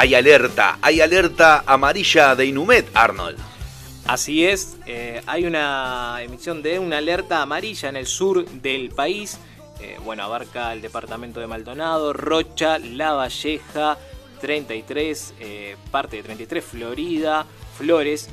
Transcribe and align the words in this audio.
Hay 0.00 0.14
alerta, 0.14 0.78
hay 0.80 1.00
alerta 1.00 1.64
amarilla 1.66 2.36
de 2.36 2.46
Inumet, 2.46 2.88
Arnold. 2.94 3.36
Así 4.06 4.46
es, 4.46 4.78
eh, 4.86 5.20
hay 5.26 5.44
una 5.44 6.22
emisión 6.22 6.62
de 6.62 6.78
una 6.78 6.98
alerta 6.98 7.42
amarilla 7.42 7.88
en 7.88 7.96
el 7.96 8.06
sur 8.06 8.48
del 8.48 8.90
país. 8.90 9.40
Eh, 9.80 9.96
bueno, 10.04 10.22
abarca 10.22 10.72
el 10.72 10.82
departamento 10.82 11.40
de 11.40 11.48
Maldonado, 11.48 12.12
Rocha, 12.12 12.78
La 12.78 13.14
Valleja, 13.14 13.98
33, 14.40 15.34
eh, 15.40 15.76
parte 15.90 16.18
de 16.18 16.22
33, 16.22 16.64
Florida, 16.64 17.44
Flores. 17.76 18.28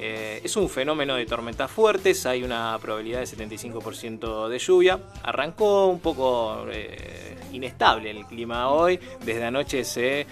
Es 0.00 0.54
un 0.54 0.70
fenómeno 0.70 1.16
de 1.16 1.26
tormentas 1.26 1.68
fuertes, 1.68 2.24
hay 2.24 2.44
una 2.44 2.78
probabilidad 2.80 3.18
de 3.18 3.26
75% 3.26 4.48
de 4.48 4.58
lluvia. 4.60 5.00
Arrancó 5.24 5.88
un 5.88 5.98
poco 5.98 6.64
inestable 7.52 8.10
el 8.10 8.24
clima 8.26 8.70
hoy, 8.70 9.00
desde 9.24 9.44
anoche 9.44 9.84
se 9.84 10.24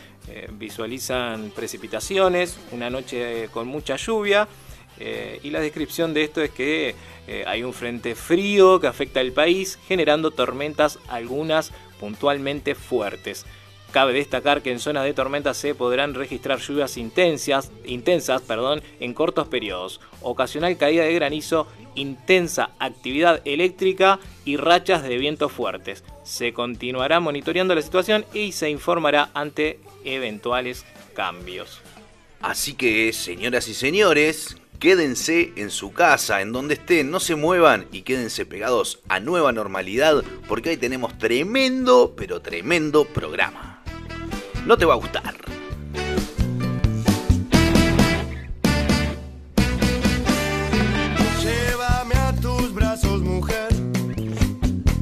visualizan 0.53 1.51
precipitaciones, 1.55 2.59
una 2.73 2.91
noche 2.91 3.49
con 3.53 3.69
mucha 3.69 3.97
lluvia. 3.97 4.49
y 5.43 5.51
la 5.51 5.61
descripción 5.61 6.15
de 6.15 6.25
esto 6.25 6.43
es 6.43 6.51
que 6.51 6.95
hay 7.47 7.63
un 7.63 7.73
frente 7.73 8.15
frío 8.15 8.81
que 8.81 8.87
afecta 8.87 9.21
al 9.21 9.33
país, 9.33 9.79
generando 9.87 10.31
tormentas, 10.31 10.99
algunas 11.09 11.73
puntualmente 12.01 12.75
fuertes. 12.75 13.45
Cabe 13.93 14.13
destacar 14.13 14.63
que 14.63 14.73
en 14.73 14.81
zonas 14.81 15.05
de 15.05 15.15
tormenta 15.15 15.55
se 15.55 15.75
podrán 15.75 16.15
registrar 16.15 16.59
lluvias 16.59 16.97
intensas, 16.97 17.71
intensas 17.85 18.43
perdón, 18.43 18.83
en 19.01 19.15
cortos 19.15 19.49
periodos, 19.49 20.01
ocasional 20.21 20.77
caída 20.77 21.05
de 21.05 21.15
granizo, 21.15 21.67
intensa 21.95 22.71
actividad 22.79 23.41
eléctrica 23.47 24.19
y 24.45 24.57
rachas 24.57 25.03
de 25.03 25.17
viento 25.17 25.49
fuertes. 25.49 26.05
Se 26.25 26.53
continuará 26.53 27.21
monitoreando 27.21 27.75
la 27.75 27.81
situación 27.81 28.27
y 28.35 28.53
se 28.53 28.69
informará 28.69 29.31
ante 29.33 29.79
eventuales 30.07 30.85
cambios. 31.15 31.81
Así 32.41 32.75
que, 32.75 33.13
señoras 33.13 33.69
y 33.69 33.75
señores, 33.75 34.57
quédense 34.79 35.53
en 35.57 35.71
su 35.71 35.93
casa, 35.93 36.41
en 36.41 36.53
donde 36.53 36.75
estén, 36.75 37.11
no 37.11 37.21
se 37.21 37.35
muevan 37.35 37.87
y 37.93 38.03
quédense 38.03 38.47
pegados 38.47 39.01
a 39.09 39.21
nueva 39.21 39.53
normalidad 39.53 40.23
porque 40.49 40.71
hoy 40.71 40.77
tenemos 40.77 41.19
tremendo, 41.19 42.15
pero 42.17 42.41
tremendo 42.41 43.05
programa 43.05 43.77
no 44.67 44.77
te 44.77 44.85
va 44.85 44.95
a 44.95 44.97
gustar. 44.97 45.35
Llévame 51.41 52.15
a 52.17 52.33
tus 52.43 52.75
brazos, 52.75 53.23
mujer, 53.23 53.69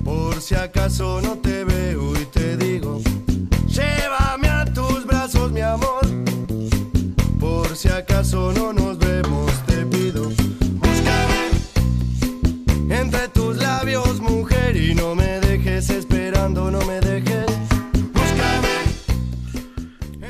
por 0.05 0.41
si 0.41 0.55
acaso 0.55 1.20
no 1.22 1.39
te 1.39 1.64
veo 1.64 2.14
y 2.20 2.27
te 2.27 2.56
digo. 2.58 3.00
Si 7.75 7.89
acaso 7.89 8.53
no 8.53 8.72
nos 8.72 8.98
vemos, 8.98 9.50
te 9.67 9.84
pido. 9.86 10.30
Búscame 10.75 11.50
entre 12.91 13.28
tus 13.28 13.56
labios, 13.56 14.20
mujer, 14.20 14.77
y 14.77 14.94
no 14.94 15.14
me 15.14 15.41
dejes 15.41 15.91
esperando, 15.91 16.70
no 16.70 16.80
me 16.83 17.00
dejes. 17.00 17.47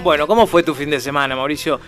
Bueno, 0.03 0.27
¿cómo 0.27 0.47
fue 0.47 0.62
tu 0.62 0.75
fin 0.75 0.91
de 0.91 1.00
semana, 1.00 1.37
Mauricio? 1.37 1.81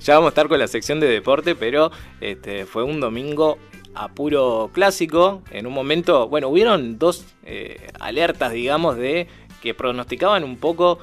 Ya 0.00 0.14
vamos 0.14 0.28
a 0.28 0.30
estar 0.30 0.48
con 0.48 0.58
la 0.58 0.68
sección 0.68 1.00
de 1.00 1.08
deporte, 1.08 1.54
pero 1.54 1.90
este, 2.20 2.66
fue 2.66 2.82
un 2.82 3.00
domingo 3.00 3.58
a 3.94 4.08
puro 4.08 4.70
clásico. 4.72 5.42
En 5.50 5.66
un 5.66 5.72
momento, 5.72 6.28
bueno, 6.28 6.48
hubieron 6.48 6.98
dos 6.98 7.24
eh, 7.44 7.90
alertas, 8.00 8.52
digamos, 8.52 8.96
de 8.96 9.26
que 9.62 9.74
pronosticaban 9.74 10.44
un 10.44 10.56
poco 10.56 10.98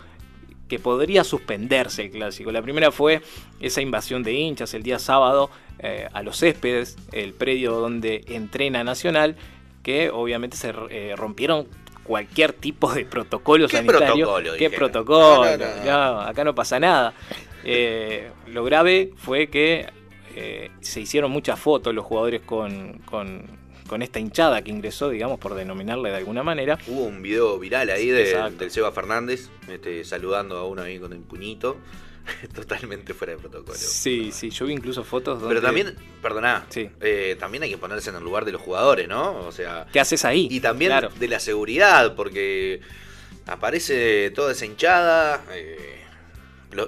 que 0.68 0.80
podría 0.80 1.24
suspenderse 1.24 2.04
el 2.04 2.12
clásico. 2.12 2.52
La 2.52 2.62
primera 2.62 2.92
fue 2.92 3.22
esa 3.60 3.82
invasión 3.82 4.24
de 4.24 4.34
hinchas 4.34 4.74
el 4.74 4.82
día 4.82 4.98
sábado 4.98 5.52
eh, 5.80 6.08
a 6.12 6.24
los 6.24 6.40
céspedes, 6.40 6.98
el 7.12 7.34
predio 7.34 7.74
donde 7.74 8.24
entrena 8.28 8.84
Nacional, 8.84 9.36
que 9.84 10.10
obviamente 10.10 10.58
se 10.58 10.74
eh, 10.90 11.14
rompieron 11.16 11.68
cualquier 12.06 12.54
tipo 12.54 12.94
de 12.94 13.04
protocolo 13.04 13.68
¿Qué 13.68 13.78
sanitario. 13.78 14.26
Protocolo, 14.26 14.54
¿Qué 14.58 14.70
protocolo? 14.70 15.44
acá 16.22 16.44
no 16.44 16.56
pasa 16.56 16.80
nada. 16.80 17.14
Eh, 17.64 18.30
lo 18.48 18.64
grave 18.64 19.12
fue 19.18 19.48
que 19.48 19.88
eh, 20.36 20.70
se 20.82 21.02
hicieron 21.02 21.32
muchas 21.32 21.60
fotos 21.60 21.94
los 21.94 22.06
jugadores 22.06 22.42
con, 22.42 23.02
con, 23.06 24.02
esta 24.02 24.20
hinchada 24.20 24.62
que 24.62 24.72
ingresó, 24.72 25.10
digamos, 25.10 25.40
por 25.40 25.56
denominarle 25.56 26.10
de 26.10 26.18
alguna 26.18 26.44
manera. 26.44 26.78
Hubo 26.88 27.06
un 27.06 27.22
video 27.22 27.58
viral 27.58 27.90
ahí 27.90 28.08
de, 28.08 28.52
del 28.58 28.70
Seba 28.70 28.92
Fernández 28.92 29.50
este, 29.68 30.04
saludando 30.04 30.58
a 30.58 30.68
uno 30.68 30.84
ahí 30.84 31.00
con 31.00 31.14
el 31.14 31.20
puñito. 31.20 31.78
totalmente 32.56 33.14
fuera 33.14 33.34
de 33.34 33.40
protocolo. 33.40 33.78
Sí, 33.78 34.32
sí, 34.32 34.50
yo 34.50 34.66
vi 34.66 34.74
incluso 34.74 35.04
fotos 35.04 35.40
donde... 35.40 35.56
Pero 35.56 35.66
también, 35.66 35.96
perdona, 36.22 36.66
sí. 36.70 36.90
Eh, 37.02 37.36
también 37.40 37.64
hay 37.64 37.70
que 37.70 37.78
ponerse 37.78 38.10
en 38.10 38.18
el 38.18 38.24
lugar 38.24 38.46
de 38.46 38.52
los 38.52 38.62
jugadores, 38.62 39.08
¿no? 39.08 39.40
O 39.40 39.52
sea... 39.52 39.88
¿Qué 39.92 40.00
haces 40.00 40.26
ahí? 40.26 40.48
Y 40.50 40.60
también 40.60 40.94
de 41.20 41.28
la 41.28 41.40
seguridad, 41.40 42.16
porque 42.16 42.82
aparece 43.48 44.32
toda 44.32 44.52
esa 44.52 44.66
hinchada... 44.66 45.44
Eh, 45.52 45.95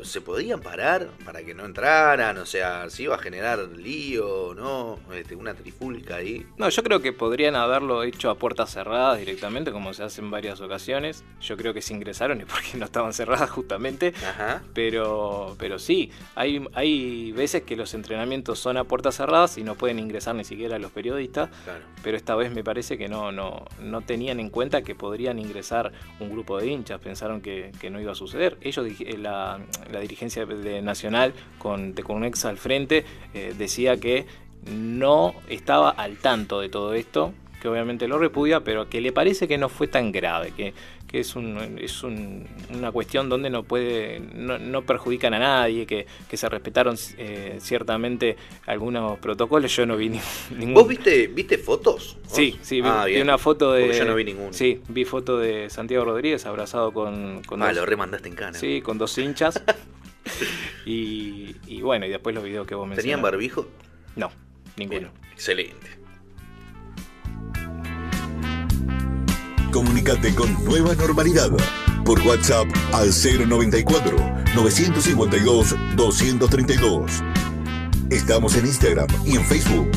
¿Se 0.03 0.21
podían 0.21 0.61
parar 0.61 1.09
para 1.25 1.43
que 1.43 1.53
no 1.53 1.65
entraran? 1.65 2.37
O 2.37 2.45
sea, 2.45 2.89
si 2.89 3.03
iba 3.03 3.15
a 3.15 3.19
generar 3.19 3.59
lío, 3.59 4.53
¿no? 4.55 4.99
Este, 5.13 5.35
una 5.35 5.53
trifulca 5.53 6.15
ahí. 6.15 6.45
No, 6.57 6.69
yo 6.69 6.83
creo 6.83 7.01
que 7.01 7.13
podrían 7.13 7.55
haberlo 7.55 8.03
hecho 8.03 8.29
a 8.29 8.35
puertas 8.35 8.71
cerradas 8.71 9.19
directamente, 9.19 9.71
como 9.71 9.93
se 9.93 10.03
hace 10.03 10.21
en 10.21 10.31
varias 10.31 10.61
ocasiones. 10.61 11.23
Yo 11.41 11.57
creo 11.57 11.73
que 11.73 11.81
se 11.81 11.93
ingresaron 11.93 12.41
y 12.41 12.45
porque 12.45 12.77
no 12.77 12.85
estaban 12.85 13.13
cerradas 13.13 13.49
justamente. 13.49 14.13
Ajá. 14.27 14.61
Pero, 14.73 15.55
pero 15.59 15.79
sí, 15.79 16.11
hay, 16.35 16.65
hay 16.73 17.31
veces 17.31 17.63
que 17.63 17.75
los 17.75 17.93
entrenamientos 17.93 18.59
son 18.59 18.77
a 18.77 18.83
puertas 18.83 19.15
cerradas 19.15 19.57
y 19.57 19.63
no 19.63 19.75
pueden 19.75 19.99
ingresar 19.99 20.35
ni 20.35 20.43
siquiera 20.43 20.79
los 20.79 20.91
periodistas. 20.91 21.49
Claro. 21.63 21.83
Pero 22.03 22.17
esta 22.17 22.35
vez 22.35 22.51
me 22.51 22.63
parece 22.63 22.97
que 22.97 23.07
no, 23.07 23.31
no, 23.31 23.65
no 23.81 24.01
tenían 24.01 24.39
en 24.39 24.49
cuenta 24.49 24.81
que 24.81 24.95
podrían 24.95 25.39
ingresar 25.39 25.91
un 26.19 26.29
grupo 26.31 26.59
de 26.59 26.67
hinchas. 26.67 26.99
Pensaron 26.99 27.41
que, 27.41 27.71
que 27.79 27.89
no 27.89 27.99
iba 27.99 28.11
a 28.11 28.15
suceder. 28.15 28.57
Ellos, 28.61 28.85
la, 29.17 29.59
la 29.91 29.99
dirigencia 29.99 30.45
de 30.45 30.81
Nacional 30.81 31.33
con 31.57 31.93
Teconex 31.93 32.45
al 32.45 32.57
frente 32.57 33.05
eh, 33.33 33.53
decía 33.57 33.97
que 33.97 34.25
no 34.71 35.33
estaba 35.47 35.89
al 35.89 36.17
tanto 36.17 36.59
de 36.59 36.69
todo 36.69 36.93
esto, 36.93 37.33
que 37.61 37.67
obviamente 37.67 38.07
lo 38.07 38.17
repudia, 38.17 38.61
pero 38.61 38.89
que 38.89 39.01
le 39.01 39.11
parece 39.11 39.47
que 39.47 39.57
no 39.57 39.69
fue 39.69 39.87
tan 39.87 40.11
grave, 40.11 40.51
que, 40.51 40.73
es, 41.13 41.35
un, 41.35 41.77
es 41.79 42.03
una 42.03 42.91
cuestión 42.91 43.29
donde 43.29 43.49
no 43.49 43.63
puede 43.63 44.19
no, 44.19 44.81
perjudican 44.83 45.33
a 45.33 45.39
nadie, 45.39 45.85
que, 45.85 46.05
se 46.33 46.49
respetaron 46.49 46.97
eh, 47.17 47.57
ciertamente 47.59 48.37
algunos 48.65 49.17
protocolos. 49.19 49.75
Yo 49.75 49.85
no 49.85 49.97
vi 49.97 50.09
ningún. 50.57 50.73
¿Vos 50.73 50.87
viste, 50.87 51.27
viste 51.27 51.57
fotos? 51.57 52.17
Sí, 52.27 52.59
sí, 52.61 52.81
vi, 52.81 52.87
ah, 52.87 53.05
una 53.21 53.37
foto 53.37 53.71
de. 53.71 53.97
yo 53.97 54.05
no 54.05 54.15
vi 54.15 54.23
ninguno. 54.23 54.53
Sí, 54.53 54.81
vi 54.89 55.05
foto 55.05 55.37
de 55.37 55.69
Santiago 55.69 56.05
Rodríguez 56.05 56.45
abrazado 56.45 56.91
con. 56.91 57.41
con 57.43 57.61
ah, 57.63 57.71
lo 57.71 57.85
remandaste 57.85 58.29
en 58.29 58.35
cana. 58.35 58.57
Sí, 58.57 58.81
con 58.81 58.97
dos 58.97 59.17
hinchas. 59.17 59.61
Y, 60.85 61.55
y 61.67 61.81
bueno, 61.81 62.05
y 62.05 62.09
después 62.09 62.35
los 62.35 62.43
videos 62.43 62.67
que 62.67 62.75
vos 62.75 62.85
mencionaste. 62.85 63.03
¿Tenían 63.03 63.21
barbijo? 63.21 63.67
No, 64.17 64.29
ninguno. 64.75 65.09
Excelente. 65.33 65.96
Comunicate 69.71 70.33
con 70.33 70.53
Nueva 70.65 70.95
Normalidad 70.95 71.51
por 72.05 72.19
WhatsApp 72.21 72.67
al 72.93 73.09
094 73.09 74.17
952 74.55 75.75
232. 75.95 77.11
Estamos 78.09 78.55
en 78.55 78.65
Instagram 78.65 79.07
y 79.25 79.35
en 79.35 79.43
Facebook, 79.43 79.89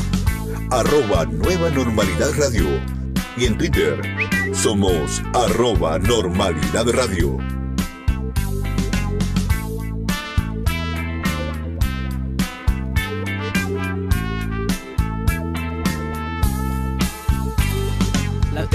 arroba 0.69 1.25
Nueva 1.25 1.69
Normalidad 1.69 2.31
Radio. 2.37 2.65
Y 3.37 3.45
en 3.45 3.57
Twitter, 3.57 4.01
somos 4.53 5.21
arroba 5.33 5.97
Normalidad 5.99 6.87
Radio. 6.89 7.60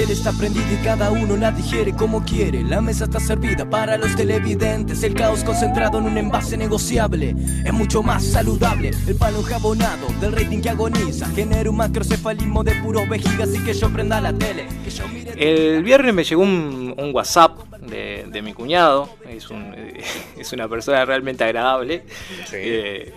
Tele 0.06 0.18
está 0.18 0.32
prendida 0.32 0.72
y 0.72 0.84
cada 0.84 1.10
uno 1.10 1.36
la 1.36 1.50
digiere 1.50 1.92
como 1.92 2.24
quiere. 2.24 2.62
La 2.62 2.80
mesa 2.80 3.04
está 3.04 3.18
servida 3.18 3.68
para 3.68 3.96
los 3.98 4.14
televidentes. 4.14 5.02
El 5.02 5.14
caos 5.14 5.42
concentrado 5.42 5.98
en 5.98 6.04
un 6.04 6.16
envase 6.16 6.56
negociable 6.56 7.34
es 7.64 7.72
mucho 7.72 8.02
más 8.02 8.24
saludable. 8.24 8.90
El 9.06 9.16
palo 9.16 9.38
enjabonado 9.40 10.06
del 10.20 10.32
rating 10.32 10.60
que 10.60 10.70
agoniza 10.70 11.26
genera 11.30 11.68
un 11.70 11.76
macrocefalismo 11.76 12.62
de 12.62 12.72
puros 12.82 13.08
vejigas 13.08 13.50
y 13.54 13.64
que 13.64 13.74
yo 13.74 13.90
prenda 13.92 14.20
la 14.20 14.32
tele. 14.32 14.66
Que 14.84 14.90
yo 14.90 15.08
mire 15.08 15.32
El 15.76 15.82
viernes 15.82 16.14
me 16.14 16.24
llegó 16.24 16.42
un, 16.42 16.94
un 16.96 17.14
WhatsApp 17.14 17.58
de, 17.80 18.26
de 18.28 18.42
mi 18.42 18.52
cuñado. 18.52 19.08
Es, 19.28 19.50
un, 19.50 19.74
es 20.38 20.52
una 20.52 20.68
persona 20.68 21.04
realmente 21.04 21.42
agradable. 21.44 22.04
Sí. 22.46 22.56
Eh, 22.58 23.12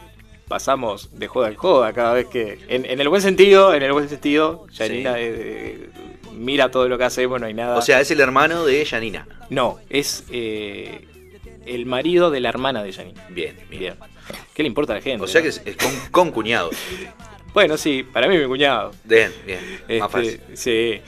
pasamos 0.48 1.10
de 1.14 1.28
joda 1.28 1.50
en 1.50 1.56
joda 1.56 1.94
cada 1.94 2.14
vez 2.14 2.26
que. 2.28 2.60
En, 2.68 2.86
en 2.86 3.00
el 3.00 3.10
buen 3.10 3.22
sentido, 3.22 3.76
en 3.76 3.84
el 3.84 3.94
buen 3.94 4.10
sentido, 4.10 4.66
Janina 4.74 5.14
Sí. 5.14 5.20
eh, 5.22 5.90
mira 6.40 6.72
todo 6.72 6.88
lo 6.88 6.98
que 6.98 7.04
hacemos, 7.04 7.40
no 7.40 7.48
hay 7.48 7.54
nada. 7.54 7.78
O 7.78 7.82
sea, 7.82 8.00
es 8.02 8.10
el 8.12 8.20
hermano 8.20 8.66
de 8.66 8.86
Janina. 8.86 9.28
no, 9.50 9.80
es 9.90 10.24
eh, 10.32 11.08
el 11.66 11.86
marido 11.86 12.32
de 12.32 12.40
la 12.40 12.50
hermana 12.50 12.84
de 12.84 12.94
Janina. 12.94 13.26
Bien, 13.30 13.56
bien. 13.70 13.80
Bien. 13.80 13.96
¿Qué 14.54 14.64
le 14.64 14.68
importa 14.68 14.94
a 14.94 14.96
la 14.98 15.02
gente? 15.02 15.24
O 15.24 15.28
sea 15.28 15.42
no? 15.42 15.44
que 15.44 15.50
es, 15.50 15.62
es 15.66 15.76
con, 15.76 15.92
con 16.12 16.32
cuñado. 16.32 16.70
Bueno, 17.54 17.78
sí, 17.78 18.04
para 18.04 18.28
mí 18.28 18.38
mi 18.38 18.46
cuñado. 18.46 18.92
Bien, 19.04 19.32
bien. 19.46 19.60
Este, 19.82 20.00
Más 20.00 20.12
fácil. 20.12 20.42
Sí. 20.54 21.02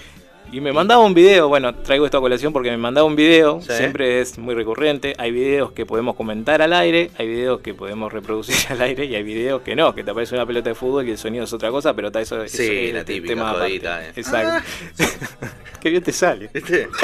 Y 0.53 0.59
me 0.59 0.73
mandaba 0.73 1.01
un 1.05 1.13
video, 1.13 1.47
bueno, 1.47 1.73
traigo 1.73 2.03
esto 2.03 2.17
a 2.17 2.21
colación 2.21 2.51
porque 2.51 2.69
me 2.71 2.77
mandaba 2.77 3.07
un 3.07 3.15
video, 3.15 3.61
Sí. 3.61 3.71
siempre 3.71 4.19
es 4.19 4.37
muy 4.37 4.53
recurrente. 4.53 5.13
Hay 5.17 5.31
videos 5.31 5.71
que 5.71 5.85
podemos 5.85 6.13
comentar 6.15 6.61
al 6.61 6.73
aire, 6.73 7.09
hay 7.17 7.27
videos 7.27 7.61
que 7.61 7.73
podemos 7.73 8.11
reproducir 8.11 8.55
al 8.69 8.81
aire 8.81 9.05
y 9.05 9.15
hay 9.15 9.23
videos 9.23 9.61
que 9.61 9.77
no, 9.77 9.95
que 9.95 10.03
te 10.03 10.11
aparece 10.11 10.35
una 10.35 10.45
pelota 10.45 10.67
de 10.69 10.75
fútbol 10.75 11.07
y 11.07 11.11
el 11.11 11.17
sonido 11.17 11.45
es 11.45 11.53
otra 11.53 11.69
cosa, 11.71 11.93
pero 11.93 12.07
está 12.07 12.19
eso, 12.19 12.43
eso 12.43 12.57
Sí, 12.57 12.67
es 12.87 12.93
la 12.93 13.05
típica 13.05 13.33
tema 13.33 13.53
jodita, 13.53 14.05
eh. 14.05 14.11
Exacto. 14.13 14.67
Qué 15.81 15.89
bien 15.89 16.03
te 16.03 16.11
sale. 16.11 16.49
¿Viste? 16.53 16.87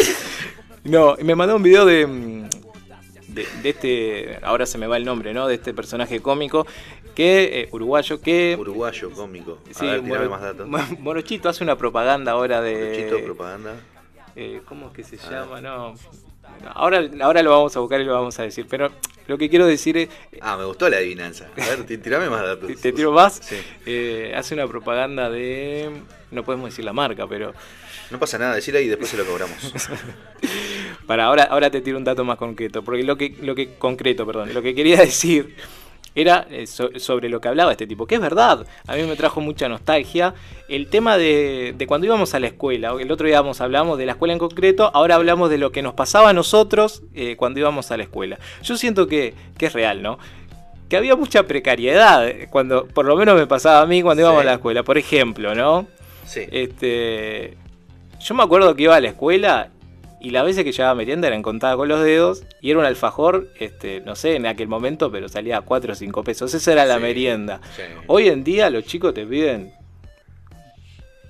No, 0.84 1.16
y 1.20 1.24
me 1.26 1.36
mandó 1.36 1.58
un 1.58 1.64
video 1.64 1.86
de, 1.86 2.06
de, 3.28 3.46
de 3.62 3.70
este, 3.70 4.40
ahora 4.42 4.66
se 4.66 4.78
me 4.78 4.88
va 4.88 4.96
el 4.96 5.04
nombre, 5.04 5.34
¿no? 5.34 5.46
De 5.46 5.56
este 5.56 5.74
personaje 5.74 6.22
cómico 6.22 6.66
que 7.18 7.62
eh, 7.62 7.70
uruguayo 7.72 8.22
que 8.22 8.56
Uruguayo, 8.60 9.10
cómico. 9.10 9.58
A 9.72 9.74
Sí, 9.74 9.88
ver, 9.88 10.04
Moro- 10.04 10.30
más 10.30 10.40
datos. 10.42 10.68
Mo- 10.68 10.78
Morochito 11.00 11.50
hace 11.50 11.64
una 11.64 11.76
propaganda 11.76 12.34
ahora 12.34 12.62
de. 12.62 12.96
Chito, 13.10 13.24
propaganda. 13.26 13.74
eh, 14.36 14.62
¿Cómo 14.66 14.90
es 14.90 14.94
que 14.94 15.04
se 15.04 15.16
A 15.26 15.32
llama? 15.32 15.60
No. 15.60 15.96
Ahora, 16.76 17.02
ahora 17.22 17.42
lo 17.42 17.50
vamos 17.50 17.76
a 17.76 17.80
buscar 17.80 18.00
y 18.02 18.04
lo 18.06 18.14
vamos 18.14 18.38
a 18.40 18.44
decir. 18.44 18.68
Pero 18.70 18.92
lo 19.26 19.36
que 19.40 19.50
quiero 19.50 19.66
decir 19.66 19.98
es. 19.98 20.10
Ah, 20.42 20.58
me 20.58 20.66
gustó 20.66 20.90
la 20.90 20.98
adivinanza. 20.98 21.50
A 21.60 21.66
ver, 21.70 21.86
ti- 21.88 21.98
tirame 21.98 22.30
más 22.30 22.44
datos. 22.44 22.70
¿Te, 22.82 22.92
tiro 22.94 23.12
más? 23.12 23.40
Sí. 23.44 23.56
Eh, 23.88 24.34
hace 24.36 24.54
una 24.54 24.68
propaganda 24.68 25.28
de. 25.32 25.90
No 26.30 26.44
podemos 26.44 26.70
decir 26.70 26.86
la 26.86 26.94
marca, 26.94 27.26
pero. 27.28 27.52
No 28.12 28.20
pasa 28.20 28.38
nada, 28.38 28.54
decirle 28.54 28.84
y 28.84 28.88
después 28.90 29.10
se 29.10 29.18
lo 29.18 29.26
cobramos. 29.26 29.58
Para 31.08 31.26
ahora, 31.26 31.44
ahora 31.46 31.70
te 31.72 31.82
tiro 31.82 31.98
un 31.98 32.04
dato 32.04 32.24
más 32.24 32.38
concreto. 32.38 32.84
Porque 32.84 33.04
lo 33.04 33.18
que, 33.18 33.36
lo 33.42 33.56
que. 33.56 33.74
Concreto, 33.76 34.24
perdón. 34.26 34.54
Lo 34.54 34.62
que 34.62 34.76
quería 34.76 34.98
decir 34.98 35.56
era 36.20 36.48
eh, 36.50 36.66
so- 36.68 36.90
sobre 36.98 37.30
lo 37.30 37.40
que 37.40 37.48
hablaba 37.48 37.72
este 37.72 37.86
tipo, 37.88 38.08
que 38.08 38.16
es 38.16 38.22
verdad, 38.22 38.66
a 38.88 38.96
mí 38.96 39.04
me 39.04 39.16
trajo 39.16 39.40
mucha 39.40 39.70
nostalgia. 39.70 40.34
El 40.68 40.88
tema 40.88 41.18
de, 41.18 41.76
de 41.78 41.88
cuando 41.88 42.08
íbamos 42.08 42.34
a 42.34 42.40
la 42.40 42.48
escuela, 42.48 42.94
el 43.00 43.12
otro 43.12 43.28
día 43.28 43.38
hablamos 43.38 43.98
de 43.98 44.06
la 44.06 44.14
escuela 44.14 44.34
en 44.34 44.40
concreto, 44.40 44.90
ahora 44.94 45.16
hablamos 45.16 45.50
de 45.50 45.58
lo 45.60 45.72
que 45.72 45.82
nos 45.82 45.94
pasaba 45.94 46.30
a 46.30 46.34
nosotros 46.34 47.04
eh, 47.14 47.36
cuando 47.38 47.60
íbamos 47.60 47.92
a 47.92 47.98
la 47.98 48.04
escuela. 48.04 48.40
Yo 48.64 48.78
siento 48.78 49.08
que, 49.08 49.34
que 49.58 49.68
es 49.68 49.74
real, 49.74 50.02
¿no? 50.02 50.18
Que 50.90 50.98
había 50.98 51.16
mucha 51.16 51.44
precariedad, 51.44 52.28
eh, 52.28 52.48
cuando, 52.50 52.88
por 52.88 53.06
lo 53.06 53.16
menos 53.16 53.36
me 53.36 53.46
pasaba 53.46 53.82
a 53.82 53.86
mí 53.86 54.02
cuando 54.02 54.22
íbamos 54.22 54.42
Sí. 54.42 54.48
a 54.48 54.50
la 54.50 54.54
escuela. 54.56 54.84
Por 54.84 54.98
ejemplo, 54.98 55.54
¿no? 55.54 55.86
Sí. 56.26 56.42
Este, 56.52 57.58
yo 58.20 58.34
me 58.36 58.44
acuerdo 58.44 58.76
que 58.76 58.84
iba 58.84 58.96
a 58.96 59.02
la 59.02 59.10
escuela 59.10 59.70
y 60.20 60.32
las 60.32 60.44
veces 60.46 60.64
que 60.64 60.72
llevaba 60.72 60.96
merienda 60.96 61.28
eran 61.28 61.42
contadas 61.44 61.76
con 61.78 61.88
los 61.88 62.04
dedos 62.04 62.44
y 62.62 62.72
era 62.72 62.80
un 62.80 62.86
alfajor, 62.86 63.50
este, 63.60 64.02
no 64.02 64.16
sé, 64.16 64.36
en 64.36 64.46
aquel 64.48 64.68
momento, 64.68 65.12
pero 65.12 65.30
salía 65.30 65.58
a 65.58 65.62
4 65.62 65.94
o 65.94 65.96
5 65.96 66.24
pesos. 66.24 66.54
Esa 66.54 66.72
era 66.72 66.86
la 66.86 67.00
merienda. 67.00 67.62
sí. 67.76 67.84
Hoy 68.08 68.28
en 68.30 68.44
día 68.44 68.70
los 68.70 68.84
chicos 68.86 69.14
te 69.14 69.26
piden 69.26 69.72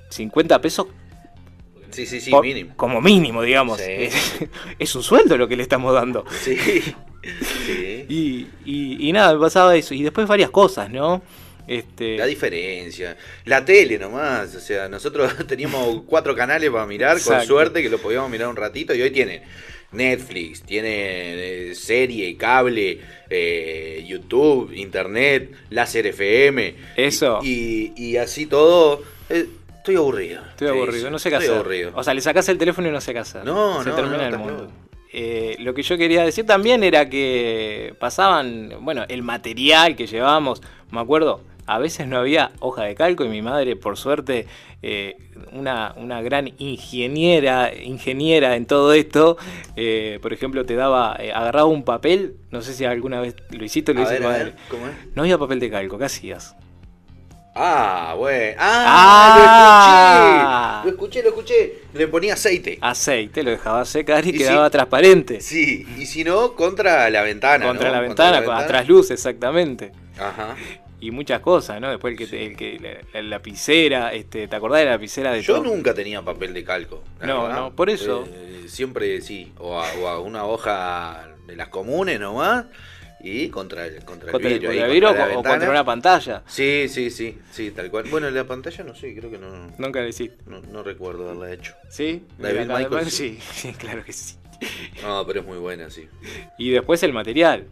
50 0.09 0.61
pesos 0.61 0.87
Sí, 1.89 2.05
sí, 2.05 2.19
sí, 2.19 2.29
por- 2.31 2.43
mínimo. 2.45 2.73
como 2.75 3.01
mínimo, 3.01 3.41
digamos. 3.41 3.79
Sí. 3.79 4.09
Es, 4.79 4.93
un 4.95 5.03
sueldo 5.03 5.37
lo 5.37 5.47
que 5.47 5.55
le 5.55 5.63
estamos 5.63 5.93
dando. 5.93 6.25
Sí. 6.41 6.55
sí. 7.65 8.05
Y, 8.09 8.47
y- 8.65 9.09
y 9.09 9.11
nada, 9.13 9.33
me 9.33 9.39
pasaba 9.39 9.75
eso. 9.75 9.93
Y 9.93 10.03
después 10.03 10.27
varias 10.27 10.49
cosas, 10.51 10.89
¿no? 10.91 11.21
Este, 11.67 12.17
La 12.17 12.25
diferencia. 12.25 13.17
La 13.45 13.63
tele 13.65 13.97
nomás. 13.99 14.55
O 14.55 14.59
sea, 14.59 14.87
nosotros 14.87 15.35
teníamos 15.47 16.03
cuatro 16.05 16.35
canales 16.35 16.69
para 16.69 16.85
mirar, 16.85 17.21
con 17.21 17.41
suerte 17.45 17.81
que 17.83 17.89
lo 17.89 17.97
podíamos 17.99 18.29
mirar 18.29 18.47
un 18.47 18.55
ratito. 18.55 18.93
Y 18.95 19.01
hoy 19.01 19.11
tienen 19.11 19.41
Netflix, 19.91 20.61
tiene 20.63 20.89
eh, 21.69 21.75
serie, 21.75 22.35
cable, 22.37 22.99
eh, 23.29 24.03
YouTube, 24.07 24.71
Internet, 24.73 25.51
láser 25.69 26.07
FM. 26.07 26.75
Eso. 26.95 27.39
Y, 27.43 27.93
y 27.95 28.17
así 28.17 28.45
todo. 28.45 29.01
eh, 29.29 29.45
estoy 29.77 29.95
aburrido. 29.95 30.41
Estoy 30.49 30.67
aburrido, 30.69 31.09
no 31.09 31.19
sé 31.19 31.29
qué 31.29 31.35
estoy 31.35 31.47
hacer. 31.49 31.59
aburrido. 31.59 31.91
O 31.95 32.03
sea, 32.03 32.13
le 32.13 32.21
sacás 32.21 32.47
el 32.49 32.57
teléfono 32.57 32.87
y 32.87 32.91
no 32.91 32.99
sé 33.01 33.13
qué 33.13 33.19
hacer. 33.19 33.45
No, 33.45 33.81
Se 33.83 33.89
no, 33.89 33.95
termina 33.95 34.29
no, 34.29 34.35
el 34.35 34.37
mundo. 34.37 34.63
loco. 34.63 34.73
Eh, 35.13 35.55
lo 35.59 35.73
que 35.73 35.83
yo 35.83 35.97
quería 35.97 36.23
decir 36.25 36.45
también 36.45 36.83
era 36.83 37.09
que 37.09 37.95
pasaban, 37.97 38.73
bueno, 38.81 39.06
el 39.07 39.23
material 39.23 39.95
que 39.95 40.06
llevábamos, 40.06 40.61
me 40.92 40.99
acuerdo, 40.99 41.42
a 41.68 41.80
veces 41.80 42.07
no 42.07 42.18
había 42.18 42.52
hoja 42.59 42.83
de 42.83 42.95
calco 42.95 43.26
y 43.26 43.28
mi 43.28 43.42
madre, 43.42 43.76
por 43.76 43.97
suerte, 43.97 44.47
eh, 44.81 45.18
una, 45.52 45.94
una 45.97 46.21
gran 46.21 46.54
ingeniera, 46.57 47.74
ingeniera 47.76 48.56
en 48.56 48.66
todo 48.66 48.94
esto, 48.94 49.38
eh, 49.76 50.18
por 50.21 50.31
ejemplo, 50.31 50.66
te 50.66 50.76
daba, 50.76 51.18
eh, 51.19 51.33
agarraba 51.33 51.66
un 51.66 51.83
papel, 51.83 52.38
no 52.52 52.62
sé 52.62 52.74
si 52.74 52.86
alguna 52.86 53.19
vez 53.19 53.36
lo 53.52 53.66
hiciste 53.66 53.94
lo 53.94 54.07
A 54.07 54.09
ver, 54.09 54.24
madre. 54.24 54.44
ver, 54.45 54.56
¿cómo 54.69 54.88
es? 54.88 54.94
No 55.14 55.24
había 55.24 55.38
papel 55.38 55.59
de 55.59 55.69
calco, 55.69 55.97
¿qué 55.97 56.06
hacías? 56.06 56.56
Ah, 57.59 58.14
bueno. 58.16 58.56
Ah. 58.59 60.80
Ah, 60.80 60.81
lo 60.86 60.92
escuché. 60.92 61.24
Lo 61.24 61.30
escuché, 61.30 61.30
lo 61.30 61.30
escuché. 61.30 61.74
Le 61.95 62.07
ponía 62.07 62.33
aceite. 62.33 62.78
Aceite, 62.81 63.42
lo 63.42 63.50
dejaba 63.50 63.83
secar 63.83 64.26
y, 64.26 64.30
Y 64.30 64.38
quedaba 64.38 64.69
transparente. 64.69 65.42
Sí, 65.42 65.86
y 65.97 66.06
si 66.06 66.24
no, 66.24 66.54
contra 66.54 67.09
la 67.09 67.24
ventana. 67.24 67.66
Contra 67.66 67.90
¿no? 67.90 67.95
la 67.95 68.02
ventana, 68.02 68.57
a 68.57 68.68
trasluz, 68.68 69.09
exactamente. 69.09 69.92
Ajá. 70.19 70.56
Y 70.99 71.11
muchas 71.11 71.42
cosas, 71.42 71.80
¿no? 71.80 71.89
Después 71.92 72.11
el 72.13 72.18
que, 72.18 72.25
te- 72.27 72.45
el 72.45 72.57
que 72.57 72.80
la, 73.13 73.21
la 73.21 73.27
lapicera, 73.30 74.13
este, 74.13 74.47
¿te 74.47 74.56
acordás 74.56 74.80
de 74.80 74.85
la 74.85 74.92
lapicera 74.92 75.31
de 75.31 75.42
Yo 75.44 75.56
todo? 75.61 75.66
nunca 75.66 75.94
tenía 75.94 76.21
papel 76.23 76.54
de 76.54 76.63
calco. 76.63 77.04
la 77.19 77.27
No, 77.27 77.44
verdad. 77.44 77.56
no, 77.59 77.75
por 77.75 77.89
eso. 77.89 78.27
Eh, 78.27 78.63
siempre 78.68 79.21
sí, 79.21 79.51
o 79.59 79.80
a, 79.80 79.94
o 79.94 80.07
a 80.07 80.19
una 80.19 80.45
hoja 80.45 81.27
de 81.45 81.56
las 81.56 81.68
comunes 81.69 82.19
nomás, 82.19 82.66
y 83.19 83.49
contra 83.49 83.85
el, 83.85 84.04
contra 84.06 84.27
el 84.30 84.31
Contra 84.31 84.49
el, 84.49 84.56
vidrio. 84.59 84.69
contra 84.69 84.83
ahí, 84.85 84.89
el 84.89 84.94
vidrio 84.94 85.09
contra 85.09 85.27
la 85.27 85.37
o, 85.37 85.44
contra 85.44 85.69
una 85.69 85.85
pantalla. 85.85 86.44
Sí, 86.47 86.87
sí, 86.89 87.09
sí, 87.11 87.37
sí, 87.51 87.71
tal 87.71 87.92
cual. 87.92 88.06
Bueno, 88.09 88.30
la 88.31 88.44
pantalla 88.45 88.83
no 88.83 88.95
sé, 88.95 89.16
creo 89.16 89.30
que 89.30 89.37
no, 89.37 89.71
Nunca 89.77 90.01
lo 90.01 90.07
hiciste. 90.07 90.37
no, 90.47 90.61
no 90.61 90.81
recuerdo 90.83 91.25
haberla 91.30 91.51
hecho. 91.54 91.73
¿Sí? 91.89 92.23
David 92.39 92.61
Mira, 92.61 92.80
Michael, 92.80 93.11
sí, 93.11 93.37
sí, 93.54 93.71
claro 93.73 94.04
que 94.04 94.13
sí. 94.13 94.35
No, 95.04 95.25
pero 95.27 95.42
es 95.42 95.45
muy 95.45 95.57
buena, 95.59 95.89
sí. 95.92 96.07
Y 96.57 96.71
después 96.71 97.01
el 97.04 97.13
material. 97.13 97.68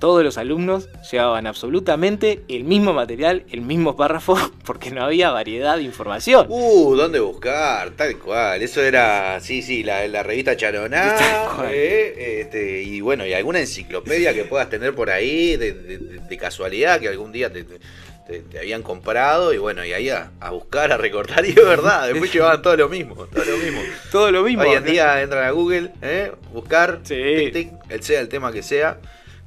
Todos 0.00 0.24
los 0.24 0.38
alumnos 0.38 0.88
llevaban 1.12 1.46
absolutamente 1.46 2.40
el 2.48 2.64
mismo 2.64 2.92
material, 2.94 3.44
el 3.52 3.60
mismo 3.60 3.96
párrafo, 3.96 4.36
porque 4.64 4.90
no 4.90 5.04
había 5.04 5.30
variedad 5.30 5.76
de 5.76 5.82
información. 5.82 6.46
Uh, 6.48 6.96
¿dónde 6.96 7.20
buscar? 7.20 7.90
Tal 7.90 8.16
cual. 8.18 8.62
Eso 8.62 8.80
era, 8.82 9.38
sí, 9.40 9.62
sí, 9.62 9.82
la, 9.82 10.08
la 10.08 10.22
revista 10.22 10.56
Charoná. 10.56 11.14
Tal 11.18 11.56
cual. 11.56 11.68
eh, 11.70 12.40
este, 12.40 12.82
y 12.82 13.00
bueno, 13.00 13.26
y 13.26 13.34
alguna 13.34 13.60
enciclopedia 13.60 14.32
que 14.34 14.44
puedas 14.44 14.70
tener 14.70 14.94
por 14.94 15.10
ahí 15.10 15.56
de, 15.56 15.72
de- 15.72 15.98
de- 15.98 16.18
de 16.20 16.36
casualidad 16.38 16.98
que 16.98 17.08
algún 17.08 17.30
día 17.32 17.52
te, 17.52 17.64
te- 17.64 18.40
te 18.40 18.58
habían 18.58 18.82
comprado. 18.82 19.52
Y 19.52 19.58
bueno, 19.58 19.84
y 19.84 19.92
ahí 19.92 20.08
a, 20.08 20.30
a 20.40 20.50
buscar, 20.50 20.92
a 20.92 20.96
recortar. 20.96 21.44
Y 21.44 21.50
es 21.50 21.56
verdad, 21.56 22.08
después 22.08 22.32
llevaban 22.32 22.62
todo 22.62 22.76
lo 22.76 22.88
mismo. 22.88 23.14
Todo 23.26 23.44
lo 23.44 23.56
mismo. 23.58 23.80
Todo 24.10 24.30
lo 24.30 24.42
mismo. 24.44 24.62
Hoy 24.62 24.70
en 24.76 24.84
día 24.84 25.20
entran 25.20 25.44
a 25.44 25.50
Google, 25.50 25.90
¿eh? 26.00 26.32
buscar, 26.52 27.00
Sí. 27.02 27.14
tic, 27.36 27.52
tic, 27.52 27.72
el 27.90 28.02
sea 28.02 28.20
el 28.20 28.28
tema 28.28 28.50
que 28.52 28.62
sea. 28.62 28.98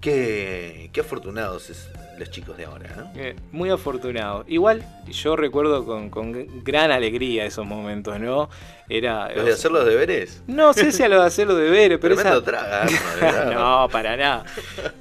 Qué, 0.03 0.89
qué 0.91 0.99
afortunados 0.99 1.69
es- 1.69 1.89
los 2.19 2.29
chicos 2.29 2.57
de 2.57 2.65
ahora, 2.65 2.89
¿no? 2.95 3.11
Eh, 3.19 3.35
muy 3.53 3.69
afortunado. 3.71 4.43
Igual 4.47 4.85
yo 5.09 5.35
recuerdo 5.37 5.85
con, 5.85 6.09
con 6.09 6.61
gran 6.63 6.91
alegría 6.91 7.45
esos 7.45 7.65
momentos, 7.65 8.19
¿no? 8.19 8.49
Era. 8.89 9.33
¿Los 9.33 9.45
de 9.45 9.53
hacer 9.53 9.71
los 9.71 9.85
deberes? 9.85 10.43
No 10.45 10.73
sé 10.73 10.91
si 10.91 11.01
a 11.03 11.07
lo 11.07 11.21
de 11.21 11.27
hacer 11.27 11.47
los 11.47 11.57
deberes, 11.57 11.97
pero 11.99 12.15
Tremendo 12.15 12.39
esa- 12.39 12.45
traga, 12.45 12.85
no, 13.53 13.87
para 13.89 14.17
nada. 14.17 14.43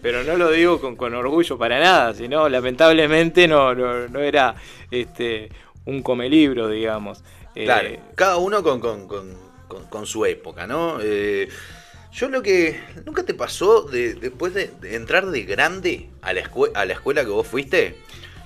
Pero 0.01 0.23
no 0.23 0.37
lo 0.37 0.51
digo 0.53 0.81
con, 0.81 0.95
con 0.97 1.13
orgullo 1.15 1.59
para 1.59 1.81
nada, 1.81 2.15
sino 2.15 2.49
lamentablemente 2.49 3.47
no, 3.49 3.75
no, 3.75 4.09
no 4.09 4.21
era 4.21 4.55
este 4.91 5.49
un 5.85 6.01
come 6.03 6.29
libro, 6.29 6.69
digamos. 6.69 7.23
Eh, 7.57 7.65
Claro, 7.65 7.89
cada 8.15 8.37
uno 8.37 8.63
con, 8.63 8.79
con- 8.81 9.09
con- 9.09 9.37
con- 9.69 9.85
con 9.87 10.07
su 10.07 10.25
época, 10.25 10.67
¿no? 10.67 10.99
Eh, 11.03 11.49
yo 12.13 12.29
lo 12.29 12.43
que. 12.43 12.79
¿Nunca 13.07 13.23
te 13.23 13.35
pasó 13.35 13.83
de, 13.83 14.15
después 14.15 14.53
de, 14.53 14.71
de 14.81 14.97
entrar 14.97 15.31
de 15.31 15.43
grande 15.45 16.11
a 16.21 16.33
la, 16.33 16.41
escuela 16.41 17.25
que 17.25 17.31
vos 17.31 17.47
fuiste? 17.47 17.97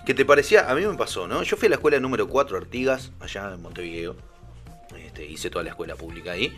Que 0.05 0.15
te 0.15 0.25
parecía. 0.25 0.71
A 0.71 0.75
mí 0.75 0.87
me 0.87 0.95
pasó, 0.95 1.27
¿no? 1.27 1.43
Yo 1.43 1.57
fui 1.57 1.67
a 1.67 1.71
la 1.71 1.77
escuela 1.77 1.99
número 1.99 2.29
4 2.29 2.57
Artigas, 2.57 3.11
allá 3.19 3.53
en 3.53 3.63
Montevideo. 3.63 4.17
Este, 4.97 5.27
hice 5.27 5.51
toda 5.51 5.65
la 5.65 5.71
escuela 5.71 5.97
pública 5.97 6.33
ahí. 6.33 6.57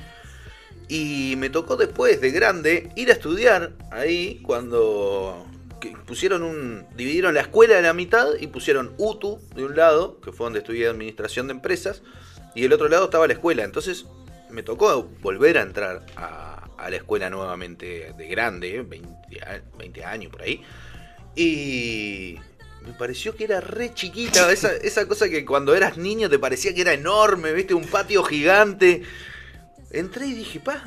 Y 0.89 1.35
me 1.39 1.49
tocó 1.49 1.77
después 1.77 2.21
de 2.21 2.31
grande 2.31 2.91
ir 2.95 3.09
a 3.09 3.13
estudiar 3.13 3.73
ahí 3.91 4.41
cuando 4.43 5.47
pusieron 6.07 6.43
un. 6.43 6.87
dividieron 6.95 7.33
la 7.35 7.41
escuela 7.41 7.79
a 7.79 7.83
la 7.83 7.95
mitad 7.95 8.27
y 8.39 8.49
pusieron 8.49 8.95
UTU 8.99 9.41
de 9.55 9.65
un 9.65 9.77
lado, 9.77 10.21
que 10.21 10.33
fue 10.33 10.45
donde 10.45 10.59
estudié 10.59 10.89
administración 10.89 11.47
de 11.47 11.55
empresas, 11.55 12.03
y 12.55 12.63
del 12.63 12.73
otro 12.75 12.89
lado 12.89 13.07
estaba 13.07 13.27
la 13.27 13.33
escuela. 13.33 13.65
Entonces 13.65 14.05
me 14.51 14.63
tocó 14.63 15.09
volver 15.21 15.59
a 15.59 15.63
entrar 15.63 16.05
a, 16.17 16.58
a 16.79 16.89
la 16.91 16.97
escuela 16.97 17.29
nuevamente 17.29 18.13
de 18.17 18.29
grande, 18.29 18.83
20, 18.83 19.41
a- 19.43 19.61
20 19.77 20.05
años 20.05 20.31
por 20.33 20.43
ahí. 20.43 20.63
Y 21.37 22.37
me 22.87 22.93
pareció 22.95 23.37
que 23.37 23.45
era 23.45 23.61
re 23.61 23.93
chiquita, 23.95 24.51
esa, 24.53 24.75
esa 24.77 25.07
cosa 25.07 25.29
que 25.29 25.45
cuando 25.45 25.75
eras 25.75 25.97
niño 25.97 26.29
te 26.31 26.39
parecía 26.39 26.75
que 26.75 26.81
era 26.81 26.93
enorme, 26.93 27.53
viste, 27.53 27.75
un 27.75 27.85
patio 27.85 28.23
gigante. 28.25 29.03
Entré 29.91 30.27
y 30.27 30.33
dije, 30.35 30.61
pa, 30.61 30.83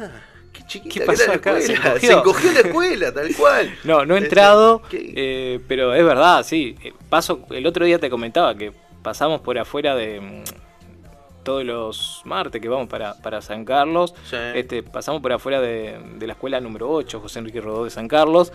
qué 0.54 0.64
chiquita 0.66 1.06
¿Qué 1.06 1.12
que 1.12 1.18
la? 1.18 1.18
Se 1.18 1.34
escuela. 1.34 1.60
encogió. 1.90 2.10
Se 2.10 2.14
encogió 2.14 2.52
la 2.52 2.60
escuela, 2.60 3.14
tal 3.14 3.36
cual. 3.38 3.76
No, 3.84 4.06
no 4.06 4.16
he 4.16 4.20
entrado, 4.20 4.82
eh, 4.92 5.60
pero 5.68 5.94
es 5.94 6.04
verdad, 6.04 6.44
sí. 6.44 6.76
Eh, 6.84 6.94
Paso, 7.10 7.46
el 7.52 7.66
otro 7.68 7.86
día 7.86 8.00
te 8.00 8.10
comentaba 8.10 8.56
que 8.56 8.72
pasamos 9.04 9.42
por 9.42 9.58
afuera 9.58 9.96
de 9.96 10.22
mm, 10.22 10.44
todos 11.44 11.64
los 11.66 12.22
martes 12.26 12.62
que 12.62 12.70
vamos 12.70 12.88
para, 12.88 13.16
para 13.22 13.42
San 13.42 13.66
Carlos. 13.66 14.14
Sí. 14.30 14.36
Este, 14.56 14.84
pasamos 14.84 15.22
por 15.22 15.32
afuera 15.34 15.60
de, 15.62 16.00
de 16.18 16.28
la 16.28 16.34
escuela 16.34 16.60
número 16.62 16.90
8, 16.92 17.20
José 17.20 17.40
Enrique 17.40 17.62
Rodó 17.62 17.84
de 17.84 17.90
San 17.90 18.08
Carlos. 18.08 18.52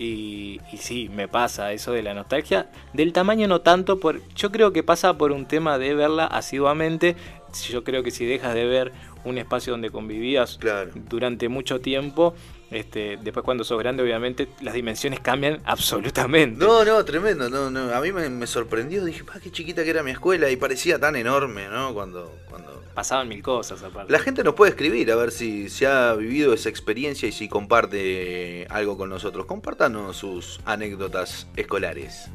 Y, 0.00 0.60
y 0.72 0.76
sí, 0.76 1.08
me 1.12 1.26
pasa 1.26 1.72
eso 1.72 1.90
de 1.92 2.02
la 2.02 2.14
nostalgia. 2.14 2.70
Del 2.92 3.12
tamaño 3.12 3.48
no 3.48 3.62
tanto, 3.62 3.98
por, 3.98 4.20
yo 4.36 4.52
creo 4.52 4.72
que 4.72 4.84
pasa 4.84 5.18
por 5.18 5.32
un 5.32 5.46
tema 5.46 5.76
de 5.78 5.94
verla 5.94 6.26
asiduamente. 6.26 7.16
Yo 7.68 7.82
creo 7.82 8.02
que 8.04 8.10
si 8.12 8.24
dejas 8.24 8.54
de 8.54 8.64
ver 8.66 8.92
un 9.24 9.38
espacio 9.38 9.72
donde 9.72 9.90
convivías 9.90 10.58
Claro. 10.58 10.90
durante 10.94 11.48
mucho 11.48 11.80
tiempo, 11.80 12.34
este, 12.70 13.18
después 13.22 13.44
cuando 13.44 13.64
sos 13.64 13.78
grande 13.78 14.02
obviamente 14.02 14.48
las 14.60 14.74
dimensiones 14.74 15.20
cambian 15.20 15.60
absolutamente. 15.64 16.64
No, 16.64 16.84
no, 16.84 17.04
tremendo. 17.04 17.48
No, 17.48 17.70
no. 17.70 17.94
A 17.94 18.00
mí 18.00 18.12
me, 18.12 18.28
me 18.28 18.46
sorprendió. 18.46 19.04
Dije, 19.04 19.24
pa, 19.24 19.40
qué 19.40 19.50
chiquita 19.50 19.84
que 19.84 19.90
era 19.90 20.02
mi 20.02 20.10
escuela. 20.10 20.50
Y 20.50 20.56
parecía 20.56 20.98
tan 20.98 21.16
enorme, 21.16 21.68
¿no? 21.68 21.94
Cuando, 21.94 22.34
cuando. 22.48 22.78
Pasaban 22.94 23.28
mil 23.28 23.42
cosas 23.42 23.80
aparte. 23.84 24.12
La 24.12 24.18
gente 24.18 24.42
nos 24.42 24.54
puede 24.54 24.70
escribir 24.70 25.12
a 25.12 25.16
ver 25.16 25.30
si 25.30 25.68
se 25.68 25.86
ha 25.86 26.14
vivido 26.14 26.52
esa 26.52 26.68
experiencia 26.68 27.28
y 27.28 27.32
si 27.32 27.48
comparte 27.48 28.66
algo 28.70 28.98
con 28.98 29.08
nosotros. 29.08 29.46
Compártanos 29.46 30.16
sus 30.16 30.60
anécdotas 30.64 31.46
escolares. 31.54 32.28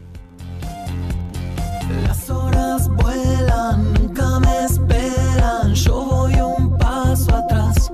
Las 2.08 2.30
horas 2.30 2.88
vuelan, 2.88 3.94
nunca 3.94 4.40
me 4.40 4.66
esperan. 4.66 5.74
Yo 5.74 6.02
voy 6.06 6.34
un 6.36 6.78
paso 6.78 7.36
atrás. 7.36 7.92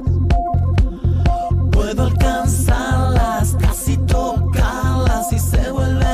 Puedo 1.72 2.13
alcanzarlas, 2.60 3.56
casi 3.60 3.98
tocarlas 3.98 5.32
y 5.32 5.39
se 5.39 5.72
vuelven 5.72 6.09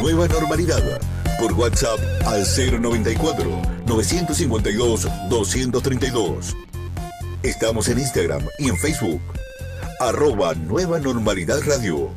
Nueva 0.00 0.26
Normalidad 0.28 0.82
por 1.38 1.52
WhatsApp 1.52 2.00
al 2.26 2.42
094 2.42 3.44
952 3.86 5.06
232. 5.28 6.56
Estamos 7.42 7.86
en 7.88 7.98
Instagram 7.98 8.42
y 8.58 8.70
en 8.70 8.78
Facebook, 8.78 9.20
arroba 10.00 10.54
Nueva 10.54 11.00
Normalidad 11.00 11.60
Radio. 11.66 12.08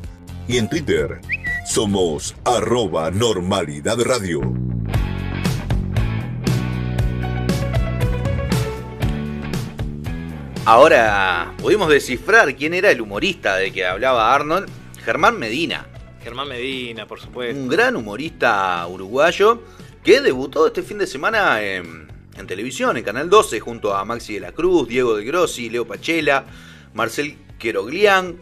Y 0.48 0.60
en 0.60 0.70
Twitter, 0.70 1.20
somos 1.66 2.34
arroba 2.46 3.12
Normalidad 3.12 4.00
Radio. 4.00 4.40
Ahora 10.64 11.54
pudimos 11.58 11.90
descifrar 11.90 12.56
quién 12.56 12.74
era 12.74 12.92
el 12.92 13.02
humorista 13.02 13.58
de 13.58 13.74
que 13.74 13.86
hablaba 13.86 14.34
Arnold. 14.34 14.70
Germán 15.04 15.38
Medina. 15.38 15.86
Germán 16.24 16.48
Medina, 16.48 17.06
por 17.08 17.20
supuesto. 17.20 17.60
un 17.60 17.68
gran 17.68 17.96
humorista 17.96 18.86
uruguayo 18.88 19.62
que 20.04 20.22
debutó 20.22 20.68
este 20.68 20.82
fin 20.84 20.98
de 20.98 21.08
semana 21.08 21.62
en, 21.62 22.08
en 22.38 22.48
televisión, 22.48 22.98
en 22.98 23.04
Canal 23.04 23.30
12, 23.30 23.60
junto 23.60 23.96
a 23.96 24.04
Maxi 24.06 24.36
de 24.36 24.40
la 24.40 24.52
Cruz, 24.52 24.88
Diego 24.88 25.16
de 25.16 25.26
Grossi, 25.26 25.70
Leo 25.70 25.86
Pachela, 25.86 26.46
Marcel 26.94 27.38
Queroglián. 27.60 28.38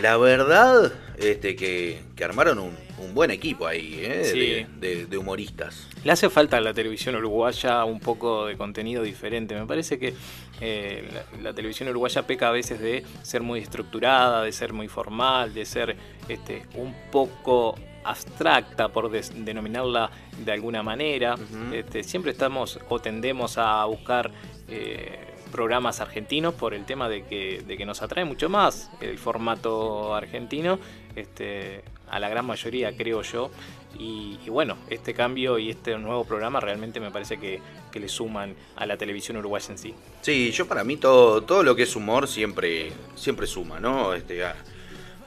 La 0.00 0.16
verdad, 0.16 0.92
este, 1.18 1.54
que, 1.54 2.00
que 2.16 2.24
armaron 2.24 2.58
un, 2.58 2.74
un 2.98 3.12
buen 3.14 3.30
equipo 3.30 3.66
ahí, 3.66 3.98
¿eh? 4.02 4.24
Sí. 4.24 4.38
de, 4.80 4.94
de- 4.96 5.06
de 5.06 5.18
humoristas. 5.18 5.86
Le 6.02 6.10
hace 6.12 6.30
falta 6.30 6.56
a 6.56 6.60
la 6.60 6.72
televisión 6.72 7.14
uruguaya 7.14 7.84
un 7.84 8.00
poco 8.00 8.46
de 8.46 8.56
contenido 8.56 9.02
diferente. 9.02 9.54
Me 9.54 9.66
parece 9.66 9.98
que 9.98 10.14
eh, 10.60 11.06
la, 11.12 11.42
la 11.42 11.54
televisión 11.54 11.88
uruguaya 11.90 12.26
peca 12.26 12.48
a 12.48 12.52
veces 12.52 12.80
de 12.80 13.04
ser 13.22 13.42
muy 13.42 13.60
estructurada, 13.60 14.42
de 14.42 14.52
ser 14.52 14.72
muy 14.72 14.88
formal, 14.88 15.52
de 15.52 15.64
ser 15.66 15.96
este, 16.32 16.62
un 16.74 16.94
poco 17.10 17.74
abstracta, 18.04 18.88
por 18.88 19.10
denominarla 19.10 20.10
de 20.44 20.52
alguna 20.52 20.82
manera. 20.82 21.36
Este, 21.72 22.02
siempre 22.02 22.32
estamos 22.32 22.80
o 22.88 22.98
tendemos 22.98 23.58
a 23.58 23.84
buscar 23.84 24.30
eh, 24.68 25.32
programas 25.52 26.00
argentinos 26.00 26.54
por 26.54 26.74
el 26.74 26.84
tema 26.84 27.08
de 27.08 27.24
que, 27.24 27.62
de 27.66 27.76
que 27.76 27.86
nos 27.86 28.02
atrae 28.02 28.24
mucho 28.24 28.48
más 28.48 28.90
el 29.00 29.18
formato 29.18 30.14
argentino. 30.14 30.78
Este, 31.14 31.84
a 32.10 32.18
la 32.18 32.28
gran 32.28 32.44
mayoría, 32.44 32.94
creo 32.96 33.22
yo. 33.22 33.50
Y, 33.98 34.38
y 34.44 34.50
bueno, 34.50 34.76
este 34.88 35.14
cambio 35.14 35.58
y 35.58 35.70
este 35.70 35.96
nuevo 35.98 36.24
programa 36.24 36.60
realmente 36.60 36.98
me 37.00 37.10
parece 37.10 37.38
que, 37.38 37.60
que 37.90 38.00
le 38.00 38.08
suman 38.08 38.54
a 38.76 38.86
la 38.86 38.96
televisión 38.96 39.36
uruguaya 39.36 39.70
en 39.70 39.78
sí. 39.78 39.94
Sí, 40.22 40.50
yo 40.50 40.66
para 40.66 40.82
mí 40.84 40.96
todo, 40.96 41.42
todo 41.42 41.62
lo 41.62 41.76
que 41.76 41.84
es 41.84 41.94
humor 41.94 42.26
siempre, 42.26 42.92
siempre 43.14 43.46
suma, 43.46 43.80
¿no? 43.80 44.14
Este, 44.14 44.44
a, 44.44 44.56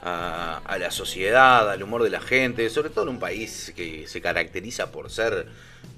a- 0.06 0.58
a 0.64 0.78
la 0.78 0.90
sociedad, 0.90 1.68
al 1.70 1.82
humor 1.82 2.02
de 2.04 2.10
la 2.10 2.20
gente, 2.20 2.70
sobre 2.70 2.90
todo 2.90 3.02
en 3.04 3.10
un 3.10 3.18
país 3.18 3.72
que 3.74 4.06
se 4.06 4.20
caracteriza 4.20 4.92
por 4.92 5.10
ser 5.10 5.46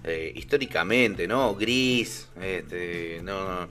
eh, 0.04 0.32
históricamente, 0.34 1.26
¿no? 1.26 1.54
Gris, 1.56 2.28
este, 2.40 3.20
no, 3.22 3.68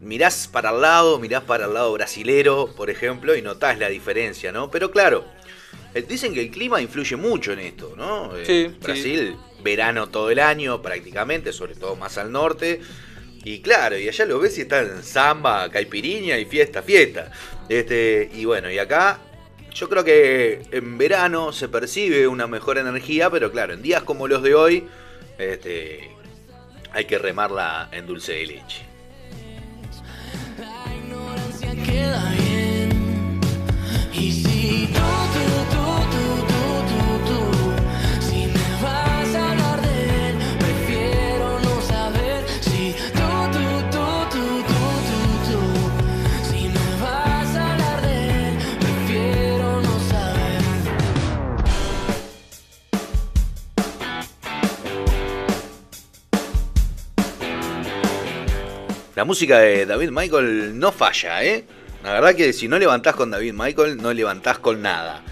mirás 0.00 0.48
para 0.48 0.70
el 0.70 0.80
lado, 0.80 1.18
mirás 1.18 1.44
para 1.44 1.66
el 1.66 1.74
lado 1.74 1.92
brasilero, 1.92 2.72
por 2.76 2.88
ejemplo, 2.90 3.36
y 3.36 3.42
notás 3.42 3.78
la 3.78 3.88
diferencia, 3.88 4.50
¿no? 4.52 4.70
Pero 4.70 4.90
claro, 4.90 5.24
eh, 5.94 6.02
dicen 6.02 6.34
que 6.34 6.40
el 6.40 6.50
clima 6.50 6.80
influye 6.80 7.14
mucho 7.16 7.52
en 7.52 7.60
esto, 7.60 7.94
¿no? 7.96 8.36
Eh, 8.36 8.44
sí. 8.46 8.76
Brasil, 8.80 9.36
verano 9.62 10.08
todo 10.08 10.30
el 10.30 10.38
año 10.40 10.80
prácticamente, 10.82 11.52
sobre 11.52 11.74
todo 11.76 11.94
más 11.94 12.16
al 12.18 12.32
norte. 12.32 12.80
Y 13.44 13.60
claro, 13.60 13.96
y 13.98 14.08
allá 14.08 14.24
lo 14.26 14.38
ves 14.40 14.58
y 14.58 14.62
está 14.62 14.80
en 14.80 15.02
samba, 15.02 15.70
caipirinha 15.70 16.38
y 16.38 16.44
fiesta, 16.46 16.82
fiesta. 16.82 17.30
Este, 17.68 18.30
y 18.34 18.44
bueno, 18.44 18.70
y 18.70 18.78
acá 18.78 19.18
yo 19.72 19.88
creo 19.88 20.04
que 20.04 20.62
en 20.70 20.98
verano 20.98 21.52
se 21.52 21.68
percibe 21.68 22.28
una 22.28 22.46
mejor 22.46 22.78
energía, 22.78 23.30
pero 23.30 23.50
claro, 23.50 23.72
en 23.72 23.82
días 23.82 24.02
como 24.02 24.28
los 24.28 24.42
de 24.42 24.54
hoy, 24.54 24.88
este, 25.38 26.10
hay 26.92 27.04
que 27.04 27.18
remarla 27.18 27.88
en 27.92 28.06
dulce 28.06 28.32
de 28.32 28.46
leche. 28.46 28.82
La 30.58 30.94
ignorancia 30.94 31.74
queda 31.84 32.32
bien. 32.32 33.40
Y 34.12 34.32
si 34.32 34.90
tú, 34.92 35.19
La 59.20 59.26
música 59.26 59.58
de 59.58 59.84
David 59.84 60.08
Michael 60.12 60.78
no 60.78 60.92
falla, 60.92 61.44
¿eh? 61.44 61.66
La 62.02 62.14
verdad 62.14 62.34
que 62.34 62.54
si 62.54 62.68
no 62.68 62.78
levantás 62.78 63.14
con 63.14 63.30
David 63.30 63.52
Michael, 63.52 63.98
no 63.98 64.14
levantás 64.14 64.58
con 64.58 64.80
nada. 64.80 65.22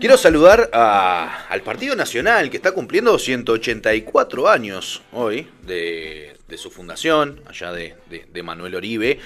Quiero 0.00 0.16
saludar 0.16 0.70
al 0.72 1.62
Partido 1.62 1.94
Nacional, 1.94 2.50
que 2.50 2.56
está 2.56 2.72
cumpliendo 2.72 3.16
184 3.16 4.48
años 4.48 5.02
hoy 5.12 5.46
de, 5.62 6.36
su 6.56 6.68
fundación, 6.72 7.42
allá 7.46 7.70
de 7.70 8.42
Manuel 8.42 8.74
Oribe, 8.74 9.20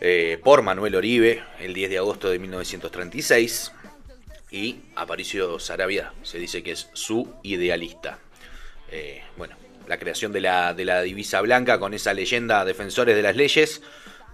eh, 0.00 0.40
por 0.42 0.62
Manuel 0.62 0.94
Oribe, 0.94 1.44
el 1.60 1.74
10 1.74 1.90
de 1.90 1.98
agosto 1.98 2.30
de 2.30 2.38
1936. 2.38 3.70
Y 4.50 4.76
Aparicio 4.96 5.58
Sarabia 5.58 6.14
se 6.22 6.38
dice 6.38 6.62
que 6.62 6.72
es 6.72 6.88
su 6.94 7.34
idealista. 7.42 8.18
Eh, 8.90 9.22
bueno, 9.36 9.56
la 9.88 9.98
creación 9.98 10.32
de 10.32 10.42
la, 10.42 10.74
de 10.74 10.84
la 10.84 11.02
divisa 11.02 11.40
blanca 11.40 11.78
con 11.78 11.94
esa 11.94 12.12
leyenda 12.12 12.64
Defensores 12.64 13.16
de 13.16 13.22
las 13.22 13.34
Leyes 13.34 13.82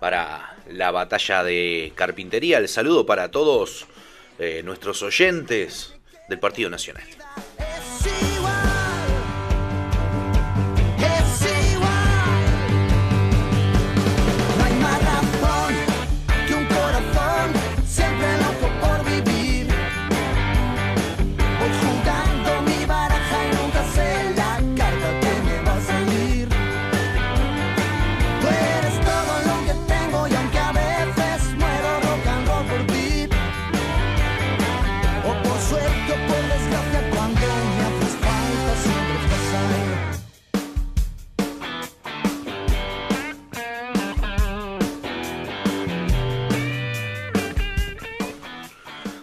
para 0.00 0.56
la 0.68 0.90
batalla 0.90 1.44
de 1.44 1.92
carpintería. 1.94 2.58
El 2.58 2.68
saludo 2.68 3.06
para 3.06 3.30
todos 3.30 3.86
eh, 4.38 4.62
nuestros 4.64 5.02
oyentes 5.02 5.94
del 6.28 6.40
Partido 6.40 6.68
Nacional. 6.70 7.04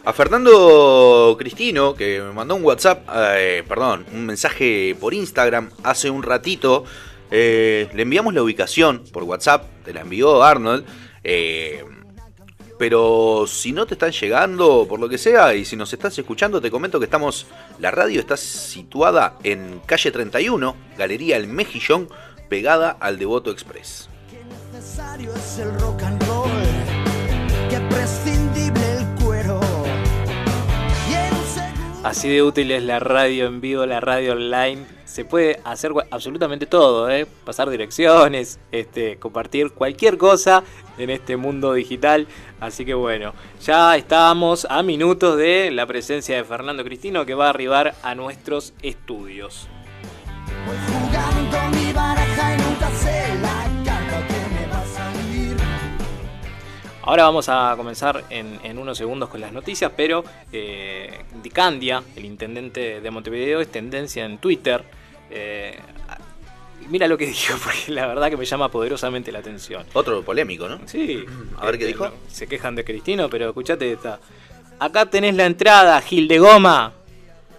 A 0.04 0.14
Fernando 0.14 1.36
Cristino, 1.38 1.94
que 1.94 2.20
me 2.22 2.34
mandó 2.34 2.56
un 2.56 2.64
WhatsApp, 2.64 3.08
eh, 3.36 3.64
perdón, 3.68 4.06
un 4.12 4.26
mensaje 4.26 4.96
por 5.00 5.14
Instagram 5.14 5.70
hace 5.84 6.10
un 6.10 6.24
ratito. 6.24 6.86
eh, 7.34 7.88
le 7.94 8.02
enviamos 8.02 8.34
la 8.34 8.44
ubicación 8.44 9.04
por 9.14 9.24
WhatsApp, 9.24 9.66
te 9.86 9.94
la 9.94 10.02
envió 10.02 10.44
Arnold. 10.44 10.86
eh, 11.24 11.86
pero 12.78 13.46
si 13.48 13.74
no 13.74 13.86
te 13.86 13.94
están 13.94 14.12
llegando, 14.12 14.88
por 14.90 15.00
lo 15.00 15.08
que 15.08 15.20
sea, 15.20 15.54
y 15.54 15.66
si 15.66 15.76
nos 15.76 15.94
estás 15.94 16.18
escuchando, 16.18 16.60
te 16.60 16.72
comento 16.72 16.98
que 16.98 17.06
estamos. 17.06 17.46
La 17.78 17.92
radio 17.92 18.20
está 18.20 18.36
situada 18.38 19.38
en 19.44 19.82
calle 19.86 20.10
31, 20.10 20.76
Galería 20.98 21.38
El 21.38 21.48
Mejillón, 21.48 22.10
pegada 22.50 22.98
al 23.00 23.20
Devoto 23.20 23.52
Express. 23.52 24.10
Necesario 24.74 25.32
es 25.36 25.60
el 25.60 25.80
rock 25.80 26.02
and 26.02 26.21
Así 32.12 32.28
de 32.28 32.44
útil 32.44 32.72
es 32.72 32.84
la 32.84 33.00
radio 33.00 33.46
en 33.46 33.62
vivo, 33.62 33.86
la 33.86 34.02
radio 34.02 34.34
online. 34.34 34.86
Se 35.06 35.24
puede 35.24 35.62
hacer 35.64 35.94
absolutamente 36.10 36.66
todo, 36.66 37.10
¿eh? 37.10 37.26
pasar 37.46 37.70
direcciones, 37.70 38.60
este, 38.74 39.16
compartir 39.16 39.72
cualquier 39.72 40.18
cosa 40.18 40.62
en 40.98 41.10
este 41.10 41.38
mundo 41.38 41.72
digital. 41.72 42.28
Así 42.60 42.84
que 42.84 42.96
bueno, 42.96 43.34
ya 43.64 43.96
estamos 43.96 44.68
a 44.70 44.84
minutos 44.84 45.38
de 45.38 45.72
la 45.72 45.86
presencia 45.86 46.36
de 46.36 46.44
Fernando 46.44 46.84
Cristino 46.84 47.26
que 47.26 47.34
va 47.34 47.46
a 47.46 47.52
arribar 47.52 47.96
a 48.04 48.14
nuestros 48.14 48.74
estudios. 48.82 49.70
Ahora 57.04 57.24
vamos 57.24 57.50
a 57.50 57.74
comenzar 57.76 58.26
en, 58.30 58.60
en 58.64 58.78
unos 58.78 58.98
segundos 58.98 59.30
con 59.30 59.42
las 59.42 59.52
noticias, 59.52 59.92
pero 59.96 60.24
eh, 60.52 61.22
Dicandia, 61.42 62.04
el 62.16 62.26
intendente 62.26 63.02
de 63.02 63.12
Montevideo, 63.12 63.60
es 63.60 63.72
tendencia 63.72 64.24
en 64.26 64.38
Twitter. 64.38 64.84
Eh, 65.32 65.80
mira 66.90 67.08
lo 67.08 67.18
que 67.18 67.26
dijo, 67.28 67.56
porque 67.64 67.92
la 67.92 68.06
verdad 68.06 68.30
que 68.30 68.38
me 68.38 68.46
llama 68.46 68.70
poderosamente 68.70 69.32
la 69.32 69.40
atención. 69.40 69.86
Otro 69.94 70.22
polémico, 70.24 70.68
¿no? 70.70 70.80
Sí. 70.86 71.24
A 71.58 71.66
ver 71.66 71.80
qué 71.80 71.88
dijo. 71.88 72.06
no, 72.06 72.14
Se 72.30 72.48
quejan 72.48 72.76
de 72.76 72.84
Cristino, 72.84 73.30
pero 73.30 73.48
escuchate 73.48 73.92
esta. 73.92 74.20
Acá 74.80 75.06
tenés 75.08 75.36
la 75.36 75.46
entrada, 75.46 76.00
Gil 76.02 76.28
de 76.28 76.40
Goma. 76.40 76.94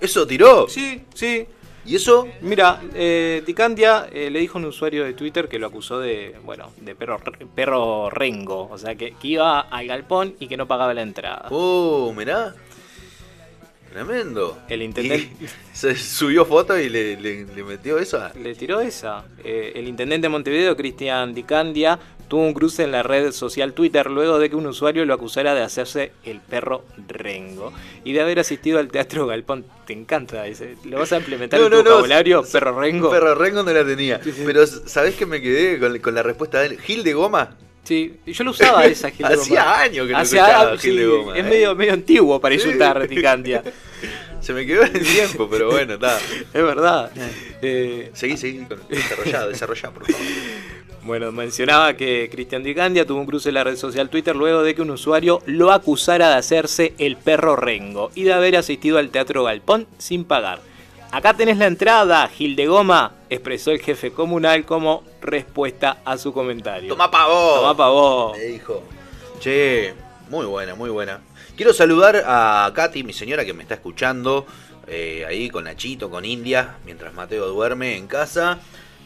¿Eso 0.00 0.26
tiró? 0.26 0.68
Sí, 0.68 1.02
sí. 1.14 1.46
¿Y 1.85 1.97
eso? 1.97 2.29
Mira, 2.42 2.81
eh, 2.95 3.42
Dicandia 3.45 4.07
eh, 4.12 4.31
le 4.31 4.38
dijo 4.38 4.59
a 4.59 4.61
un 4.61 4.66
usuario 4.68 5.05
de 5.05 5.14
Twitter 5.14 5.49
que 5.49 5.59
lo 5.59 5.66
acusó 5.66 5.99
de, 5.99 6.37
bueno, 6.45 6.73
de 6.81 6.95
perro, 6.95 7.21
perro 7.55 8.09
rengo. 8.09 8.68
O 8.71 8.79
sea, 8.79 8.95
que, 8.95 9.14
que 9.21 9.29
iba 9.29 9.61
al 9.61 9.87
galpón 9.88 10.35
y 10.38 10.47
que 10.47 10.57
no 10.57 10.68
pagaba 10.68 10.95
la 10.95 11.03
entrada. 11.03 11.47
Oh, 11.51 12.12
mirá. 12.16 12.55
Tremendo. 13.90 14.59
El 14.68 14.83
intendente- 14.83 15.31
se 15.73 15.95
subió 15.97 16.47
foto 16.47 16.79
y 16.79 16.88
le, 16.88 17.16
le- 17.21 17.45
le 17.45 17.62
metió 17.64 17.99
eso 17.99 18.18
a... 18.23 18.33
Le 18.35 18.55
tiró 18.55 18.81
esa. 18.81 19.25
Eh, 19.45 19.73
el 19.75 19.87
intendente 19.87 20.27
de 20.27 20.29
Montevideo, 20.31 20.77
Cristian 20.77 21.35
Dicandia, 21.35 21.99
tuvo 22.33 22.47
un 22.47 22.55
cruce 22.55 22.83
en 22.85 22.92
la 22.92 23.03
red 23.03 23.31
social 23.31 23.75
Twitter 23.75 24.11
luego 24.11 24.38
de 24.38 24.49
que 24.49 24.57
un 24.57 24.66
usuario 24.66 25.05
lo 25.05 25.12
acusara 25.12 25.55
de 25.55 25.61
hacerse 25.61 26.12
el 26.25 26.40
perro 26.40 26.83
rengo 27.07 27.75
y 28.05 28.14
de 28.14 28.23
haber 28.23 28.38
asistido 28.38 28.79
al 28.79 28.88
teatro 28.88 29.27
Galpón. 29.27 29.66
Te 29.87 29.92
encanta 29.92 30.47
ese. 30.47 30.77
¿Lo 30.85 30.99
vas 30.99 31.12
a 31.12 31.18
implementar 31.18 31.61
en 31.61 31.68
tu 31.68 31.77
vocabulario, 31.77 32.42
perro 32.51 32.81
rengo? 32.81 33.11
Perro 33.11 33.35
rengo 33.35 33.62
no 33.62 33.71
la 33.71 33.85
tenía. 33.85 34.18
Sí, 34.25 34.33
sí. 34.33 34.45
Pero 34.47 34.66
¿sabés 34.66 35.14
que 35.14 35.27
me 35.27 35.42
quedé 35.42 35.79
con, 35.79 35.99
con 35.99 36.14
la 36.14 36.23
respuesta 36.23 36.61
de 36.61 36.68
él? 36.68 36.81
¿Gil 36.81 37.05
de 37.05 37.12
goma? 37.12 37.55
Sí, 37.85 38.14
yo 38.25 38.45
lo 38.45 38.53
usaba 38.53 38.87
esa 38.87 39.11
Gil 39.11 39.27
de 39.29 39.35
Goma. 39.35 39.42
Hacía 39.42 39.81
años 39.83 40.07
que 40.07 40.12
no 40.14 40.18
Hacía- 40.18 40.40
escuchaba 40.47 40.79
Gil 40.79 40.97
de 40.97 41.03
sí, 41.03 41.09
Goma, 41.11 41.38
Es 41.38 41.45
eh. 41.45 41.49
medio, 41.51 41.75
medio 41.77 41.92
antiguo 41.92 42.40
para 42.40 42.55
Sí. 42.55 42.62
insultar, 42.62 43.07
Dicandia. 43.07 43.62
Se 44.40 44.55
me 44.55 44.66
quedó 44.66 44.83
en 44.85 44.97
el 44.97 45.07
tiempo, 45.07 45.49
pero 45.51 45.71
bueno, 45.71 45.95
está. 45.95 46.18
Es 46.55 46.62
verdad. 46.64 47.12
Eh, 47.61 48.11
Seguí, 48.14 48.38
seguí. 48.38 48.66
Desarrollá, 48.88 49.47
desarrollá, 49.49 49.90
por 49.90 50.07
favor. 50.11 50.27
Bueno, 51.05 51.33
mencionaba 51.33 51.95
que 51.95 52.29
Cristian 52.31 52.62
Dicandia 52.62 53.05
tuvo 53.05 53.21
un 53.21 53.27
cruce 53.27 53.49
en 53.49 53.57
la 53.57 53.65
red 53.65 53.77
social 53.77 54.09
Twitter 54.09 54.37
luego 54.37 54.62
de 54.62 54.77
que 54.77 54.83
un 54.83 54.91
usuario 54.91 55.43
lo 55.47 55.73
acusara 55.73 56.29
de 56.29 56.37
hacerse 56.37 56.95
el 56.99 57.17
perro 57.17 57.57
rengo 57.57 58.12
y 58.15 58.23
de 58.23 58.33
haber 58.33 58.57
asistido 58.57 58.99
al 58.99 59.11
Teatro 59.11 59.43
Galpón 59.43 59.88
sin 59.99 60.25
pagar. 60.25 60.61
Acá 61.11 61.35
tenés 61.35 61.59
la 61.59 61.67
entrada, 61.67 62.27
Gil 62.29 62.55
de 62.55 62.69
Goma, 62.69 63.15
expresó 63.29 63.73
el 63.73 63.81
jefe 63.81 64.12
comunal 64.12 64.65
como 64.65 65.03
respuesta 65.21 65.99
a 66.05 66.17
su 66.17 66.33
comentario. 66.33 66.88
Tomá 66.88 67.11
pa' 67.11 67.27
vos. 67.27 67.57
Tomá 67.57 67.77
pa' 67.77 67.88
vos. 67.88 68.38
Me 68.38 68.45
dijo. 68.45 68.83
Che, 69.41 69.95
muy 70.31 70.47
buena, 70.47 70.77
muy 70.77 70.88
buena. 70.88 71.21
Quiero 71.57 71.75
saludar 71.75 72.23
a 72.25 72.71
Katy, 72.73 73.03
mi 73.03 73.12
señora 73.12 73.45
que 73.45 73.53
me 73.53 73.62
está 73.62 73.75
escuchando, 73.75 74.47
eh, 74.87 75.25
ahí 75.29 75.51
con 75.51 75.65
Nachito, 75.65 76.09
con 76.09 76.25
India, 76.25 76.77
mientras 76.87 77.12
Mateo 77.12 77.49
duerme 77.49 77.97
en 77.97 78.07
casa. 78.07 78.61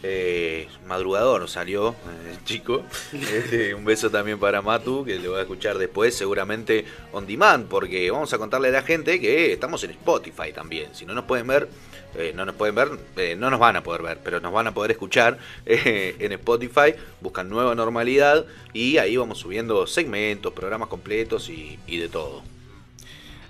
Eh, 0.09 0.69
madrugador 0.87 1.49
salió, 1.49 1.91
eh, 1.91 2.37
chico. 2.45 2.85
Este, 3.13 3.75
un 3.75 3.85
beso 3.85 4.09
también 4.11 4.39
para 4.39 4.63
Matu, 4.63 5.05
que 5.05 5.19
le 5.19 5.29
voy 5.29 5.39
a 5.39 5.43
escuchar 5.43 5.79
después, 5.79 6.15
seguramente 6.15 6.85
on 7.13 7.27
demand, 7.27 7.67
porque 7.67 8.11
vamos 8.11 8.33
a 8.33 8.39
contarle 8.39 8.69
a 8.69 8.73
la 8.73 8.83
gente 8.83 9.21
que 9.21 9.53
estamos 9.53 9.83
en 9.85 9.91
Spotify 9.91 10.53
también. 10.55 10.95
Si 10.95 11.05
no 11.05 11.13
nos 11.13 11.25
pueden 11.25 11.47
ver, 11.47 11.69
eh, 12.15 12.33
no 12.35 12.45
nos 12.47 12.55
pueden 12.55 12.75
ver, 12.75 12.89
eh, 13.17 13.37
no 13.37 13.51
nos 13.51 13.61
van 13.61 13.77
a 13.77 13.83
poder 13.83 14.03
ver, 14.03 14.19
pero 14.23 14.41
nos 14.41 14.53
van 14.53 14.69
a 14.69 14.75
poder 14.75 14.93
escuchar 14.93 15.39
eh, 15.67 16.17
en 16.19 16.33
Spotify. 16.33 16.95
Buscan 17.21 17.49
nueva 17.49 17.75
normalidad 17.75 18.47
y 18.73 18.99
ahí 18.99 19.17
vamos 19.17 19.39
subiendo 19.39 19.87
segmentos, 19.87 20.53
programas 20.53 20.89
completos 20.89 21.49
y, 21.49 21.79
y 21.87 21.99
de 21.99 22.09
todo. 22.09 22.43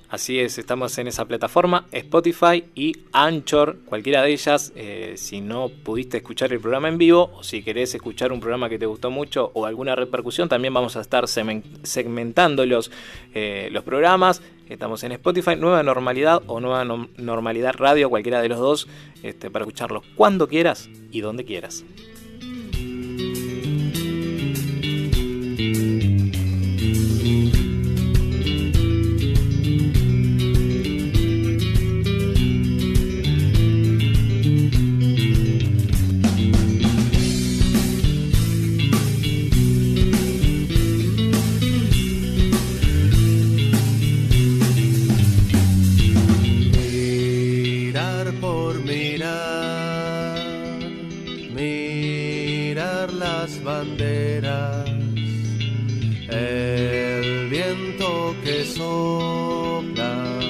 Así 0.09 0.39
es, 0.39 0.57
estamos 0.59 0.97
en 0.99 1.09
esa 1.09 1.25
plataforma, 1.25 1.87
Spotify 1.91 2.65
y 2.77 2.93
Anchor, 3.11 3.79
cualquiera 3.87 4.23
de 4.23 4.33
ellas. 4.33 4.73
eh, 4.77 5.15
si 5.17 5.41
no 5.41 5.69
pudiste 5.69 6.19
escuchar 6.19 6.53
el 6.53 6.61
programa 6.61 6.89
en 6.89 6.97
vivo 6.97 7.33
o 7.35 7.43
si 7.43 7.63
querés 7.63 7.93
escuchar 7.93 8.31
un 8.31 8.39
programa 8.39 8.69
que 8.69 8.79
te 8.79 8.87
gustó 8.87 9.11
mucho 9.11 9.51
o 9.55 9.67
alguna 9.67 9.97
repercusión, 9.97 10.49
también 10.49 10.73
vamos 10.73 10.97
a 10.97 11.01
estar 11.01 11.27
segmentando 11.27 12.65
los, 12.67 12.93
eh, 13.35 13.69
los 13.73 13.83
programas. 13.83 14.43
Estamos 14.69 15.03
en 15.03 15.13
Spotify, 15.13 15.57
Nueva 15.57 15.83
Normalidad 15.83 16.41
o 16.47 16.61
Nueva 16.61 16.85
Normalidad 16.85 17.75
Radio, 17.75 18.09
cualquiera 18.09 18.41
de 18.41 18.49
los 18.49 18.59
dos, 18.59 18.89
este, 19.25 19.51
para 19.51 19.65
escucharlos 19.65 20.05
cuando 20.15 20.47
quieras 20.47 20.89
y 21.11 21.21
donde 21.21 21.45
quieras. 21.45 21.85
Banderas, 53.63 54.89
el 56.29 57.49
viento 57.49 58.35
que 58.43 58.65
sopla, 58.65 60.41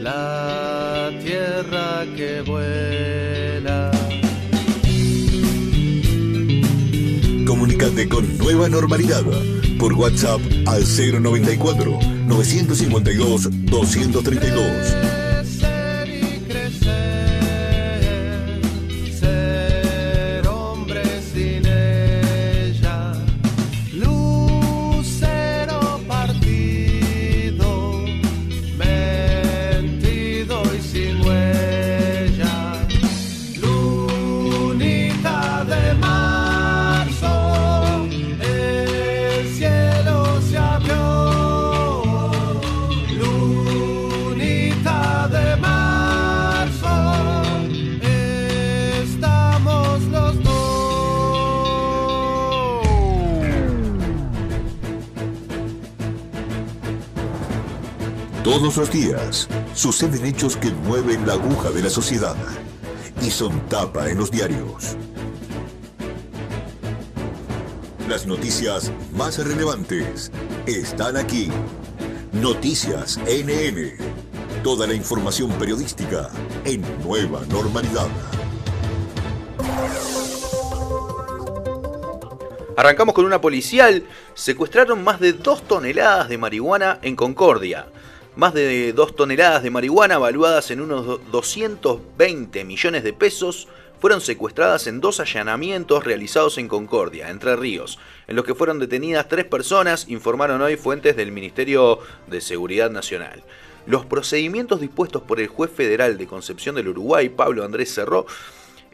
la 0.00 1.10
tierra 1.24 2.04
que 2.14 2.42
vuela. 2.42 3.90
Comunicate 7.46 8.08
con 8.08 8.36
Nueva 8.38 8.68
Normalidad 8.68 9.24
por 9.78 9.94
WhatsApp 9.94 10.40
al 10.66 10.82
094 10.84 11.98
952 12.26 13.48
232. 13.66 15.25
Los 58.76 58.90
días 58.90 59.48
suceden 59.74 60.26
hechos 60.26 60.56
que 60.56 60.70
mueven 60.70 61.26
la 61.26 61.34
aguja 61.34 61.70
de 61.70 61.82
la 61.82 61.90
sociedad 61.90 62.36
y 63.22 63.30
son 63.30 63.60
tapa 63.68 64.10
en 64.10 64.18
los 64.18 64.30
diarios. 64.30 64.96
Las 68.08 68.26
noticias 68.26 68.92
más 69.12 69.38
relevantes 69.38 70.30
están 70.66 71.16
aquí. 71.16 71.48
Noticias 72.32 73.18
NN. 73.18 73.92
Toda 74.62 74.86
la 74.86 74.94
información 74.94 75.50
periodística 75.52 76.28
en 76.64 76.82
nueva 77.02 77.42
normalidad. 77.48 78.08
Arrancamos 82.76 83.14
con 83.14 83.24
una 83.24 83.40
policial. 83.40 84.04
Secuestraron 84.34 85.02
más 85.02 85.18
de 85.18 85.32
2 85.32 85.62
toneladas 85.62 86.28
de 86.28 86.36
marihuana 86.36 86.98
en 87.02 87.16
Concordia. 87.16 87.86
Más 88.36 88.52
de 88.52 88.92
2 88.92 89.16
toneladas 89.16 89.62
de 89.62 89.70
marihuana 89.70 90.18
valuadas 90.18 90.70
en 90.70 90.80
unos 90.82 91.06
do- 91.06 91.20
220 91.32 92.64
millones 92.64 93.02
de 93.02 93.12
pesos 93.14 93.66
fueron 93.98 94.20
secuestradas 94.20 94.86
en 94.86 95.00
dos 95.00 95.20
allanamientos 95.20 96.04
realizados 96.04 96.58
en 96.58 96.68
Concordia, 96.68 97.30
Entre 97.30 97.56
Ríos, 97.56 97.98
en 98.28 98.36
los 98.36 98.44
que 98.44 98.54
fueron 98.54 98.78
detenidas 98.78 99.26
tres 99.28 99.46
personas, 99.46 100.06
informaron 100.08 100.60
hoy 100.60 100.76
fuentes 100.76 101.16
del 101.16 101.32
Ministerio 101.32 101.98
de 102.26 102.42
Seguridad 102.42 102.90
Nacional. 102.90 103.42
Los 103.86 104.04
procedimientos 104.04 104.80
dispuestos 104.80 105.22
por 105.22 105.40
el 105.40 105.46
juez 105.48 105.70
federal 105.70 106.18
de 106.18 106.26
Concepción 106.26 106.74
del 106.74 106.88
Uruguay, 106.88 107.30
Pablo 107.30 107.64
Andrés 107.64 107.94
Cerró, 107.94 108.26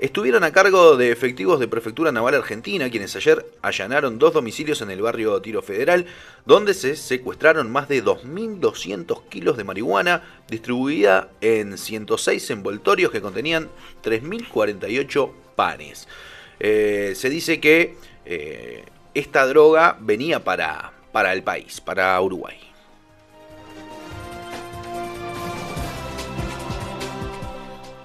Estuvieron 0.03 0.43
a 0.43 0.51
cargo 0.51 0.97
de 0.97 1.13
efectivos 1.13 1.61
de 1.61 1.69
Prefectura 1.69 2.11
Naval 2.11 2.35
Argentina, 2.35 2.91
quienes 2.91 3.15
ayer 3.15 3.47
allanaron 3.63 4.19
dos 4.19 4.35
domicilios 4.35 4.83
en 4.83 4.91
el 4.91 5.01
barrio 5.01 5.41
Tiro 5.41 5.63
Federal, 5.63 6.07
donde 6.45 6.75
se 6.75 6.97
secuestraron 6.97 7.71
más 7.71 7.89
de 7.89 8.03
2.200 8.03 9.29
kilos 9.29 9.57
de 9.57 9.63
marihuana, 9.63 10.25
distribuida 10.49 11.29
en 11.41 11.79
106 11.79 12.51
envoltorios 12.51 13.13
que 13.13 13.21
contenían 13.21 13.69
3.048 14.03 15.31
panes. 15.55 16.09
Eh, 16.59 17.13
se 17.15 17.31
dice 17.31 17.61
que 17.61 17.95
eh, 18.25 18.85
esta 19.15 19.47
droga 19.47 19.97
venía 20.01 20.43
para, 20.43 20.95
para 21.13 21.33
el 21.33 21.45
país, 21.45 21.81
para 21.81 22.21
Uruguay. 22.21 22.72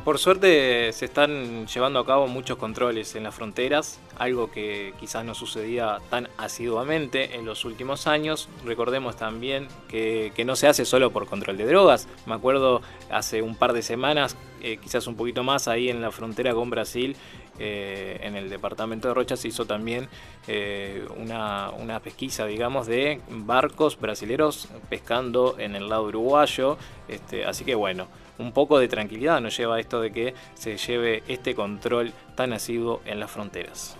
Por 0.07 0.19
suerte 0.19 0.93
se 0.93 1.03
están 1.03 1.67
llevando 1.67 1.99
a 1.99 2.05
cabo 2.05 2.27
muchos 2.27 2.55
controles 2.57 3.13
en 3.17 3.23
las 3.23 3.35
fronteras, 3.35 3.99
algo 4.17 4.49
que 4.49 4.93
quizás 5.01 5.25
no 5.25 5.35
sucedía 5.35 5.97
tan 6.09 6.29
asiduamente 6.37 7.35
en 7.35 7.45
los 7.45 7.65
últimos 7.65 8.07
años. 8.07 8.47
Recordemos 8.63 9.17
también 9.17 9.67
que, 9.89 10.31
no 10.45 10.55
se 10.55 10.69
hace 10.69 10.85
solo 10.85 11.11
por 11.11 11.27
control 11.27 11.57
de 11.57 11.65
drogas. 11.65 12.07
Me 12.25 12.35
acuerdo 12.35 12.81
hace 13.11 13.41
un 13.41 13.57
par 13.57 13.73
de 13.73 13.81
semanas, 13.81 14.37
eh, 14.61 14.77
quizás 14.77 15.07
un 15.07 15.17
poquito 15.17 15.43
más, 15.43 15.67
ahí 15.67 15.89
en 15.89 16.01
la 16.01 16.09
frontera 16.09 16.53
con 16.53 16.69
Brasil, 16.69 17.17
eh, 17.59 18.17
en 18.21 18.37
el 18.37 18.49
departamento 18.49 19.09
de 19.09 19.13
Rocha 19.13 19.35
se 19.35 19.49
hizo 19.49 19.65
también 19.65 20.07
eh, 20.47 21.05
una, 21.17 21.71
una 21.71 21.99
pesquisa, 21.99 22.45
digamos, 22.45 22.87
de 22.87 23.19
barcos 23.29 23.99
brasileros 23.99 24.69
pescando 24.89 25.55
en 25.59 25.75
el 25.75 25.89
lado 25.89 26.03
uruguayo. 26.03 26.77
Este, 27.09 27.43
así 27.43 27.65
que 27.65 27.75
bueno, 27.75 28.07
un 28.39 28.51
poco 28.51 28.79
de 28.79 28.87
tranquilidad 28.87 29.41
nos 29.41 29.57
lleva 29.57 29.75
a 29.75 29.79
esto 29.79 29.99
de 30.01 30.11
que 30.11 30.33
se 30.55 30.77
lleve 30.77 31.23
este 31.27 31.55
control 31.55 32.13
tan 32.35 32.53
asiduo 32.53 33.01
en 33.05 33.19
las 33.19 33.31
fronteras. 33.31 33.95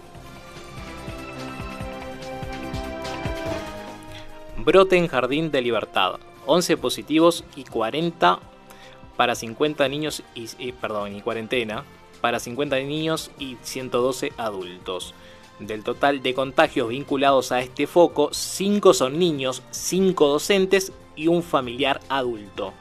Brote 4.58 4.98
en 4.98 5.08
Jardín 5.08 5.52
de 5.52 5.62
Libertad. 5.62 6.16
11 6.46 6.78
positivos 6.78 7.44
y 7.56 7.64
40 7.66 8.40
para 9.16 9.36
50 9.36 9.88
niños 9.90 10.24
y, 10.36 10.48
y- 10.60 10.72
perdón, 10.72 11.16
y 11.16 11.22
cuarentena 11.22 11.84
para 12.22 12.40
50 12.40 12.78
niños 12.80 13.32
y 13.40 13.58
112 13.62 14.34
adultos. 14.38 15.14
Del 15.60 15.84
total 15.84 16.22
de 16.22 16.34
contagios 16.34 16.90
vinculados 16.90 17.52
a 17.52 17.62
este 17.62 17.88
foco, 17.88 18.30
5 18.32 18.94
son 18.94 19.18
niños, 19.20 19.64
5 19.72 20.28
docentes 20.28 20.94
y 21.16 21.28
un 21.28 21.42
familiar 21.44 22.00
adulto. 22.10 22.74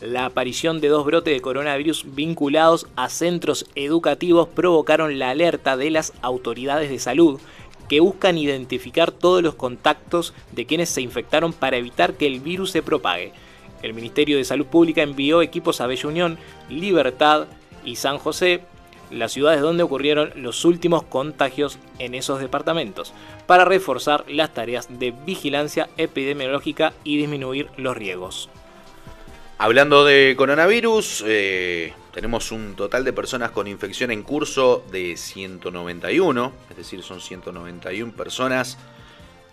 La 0.00 0.26
aparición 0.26 0.80
de 0.80 0.88
dos 0.88 1.06
brotes 1.06 1.32
de 1.32 1.40
coronavirus 1.40 2.14
vinculados 2.14 2.88
a 2.96 3.08
centros 3.08 3.66
educativos 3.76 4.48
provocaron 4.48 5.18
la 5.18 5.30
alerta 5.30 5.76
de 5.76 5.90
las 5.90 6.12
autoridades 6.20 6.90
de 6.90 6.98
salud 6.98 7.40
que 7.88 8.00
buscan 8.00 8.36
identificar 8.36 9.12
todos 9.12 9.42
los 9.42 9.54
contactos 9.54 10.34
de 10.52 10.66
quienes 10.66 10.88
se 10.88 11.00
infectaron 11.00 11.52
para 11.52 11.76
evitar 11.76 12.14
que 12.14 12.26
el 12.26 12.40
virus 12.40 12.72
se 12.72 12.82
propague. 12.82 13.32
El 13.82 13.94
Ministerio 13.94 14.36
de 14.36 14.44
Salud 14.44 14.66
Pública 14.66 15.02
envió 15.02 15.42
equipos 15.42 15.80
a 15.80 15.86
Bella 15.86 16.08
Unión, 16.08 16.38
Libertad 16.68 17.46
y 17.84 17.96
San 17.96 18.18
José. 18.18 18.62
las 19.10 19.32
ciudades 19.32 19.60
donde 19.60 19.82
ocurrieron 19.82 20.32
los 20.34 20.64
últimos 20.64 21.02
contagios 21.04 21.78
en 21.98 22.14
esos 22.14 22.40
departamentos, 22.40 23.12
para 23.46 23.64
reforzar 23.66 24.24
las 24.28 24.52
tareas 24.52 24.88
de 24.98 25.12
vigilancia 25.12 25.88
epidemiológica 25.98 26.94
y 27.04 27.18
disminuir 27.18 27.68
los 27.76 27.96
riesgos. 27.96 28.48
Hablando 29.64 30.04
de 30.04 30.34
coronavirus, 30.36 31.24
eh, 31.26 31.94
tenemos 32.12 32.52
un 32.52 32.74
total 32.74 33.02
de 33.02 33.14
personas 33.14 33.50
con 33.50 33.66
infección 33.66 34.10
en 34.10 34.22
curso 34.22 34.84
de 34.92 35.16
191, 35.16 36.52
es 36.68 36.76
decir, 36.76 37.02
son 37.02 37.22
191 37.22 38.12
personas 38.12 38.76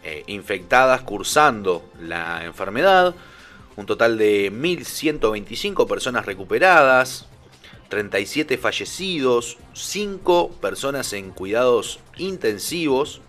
eh, 0.04 0.26
infectadas 0.28 1.04
cursando 1.04 1.90
la 2.02 2.44
enfermedad, 2.44 3.16
un 3.78 3.86
total 3.86 4.18
de 4.18 4.52
1.125 4.52 5.88
personas 5.88 6.26
recuperadas, 6.26 7.28
37 7.88 8.58
fallecidos, 8.58 9.60
5 9.72 10.58
personas 10.60 11.14
en 11.14 11.32
cuidados 11.32 12.02
intensivos 12.18 13.22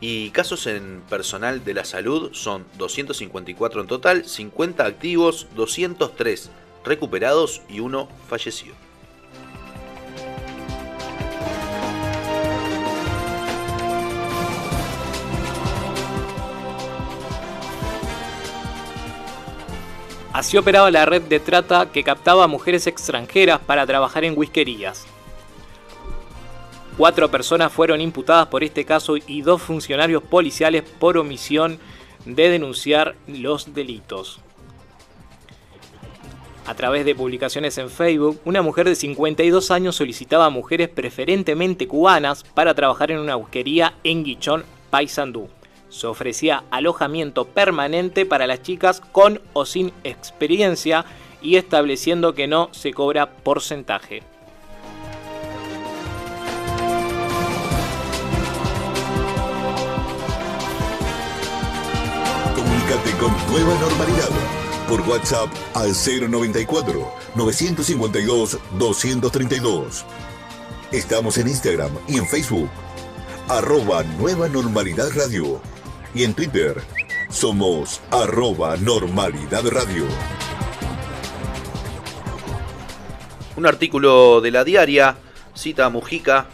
y 0.00 0.30
casos 0.30 0.66
en 0.66 1.02
personal 1.08 1.64
de 1.64 1.74
la 1.74 1.84
salud 1.84 2.30
son 2.32 2.64
254 2.78 3.82
en 3.82 3.86
total, 3.86 4.24
50 4.24 4.84
activos, 4.84 5.46
203 5.54 6.50
recuperados 6.84 7.62
y 7.68 7.80
uno 7.80 8.08
fallecido. 8.28 8.74
Así 20.32 20.56
operaba 20.56 20.90
la 20.90 21.04
red 21.04 21.22
de 21.22 21.40
trata 21.40 21.90
que 21.92 22.02
captaba 22.02 22.44
a 22.44 22.46
mujeres 22.46 22.86
extranjeras 22.86 23.60
para 23.60 23.84
trabajar 23.84 24.24
en 24.24 24.38
whiskerías. 24.38 25.06
Cuatro 27.00 27.30
personas 27.30 27.72
fueron 27.72 28.02
imputadas 28.02 28.48
por 28.48 28.62
este 28.62 28.84
caso 28.84 29.16
y 29.16 29.40
dos 29.40 29.62
funcionarios 29.62 30.22
policiales 30.22 30.82
por 30.82 31.16
omisión 31.16 31.78
de 32.26 32.50
denunciar 32.50 33.16
los 33.26 33.72
delitos. 33.72 34.40
A 36.66 36.74
través 36.74 37.06
de 37.06 37.14
publicaciones 37.14 37.78
en 37.78 37.88
Facebook, 37.88 38.42
una 38.44 38.60
mujer 38.60 38.86
de 38.86 38.94
52 38.96 39.70
años 39.70 39.96
solicitaba 39.96 40.44
a 40.44 40.50
mujeres 40.50 40.90
preferentemente 40.90 41.88
cubanas 41.88 42.44
para 42.52 42.74
trabajar 42.74 43.10
en 43.10 43.20
una 43.20 43.34
whiskería 43.34 43.94
en 44.04 44.22
Guichón, 44.22 44.66
Paysandú. 44.90 45.48
Se 45.88 46.06
ofrecía 46.06 46.64
alojamiento 46.70 47.46
permanente 47.46 48.26
para 48.26 48.46
las 48.46 48.60
chicas 48.60 49.00
con 49.00 49.40
o 49.54 49.64
sin 49.64 49.90
experiencia 50.04 51.06
y 51.40 51.56
estableciendo 51.56 52.34
que 52.34 52.46
no 52.46 52.68
se 52.72 52.92
cobra 52.92 53.36
porcentaje. 53.36 54.22
Con 62.90 63.30
Nueva 63.52 63.72
Normalidad 63.80 64.28
por 64.88 65.00
WhatsApp 65.02 65.48
al 65.74 65.92
094 65.94 67.12
952 67.36 68.58
232. 68.80 70.04
Estamos 70.90 71.38
en 71.38 71.46
Instagram 71.46 71.92
y 72.08 72.18
en 72.18 72.26
Facebook. 72.26 72.68
Arroba 73.48 74.02
Nueva 74.18 74.48
Normalidad 74.48 75.08
Radio. 75.14 75.60
Y 76.16 76.24
en 76.24 76.34
Twitter 76.34 76.82
somos 77.28 78.00
arroba 78.10 78.76
Normalidad 78.78 79.62
Radio. 79.70 80.02
Un 83.56 83.66
artículo 83.66 84.40
de 84.40 84.50
la 84.50 84.64
diaria 84.64 85.16
cita 85.54 85.84
a 85.86 85.90
Mujica 85.90 86.46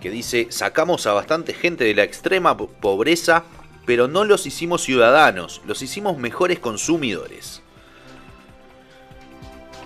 que 0.00 0.10
dice, 0.10 0.48
sacamos 0.50 1.06
a 1.06 1.12
bastante 1.12 1.52
gente 1.54 1.84
de 1.84 1.94
la 1.94 2.02
extrema 2.02 2.56
po- 2.56 2.66
pobreza, 2.66 3.44
pero 3.90 4.06
no 4.06 4.22
los 4.22 4.46
hicimos 4.46 4.84
ciudadanos, 4.84 5.62
los 5.66 5.82
hicimos 5.82 6.16
mejores 6.16 6.60
consumidores. 6.60 7.60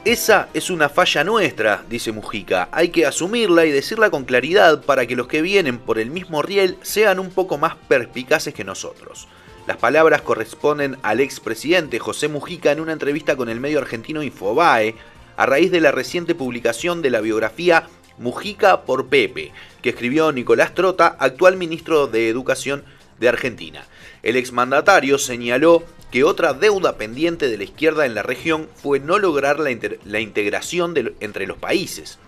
Esa 0.05 0.51
es 0.53 0.69
una 0.69 0.91
falla 0.91 1.25
nuestra, 1.25 1.83
dice 1.89 2.13
Mujica. 2.13 2.69
Hay 2.71 2.91
que 2.91 3.07
asumirla 3.07 3.65
y 3.65 3.71
decirla 3.71 4.11
con 4.11 4.27
claridad 4.27 4.83
para 4.83 5.07
que 5.07 5.17
los 5.17 5.27
que 5.27 5.41
vienen 5.41 5.79
por 5.79 5.99
el 5.99 6.11
mismo 6.11 6.43
riel 6.43 6.77
sean 6.83 7.19
un 7.19 7.31
poco 7.31 7.57
más 7.57 7.77
perspicaces 7.89 8.53
que 8.53 8.63
nosotros. 8.63 9.27
Las 9.67 9.79
palabras 9.79 10.21
corresponden 10.21 10.99
al 11.01 11.21
expresidente 11.21 11.99
José 11.99 12.29
Mujica 12.29 12.73
en 12.73 12.81
una 12.81 12.93
entrevista 12.93 13.37
con 13.37 13.49
el 13.49 13.59
medio 13.59 13.79
argentino 13.79 14.23
Infobae 14.23 14.97
a 15.39 15.47
raíz 15.47 15.71
de 15.71 15.81
la 15.81 15.93
reciente 15.93 16.35
publicación 16.35 17.01
de 17.01 17.09
la 17.09 17.23
biografía 17.23 17.89
Mujica 18.19 18.83
por 18.83 19.07
Pepe, 19.07 19.53
que 19.81 19.89
escribió 19.89 20.31
Nicolás 20.31 20.75
Trota, 20.75 21.17
actual 21.19 21.57
ministro 21.57 22.07
de 22.07 22.29
Educación 22.29 22.85
de 23.19 23.29
Argentina. 23.29 23.87
El 24.23 24.37
exmandatario 24.37 25.19
señaló 25.19 25.85
que 26.11 26.25
otra 26.25 26.55
deuda 26.55 26.97
pendiente 26.97 27.49
de 27.49 27.59
la 27.59 27.65
izquierda 27.65 28.07
en 28.07 28.15
la 28.15 28.23
región 28.23 28.69
fue 28.77 29.01
no 29.01 29.19
lograr 29.19 29.59
la, 29.59 30.21
integración 30.21 30.95
entre 31.21 31.47
los 31.47 31.59
países. 31.59 32.19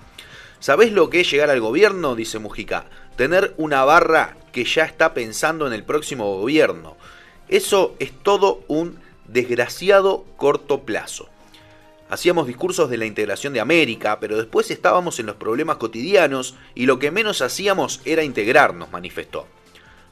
¿Sabés 0.58 0.92
lo 0.92 1.08
que 1.08 1.20
es 1.20 1.30
llegar 1.30 1.50
al 1.50 1.60
gobierno? 1.60 2.16
dice 2.16 2.38
Mujica. 2.38 2.86
Tener 3.16 3.54
una 3.56 3.84
barra 3.84 4.36
que 4.52 4.64
ya 4.64 4.84
está 4.84 5.14
pensando 5.14 5.66
en 5.66 5.72
el 5.72 5.84
próximo 5.84 6.36
gobierno. 6.38 6.96
Eso 7.48 7.94
es 7.98 8.10
todo 8.10 8.64
un 8.66 8.98
desgraciado 9.28 10.24
corto 10.36 10.82
plazo. 10.82 11.28
Hacíamos 12.08 12.46
discursos 12.46 12.88
de 12.90 12.96
la 12.98 13.06
integración 13.06 13.52
de 13.52 13.60
América, 13.60 14.18
pero 14.20 14.36
después 14.36 14.70
estábamos 14.70 15.18
en 15.18 15.26
los 15.26 15.36
problemas 15.36 15.76
cotidianos 15.76 16.54
y 16.74 16.86
lo 16.86 16.98
que 16.98 17.10
menos 17.10 17.42
hacíamos 17.42 18.00
era 18.04 18.22
integrarnos, 18.22 18.92
manifestó. 18.92 19.46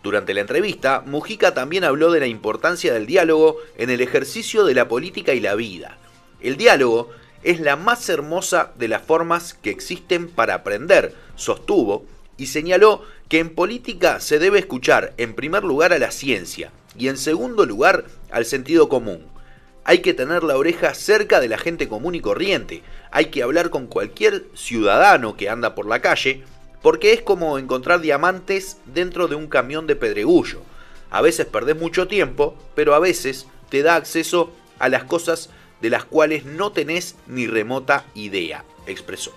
Durante 0.05 0.35
la 0.35 0.43
entrevista, 0.43 1.03
Mujica 1.07 1.55
también 1.55 1.83
habló 1.83 2.13
de 2.13 2.21
la 2.21 2.27
importancia 2.27 2.93
del 2.93 3.07
diálogo 3.07 3.57
en 3.79 3.89
el 3.89 4.03
ejercicio 4.03 4.67
de 4.67 4.75
la 4.75 4.87
política 4.87 5.33
y 5.33 5.41
la 5.41 5.55
vida. 5.55 5.97
El 6.43 6.59
diálogo 6.59 7.09
es 7.43 7.59
la 7.59 7.77
más 7.77 8.07
hermosa 8.11 8.73
de 8.77 8.89
las 8.89 9.01
formas 9.01 9.55
que 9.55 9.71
existen 9.71 10.29
para 10.29 10.57
aprender, 10.57 11.15
sostuvo, 11.37 12.05
y 12.37 12.47
señaló 12.47 13.03
que 13.31 13.39
en 13.39 13.55
política 13.55 14.21
se 14.21 14.39
debe 14.39 14.59
escuchar 14.59 15.15
en 15.17 15.33
primer 15.33 15.65
lugar 15.65 15.95
a 15.95 15.99
la 15.99 16.11
ciencia 16.11 16.71
y 16.99 17.09
en 17.09 17.17
segundo 17.17 17.65
lugar 17.65 18.05
al 18.31 18.45
sentido 18.45 18.91
común. 18.91 19.25
Hay 19.85 20.01
que 20.01 20.13
tener 20.13 20.45
la 20.45 20.59
oreja 20.59 20.93
cerca 20.93 21.41
de 21.41 21.49
la 21.49 21.57
gente 21.57 21.89
común 21.89 22.15
y 22.15 22.21
corriente, 22.21 22.83
hay 23.11 23.27
que 23.27 23.43
hablar 23.43 23.71
con 23.71 23.87
cualquier 23.87 24.45
ciudadano 24.55 25.35
que 25.35 25.49
anda 25.49 25.75
por 25.75 25.87
la 25.87 26.03
calle, 26.03 26.45
porque 26.85 27.15
es 27.15 27.23
como 27.23 27.59
encontrar 27.59 28.03
diamantes 28.03 28.77
dentro 28.85 29.27
de 29.27 29.35
un 29.35 29.47
camión 29.47 29.87
de 29.87 29.97
pedregullo. 29.97 30.61
A 31.09 31.23
veces 31.23 31.47
perdés 31.47 31.81
mucho 31.81 32.09
tiempo, 32.09 32.59
pero 32.75 32.95
a 32.95 32.99
veces 32.99 33.47
te 33.71 33.83
da 33.83 33.97
acceso 33.97 34.53
a 34.79 34.91
las 34.91 35.05
cosas 35.05 35.49
de 35.81 35.89
las 35.89 36.05
cuales 36.05 36.45
no 36.45 36.73
tenés 36.73 37.17
ni 37.27 37.47
remota 37.47 38.05
idea, 38.15 38.67
expresó. 38.87 39.33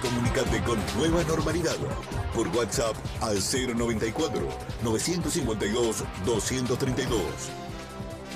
Comunícate 0.00 0.62
con 0.62 0.78
Nueva 0.96 1.24
Normalidad 1.24 1.76
por 2.36 2.48
WhatsApp 2.48 2.94
al 3.22 3.38
094 3.38 4.46
952 4.82 6.04
232. 6.26 7.20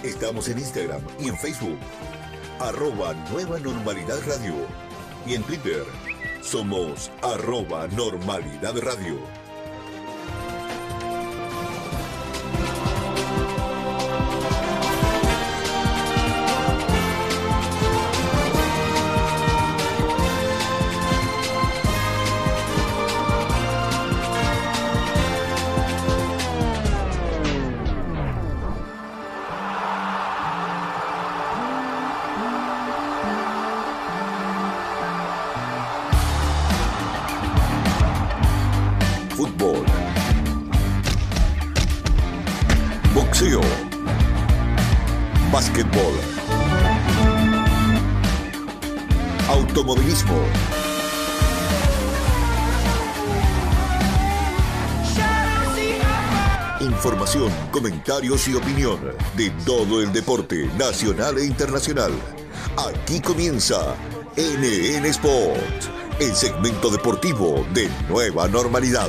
Estamos 0.02 0.48
en 0.48 0.58
Instagram 0.58 1.02
y 1.20 1.28
en 1.28 1.36
Facebook. 1.36 1.78
Arroba 2.58 3.12
Nueva 3.30 3.58
Normalidad 3.60 4.18
Radio. 4.26 4.54
Y 5.26 5.34
en 5.34 5.42
Twitter 5.42 5.84
somos 6.40 7.10
arroba 7.22 7.86
Normalidad 7.88 8.74
Radio. 8.80 9.39
Comentarios 58.00 58.48
y 58.48 58.54
opinión 58.54 58.98
de 59.36 59.50
todo 59.66 60.00
el 60.00 60.10
deporte 60.10 60.66
nacional 60.78 61.36
e 61.36 61.44
internacional. 61.44 62.10
Aquí 62.78 63.20
comienza 63.20 63.94
NN 64.36 65.04
Sports, 65.04 65.90
el 66.18 66.34
segmento 66.34 66.88
deportivo 66.88 67.66
de 67.74 67.90
nueva 68.08 68.48
normalidad. 68.48 69.08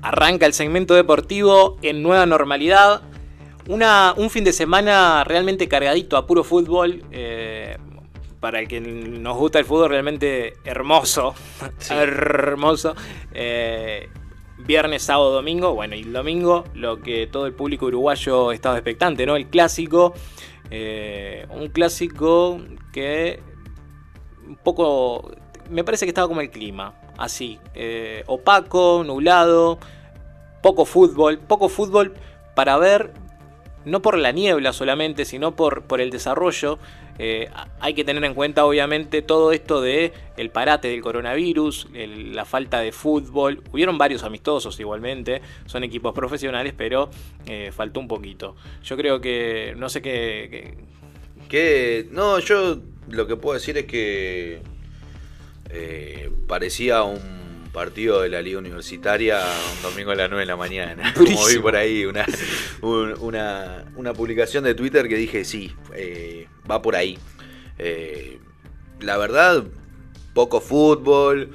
Arranca 0.00 0.46
el 0.46 0.54
segmento 0.54 0.94
deportivo 0.94 1.76
en 1.82 2.02
nueva 2.02 2.24
normalidad. 2.24 3.11
Una, 3.68 4.14
un 4.16 4.28
fin 4.28 4.42
de 4.44 4.52
semana 4.52 5.22
realmente 5.24 5.68
cargadito 5.68 6.16
a 6.16 6.26
puro 6.26 6.42
fútbol. 6.44 7.02
eh, 7.10 7.76
para 8.40 8.58
el 8.58 8.66
que 8.66 8.80
nos 8.80 9.36
gusta 9.36 9.60
el 9.60 9.64
fútbol, 9.64 9.88
realmente 9.90 10.54
hermoso. 10.64 11.32
hermoso. 11.90 12.96
Eh, 13.32 14.08
viernes, 14.58 15.04
sábado, 15.04 15.30
domingo. 15.32 15.74
Bueno, 15.74 15.94
y 15.94 16.00
el 16.00 16.12
domingo, 16.12 16.64
lo 16.74 17.00
que 17.00 17.28
todo 17.28 17.46
el 17.46 17.52
público 17.54 17.86
uruguayo 17.86 18.50
estaba 18.50 18.76
expectante, 18.78 19.26
¿no? 19.26 19.36
El 19.36 19.46
clásico. 19.46 20.14
eh, 20.72 21.46
un 21.50 21.68
clásico 21.68 22.60
que 22.92 23.40
un 24.44 24.56
poco. 24.56 25.30
Me 25.70 25.84
parece 25.84 26.04
que 26.04 26.10
estaba 26.10 26.26
como 26.26 26.40
el 26.40 26.50
clima. 26.50 26.94
Así. 27.18 27.60
opaco, 28.26 29.04
nublado. 29.06 29.78
Poco 30.62 30.84
fútbol. 30.84 31.38
Poco 31.38 31.68
fútbol 31.68 32.14
para 32.56 32.76
ver. 32.76 33.21
No 33.84 34.00
por 34.02 34.16
la 34.18 34.32
niebla 34.32 34.72
solamente, 34.72 35.24
sino 35.24 35.56
por, 35.56 35.82
por 35.82 36.00
el 36.00 36.10
desarrollo. 36.10 36.78
Eh, 37.18 37.50
hay 37.80 37.94
que 37.94 38.04
tener 38.04 38.24
en 38.24 38.34
cuenta, 38.34 38.64
obviamente, 38.64 39.22
todo 39.22 39.52
esto 39.52 39.80
de 39.80 40.12
el 40.36 40.50
parate 40.50 40.88
del 40.88 41.02
coronavirus, 41.02 41.88
la 41.92 42.44
falta 42.44 42.80
de 42.80 42.92
fútbol. 42.92 43.62
Hubieron 43.72 43.98
varios 43.98 44.22
amistosos 44.24 44.78
igualmente, 44.80 45.42
son 45.66 45.84
equipos 45.84 46.14
profesionales, 46.14 46.74
pero 46.76 47.10
eh, 47.46 47.70
faltó 47.72 48.00
un 48.00 48.08
poquito. 48.08 48.56
Yo 48.82 48.96
creo 48.96 49.20
que, 49.20 49.74
no 49.76 49.88
sé 49.88 50.00
qué. 50.00 50.74
No, 52.10 52.38
yo 52.38 52.78
lo 53.10 53.26
que 53.26 53.36
puedo 53.36 53.54
decir 53.54 53.76
es 53.76 53.84
que. 53.84 54.62
eh, 55.72 56.30
parecía 56.46 57.02
un 57.02 57.41
partido 57.72 58.20
de 58.20 58.28
la 58.28 58.42
Liga 58.42 58.58
Universitaria 58.58 59.40
un 59.76 59.82
domingo 59.82 60.10
a 60.10 60.14
las 60.14 60.28
9 60.28 60.42
de 60.42 60.46
la 60.46 60.56
mañana. 60.56 61.14
Como 61.16 61.46
vi 61.46 61.58
por 61.58 61.74
ahí 61.76 62.04
una, 62.04 62.26
un- 62.82 63.14
una, 63.20 63.84
una 63.96 64.12
publicación 64.12 64.64
de 64.64 64.74
Twitter 64.74 65.08
que 65.08 65.16
dije, 65.16 65.44
sí, 65.44 65.74
eh, 65.94 66.46
va 66.70 66.82
por 66.82 66.96
ahí. 66.96 67.18
Eh, 67.78 68.38
la 69.00 69.16
verdad, 69.16 69.64
poco 70.34 70.60
fútbol. 70.60 71.50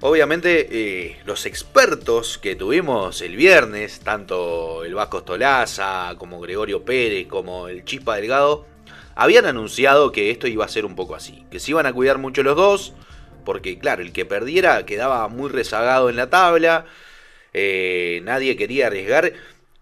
Obviamente, 0.00 0.68
eh, 0.70 1.20
los 1.26 1.44
expertos 1.44 2.38
que 2.38 2.54
tuvimos 2.54 3.20
el 3.20 3.34
viernes, 3.36 3.98
tanto 4.00 4.84
el 4.84 4.94
Vasco 4.94 5.20
Stolaza, 5.20 6.14
como 6.18 6.40
Gregorio 6.40 6.84
Pérez, 6.84 7.26
como 7.26 7.66
el 7.66 7.84
Chispa 7.84 8.14
Delgado, 8.14 8.64
habían 9.16 9.44
anunciado 9.46 10.12
que 10.12 10.30
esto 10.30 10.46
iba 10.46 10.64
a 10.64 10.68
ser 10.68 10.84
un 10.84 10.94
poco 10.94 11.16
así. 11.16 11.44
Que 11.50 11.58
se 11.58 11.72
iban 11.72 11.86
a 11.86 11.92
cuidar 11.92 12.18
mucho 12.18 12.44
los 12.44 12.54
dos, 12.56 12.92
porque 13.48 13.78
claro, 13.78 14.02
el 14.02 14.12
que 14.12 14.26
perdiera 14.26 14.84
quedaba 14.84 15.26
muy 15.28 15.48
rezagado 15.48 16.10
en 16.10 16.16
la 16.16 16.28
tabla, 16.28 16.84
eh, 17.54 18.20
nadie 18.22 18.56
quería 18.56 18.88
arriesgar. 18.88 19.32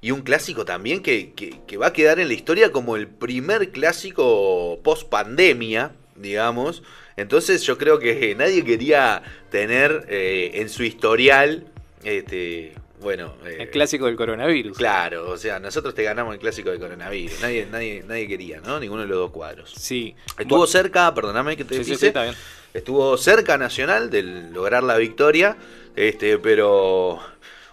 Y 0.01 0.13
un 0.13 0.21
clásico 0.23 0.65
también 0.65 1.03
que, 1.03 1.33
que- 1.35 1.77
va 1.77 1.89
a 1.89 1.93
quedar 1.93 2.21
en 2.21 2.29
la 2.29 2.35
historia 2.35 2.71
como 2.71 2.95
el 2.95 3.09
primer 3.09 3.73
clásico 3.73 4.79
post 4.85 5.09
pandemia, 5.09 5.91
digamos. 6.15 6.85
Entonces 7.17 7.65
yo 7.65 7.77
creo 7.77 7.99
que 7.99 8.37
nadie 8.37 8.63
quería 8.65 9.25
tener 9.51 10.07
eh, 10.11 10.53
en 10.55 10.69
su 10.69 10.85
historial, 10.85 11.67
este, 12.05 12.73
bueno, 13.07 13.35
eh, 13.45 13.59
el 13.61 13.71
clásico 13.71 14.07
del 14.07 14.17
coronavirus. 14.17 14.77
claro, 14.77 15.31
o 15.31 15.37
sea, 15.37 15.61
nosotros 15.61 15.95
te 15.95 16.03
ganamos 16.03 16.35
el 16.35 16.41
clásico 16.41 16.71
de 16.71 16.79
coronavirus, 16.81 17.41
nadie, 17.41 17.67
nadie, 17.71 18.03
nadie 18.05 18.27
quería, 18.27 18.61
¿no? 18.61 18.81
Ninguno 18.81 19.03
de 19.03 19.09
los 19.09 19.19
dos 19.19 19.31
cuadros. 19.31 19.71
Sí. 19.79 20.17
Estuvo 20.39 20.59
Bueno, 20.59 20.67
cerca, 20.67 21.15
perdóname 21.15 21.57
que 21.57 21.65
te 21.65 21.83
sí, 21.85 21.95
sí, 21.97 22.07
está 22.07 22.25
bien. 22.25 22.35
estuvo 22.75 23.17
cerca 23.17 23.57
Nacional 23.59 24.11
de 24.11 24.23
lograr 24.25 24.83
la 24.83 24.97
victoria, 24.97 25.57
este, 25.95 26.37
pero 26.39 27.21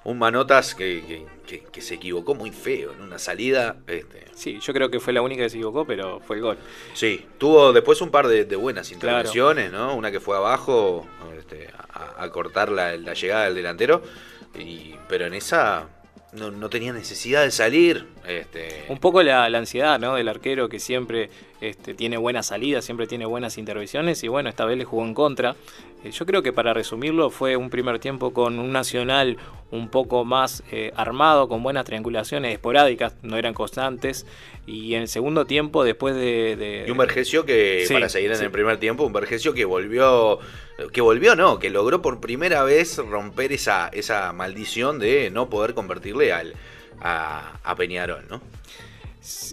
un 0.03 0.19
Manotas 0.19 0.75
que, 0.75 1.03
que- 1.07 1.25
que- 1.47 1.63
que 1.71 1.81
se 1.81 1.95
equivocó 1.95 2.35
muy 2.35 2.51
feo 2.51 2.93
en 2.93 3.01
una 3.01 3.17
salida. 3.19 3.77
Este, 3.87 4.23
Sí, 4.35 4.59
yo 4.61 4.73
creo 4.73 4.89
que 4.89 4.99
fue 4.99 5.13
la 5.13 5.21
única 5.21 5.43
que 5.43 5.49
se 5.49 5.57
equivocó, 5.57 5.85
pero 5.85 6.19
fue 6.19 6.35
el 6.37 6.41
gol. 6.41 6.57
sí, 6.93 7.25
tuvo 7.37 7.71
después 7.73 8.01
un 8.01 8.09
par 8.11 8.27
de, 8.27 8.45
de 8.45 8.55
buenas 8.55 8.91
intervenciones, 8.91 9.71
¿no? 9.71 9.95
Una 9.95 10.09
que 10.11 10.19
fue 10.19 10.35
abajo 10.37 11.05
este, 11.37 11.69
a, 11.93 12.23
a 12.23 12.29
cortar 12.31 12.69
la, 12.71 12.95
la 12.97 13.13
llegada 13.13 13.45
del 13.45 13.55
delantero, 13.55 14.01
y, 14.57 14.95
pero 15.07 15.25
en 15.25 15.33
esa 15.33 15.87
no, 16.33 16.49
no 16.51 16.69
tenía 16.69 16.93
necesidad 16.93 17.43
de 17.43 17.51
salir. 17.51 18.07
Este, 18.27 18.85
Un 18.89 18.99
poco 18.99 19.21
la, 19.21 19.49
la 19.49 19.57
ansiedad 19.59 19.99
¿no? 19.99 20.15
del 20.15 20.27
arquero 20.27 20.69
que 20.69 20.79
siempre 20.79 21.29
este, 21.61 21.93
tiene 21.93 22.17
buenas 22.17 22.47
salidas, 22.47 22.83
siempre 22.85 23.05
tiene 23.07 23.25
buenas 23.25 23.57
intervenciones 23.57 24.23
y 24.23 24.27
bueno, 24.27 24.49
esta 24.49 24.65
vez 24.65 24.77
le 24.77 24.85
jugó 24.85 25.03
en 25.05 25.13
contra. 25.13 25.55
Eh, 26.03 26.11
yo 26.11 26.25
creo 26.25 26.41
que 26.41 26.51
para 26.51 26.73
resumirlo 26.73 27.29
fue 27.29 27.55
un 27.55 27.69
primer 27.69 27.99
tiempo 27.99 28.33
con 28.33 28.59
un 28.59 28.71
Nacional 28.71 29.37
un 29.71 29.89
poco 29.89 30.23
más 30.25 30.63
eh, 30.71 30.91
armado, 30.95 31.47
con 31.47 31.63
buenas 31.63 31.85
triangulaciones 31.85 32.53
esporádicas, 32.53 33.15
no 33.23 33.37
eran 33.37 33.53
constantes. 33.53 34.25
Y 34.65 34.93
en 34.95 35.01
el 35.01 35.07
segundo 35.07 35.45
tiempo, 35.45 35.83
después 35.83 36.15
de... 36.15 36.55
de- 36.55 36.85
Y 36.87 36.91
un 36.91 36.97
Vergesio 36.97 37.45
que, 37.45 37.83
Sí, 37.87 37.93
para 37.93 38.07
seguir 38.09 38.31
en 38.31 38.37
sí. 38.37 38.43
el 38.45 38.51
primer 38.51 38.77
tiempo, 38.77 39.03
un 39.03 39.13
Vergesio 39.13 39.53
que 39.53 39.65
volvió, 39.65 40.39
que 40.91 41.01
volvió 41.01 41.35
no, 41.35 41.59
que 41.59 41.69
logró 41.69 42.01
por 42.01 42.19
primera 42.19 42.63
vez 42.63 42.97
romper 42.97 43.51
esa, 43.53 43.89
esa 43.89 44.33
maldición 44.33 44.99
de 44.99 45.29
no 45.31 45.49
poder 45.49 45.73
convertirle 45.73 46.33
al, 46.33 46.53
a, 47.01 47.59
a 47.63 47.75
Peñarol, 47.75 48.25
¿no? 48.29 48.41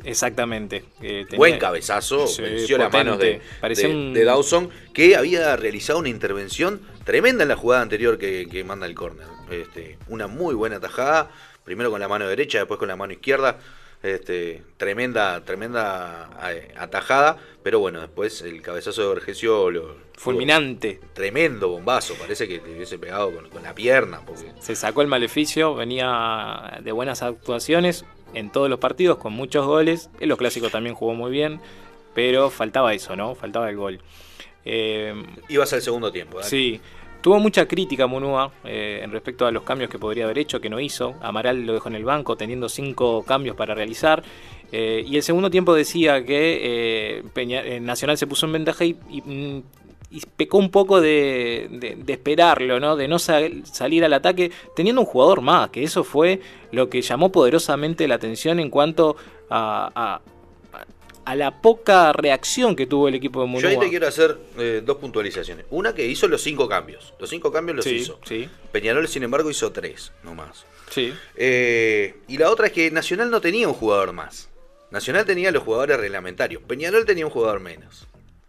Exactamente. 0.05 0.85
eh, 1.01 1.25
tenía- 1.29 1.39
Buen 1.39 1.59
cabezazo, 1.59 2.27
Sí, 2.27 2.43
venció 2.43 2.77
las 2.79 2.93
manos 2.93 3.19
de, 3.19 3.41
de- 3.85 3.87
un- 3.89 4.13
de 4.15 4.25
Dawson, 4.25 4.71
que 4.93 5.17
había 5.17 5.57
realizado 5.57 5.99
una 6.01 6.09
intervención 6.09 6.81
tremenda 7.05 7.43
en 7.45 7.49
la 7.49 7.57
jugada 7.57 7.83
anterior 7.83 8.19
que, 8.19 8.49
que 8.51 8.65
manda 8.65 8.87
el 8.87 8.95
córner. 8.95 9.27
Este, 9.51 9.99
una 10.09 10.27
muy 10.27 10.55
buena 10.55 10.81
tajada, 10.81 11.31
primero 11.65 11.91
con 11.91 12.01
la 12.01 12.09
mano 12.09 12.27
derecha, 12.27 12.59
después 12.59 12.79
con 12.79 12.89
la 12.89 12.97
mano 12.97 13.13
izquierda. 13.13 13.59
Este, 14.03 14.63
tremenda, 14.79 15.45
tremenda 15.45 16.31
atajada, 16.79 17.37
pero 17.63 17.81
bueno, 17.81 18.01
después 18.01 18.41
el 18.43 18.63
cabezazo 18.63 19.03
de 19.03 19.09
Vergesio 19.15 19.71
lo, 19.71 19.97
Fulminante. 20.21 21.01
Tremendo 21.15 21.69
bombazo, 21.69 22.15
parece 22.15 22.47
que 22.47 22.59
le 22.59 22.77
hubiese 22.77 22.99
pegado 22.99 23.35
con, 23.35 23.49
con 23.49 23.63
la 23.63 23.75
pierna. 23.75 24.21
Porque... 24.27 24.53
Se 24.61 24.77
sacó 24.77 25.01
el 25.01 25.09
maleficio, 25.09 25.75
venía 25.75 26.79
de 26.83 26.93
buenas 26.93 27.23
actuaciones 27.23 28.05
en 28.35 28.51
todos 28.51 28.69
los 28.69 28.79
partidos, 28.79 29.17
con 29.17 29.33
muchos 29.33 29.65
goles. 29.65 30.11
En 30.21 30.29
los 30.29 30.37
clásicos 30.37 30.73
también 30.73 30.95
jugó 30.95 31.15
muy 31.15 31.31
bien, 31.31 31.59
pero 32.15 32.51
faltaba 32.51 32.93
eso, 32.93 33.17
¿no? 33.17 33.35
Faltaba 33.35 33.71
el 33.71 33.77
gol. 33.77 34.01
Eh, 34.67 35.15
Ibas 35.49 35.73
al 35.73 35.81
segundo 35.81 36.13
tiempo. 36.13 36.39
¿eh? 36.41 36.45
sí, 36.45 36.83
tuvo 37.21 37.39
mucha 37.39 37.67
crítica 37.67 38.07
Munúa 38.07 38.51
eh, 38.65 39.01
en 39.03 39.11
respecto 39.13 39.47
a 39.47 39.51
los 39.51 39.63
cambios 39.63 39.91
que 39.91 39.99
podría 39.99 40.25
haber 40.25 40.39
hecho, 40.39 40.61
que 40.61 40.71
no 40.71 40.81
hizo. 40.81 41.15
Amaral 41.21 41.65
lo 41.67 41.75
dejó 41.75 41.89
en 41.89 41.95
el 41.97 42.05
banco, 42.05 42.37
teniendo 42.37 42.69
cinco 42.69 43.23
cambios 43.25 43.57
para 43.57 43.75
realizar. 43.75 44.23
Eh, 44.73 45.05
y 45.07 45.17
el 45.17 45.23
segundo 45.23 45.51
tiempo 45.51 45.75
decía 45.75 46.25
que 46.25 46.61
eh, 47.19 47.23
Peña- 47.35 47.63
Nacional 47.81 48.17
se 48.17 48.27
puso 48.27 48.47
en 48.47 48.53
ventaja 48.53 48.85
y, 48.85 48.97
y, 49.11 49.21
mm, 49.21 49.63
pecó 50.37 50.59
un 50.59 50.71
poco 50.71 51.01
de, 51.01 51.69
de- 51.71 52.13
esperarlo, 52.13 52.81
¿no? 52.81 52.97
De 52.97 53.07
no 53.07 53.19
sal- 53.19 53.63
salir 53.65 54.05
al 54.05 54.13
ataque 54.13 54.51
teniendo 54.75 55.01
un 55.03 55.07
jugador 55.07 55.41
más, 55.41 55.71
que 55.71 55.83
eso 55.85 56.03
fue 56.05 56.41
lo 56.73 56.89
que 56.91 57.01
llamó 57.03 57.31
poderosamente 57.31 58.09
la 58.09 58.17
atención 58.17 58.59
en 58.61 58.71
cuanto 58.71 59.17
a- 59.49 60.21
a 61.31 61.37
la 61.37 61.61
poca 61.63 62.13
reacción 62.13 62.75
que 62.75 62.87
tuvo 62.87 63.07
el 63.09 63.15
equipo 63.15 63.41
de 63.41 63.47
Yo 63.47 63.53
Munúa. 63.53 63.71
ahí 63.71 63.79
te 63.79 63.89
quiero 63.89 64.07
hacer 64.09 64.37
eh, 64.59 64.83
dos 64.85 64.97
puntualizaciones. 64.99 65.65
Una 65.71 65.95
que 65.95 66.05
hizo 66.07 66.27
los 66.29 66.43
cinco 66.43 66.69
cambios. 66.69 67.15
Los 67.21 67.31
cinco 67.31 67.53
cambios 67.53 67.77
los 67.77 67.85
sí, 67.85 67.97
hizo. 67.97 68.19
sí, 68.25 68.49
Peñarol, 68.73 69.07
sin 69.09 69.23
embargo, 69.23 69.51
hizo 69.51 69.71
tres, 69.71 70.13
no 70.25 70.35
más. 70.35 70.65
sí. 70.91 71.13
Eh, 71.37 72.17
y 72.29 72.37
la 72.39 72.51
otra 72.51 72.67
es 72.67 72.73
que 72.73 72.91
Nacional 72.91 73.31
no 73.31 73.41
tenía 73.41 73.69
un 73.69 73.75
jugador 73.75 74.13
más. 74.13 74.49
Nacional 74.91 75.25
tenía 75.25 75.53
los 75.53 75.63
jugadores 75.63 75.99
reglamentarios. 76.01 76.63
Peñarol 76.67 77.05
tenía 77.05 77.25
un 77.27 77.31
jugador 77.31 77.61
menos. 77.61 78.07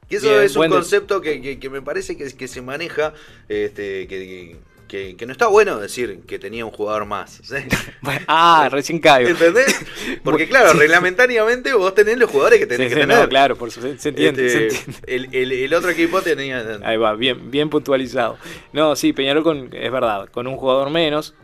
Y 0.10 0.16
eso 0.16 0.30
Bien, 0.30 0.42
es 0.44 0.56
un 0.56 0.68
concepto 0.68 1.22
que, 1.22 1.40
que- 1.42 1.60
que 1.60 1.70
me 1.70 1.82
parece 1.82 2.18
que, 2.18 2.36
que 2.36 2.48
se 2.48 2.62
maneja, 2.62 3.14
este, 3.48 4.08
que, 4.08 4.58
que- 4.92 5.16
que 5.16 5.26
no 5.26 5.32
está 5.32 5.48
bueno 5.48 5.80
decir 5.80 6.20
que 6.28 6.38
tenía 6.38 6.66
un 6.66 6.72
jugador 6.72 7.06
más. 7.06 7.42
Ah, 8.28 8.68
recién 8.70 9.00
caigo. 9.00 9.30
¿Entendés? 9.30 9.74
Porque 10.24 10.48
claro, 10.50 10.74
reglamentariamente 10.74 11.74
vos 11.74 11.96
tenés 11.96 12.18
los 12.18 12.30
jugadores 12.30 12.60
que 12.60 12.66
Sí, 12.66 12.70
tenés 12.72 12.90
sí, 12.92 13.00
que 13.00 13.06
no, 13.08 13.14
tener. 13.14 13.30
claro, 13.30 13.56
por 13.56 13.72
su- 13.72 13.82
se, 13.82 14.10
entiende, 14.10 14.50
se 14.50 14.68
Este, 14.68 14.92
entiende. 14.92 15.02
el, 15.08 15.36
el- 15.36 15.52
el 15.64 15.74
otro 15.74 15.90
equipo 15.92 16.22
tenía... 16.22 16.80
Ahí 16.84 16.98
va, 16.98 17.14
bien, 17.16 17.50
bien 17.50 17.70
puntualizado. 17.70 18.38
No, 18.74 18.96
sí, 18.98 19.14
Peñarol 19.14 19.44
con, 19.44 19.70
es 19.74 19.92
verdad, 19.92 20.28
con 20.30 20.46
un 20.48 20.58
jugador 20.58 20.90
menos, 20.90 21.36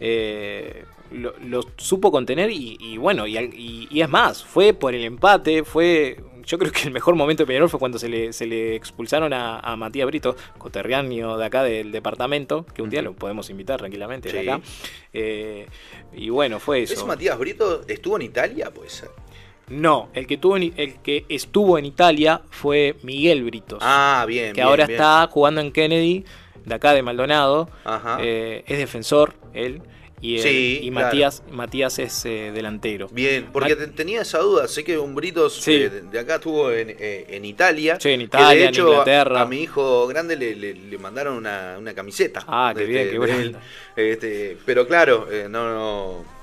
eh, 0.00 0.84
lo, 1.12 1.34
lo 1.44 1.60
supo 1.76 2.10
contener 2.10 2.50
y, 2.50 2.76
y 2.80 2.96
bueno, 2.96 3.26
y, 3.26 3.38
y- 3.38 3.88
y 3.90 4.00
es 4.00 4.08
más, 4.08 4.42
fue 4.44 4.72
por 4.74 4.94
el 4.94 5.04
empate, 5.04 5.62
fue 5.64 6.16
yo 6.46 6.58
creo 6.58 6.72
que 6.72 6.82
el 6.84 6.90
mejor 6.92 7.14
momento 7.16 7.42
de 7.42 7.46
Peñarol 7.46 7.68
fue 7.68 7.78
cuando 7.80 7.98
se 7.98 8.08
le, 8.08 8.32
se 8.32 8.46
le 8.46 8.74
expulsaron 8.76 9.32
a, 9.32 9.58
a 9.58 9.76
Matías 9.76 10.06
Brito, 10.06 10.36
coterráneo 10.58 11.36
de 11.36 11.44
acá 11.44 11.62
del 11.62 11.92
departamento, 11.92 12.64
que 12.66 12.82
un 12.82 12.90
día 12.90 13.02
lo 13.02 13.12
podemos 13.14 13.50
invitar 13.50 13.78
tranquilamente 13.78 14.30
de 14.32 14.40
Sí. 14.42 14.48
acá. 14.48 14.60
Eh, 15.12 15.66
y 16.14 16.28
bueno, 16.30 16.60
fue 16.60 16.82
eso. 16.82 16.94
¿Ese 16.94 17.04
Matías 17.04 17.38
Brito 17.38 17.82
estuvo 17.88 18.16
en 18.16 18.22
Italia? 18.22 18.70
Puede 18.70 18.90
ser. 18.90 19.10
No, 19.68 20.10
el 20.14 20.28
que, 20.28 20.36
tuvo 20.38 20.56
en- 20.56 20.72
el 20.76 20.94
que 21.00 21.24
estuvo 21.28 21.76
en 21.78 21.86
Italia 21.86 22.42
fue 22.50 22.94
Miguel 23.02 23.42
Britos. 23.42 23.80
Ah, 23.82 24.24
bien. 24.28 24.48
que 24.52 24.60
bien, 24.60 24.66
ahora 24.68 24.86
bien. 24.86 24.96
está 25.00 25.26
jugando 25.28 25.60
en 25.60 25.72
Kennedy, 25.72 26.24
de 26.64 26.74
acá 26.74 26.92
de 26.94 27.02
Maldonado. 27.02 27.68
Ajá. 27.84 28.18
Eh, 28.20 28.62
es 28.68 28.78
defensor, 28.78 29.34
él. 29.54 29.82
Y, 30.20 30.36
el- 30.36 30.42
Sí, 30.42 30.78
y 30.82 30.90
claro. 30.90 31.06
Matías, 31.06 31.42
Matías 31.50 31.98
es 31.98 32.24
eh, 32.24 32.50
delantero. 32.54 33.08
Bien, 33.12 33.48
porque 33.52 33.76
tenía 33.76 34.22
esa 34.22 34.38
duda. 34.38 34.66
Sé 34.66 34.82
que 34.82 34.96
un 34.98 35.14
Britos 35.14 35.54
Sí. 35.54 35.74
eh, 35.74 35.90
de, 35.90 36.00
de 36.02 36.18
acá 36.18 36.36
estuvo 36.36 36.72
en, 36.72 36.88
eh, 36.98 37.26
en 37.28 37.44
Italia. 37.44 37.98
Sí, 38.00 38.10
en 38.10 38.20
que 38.20 38.24
Italia, 38.24 38.48
de 38.48 38.62
en 38.64 38.68
hecho, 38.70 38.88
Inglaterra. 38.88 39.40
A, 39.40 39.42
a 39.42 39.46
mi 39.46 39.60
hijo 39.62 40.06
grande 40.06 40.36
le, 40.36 40.56
le- 40.56 40.74
le 40.74 40.98
mandaron 40.98 41.36
una, 41.36 41.76
una 41.78 41.92
camiseta. 41.94 42.42
Ah, 42.46 42.72
qué 42.74 42.80
de- 42.80 42.86
bien, 42.86 43.04
de- 43.04 43.10
qué 43.12 43.18
de 43.18 43.46
onda. 43.46 43.60
Este, 43.94 44.56
pero 44.64 44.86
claro, 44.86 45.28
no, 45.50 45.74
no- 45.74 46.35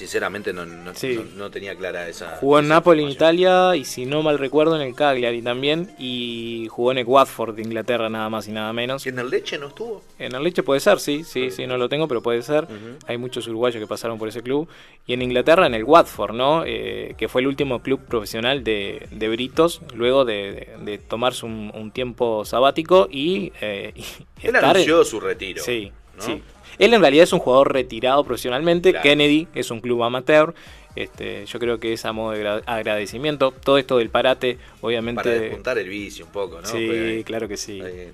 Sinceramente 0.00 0.52
no, 0.54 0.64
no- 0.64 0.94
Sí. 0.94 1.14
no- 1.14 1.44
no 1.44 1.50
tenía 1.50 1.74
clara 1.76 2.08
esa. 2.08 2.36
Jugó 2.36 2.58
en 2.58 2.64
esa 2.64 2.74
Napoli, 2.74 3.02
en. 3.04 3.10
Italia, 3.10 3.76
y 3.76 3.84
si 3.84 4.06
no 4.06 4.22
mal 4.22 4.38
recuerdo, 4.38 4.74
en 4.76 4.80
el 4.82 4.94
Cagliari 4.94 5.42
también. 5.42 5.90
Y 5.98 6.68
jugó 6.70 6.90
en 6.92 6.98
el 6.98 7.04
Watford 7.06 7.54
de 7.54 7.62
Inglaterra, 7.62 8.08
nada 8.08 8.30
más 8.30 8.48
y 8.48 8.52
nada 8.52 8.72
menos. 8.72 9.04
¿Y 9.04 9.10
en 9.10 9.18
el 9.18 9.28
leche 9.28 9.58
no 9.58 9.66
estuvo? 9.68 10.02
En 10.18 10.34
el 10.34 10.42
Leche 10.42 10.62
puede 10.62 10.80
ser, 10.80 11.00
sí, 11.00 11.22
sí, 11.22 11.50
sí, 11.50 11.66
no 11.66 11.76
lo 11.76 11.88
tengo, 11.90 12.08
pero 12.08 12.22
puede 12.22 12.40
ser. 12.42 12.66
Hay 13.06 13.18
muchos 13.18 13.46
uruguayos 13.46 13.78
que 13.78 13.86
pasaron 13.86 14.18
por 14.18 14.28
ese 14.28 14.42
club. 14.42 14.68
Y 15.06 15.12
en 15.12 15.20
Inglaterra, 15.22 15.66
en 15.66 15.74
el 15.74 15.84
Watford, 15.84 16.32
¿no? 16.34 16.62
Eh, 16.66 17.14
que 17.18 17.28
fue 17.28 17.42
el 17.42 17.46
último 17.46 17.82
club 17.82 18.00
profesional 18.06 18.64
de, 18.64 19.06
de 19.10 19.28
Britos, 19.28 19.82
luego 19.94 20.24
de, 20.24 20.74
de- 20.80 20.84
de 20.92 20.98
tomarse 20.98 21.44
un, 21.44 21.70
un 21.74 21.90
tiempo 21.90 22.44
sabático 22.46 23.06
y, 23.10 23.52
eh, 23.60 23.92
y 23.96 24.46
Él 24.46 24.54
estar 24.54 24.64
anunció 24.64 25.04
su 25.04 25.20
retiro. 25.20 25.62
Sí, 25.62 25.92
sí. 26.18 26.42
Él 26.80 26.92
en 26.94 27.00
realidad 27.00 27.22
es 27.24 27.32
un 27.32 27.38
jugador 27.38 27.72
retirado 27.72 28.24
profesionalmente. 28.24 28.90
Claro. 28.90 29.02
Kennedy 29.04 29.46
es 29.54 29.70
un 29.70 29.80
club 29.80 30.02
amateur. 30.02 30.54
Este, 30.96 31.46
yo 31.46 31.58
creo 31.60 31.78
que 31.78 31.92
es 31.92 32.04
a 32.04 32.12
modo 32.12 32.32
de 32.32 32.42
gra- 32.42 32.62
agradecimiento. 32.66 33.52
Todo 33.52 33.78
esto 33.78 33.98
del 33.98 34.10
parate, 34.10 34.58
obviamente. 34.80 35.22
Para 35.22 35.30
despuntar 35.38 35.78
el 35.78 35.88
vicio 35.88 36.24
un 36.26 36.32
poco, 36.32 36.60
¿no? 36.60 36.66
sí, 36.66 36.86
Fue- 36.88 37.22
claro 37.24 37.46
que 37.46 37.56
sí. 37.56 37.80
Eh, 37.80 38.12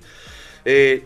eh, 0.67 1.05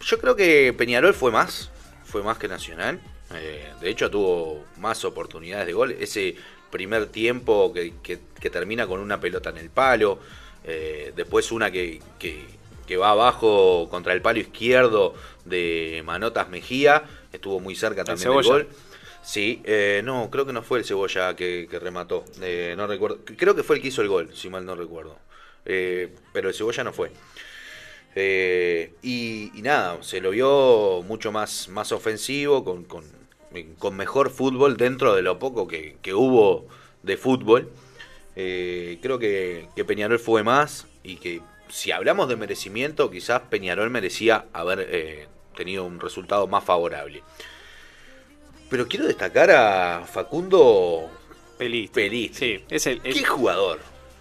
yo 0.00 0.18
creo 0.18 0.34
que 0.34 0.72
Peñarol 0.72 1.12
fue 1.12 1.30
más, 1.30 1.70
fue 2.04 2.22
más 2.22 2.38
que 2.38 2.48
Nacional. 2.48 3.00
Eh, 3.34 3.66
de 3.80 3.90
hecho, 3.90 4.10
tuvo 4.10 4.64
más 4.78 5.04
oportunidades 5.04 5.66
de 5.66 5.72
gol. 5.74 5.94
Ese 6.00 6.36
primer 6.70 7.06
tiempo 7.06 7.72
que, 7.72 7.92
que- 8.02 8.18
que 8.40 8.48
termina 8.50 8.86
con 8.86 9.00
una 9.00 9.20
pelota 9.20 9.50
en 9.50 9.58
el 9.58 9.68
palo, 9.70 10.18
eh, 10.64 11.12
después 11.14 11.52
una 11.52 11.70
que, 11.70 12.00
que- 12.18 12.46
que 12.90 12.96
va 12.96 13.10
abajo 13.12 13.86
contra 13.88 14.12
el 14.14 14.20
palo 14.20 14.40
izquierdo 14.40 15.14
de 15.44 16.02
Manotas 16.04 16.48
Mejía, 16.48 17.04
estuvo 17.32 17.60
muy 17.60 17.76
cerca 17.76 18.02
también 18.02 18.32
del 18.32 18.42
gol. 18.42 18.68
Sí, 19.22 19.62
eh, 19.64 20.02
no, 20.04 20.28
creo 20.28 20.44
que 20.44 20.52
no 20.52 20.60
fue 20.64 20.80
el 20.80 20.84
Cebolla 20.84 21.36
que, 21.36 21.68
que 21.70 21.78
remató. 21.78 22.24
Eh, 22.42 22.74
no 22.76 22.88
recuerdo. 22.88 23.20
Creo 23.36 23.54
que 23.54 23.62
fue 23.62 23.76
el 23.76 23.82
que 23.82 23.88
hizo 23.88 24.02
el 24.02 24.08
gol, 24.08 24.30
si 24.34 24.50
mal 24.50 24.64
no 24.66 24.74
recuerdo. 24.74 25.16
Eh, 25.66 26.12
pero 26.32 26.48
el 26.48 26.54
Cebolla 26.56 26.82
no 26.82 26.92
fue. 26.92 27.12
Y, 28.16 29.56
y 29.56 29.62
nada, 29.62 30.02
se 30.02 30.20
lo 30.20 30.30
vio 30.30 31.04
mucho 31.06 31.30
más, 31.30 31.68
más 31.68 31.92
ofensivo, 31.92 32.64
con, 32.64 32.82
con- 32.82 33.20
con 33.78 33.96
mejor 33.96 34.30
fútbol 34.30 34.76
dentro 34.76 35.14
de 35.14 35.22
lo 35.22 35.38
poco 35.38 35.68
que, 35.68 35.96
que 36.02 36.12
hubo 36.12 36.66
de 37.04 37.16
fútbol. 37.16 37.70
Creo 38.34 39.18
que, 39.20 39.68
que 39.76 39.84
Peñarol 39.84 40.18
fue 40.18 40.42
más 40.42 40.88
y 41.04 41.16
que 41.16 41.40
si 41.70 41.92
hablamos 41.92 42.28
de 42.28 42.36
merecimiento, 42.36 43.10
quizás 43.10 43.42
Peñarol 43.48 43.90
merecía 43.90 44.46
haber 44.52 44.86
eh, 44.90 45.28
tenido 45.56 45.84
un 45.84 46.00
resultado 46.00 46.46
más 46.46 46.64
favorable. 46.64 47.22
Pero 48.68 48.86
quiero 48.86 49.06
destacar 49.06 49.50
a 49.50 50.04
Facundo 50.06 51.10
Pelistri. 51.58 52.04
Pelistri. 52.04 52.58
Sí, 52.58 52.64
es 52.70 52.86
el, 52.86 53.00
¿Qué 53.02 53.24
jugador? 53.24 53.80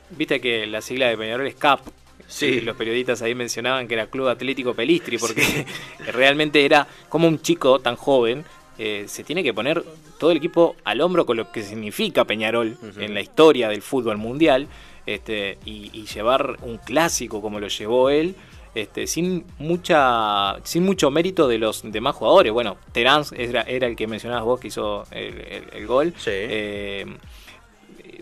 Viste 0.09 0.41
que 0.41 0.65
la 0.65 0.81
sigla 0.81 1.07
de 1.07 1.17
Peñarol 1.17 1.47
es 1.47 1.55
CAP. 1.55 1.81
Sí. 2.27 2.45
Y 2.45 2.61
Los 2.61 2.75
periodistas 2.75 3.21
ahí 3.21 3.33
mencionaban 3.35 3.87
que 3.87 3.95
era 3.95 4.07
Club 4.07 4.27
Atlético 4.27 4.73
Pelistri, 4.73 5.17
porque 5.17 5.65
realmente 6.11 6.63
era 6.65 6.87
como 7.09 7.27
un 7.27 7.41
chico 7.41 7.79
tan 7.79 7.95
joven. 7.95 8.43
eh, 8.77 9.05
se 9.07 9.23
tiene 9.23 9.43
que 9.43 9.53
poner 9.53 9.83
todo 10.17 10.31
el 10.31 10.37
equipo 10.37 10.75
al 10.83 11.01
hombro 11.01 11.25
con 11.25 11.37
lo 11.37 11.51
que 11.51 11.63
significa 11.63 12.25
Peñarol 12.25 12.77
en 12.97 13.13
la 13.13 13.21
historia 13.21 13.69
del 13.69 13.81
fútbol 13.81 14.17
mundial 14.17 14.67
este, 15.13 15.57
y, 15.65 15.89
y 15.93 16.05
llevar 16.05 16.57
un 16.61 16.77
clásico 16.77 17.41
como 17.41 17.59
lo 17.59 17.67
llevó 17.67 18.09
él. 18.09 18.35
Este, 18.75 19.07
sin 19.07 19.45
mucha 19.57 20.57
sin 20.63 20.83
mucho 20.83 21.09
mérito 21.09 21.47
de 21.47 21.57
los 21.57 21.81
demás 21.91 22.15
jugadores. 22.15 22.51
Bueno, 22.53 22.77
Terán 22.91 23.23
era, 23.35 23.63
era 23.63 23.87
el 23.87 23.95
que 23.95 24.05
mencionabas 24.07 24.45
vos 24.45 24.59
que 24.59 24.67
hizo 24.67 25.05
el, 25.11 25.39
el- 25.41 25.63
el 25.73 25.87
gol. 25.87 26.13
Sí. 26.17 26.29
Eh, 26.31 27.05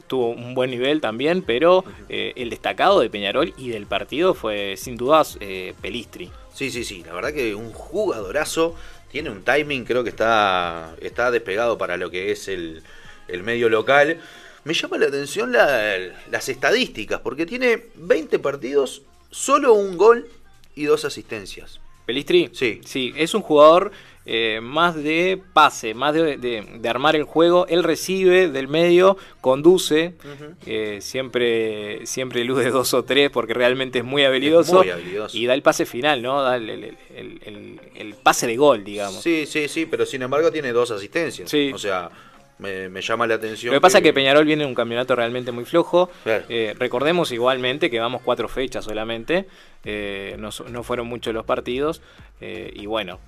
tuvo 0.08 0.30
un 0.30 0.54
buen 0.54 0.72
nivel 0.72 1.02
también, 1.02 1.42
pero 1.42 1.84
eh, 2.10 2.34
el 2.38 2.50
destacado 2.50 3.00
de 3.02 3.10
Peñarol 3.10 3.54
y 3.58 3.70
del 3.70 3.86
partido 3.88 4.34
fue 4.34 4.76
sin 4.78 4.96
dudas 4.96 5.38
eh, 5.42 5.74
Pelistri. 5.82 6.32
Sí, 6.54 6.72
sí, 6.72 6.84
sí. 6.84 7.04
La 7.06 7.14
verdad 7.14 7.34
que 7.34 7.56
un 7.56 7.72
jugadorazo. 7.74 8.76
Tiene 9.10 9.30
un 9.30 9.42
timing, 9.42 9.86
creo 9.86 10.04
que 10.04 10.10
está, 10.10 10.94
está 11.00 11.32
despegado 11.32 11.78
para 11.78 11.96
lo 11.96 12.10
que 12.12 12.32
es 12.34 12.50
el, 12.50 12.84
el 13.30 13.42
medio 13.42 13.70
local. 13.70 14.20
Me 14.68 14.74
llama 14.74 14.98
la 14.98 15.06
atención 15.08 15.52
la- 15.54 15.98
las 16.30 16.50
estadísticas, 16.50 17.22
porque 17.22 17.46
tiene 17.46 17.86
20 17.96 18.38
partidos, 18.40 19.02
solo 19.32 19.74
un 19.74 19.98
gol 19.98 20.28
y 20.76 20.84
dos 20.84 21.06
asistencias. 21.06 21.80
Pelistri, 22.06 22.50
Sí. 22.54 22.82
sí, 22.86 23.14
es 23.16 23.34
un 23.34 23.42
jugador 23.42 23.92
eh, 24.30 24.60
más 24.62 24.94
de 24.94 25.42
pase, 25.54 25.94
más 25.94 26.14
de, 26.14 26.36
de- 26.36 26.62
de 26.82 26.90
armar 26.90 27.16
el 27.16 27.24
juego. 27.24 27.66
Él 27.70 27.82
recibe 27.82 28.50
del 28.50 28.68
medio, 28.68 29.16
conduce, 29.40 30.16
eh, 30.66 31.00
siempre, 31.00 32.06
siempre 32.06 32.42
elude 32.42 32.70
dos 32.70 32.94
o 32.94 33.04
tres 33.04 33.30
porque 33.30 33.54
realmente 33.54 34.00
es 34.00 34.04
muy 34.04 34.26
habilidoso. 34.26 34.80
muy 34.80 34.90
habilidoso. 34.90 35.38
Y 35.38 35.46
da 35.46 35.54
el 35.54 35.62
pase 35.62 35.86
final, 35.86 36.22
¿no? 36.22 36.42
Da 36.44 36.58
el, 36.58 36.70
el- 36.70 36.84
el- 37.16 37.40
el- 37.46 37.80
el 37.96 38.14
pase 38.16 38.48
de 38.48 38.58
gol, 38.58 38.84
digamos. 38.84 39.24
Sí, 39.24 39.46
sí, 39.46 39.70
sí, 39.70 39.86
pero 39.86 40.06
sin 40.06 40.22
embargo 40.22 40.52
tiene 40.52 40.74
dos 40.74 40.92
asistencias. 40.92 41.50
Sí. 41.50 41.72
O 41.74 41.78
sea, 41.78 42.10
me, 42.60 42.90
me 42.90 43.02
llama 43.02 43.28
la 43.28 43.36
atención. 43.36 43.74
Lo 43.74 43.80
que 43.80 43.82
pasa 43.82 44.00
es 44.00 44.04
que 44.04 44.14
Peñarol 44.14 44.46
viene 44.46 44.64
en 44.64 44.70
un 44.70 44.76
campeonato 44.76 45.16
realmente 45.16 45.52
muy 45.52 45.66
flojo. 45.66 46.10
Claro. 46.24 46.46
Eh, 46.50 46.76
recordemos 46.78 47.32
igualmente 47.32 47.90
que 47.90 48.00
vamos 48.00 48.22
cuatro 48.24 48.48
fechas 48.48 48.86
solamente. 48.86 49.46
Eh, 49.86 50.36
no, 50.40 50.52
fueron 50.84 51.08
muchos 51.08 51.34
los 51.34 51.46
partidos. 51.46 52.02
eh, 52.42 52.72
y 52.76 52.86
bueno, 52.86 53.20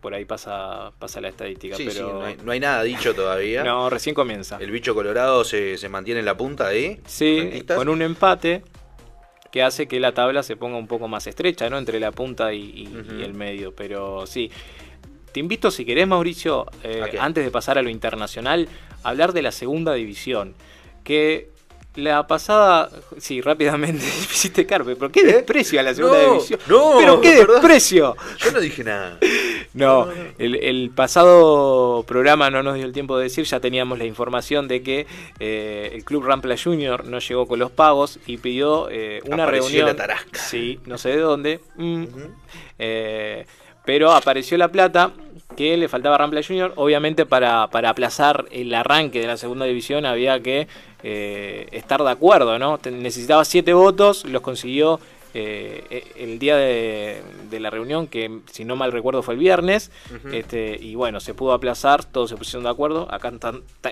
por 0.00 0.14
ahí 0.14 0.24
pasa, 0.24 0.92
pasa 0.98 1.20
la 1.20 1.28
estadística. 1.28 1.76
Sí, 1.76 1.84
sí, 1.84 1.90
pero 1.94 2.12
no 2.14 2.24
hay, 2.24 2.36
no 2.44 2.52
hay 2.52 2.60
nada 2.60 2.82
dicho 2.82 3.14
todavía. 3.14 3.62
no, 3.64 3.88
recién 3.90 4.14
comienza. 4.14 4.58
El 4.60 4.70
bicho 4.70 4.94
colorado 4.94 5.44
se, 5.44 5.78
se 5.78 5.88
mantiene 5.88 6.20
en 6.20 6.26
la 6.26 6.36
punta 6.36 6.66
ahí. 6.66 7.00
Sí, 7.06 7.64
con 7.74 7.88
un 7.88 8.02
empate 8.02 8.62
que 9.52 9.62
hace 9.62 9.86
que 9.88 10.00
la 10.00 10.12
tabla 10.12 10.42
se 10.42 10.56
ponga 10.56 10.76
un 10.76 10.86
poco 10.86 11.08
más 11.08 11.26
estrecha, 11.26 11.70
¿no? 11.70 11.78
Entre 11.78 11.98
la 11.98 12.12
punta 12.12 12.52
y, 12.52 12.62
y- 12.82 12.88
Ujú. 12.98 13.14
y 13.20 13.22
el 13.22 13.32
medio. 13.32 13.74
Pero 13.74 14.26
sí. 14.26 14.50
Te 15.36 15.40
invito, 15.40 15.70
si 15.70 15.84
querés, 15.84 16.08
Mauricio, 16.08 16.64
eh, 16.82 17.18
antes 17.20 17.44
de 17.44 17.50
pasar 17.50 17.76
a 17.76 17.82
lo 17.82 17.90
internacional, 17.90 18.70
a 19.02 19.10
hablar 19.10 19.34
de 19.34 19.42
la 19.42 19.52
segunda 19.52 19.92
división. 19.92 20.54
Que 21.04 21.50
la 21.94 22.26
pasada. 22.26 22.88
Sí, 23.18 23.42
rápidamente. 23.42 24.02
me 24.02 24.08
Hiciste 24.08 24.64
carpe, 24.64 24.96
pero 24.96 25.12
qué 25.12 25.24
desprecio 25.26 25.78
a 25.78 25.82
la 25.82 25.94
segunda 25.94 26.22
¿Eh? 26.22 26.26
No, 26.26 26.32
división. 26.32 26.60
no, 26.68 26.94
pero 26.98 27.20
qué 27.20 27.38
¿verdad? 27.40 27.54
desprecio. 27.56 28.16
Yo 28.38 28.50
no 28.50 28.60
dije 28.60 28.82
nada. 28.82 29.18
No, 29.74 30.08
el, 30.38 30.54
el 30.54 30.90
pasado 30.94 32.02
programa 32.04 32.48
no 32.48 32.62
nos 32.62 32.76
dio 32.76 32.86
el 32.86 32.94
tiempo 32.94 33.18
de 33.18 33.24
decir, 33.24 33.44
ya 33.44 33.60
teníamos 33.60 33.98
la 33.98 34.06
información 34.06 34.68
de 34.68 34.82
que 34.82 35.06
eh, 35.38 35.90
el 35.92 36.02
club 36.02 36.24
Rampla 36.24 36.56
Junior 36.56 37.04
no 37.04 37.18
llegó 37.18 37.46
con 37.46 37.58
los 37.58 37.70
pagos 37.72 38.18
y 38.26 38.38
pidió 38.38 38.88
eh, 38.90 39.20
una 39.26 39.42
Apareció 39.42 39.68
reunión. 39.68 39.86
la 39.88 39.96
tarasca. 39.96 40.40
Sí, 40.40 40.80
no 40.86 40.96
sé 40.96 41.10
de 41.10 41.18
dónde. 41.18 41.60
mm, 41.76 42.04
eh, 42.78 43.44
pero 43.84 44.12
apareció 44.12 44.56
la 44.58 44.68
plata 44.68 45.12
que 45.56 45.76
le 45.76 45.88
faltaba 45.88 46.18
Rampla 46.18 46.42
Junior. 46.46 46.72
Obviamente 46.76 47.26
para, 47.26 47.66
para 47.68 47.90
aplazar 47.90 48.44
el 48.50 48.72
arranque 48.74 49.20
de 49.20 49.26
la 49.26 49.36
segunda 49.36 49.64
división 49.64 50.06
había 50.06 50.40
que 50.40 50.68
eh, 51.02 51.66
estar 51.72 52.02
de 52.02 52.10
acuerdo, 52.10 52.58
¿no? 52.58 52.78
Necesitaba 52.90 53.44
siete 53.44 53.72
votos, 53.72 54.24
los 54.24 54.42
consiguió 54.42 55.00
eh, 55.38 55.84
eh, 55.90 56.04
el 56.16 56.38
día 56.38 56.56
de, 56.56 57.20
de 57.50 57.60
la 57.60 57.68
reunión, 57.68 58.06
que 58.06 58.40
si 58.50 58.64
no 58.64 58.74
mal 58.74 58.90
recuerdo 58.90 59.22
fue 59.22 59.34
el 59.34 59.40
viernes, 59.40 59.90
este, 60.32 60.78
y 60.80 60.94
bueno, 60.94 61.20
se 61.20 61.34
pudo 61.34 61.52
aplazar, 61.52 62.04
todos 62.04 62.30
se 62.30 62.36
pusieron 62.36 62.64
de 62.64 62.70
acuerdo, 62.70 63.06
acá 63.12 63.30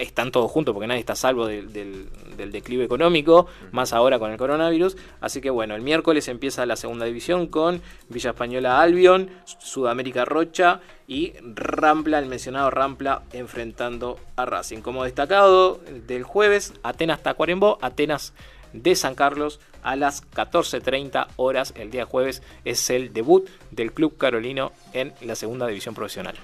están, 0.00 0.30
todos 0.32 0.50
juntos 0.50 0.72
porque 0.72 0.86
nadie 0.86 1.00
está 1.00 1.14
salvo 1.14 1.46
del, 1.46 1.72
del- 1.72 2.08
del 2.38 2.50
declive 2.50 2.84
económico, 2.84 3.46
más 3.72 3.92
ahora 3.92 4.18
con 4.18 4.30
el 4.32 4.38
coronavirus, 4.38 4.96
así 5.20 5.40
que 5.42 5.50
bueno, 5.50 5.74
el 5.74 5.82
miércoles 5.82 6.28
empieza 6.28 6.64
la 6.66 6.76
segunda 6.76 7.04
división 7.04 7.46
con 7.46 7.82
Villa 8.08 8.30
Española 8.30 8.80
Albion, 8.80 9.28
Sudamérica 9.44 10.24
Rocha 10.24 10.80
y 11.06 11.34
Rampla, 11.54 12.18
el 12.18 12.26
mencionado 12.26 12.70
Rampla, 12.70 13.22
enfrentando 13.32 14.18
a 14.36 14.46
Racing. 14.46 14.78
Como 14.80 15.04
destacado 15.04 15.78
del 16.06 16.22
jueves, 16.22 16.72
Atenas 16.82 17.22
Tacuarembó, 17.22 17.78
Atenas 17.82 18.32
de 18.74 18.94
San 18.94 19.14
Carlos 19.14 19.60
a 19.82 19.96
las 19.96 20.22
14.30 20.32 21.28
horas 21.36 21.72
el 21.76 21.90
día 21.90 22.04
jueves. 22.04 22.42
Es 22.66 22.90
el 22.90 23.14
debut 23.14 23.48
del 23.70 23.92
Club 23.92 24.18
Carolino 24.18 24.72
en 24.92 25.14
la 25.22 25.34
segunda 25.34 25.66
división 25.66 25.94
profesional. 25.94 26.34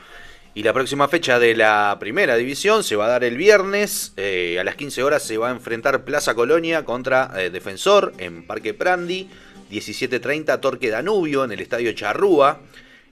Y 0.52 0.62
la 0.64 0.72
próxima 0.72 1.06
fecha 1.06 1.38
de 1.38 1.54
la 1.54 1.96
primera 2.00 2.36
división 2.36 2.82
se 2.82 2.96
va 2.96 3.06
a 3.06 3.10
dar 3.10 3.24
el 3.24 3.36
viernes. 3.36 4.12
eh, 4.16 4.58
a 4.58 4.64
las 4.64 4.74
15 4.74 5.02
horas 5.02 5.22
se 5.22 5.38
va 5.38 5.48
a 5.48 5.52
enfrentar 5.52 6.04
Plaza 6.04 6.34
Colonia 6.34 6.84
contra 6.84 7.30
eh, 7.36 7.50
Defensor 7.50 8.12
en 8.18 8.46
Parque 8.46 8.74
Prandi. 8.74 9.28
17.30 9.70 10.58
Torque 10.60 10.90
Danubio 10.90 11.44
en 11.44 11.52
el 11.52 11.60
Estadio 11.60 11.92
Charrúa. 11.92 12.58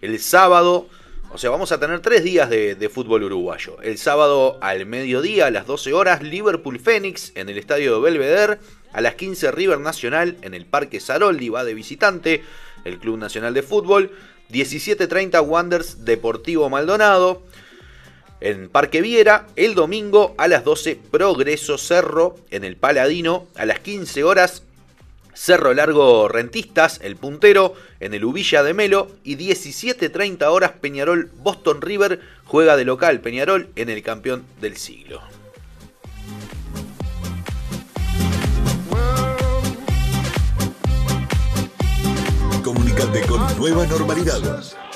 El 0.01 0.19
sábado, 0.19 0.89
o 1.31 1.37
sea, 1.37 1.51
vamos 1.51 1.73
a 1.73 1.79
tener 1.79 2.01
tres 2.01 2.25
días 2.25 2.49
de, 2.49 2.91
fútbol 2.93 3.23
uruguayo. 3.23 3.77
El 3.83 3.99
sábado 3.99 4.59
al 4.63 4.87
mediodía, 4.87 5.47
a 5.47 5.51
las 5.51 5.67
12 5.67 5.93
horas, 5.93 6.23
Liverpool 6.23 6.81
Fénix 6.81 7.33
en 7.35 7.49
el 7.49 7.59
Estadio 7.59 7.95
de 7.95 8.01
Belvedere. 8.01 8.59
A 8.93 9.03
las 9.03 9.17
15 9.17 9.53
River 9.53 9.79
Nacional 9.79 10.39
en 10.41 10.55
el 10.55 10.65
Parque 10.65 11.01
Saroldi 11.01 11.51
va 11.51 11.65
de 11.65 11.75
visitante. 11.75 12.43
El 12.85 12.99
Club 12.99 13.19
Nacional 13.19 13.53
de 13.53 13.63
Fútbol. 13.63 14.11
17.30 14.51 15.47
Wanderers 15.47 16.05
Deportivo 16.07 16.71
Maldonado. 16.71 17.43
En 18.41 18.71
Parque 18.71 19.03
Viera, 19.03 19.47
el 19.57 19.75
domingo 19.75 20.35
a 20.39 20.49
las 20.49 20.65
12 20.65 20.99
Progreso 21.11 21.77
Cerro 21.77 22.37
en 22.51 22.65
el 22.65 22.77
Paladino. 22.77 23.47
A 23.57 23.67
las 23.67 23.81
15 23.81 24.25
horas 24.25 24.63
Cerro 25.39 25.73
Largo 25.73 26.27
Rentistas, 26.27 26.99
el 27.01 27.15
puntero, 27.15 27.75
en 28.01 28.13
el 28.13 28.25
Ubilla 28.25 28.65
de 28.65 28.75
Melo. 28.75 29.09
Y 29.23 29.37
17.30 29.37 30.43
horas 30.47 30.73
Peñarol 30.81 31.31
Boston 31.37 31.81
River 31.81 32.21
juega 32.45 32.77
de 32.77 32.85
local 32.85 33.21
Peñarol 33.21 33.69
en 33.77 33.89
el 33.89 34.03
campeón 34.03 34.45
del 34.61 34.77
siglo. 34.77 35.23
Comunicate 42.65 43.21
con 43.23 43.57
Nueva 43.59 43.87
Normalidad 43.87 44.43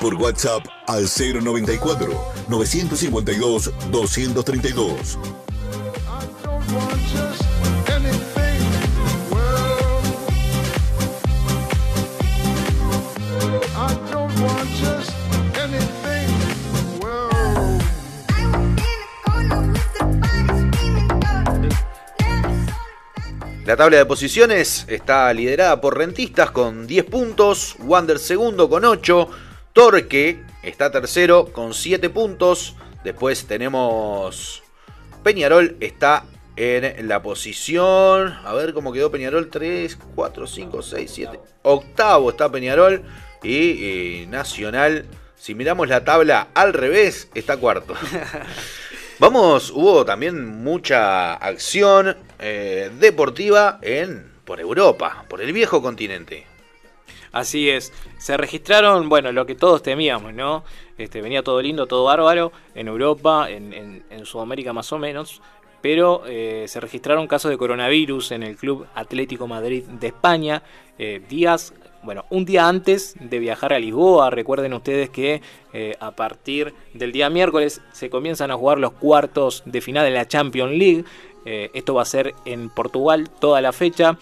por 0.00 0.16
WhatsApp 0.16 0.66
al 0.88 1.04
094 1.04 2.20
952 2.48 3.72
232. 3.92 5.18
La 23.64 23.76
tabla 23.76 23.98
de 23.98 24.06
posiciones 24.06 24.84
está 24.88 25.32
liderada 25.32 25.80
por 25.80 25.96
Rentistas 25.96 26.50
con 26.50 26.88
10 26.88 27.04
puntos, 27.04 27.76
Wander 27.78 28.18
segundo 28.18 28.68
con 28.68 28.84
8, 28.84 29.30
Torque 29.72 30.42
está 30.64 30.90
tercero 30.90 31.52
con 31.52 31.72
7 31.72 32.10
puntos, 32.10 32.74
después 33.04 33.46
tenemos 33.46 34.64
Peñarol 35.22 35.76
está 35.78 36.24
en 36.56 37.06
la 37.06 37.22
posición, 37.22 38.36
a 38.44 38.52
ver 38.52 38.74
cómo 38.74 38.92
quedó 38.92 39.12
Peñarol, 39.12 39.48
3, 39.48 39.96
4, 40.16 40.46
5, 40.48 40.82
6, 40.82 41.10
7, 41.14 41.40
octavo 41.62 42.30
está 42.30 42.50
Peñarol 42.50 43.04
y 43.44 44.22
eh, 44.22 44.26
Nacional, 44.28 45.06
si 45.36 45.54
miramos 45.54 45.88
la 45.88 46.02
tabla 46.02 46.48
al 46.54 46.72
revés, 46.72 47.28
está 47.32 47.56
cuarto. 47.56 47.94
Vamos, 49.22 49.70
hubo 49.70 50.04
también 50.04 50.64
mucha 50.64 51.34
acción 51.34 52.16
eh, 52.40 52.90
deportiva 52.98 53.78
en 53.80 54.32
por 54.44 54.58
Europa, 54.58 55.24
por 55.28 55.40
el 55.40 55.52
viejo 55.52 55.80
continente. 55.80 56.44
Así 57.30 57.70
es, 57.70 57.92
se 58.18 58.36
registraron, 58.36 59.08
bueno, 59.08 59.30
lo 59.30 59.46
que 59.46 59.54
todos 59.54 59.80
temíamos, 59.80 60.34
¿no? 60.34 60.64
Este, 60.98 61.22
venía 61.22 61.44
todo 61.44 61.62
lindo, 61.62 61.86
todo 61.86 62.02
bárbaro, 62.02 62.50
en 62.74 62.88
Europa, 62.88 63.48
en, 63.48 64.02
Sudamérica 64.24 64.72
más 64.72 64.92
o 64.92 64.98
menos, 64.98 65.40
pero 65.80 66.24
eh, 66.26 66.64
se 66.66 66.80
registraron 66.80 67.28
casos 67.28 67.52
de 67.52 67.58
coronavirus 67.58 68.32
en 68.32 68.42
el 68.42 68.56
Club 68.56 68.88
Atlético 68.92 69.46
Madrid 69.46 69.84
de 69.84 70.08
España, 70.08 70.64
eh, 70.98 71.22
días, 71.28 71.72
bueno, 72.02 72.24
un 72.30 72.44
día 72.44 72.68
antes 72.68 73.14
de 73.20 73.38
viajar 73.38 73.72
a 73.72 73.78
Lisboa, 73.78 74.30
recuerden 74.30 74.72
ustedes 74.74 75.10
que 75.10 75.40
eh, 75.72 75.94
a 76.00 76.10
partir 76.10 76.74
del 76.94 77.12
día 77.12 77.30
miércoles 77.30 77.80
se 77.92 78.10
comienzan 78.10 78.50
a 78.50 78.56
jugar 78.56 78.78
los 78.78 78.92
cuartos 78.92 79.62
de 79.66 79.80
final 79.80 80.04
de 80.04 80.10
la 80.10 80.26
Champions 80.26 80.72
League, 80.72 81.04
Eh, 81.44 81.70
esto 81.74 81.94
va 81.94 82.02
a 82.02 82.04
ser 82.04 82.34
en 82.44 82.70
Portugal 82.70 83.28
toda 83.40 83.60
la 83.60 83.72
fecha, 83.72 84.16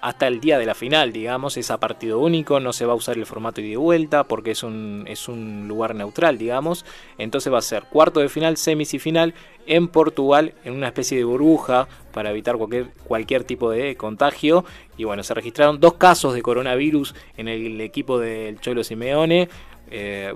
hasta 0.00 0.26
el 0.26 0.40
día 0.40 0.58
de 0.58 0.66
la 0.66 0.74
final, 0.74 1.12
digamos, 1.12 1.56
es 1.56 1.70
a 1.70 1.78
partido 1.78 2.20
único, 2.20 2.60
no 2.60 2.72
se 2.72 2.86
va 2.86 2.92
a 2.92 2.96
usar 2.96 3.16
el 3.16 3.26
formato 3.26 3.60
ida 3.60 3.72
y 3.72 3.76
vuelta 3.76 4.24
porque 4.24 4.52
es 4.52 4.62
un, 4.62 5.04
es 5.06 5.28
un 5.28 5.66
lugar 5.68 5.94
neutral, 5.94 6.38
digamos. 6.38 6.84
Entonces 7.18 7.52
va 7.52 7.58
a 7.58 7.62
ser 7.62 7.84
cuarto 7.84 8.20
de 8.20 8.28
final, 8.28 8.56
semis 8.56 8.90
final 9.00 9.34
en 9.66 9.88
Portugal, 9.88 10.54
en 10.64 10.74
una 10.74 10.86
especie 10.86 11.18
de 11.18 11.24
burbuja 11.24 11.88
para 12.12 12.30
evitar 12.30 12.56
cualquier, 12.56 12.90
cualquier 13.04 13.44
tipo 13.44 13.70
de 13.70 13.96
contagio. 13.96 14.64
Y 14.96 15.04
bueno, 15.04 15.22
se 15.22 15.34
registraron 15.34 15.80
dos 15.80 15.94
casos 15.94 16.34
de 16.34 16.42
coronavirus 16.42 17.14
en 17.36 17.48
el 17.48 17.80
equipo 17.80 18.18
del 18.18 18.60
Cholo 18.60 18.84
Simeone. 18.84 19.48
Eh, 19.90 20.34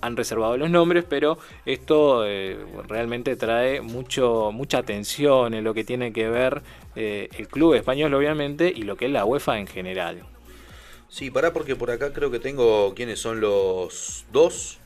han 0.00 0.16
reservado 0.16 0.56
los 0.56 0.70
nombres, 0.70 1.04
pero 1.08 1.38
esto 1.64 2.26
eh, 2.26 2.58
realmente 2.86 3.34
trae 3.36 3.80
mucho, 3.80 4.50
mucha 4.52 4.78
atención 4.78 5.54
en 5.54 5.64
lo 5.64 5.74
que 5.74 5.84
tiene 5.84 6.12
que 6.12 6.28
ver 6.28 6.62
eh, 6.96 7.28
el 7.38 7.48
club 7.48 7.74
español, 7.74 8.12
obviamente, 8.14 8.72
y 8.74 8.82
lo 8.82 8.96
que 8.96 9.04
es 9.06 9.10
la 9.12 9.24
UEFA 9.24 9.58
en 9.58 9.66
general. 9.66 10.22
Sí, 11.08 11.30
pará 11.30 11.52
porque 11.52 11.76
por 11.76 11.90
acá 11.90 12.12
creo 12.12 12.30
que 12.30 12.40
tengo 12.40 12.92
quiénes 12.94 13.20
son 13.20 13.40
los 13.40 14.24
dos 14.32 14.78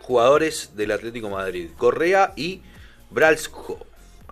jugadores 0.00 0.74
del 0.74 0.90
Atlético 0.90 1.30
Madrid. 1.30 1.70
Correa 1.76 2.32
y 2.36 2.62
Bralsjo. 3.10 3.78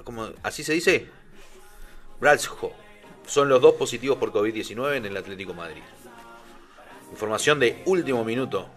¿Cómo- 0.04 0.30
¿Así 0.42 0.64
se 0.64 0.72
dice? 0.72 1.06
Bralsjo. 2.20 2.72
Son 3.26 3.48
los 3.48 3.60
dos 3.60 3.74
positivos 3.74 4.18
por 4.18 4.32
COVID-19 4.32 4.96
en 4.96 5.06
el 5.06 5.16
Atlético 5.16 5.52
Madrid. 5.54 5.82
Información 7.10 7.60
de 7.60 7.82
último 7.86 8.24
minuto. 8.24 8.68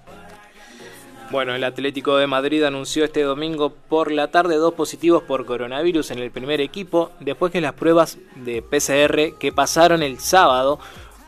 Bueno, 1.31 1.53
el 1.53 1.63
Atlético 1.63 2.17
de 2.17 2.25
Madrid 2.25 2.63
anunció 2.63 3.05
este 3.05 3.21
domingo 3.21 3.71
por 3.87 4.11
la 4.11 4.31
tarde 4.31 4.55
dos 4.55 4.73
positivos 4.73 5.21
por 5.21 5.45
coronavirus 5.45 6.09
en 6.09 6.17
el 6.17 6.31
primer 6.31 6.59
equipo, 6.59 7.11
después 7.19 7.51
que 7.51 7.61
las 7.61 7.73
pruebas 7.73 8.17
de 8.35 8.63
PCR 8.63 9.37
que 9.37 9.51
pasaron 9.51 10.01
el 10.01 10.19
sábado, 10.19 10.79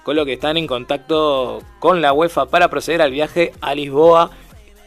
con 0.04 0.16
lo 0.16 0.26
que 0.26 0.34
están 0.34 0.58
en 0.58 0.66
contacto 0.66 1.62
con 1.78 2.02
la 2.02 2.14
UEFA 2.14 2.48
para 2.48 2.68
proceder 2.68 3.04
al 3.04 3.12
viaje 3.12 3.54
a 3.62 3.76
Lisboa 3.76 4.32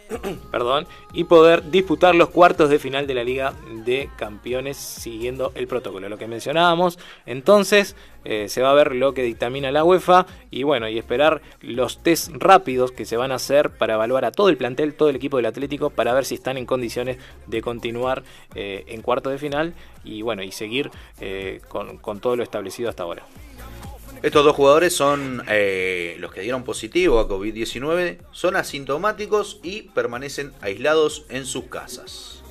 perdón, 0.50 0.86
y 1.12 1.24
poder 1.24 1.70
disputar 1.70 2.14
los 2.14 2.30
cuartos 2.30 2.68
de 2.70 2.78
final 2.78 3.06
de 3.06 3.14
la 3.14 3.24
Liga 3.24 3.54
de 3.84 4.10
Campeones 4.16 4.76
siguiendo 4.76 5.52
el 5.54 5.66
protocolo, 5.66 6.08
lo 6.08 6.18
que 6.18 6.26
mencionábamos. 6.26 6.98
Entonces 7.26 7.96
eh, 8.24 8.48
se 8.48 8.62
va 8.62 8.70
a 8.70 8.74
ver 8.74 8.94
lo 8.94 9.14
que 9.14 9.22
dictamina 9.22 9.70
la 9.72 9.84
UEFA 9.84 10.26
y 10.50 10.62
bueno, 10.62 10.88
y 10.88 10.98
esperar 10.98 11.42
los 11.60 12.02
test 12.02 12.30
rápidos 12.34 12.92
que 12.92 13.04
se 13.04 13.16
van 13.16 13.32
a 13.32 13.36
hacer 13.36 13.70
para 13.70 13.94
evaluar 13.94 14.24
a 14.24 14.32
todo 14.32 14.48
el 14.48 14.56
plantel, 14.56 14.94
todo 14.94 15.08
el 15.08 15.16
equipo 15.16 15.36
del 15.36 15.46
Atlético, 15.46 15.90
para 15.90 16.12
ver 16.12 16.24
si 16.24 16.34
están 16.34 16.56
en 16.56 16.66
condiciones 16.66 17.18
de 17.46 17.62
continuar 17.62 18.22
eh, 18.54 18.84
en 18.88 19.02
cuartos 19.02 19.32
de 19.32 19.38
final 19.38 19.74
y 20.04 20.22
bueno, 20.22 20.42
y 20.42 20.52
seguir 20.52 20.90
eh, 21.20 21.60
con, 21.68 21.98
con 21.98 22.20
todo 22.20 22.36
lo 22.36 22.42
establecido 22.42 22.90
hasta 22.90 23.02
ahora. 23.02 23.24
Estos 24.24 24.42
dos 24.42 24.56
jugadores 24.56 24.96
son 24.96 25.42
eh, 25.48 26.16
los 26.18 26.32
que 26.32 26.40
dieron 26.40 26.64
positivo 26.64 27.20
a 27.20 27.28
COVID-19, 27.28 28.20
son 28.32 28.56
asintomáticos 28.56 29.60
y 29.62 29.82
permanecen 29.82 30.54
aislados 30.62 31.26
en 31.28 31.44
sus 31.44 31.64
casas. 31.64 32.42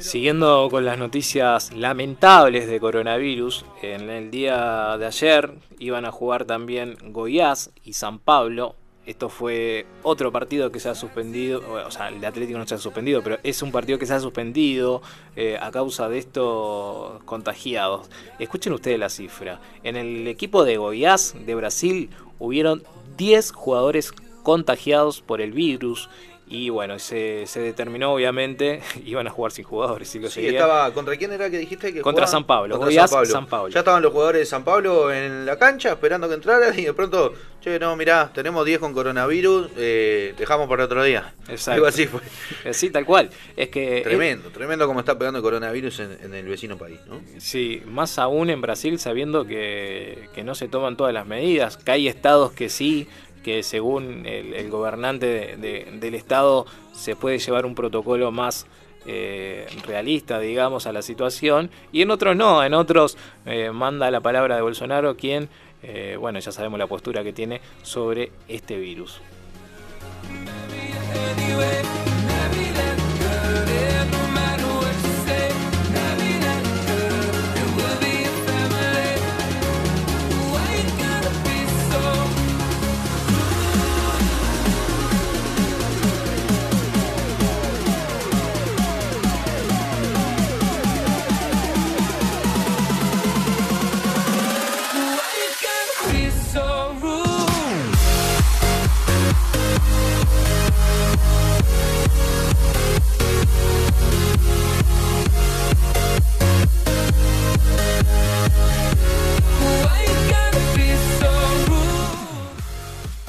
Siguiendo 0.00 0.68
con 0.70 0.84
las 0.84 0.98
noticias 0.98 1.72
lamentables 1.72 2.68
de 2.68 2.78
coronavirus, 2.78 3.64
en 3.80 4.10
el 4.10 4.30
día 4.30 4.98
de 4.98 5.06
ayer 5.06 5.54
iban 5.78 6.04
a 6.04 6.12
jugar 6.12 6.44
también 6.44 6.98
Goiás 7.04 7.70
y 7.84 7.94
San 7.94 8.18
Pablo. 8.18 8.76
Esto 9.10 9.28
fue 9.28 9.86
otro 10.04 10.30
partido 10.30 10.70
que 10.70 10.78
se 10.78 10.88
ha 10.88 10.94
suspendido, 10.94 11.60
o 11.84 11.90
sea, 11.90 12.10
el 12.10 12.20
de 12.20 12.28
Atlético 12.28 12.60
no 12.60 12.66
se 12.68 12.76
ha 12.76 12.78
suspendido, 12.78 13.24
pero 13.24 13.38
es 13.42 13.60
un 13.60 13.72
partido 13.72 13.98
que 13.98 14.06
se 14.06 14.14
ha 14.14 14.20
suspendido 14.20 15.02
eh, 15.34 15.58
a 15.60 15.72
causa 15.72 16.08
de 16.08 16.18
estos 16.18 17.20
contagiados. 17.24 18.08
Escuchen 18.38 18.72
ustedes 18.72 19.00
la 19.00 19.08
cifra. 19.08 19.60
En 19.82 19.96
el 19.96 20.28
equipo 20.28 20.64
de 20.64 20.76
Goiás 20.76 21.34
de 21.44 21.56
Brasil 21.56 22.10
hubieron 22.38 22.84
10 23.16 23.50
jugadores 23.50 24.12
contagiados 24.44 25.22
por 25.22 25.40
el 25.40 25.50
virus 25.50 26.08
Y 26.52 26.68
bueno, 26.68 26.98
se, 26.98 27.46
se 27.46 27.60
determinó, 27.60 28.12
obviamente, 28.12 28.82
iban 29.06 29.24
a 29.28 29.30
jugar 29.30 29.52
sin 29.52 29.64
jugadores. 29.64 30.08
Si 30.08 30.18
lo 30.18 30.26
Sí, 30.28 30.34
seguían. 30.34 30.56
estaba. 30.56 30.92
¿Contra 30.92 31.16
quién 31.16 31.30
era 31.32 31.48
que 31.48 31.58
dijiste 31.58 31.92
que 31.92 32.00
Contra 32.02 32.26
jugaban? 32.26 32.30
San 32.32 32.44
Pablo, 32.44 32.76
Contra 32.76 33.06
San 33.06 33.08
Pablo. 33.16 33.30
San 33.30 33.46
Pablo. 33.46 33.68
Ya 33.68 33.78
estaban 33.78 34.02
los 34.02 34.10
jugadores 34.12 34.40
de 34.40 34.46
San 34.46 34.64
Pablo 34.64 35.12
en 35.12 35.46
la 35.46 35.56
cancha 35.56 35.90
esperando 35.92 36.28
que 36.28 36.34
entraran 36.34 36.76
y 36.76 36.82
de 36.82 36.92
pronto, 36.92 37.32
che, 37.62 37.78
no, 37.78 37.94
mirá, 37.94 38.32
tenemos 38.34 38.66
10 38.66 38.80
con 38.80 38.92
coronavirus, 38.92 39.70
eh, 39.76 40.34
dejamos 40.36 40.68
para 40.68 40.86
otro 40.86 41.04
día. 41.04 41.32
Exacto. 41.48 41.70
Algo 41.70 41.86
así 41.86 42.06
fue. 42.08 42.20
Eh, 42.64 42.74
Sí, 42.74 42.90
tal 42.90 43.04
cual. 43.06 43.30
Es 43.56 43.68
que. 43.68 44.00
Tremendo, 44.02 44.50
tremendo 44.50 44.88
como 44.88 44.98
está 44.98 45.16
pegando 45.16 45.38
el 45.38 45.44
coronavirus 45.44 46.00
en, 46.00 46.18
en 46.20 46.34
el 46.34 46.46
vecino 46.46 46.76
país, 46.76 46.98
¿no? 47.06 47.20
Sí, 47.38 47.80
más 47.86 48.18
aún 48.18 48.50
en 48.50 48.60
Brasil 48.60 48.98
sabiendo 48.98 49.46
que, 49.46 50.28
que 50.34 50.42
no 50.42 50.56
se 50.56 50.66
toman 50.66 50.96
todas 50.96 51.14
las 51.14 51.26
medidas, 51.28 51.76
que 51.76 51.92
hay 51.92 52.08
estados 52.08 52.50
que 52.50 52.68
sí, 52.68 53.06
que 53.42 53.62
según 53.62 54.26
el, 54.26 54.68
gobernante 54.70 55.26
de- 55.26 55.56
de- 55.56 55.98
del 55.98 56.14
estado 56.14 56.66
se 56.92 57.16
puede 57.16 57.38
llevar 57.38 57.64
un 57.66 57.74
protocolo 57.74 58.30
más 58.30 58.66
eh, 59.06 59.66
realista, 59.86 60.38
digamos, 60.38 60.86
a 60.86 60.92
la 60.92 61.00
situación, 61.02 61.70
y 61.90 62.02
en 62.02 62.10
otros 62.10 62.36
no, 62.36 62.62
en 62.62 62.74
otros 62.74 63.16
eh, 63.46 63.70
manda 63.72 64.10
la 64.10 64.20
palabra 64.20 64.56
de 64.56 64.62
Bolsonaro, 64.62 65.16
quien, 65.16 65.48
eh, 65.82 66.16
bueno, 66.20 66.38
ya 66.38 66.52
sabemos 66.52 66.78
la 66.78 66.86
postura 66.86 67.24
que 67.24 67.32
tiene 67.32 67.62
sobre 67.82 68.30
este 68.46 68.76
virus. 68.78 69.20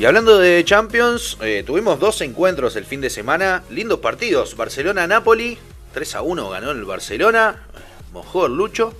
Y 0.01 0.05
hablando 0.05 0.39
de 0.39 0.65
Champions, 0.65 1.37
eh, 1.43 1.61
tuvimos 1.63 1.99
dos 1.99 2.21
encuentros 2.21 2.75
el 2.75 2.85
fin 2.85 3.01
de 3.01 3.11
semana, 3.11 3.61
lindos 3.69 3.99
partidos. 3.99 4.57
Barcelona-Napoli, 4.57 5.59
3 5.93 6.15
a 6.15 6.23
1 6.23 6.49
ganó 6.49 6.71
el 6.71 6.85
Barcelona, 6.85 7.67
mojó 8.11 8.47
Lucho. 8.47 8.95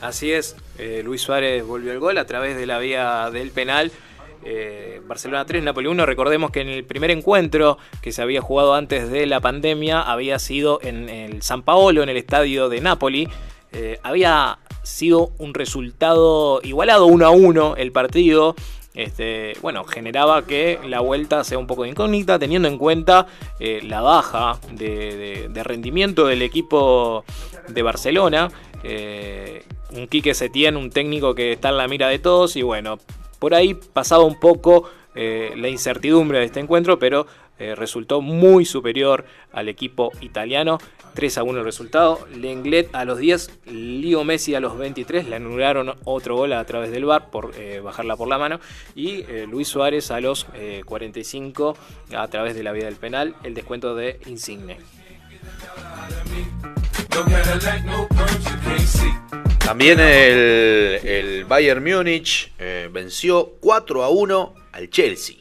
Así 0.00 0.30
es, 0.30 0.54
eh, 0.78 1.02
Luis 1.04 1.20
Suárez 1.20 1.66
volvió 1.66 1.90
el 1.90 1.98
gol 1.98 2.16
a 2.16 2.26
través 2.26 2.56
de 2.56 2.64
la 2.64 2.78
vía 2.78 3.28
del 3.32 3.50
penal. 3.50 3.90
Eh, 4.44 5.02
Barcelona 5.04 5.46
3, 5.46 5.64
Napoli 5.64 5.88
1. 5.88 6.06
Recordemos 6.06 6.52
que 6.52 6.60
en 6.60 6.68
el 6.68 6.84
primer 6.84 7.10
encuentro 7.10 7.78
que 8.00 8.12
se 8.12 8.22
había 8.22 8.40
jugado 8.40 8.74
antes 8.74 9.10
de 9.10 9.26
la 9.26 9.40
pandemia 9.40 10.00
había 10.00 10.38
sido 10.38 10.78
en 10.80 11.08
el 11.08 11.42
San 11.42 11.64
Paolo, 11.64 12.04
en 12.04 12.08
el 12.08 12.16
estadio 12.16 12.68
de 12.68 12.80
Napoli. 12.80 13.28
Había 14.04 14.60
sido 14.84 15.32
un 15.38 15.54
resultado 15.54 16.60
igualado 16.62 17.06
1 17.06 17.26
a 17.26 17.30
1 17.30 17.74
el 17.76 17.90
partido. 17.90 18.54
Este, 18.94 19.54
bueno, 19.62 19.84
generaba 19.84 20.44
que 20.44 20.78
la 20.84 21.00
vuelta 21.00 21.44
sea 21.44 21.58
un 21.58 21.66
poco 21.66 21.84
de 21.84 21.90
incógnita, 21.90 22.38
teniendo 22.38 22.68
en 22.68 22.76
cuenta 22.76 23.26
eh, 23.60 23.80
la 23.84 24.00
baja 24.00 24.58
de, 24.72 25.48
rendimiento 25.62 26.26
del 26.26 26.42
equipo 26.42 27.24
de 27.68 27.82
Barcelona. 27.82 28.50
Eh, 28.82 29.62
un 29.92 30.06
Quique 30.08 30.34
Setién, 30.34 30.76
un 30.76 30.90
técnico 30.90 31.34
que 31.34 31.52
está 31.52 31.68
en 31.68 31.76
la 31.76 31.88
mira 31.88 32.08
de 32.08 32.18
todos, 32.18 32.56
y 32.56 32.62
bueno, 32.62 32.98
por 33.38 33.54
ahí 33.54 33.74
pasaba 33.74 34.24
un 34.24 34.38
poco 34.38 34.90
eh, 35.14 35.52
la 35.56 35.68
incertidumbre 35.68 36.38
de 36.38 36.44
este 36.44 36.60
encuentro, 36.60 36.98
pero 36.98 37.26
eh, 37.58 37.74
resultó 37.74 38.20
muy 38.20 38.64
superior 38.64 39.24
al 39.52 39.68
equipo 39.68 40.12
italiano. 40.20 40.78
3 41.14 41.38
a 41.38 41.42
1 41.42 41.58
el 41.58 41.64
resultado. 41.64 42.26
Lenglet 42.34 42.94
a 42.94 43.04
los 43.04 43.18
10, 43.18 43.50
Leo 43.66 44.24
Messi 44.24 44.54
a 44.54 44.60
los 44.60 44.76
23. 44.76 45.28
Le 45.28 45.36
anularon 45.36 45.94
otro 46.04 46.36
gol 46.36 46.52
a 46.52 46.64
través 46.64 46.90
del 46.90 47.04
bar 47.04 47.30
por 47.30 47.52
eh, 47.56 47.80
bajarla 47.80 48.16
por 48.16 48.28
la 48.28 48.38
mano. 48.38 48.60
Y 48.94 49.22
eh, 49.28 49.46
Luis 49.48 49.68
Suárez 49.68 50.10
a 50.10 50.20
los 50.20 50.46
eh, 50.54 50.82
45 50.84 51.76
a 52.16 52.28
través 52.28 52.54
de 52.54 52.62
la 52.62 52.72
vía 52.72 52.84
del 52.84 52.96
penal. 52.96 53.34
El 53.42 53.54
descuento 53.54 53.94
de 53.94 54.20
Insigne. 54.26 54.78
También 59.58 60.00
el, 60.00 61.00
el 61.04 61.44
Bayern 61.44 61.84
Múnich 61.84 62.52
eh, 62.58 62.88
venció 62.90 63.52
4 63.60 64.02
a 64.02 64.08
1 64.08 64.54
al 64.72 64.90
Chelsea. 64.90 65.36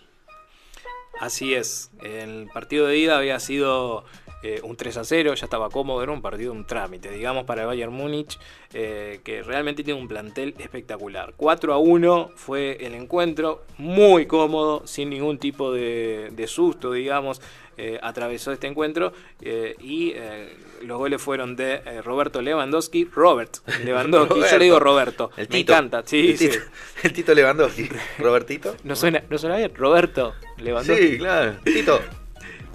Así 1.20 1.54
es, 1.54 1.92
el 2.04 2.48
partido 2.54 2.88
de 2.88 2.98
ida 2.98 3.18
había 3.18 3.40
sido 3.40 4.06
eh, 4.44 4.60
un 4.64 4.76
3 4.76 4.98
a 4.98 5.04
0, 5.04 5.34
ya 5.36 5.46
estaba 5.46 5.70
cómodo, 5.70 6.02
era 6.02 6.12
un 6.12 6.22
partido, 6.22 6.52
un 6.52 6.66
trámite, 6.66 7.12
digamos, 7.12 7.46
para 7.46 7.62
el 7.62 7.68
Bayern 7.68 7.94
Múnich, 7.94 8.40
eh, 8.74 9.20
que 9.24 9.44
realmente 9.44 9.84
tiene 9.84 10.00
un 10.00 10.08
plantel 10.08 10.56
espectacular. 10.60 11.34
4 11.36 11.74
a 11.74 11.78
1 11.78 12.32
fue 12.36 12.78
el 12.86 12.94
encuentro, 12.96 13.64
muy 13.78 14.26
cómodo, 14.26 14.84
sin 14.86 15.10
ningún 15.10 15.38
tipo 15.40 15.72
de, 15.74 16.30
de 16.32 16.48
susto, 16.48 16.92
digamos, 16.92 17.42
eh, 17.82 17.98
atravesó 18.02 18.52
este 18.52 18.68
encuentro 18.68 19.14
eh, 19.40 19.74
y 19.80 20.12
eh, 20.14 20.54
los 20.82 20.98
goles 20.98 21.22
fueron 21.22 21.56
de 21.56 22.02
Roberto 22.04 22.42
Lewandowski, 22.42 23.06
Robert 23.06 23.56
Lewandowski, 23.86 24.42
yo 24.52 24.58
le 24.58 24.66
digo 24.66 24.82
Roberto, 24.82 25.32
El 25.38 25.48
me 25.48 25.56
Tito. 25.60 25.72
encanta, 25.72 26.04
sí, 26.06 26.32
el 26.32 26.38
sí. 26.38 26.50
Tito, 26.50 26.64
el 27.04 27.14
Tito 27.14 27.34
Lewandowski. 27.34 27.90
Robertito. 28.18 28.76
¿No 28.84 28.98
suena, 28.98 29.24
¿No 29.30 29.38
suena 29.38 29.56
bien? 29.56 29.74
Roberto 29.76 30.34
Lewandowski. 30.58 31.08
Sí, 31.08 31.18
claro. 31.20 31.56
Tito. 31.64 32.02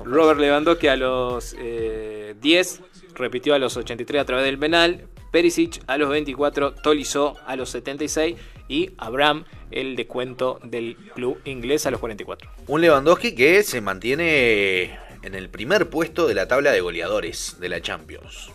Robert 0.05 0.38
Lewandowski 0.38 0.88
a 0.88 0.96
los 0.96 1.57
eh, 1.59 2.34
10, 2.40 2.80
repitió 3.14 3.55
a 3.55 3.59
los 3.59 3.76
83 3.76 4.20
a 4.20 4.24
través 4.24 4.44
del 4.44 4.59
penal. 4.59 5.09
Perisic 5.32 5.82
a 5.88 5.98
los 5.98 6.11
24, 6.11 6.74
Tolisso 6.74 7.36
a 7.46 7.57
los 7.57 7.70
76 7.70 8.36
y 8.68 8.92
Abraham 8.98 9.44
el 9.72 9.96
descuento 9.96 10.61
del 10.62 10.96
club 11.14 11.40
inglés 11.44 11.86
a 11.86 11.90
los 11.90 11.98
44. 11.98 12.48
Un 12.68 12.80
Lewandowski 12.80 13.34
que 13.34 13.62
se 13.64 13.80
mantiene 13.80 14.96
en 15.22 15.34
el 15.34 15.48
primer 15.48 15.90
puesto 15.90 16.28
de 16.28 16.34
la 16.34 16.46
tabla 16.46 16.70
de 16.70 16.80
goleadores 16.80 17.57
de 17.59 17.68
la 17.68 17.80
Champions. 17.80 18.52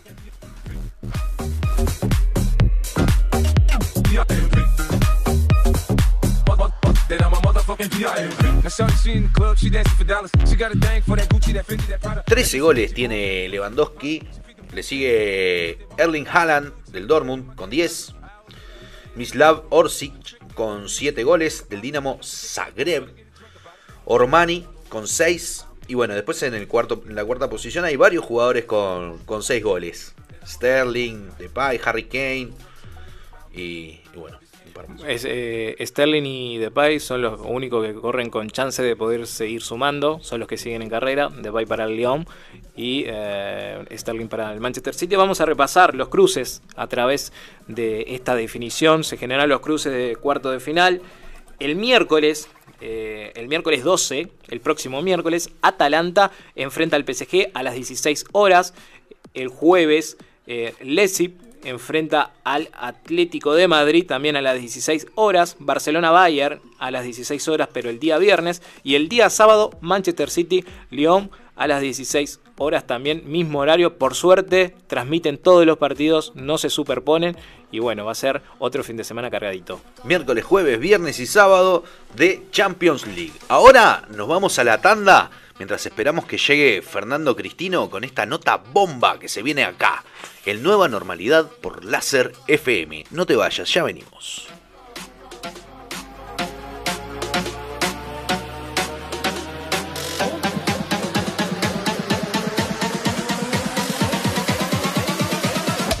13 12.24 12.60
goles 12.60 12.94
tiene 12.94 13.48
Lewandowski. 13.48 14.22
Le 14.72 14.82
sigue 14.82 15.86
Erling 15.96 16.26
Haaland 16.28 16.72
del 16.90 17.06
Dortmund 17.06 17.54
con 17.54 17.70
10. 17.70 18.14
Mislav 19.16 19.64
Orsic 19.70 20.38
con 20.54 20.88
7 20.88 21.22
goles 21.24 21.68
del 21.68 21.80
Dinamo 21.80 22.18
Zagreb. 22.22 23.08
Ormani 24.04 24.66
con 24.88 25.06
6. 25.06 25.66
Y 25.88 25.94
bueno, 25.94 26.14
después 26.14 26.42
en, 26.42 26.54
el 26.54 26.68
cuarto, 26.68 27.02
en 27.06 27.14
la 27.14 27.24
cuarta 27.24 27.50
posición 27.50 27.84
hay 27.84 27.96
varios 27.96 28.24
jugadores 28.24 28.64
con, 28.64 29.18
con 29.18 29.42
6 29.42 29.62
goles. 29.62 30.14
Sterling, 30.46 31.30
Depay, 31.38 31.80
Harry 31.84 32.04
Kane. 32.04 32.50
Y, 33.52 34.00
y 34.12 34.16
bueno. 34.16 34.39
Es, 35.06 35.24
eh, 35.28 35.76
Sterling 35.80 36.24
y 36.24 36.58
Depay 36.58 37.00
son 37.00 37.22
los 37.22 37.40
únicos 37.42 37.86
que 37.86 37.94
corren 37.94 38.30
con 38.30 38.50
chance 38.50 38.82
de 38.82 38.96
poder 38.96 39.26
seguir 39.26 39.62
sumando, 39.62 40.20
son 40.22 40.40
los 40.40 40.48
que 40.48 40.56
siguen 40.56 40.82
en 40.82 40.90
carrera, 40.90 41.28
Depay 41.28 41.66
para 41.66 41.84
el 41.84 41.96
Lyon 41.96 42.26
y 42.76 43.04
eh, 43.06 43.84
Sterling 43.90 44.28
para 44.28 44.52
el 44.52 44.60
Manchester 44.60 44.94
City. 44.94 45.16
Vamos 45.16 45.40
a 45.40 45.46
repasar 45.46 45.94
los 45.94 46.08
cruces 46.08 46.62
a 46.76 46.86
través 46.86 47.32
de 47.68 48.04
esta 48.08 48.34
definición, 48.34 49.04
se 49.04 49.16
generan 49.16 49.48
los 49.48 49.60
cruces 49.60 49.92
de 49.92 50.16
cuarto 50.16 50.50
de 50.50 50.60
final. 50.60 51.02
El 51.58 51.76
miércoles, 51.76 52.48
eh, 52.80 53.32
el 53.36 53.48
miércoles 53.48 53.84
12, 53.84 54.28
el 54.48 54.60
próximo 54.60 55.02
miércoles, 55.02 55.50
Atalanta 55.60 56.30
enfrenta 56.56 56.96
al 56.96 57.04
PSG 57.04 57.50
a 57.52 57.62
las 57.62 57.74
16 57.74 58.24
horas. 58.32 58.72
El 59.34 59.48
jueves, 59.48 60.16
eh, 60.46 60.74
Leipzig 60.80 61.34
enfrenta 61.64 62.32
al 62.44 62.68
Atlético 62.72 63.54
de 63.54 63.68
Madrid 63.68 64.06
también 64.06 64.36
a 64.36 64.42
las 64.42 64.58
16 64.58 65.08
horas. 65.14 65.56
Barcelona-Bayern 65.58 66.60
a 66.78 66.90
las 66.90 67.04
16 67.04 67.48
horas, 67.48 67.68
pero 67.72 67.90
el 67.90 67.98
día 67.98 68.18
viernes. 68.18 68.62
Y 68.82 68.94
el 68.94 69.08
día 69.08 69.30
sábado, 69.30 69.70
Manchester 69.80 70.30
City-Lyon 70.30 71.30
a 71.56 71.66
las 71.66 71.82
16 71.82 72.40
horas 72.56 72.86
también, 72.86 73.22
mismo 73.30 73.58
horario. 73.58 73.98
Por 73.98 74.14
suerte, 74.14 74.74
transmiten 74.86 75.36
todos 75.36 75.66
los 75.66 75.76
partidos, 75.76 76.32
no 76.34 76.56
se 76.56 76.70
superponen. 76.70 77.36
Y 77.70 77.80
bueno, 77.80 78.04
va 78.04 78.12
a 78.12 78.14
ser 78.14 78.42
otro 78.58 78.82
fin 78.82 78.96
de 78.96 79.04
semana 79.04 79.30
cargadito. 79.30 79.80
miércoles, 80.04 80.44
jueves, 80.44 80.80
viernes 80.80 81.20
y 81.20 81.26
sábado 81.26 81.84
de 82.16 82.46
Champions 82.50 83.06
League. 83.06 83.34
Ahora 83.48 84.04
nos 84.08 84.26
vamos 84.26 84.58
a 84.58 84.64
la 84.64 84.80
tanda, 84.80 85.30
mientras 85.60 85.84
esperamos 85.84 86.24
que 86.24 86.38
llegue 86.38 86.80
Fernando 86.80 87.36
Cristino 87.36 87.90
con 87.90 88.02
esta 88.02 88.24
nota 88.24 88.56
bomba 88.56 89.18
que 89.18 89.28
se 89.28 89.42
viene 89.42 89.62
acá. 89.62 90.02
El 90.46 90.62
Nueva 90.62 90.88
Normalidad 90.88 91.50
por 91.60 91.84
Láser 91.84 92.32
FM. 92.46 93.04
No 93.10 93.26
te 93.26 93.36
vayas, 93.36 93.70
ya 93.70 93.82
venimos. 93.82 94.48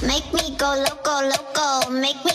Make 0.00 0.32
me 0.32 0.56
loco, 0.58 1.22
loco, 1.22 1.90
make 1.90 2.16
me. 2.24 2.30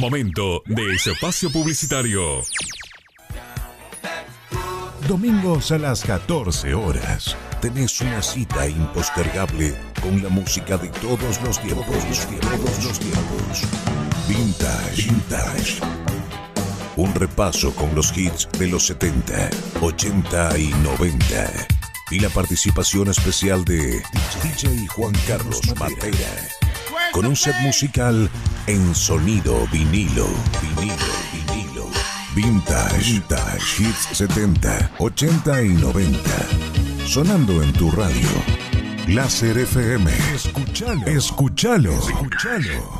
Momento 0.00 0.62
de 0.64 0.94
espacio 0.94 1.52
publicitario. 1.52 2.40
Domingos 5.06 5.72
a 5.72 5.78
las 5.78 6.02
14 6.04 6.72
horas. 6.72 7.36
Tenés 7.60 8.00
una 8.00 8.22
cita 8.22 8.66
impostergable 8.66 9.74
con 10.00 10.22
la 10.22 10.30
música 10.30 10.78
de 10.78 10.88
todos 10.88 11.42
los 11.42 11.60
tiempos. 11.60 11.84
Todos 11.84 12.84
los 12.86 12.98
tiempos. 12.98 13.62
Vintage. 14.26 15.02
Vintage. 15.02 15.80
Un 16.96 17.14
repaso 17.14 17.74
con 17.74 17.94
los 17.94 18.16
hits 18.16 18.48
de 18.58 18.68
los 18.68 18.86
70, 18.86 19.50
80 19.82 20.58
y 20.58 20.68
90. 20.82 21.68
Y 22.10 22.20
la 22.20 22.30
participación 22.30 23.08
especial 23.08 23.66
de 23.66 24.02
DJ 24.42 24.86
Juan 24.86 25.12
Carlos 25.26 25.60
Matera. 25.78 26.69
Con 27.12 27.26
un 27.26 27.34
set 27.34 27.54
musical 27.62 28.30
en 28.66 28.94
sonido 28.94 29.66
vinilo. 29.72 30.26
Vinilo, 30.60 30.94
vinilo. 31.32 31.86
Vintage. 32.34 33.12
Vintage. 33.12 33.82
Hits 33.82 34.08
70, 34.16 34.92
80 34.98 35.62
y 35.62 35.68
90. 35.70 36.20
Sonando 37.06 37.62
en 37.62 37.72
tu 37.72 37.90
radio. 37.90 38.28
Láser 39.08 39.58
FM. 39.58 40.10
Escuchalo. 40.34 41.06
Escuchalo. 41.06 41.92
Escuchalo. 41.92 42.99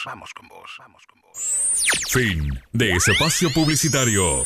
Vos, 0.00 0.04
vamos 0.04 0.30
con 0.34 0.48
vos, 0.48 0.70
vamos 0.78 1.02
con 1.06 1.20
vos. 1.22 1.38
Fin 2.10 2.60
de 2.72 2.92
ese 2.92 3.12
espacio 3.12 3.50
publicitario. 3.52 4.44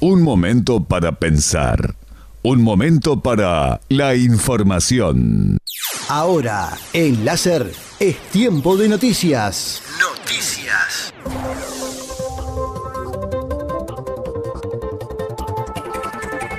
Un 0.00 0.22
momento 0.22 0.82
para 0.84 1.12
pensar. 1.12 1.94
Un 2.42 2.62
momento 2.62 3.20
para 3.20 3.80
la 3.88 4.14
información. 4.16 5.58
Ahora, 6.08 6.76
en 6.92 7.24
láser, 7.24 7.72
es 8.00 8.18
tiempo 8.30 8.76
de 8.76 8.88
noticias. 8.88 9.82
Noticias. 10.00 11.12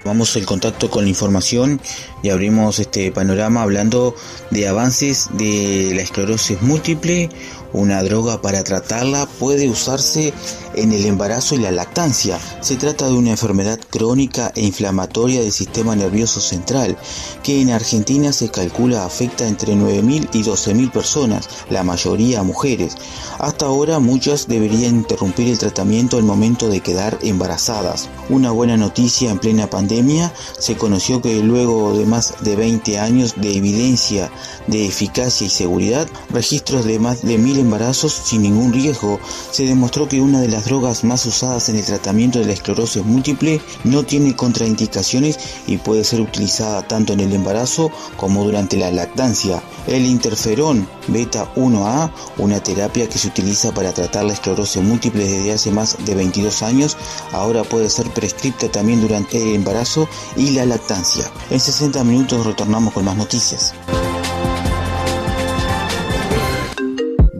Vamos 0.06 0.36
en 0.36 0.44
contacto 0.44 0.90
con 0.90 1.04
la 1.06 1.10
información 1.10 1.80
y 2.22 2.30
abrimos 2.30 2.78
este 2.80 3.12
panorama 3.12 3.62
hablando 3.62 4.14
de 4.52 4.68
avances 4.68 5.30
de 5.34 5.94
la 5.96 6.02
esclerosis 6.02 6.62
múltiple. 6.62 7.30
Una 7.74 8.04
droga 8.04 8.40
para 8.42 8.64
tratarla 8.64 9.26
puede 9.26 9.68
usarse 9.68 10.34
en 10.76 10.92
el 10.92 11.06
embarazo 11.06 11.56
y 11.56 11.60
la 11.60 11.72
lactancia. 11.72 12.40
Se 12.62 12.76
trata 12.76 13.08
de 13.08 13.14
una 13.14 13.32
enfermedad 13.32 13.80
crónica 13.90 14.52
e 14.56 14.62
inflamatoria 14.62 15.42
del 15.42 15.52
sistema 15.52 15.96
nervioso 15.96 16.42
central 16.42 16.98
que 17.44 17.62
en 17.62 17.72
Argentina 17.72 18.32
se 18.32 18.50
calcula 18.50 19.06
afecta 19.06 19.48
entre 19.48 19.74
9.000 19.74 20.30
y 20.34 20.44
12.000 20.44 20.92
personas, 20.92 21.50
la 21.70 21.84
mayoría 21.84 22.44
mujeres. 22.44 22.96
Hasta 23.40 23.66
ahora 23.66 24.00
muchas 24.00 24.48
deberían 24.48 24.96
interrumpir 24.96 25.50
el 25.50 25.58
tratamiento 25.58 26.18
al 26.18 26.24
momento 26.24 26.70
de 26.70 26.82
quedar 26.82 27.18
embarazadas. 27.22 28.10
Una 28.30 28.52
buena 28.52 28.78
noticia 28.78 29.32
en 29.32 29.40
plena 29.40 29.70
pandemia 29.70 30.34
se 30.58 30.76
conoció 30.76 31.22
que 31.22 31.42
luego 31.42 31.98
de 31.98 32.06
más 32.06 32.36
de 32.42 32.56
20 32.56 33.00
años 33.00 33.34
de 33.38 33.58
evidencia 33.58 34.32
de 34.68 34.86
eficacia 34.86 35.48
y 35.48 35.50
seguridad, 35.50 36.08
registros 36.30 36.86
de 36.86 37.00
más 37.00 37.22
de 37.22 37.38
mil 37.38 37.60
embarazos 37.60 38.14
sin 38.14 38.44
ningún 38.44 38.74
riesgo, 38.74 39.20
se 39.52 39.66
demostró 39.66 40.08
que 40.08 40.22
una 40.22 40.42
de 40.42 40.48
las 40.48 40.63
drogas 40.66 41.04
más 41.04 41.26
usadas 41.26 41.70
en 41.70 41.76
el 41.76 41.86
tratamiento 41.86 42.40
de 42.40 42.46
la 42.46 42.54
esclerosis 42.54 43.04
múltiple 43.04 43.62
no 43.84 44.04
tiene 44.04 44.36
contraindicaciones 44.36 45.40
y 45.68 45.78
puede 45.78 46.04
ser 46.04 46.22
utilizada 46.22 46.88
tanto 46.88 47.14
en 47.14 47.20
el 47.20 47.34
embarazo 47.34 47.92
como 48.18 48.44
durante 48.44 48.78
la 48.78 48.92
lactancia. 48.92 49.62
El 49.88 50.06
interferón 50.06 50.88
beta 51.08 51.54
1A, 51.56 52.12
una 52.38 52.62
terapia 52.62 53.08
que 53.08 53.18
se 53.18 53.28
utiliza 53.28 53.74
para 53.74 53.94
tratar 53.94 54.26
la 54.26 54.34
esclerosis 54.34 54.82
múltiple 54.82 55.24
desde 55.24 55.54
hace 55.54 55.72
más 55.72 55.98
de 56.06 56.16
22 56.16 56.62
años, 56.64 56.98
ahora 57.32 57.64
puede 57.64 57.90
ser 57.90 58.10
prescripta 58.12 58.70
también 58.70 59.02
durante 59.02 59.42
el 59.42 59.56
embarazo 59.56 60.08
y 60.36 60.52
la 60.52 60.66
lactancia. 60.66 61.26
En 61.50 61.60
60 61.60 62.04
minutos 62.04 62.46
retornamos 62.46 62.94
con 62.94 63.06
más 63.06 63.18
noticias. 63.18 63.74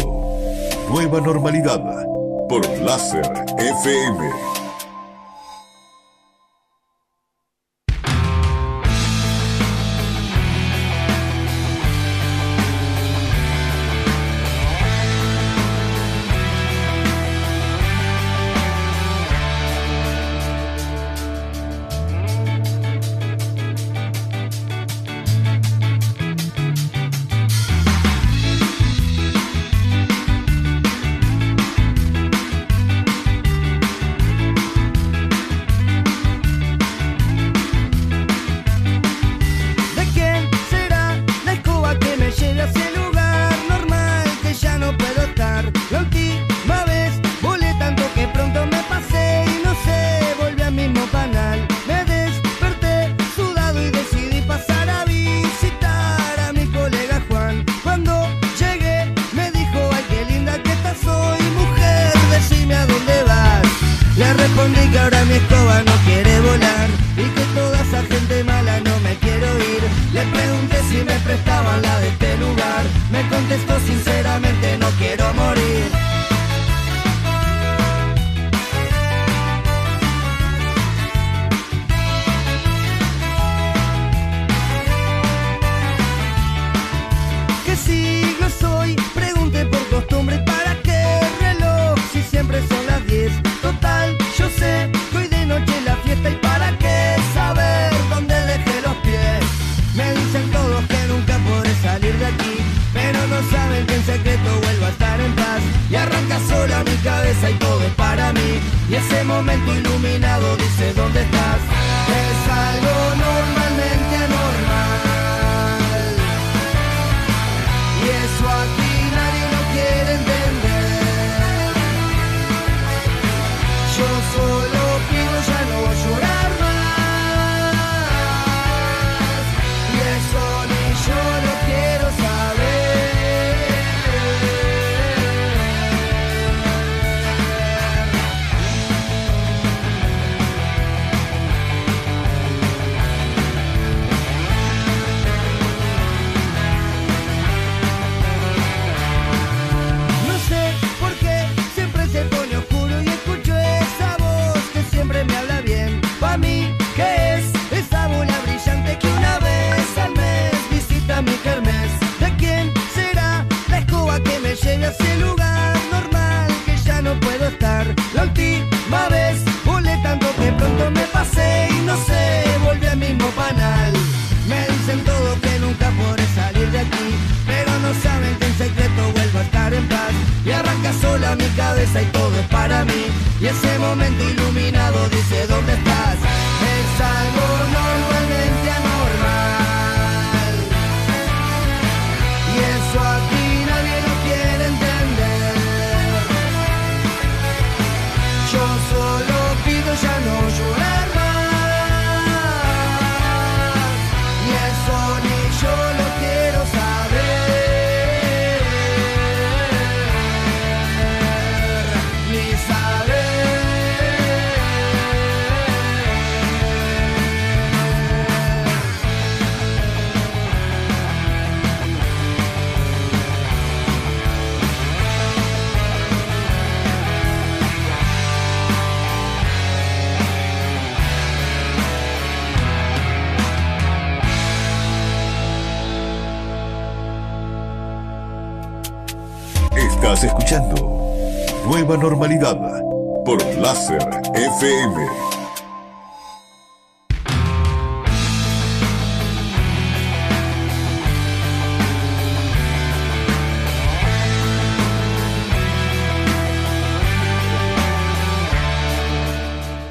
Nueva 0.90 1.22
Normalidad 1.22 1.80
por 2.50 2.68
Láser 2.80 3.24
FM. 3.56 4.61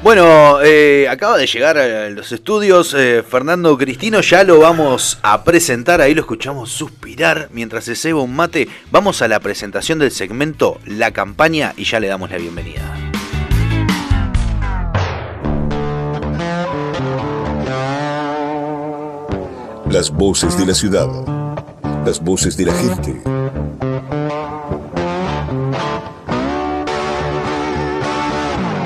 Bueno, 0.02 0.60
eh, 0.64 1.06
acaba 1.08 1.38
de 1.38 1.46
llegar 1.46 1.78
a 1.78 2.10
los 2.10 2.32
estudios 2.32 2.92
eh, 2.92 3.22
Fernando 3.22 3.78
Cristino, 3.78 4.20
ya 4.20 4.42
lo 4.42 4.58
vamos 4.58 5.20
a 5.22 5.44
presentar, 5.44 6.00
ahí 6.00 6.12
lo 6.12 6.22
escuchamos 6.22 6.72
suspirar 6.72 7.48
mientras 7.52 7.84
se 7.84 7.94
ceba 7.94 8.20
un 8.20 8.34
mate. 8.34 8.68
Vamos 8.90 9.22
a 9.22 9.28
la 9.28 9.38
presentación 9.38 10.00
del 10.00 10.10
segmento 10.10 10.80
La 10.86 11.12
Campaña 11.12 11.72
y 11.76 11.84
ya 11.84 12.00
le 12.00 12.08
damos 12.08 12.32
la 12.32 12.38
bienvenida. 12.38 12.82
Las 19.88 20.10
voces 20.10 20.58
de 20.58 20.66
la 20.66 20.74
ciudad. 20.74 21.06
Las 22.04 22.18
voces 22.18 22.56
de 22.56 22.66
la 22.66 22.74
gente. 22.74 23.22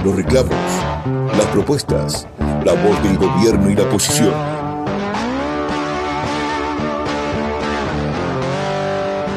Los 0.05 0.15
reclamos. 0.15 0.76
Las 1.37 1.47
propuestas. 1.53 2.27
La 2.65 2.73
voz 2.73 3.03
del 3.03 3.17
gobierno 3.19 3.71
y 3.71 3.75
la 3.77 3.83
oposición. 3.83 4.33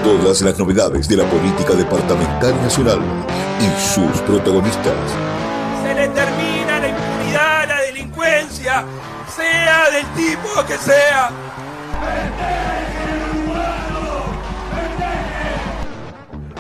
Todas 0.03 0.41
las 0.41 0.57
novedades 0.57 1.07
de 1.09 1.17
la 1.17 1.25
política 1.25 1.73
departamental 1.73 2.55
nacional 2.61 2.99
y 3.59 3.81
sus 3.81 4.21
protagonistas. 4.21 4.93
Se 5.83 5.93
le 5.93 6.07
termina 6.09 6.79
la 6.79 6.87
impunidad 6.87 7.61
a 7.61 7.65
la 7.65 7.81
delincuencia, 7.81 8.85
sea 9.35 9.89
del 9.91 10.05
tipo 10.15 10.65
que 10.67 10.77
sea. 10.77 11.29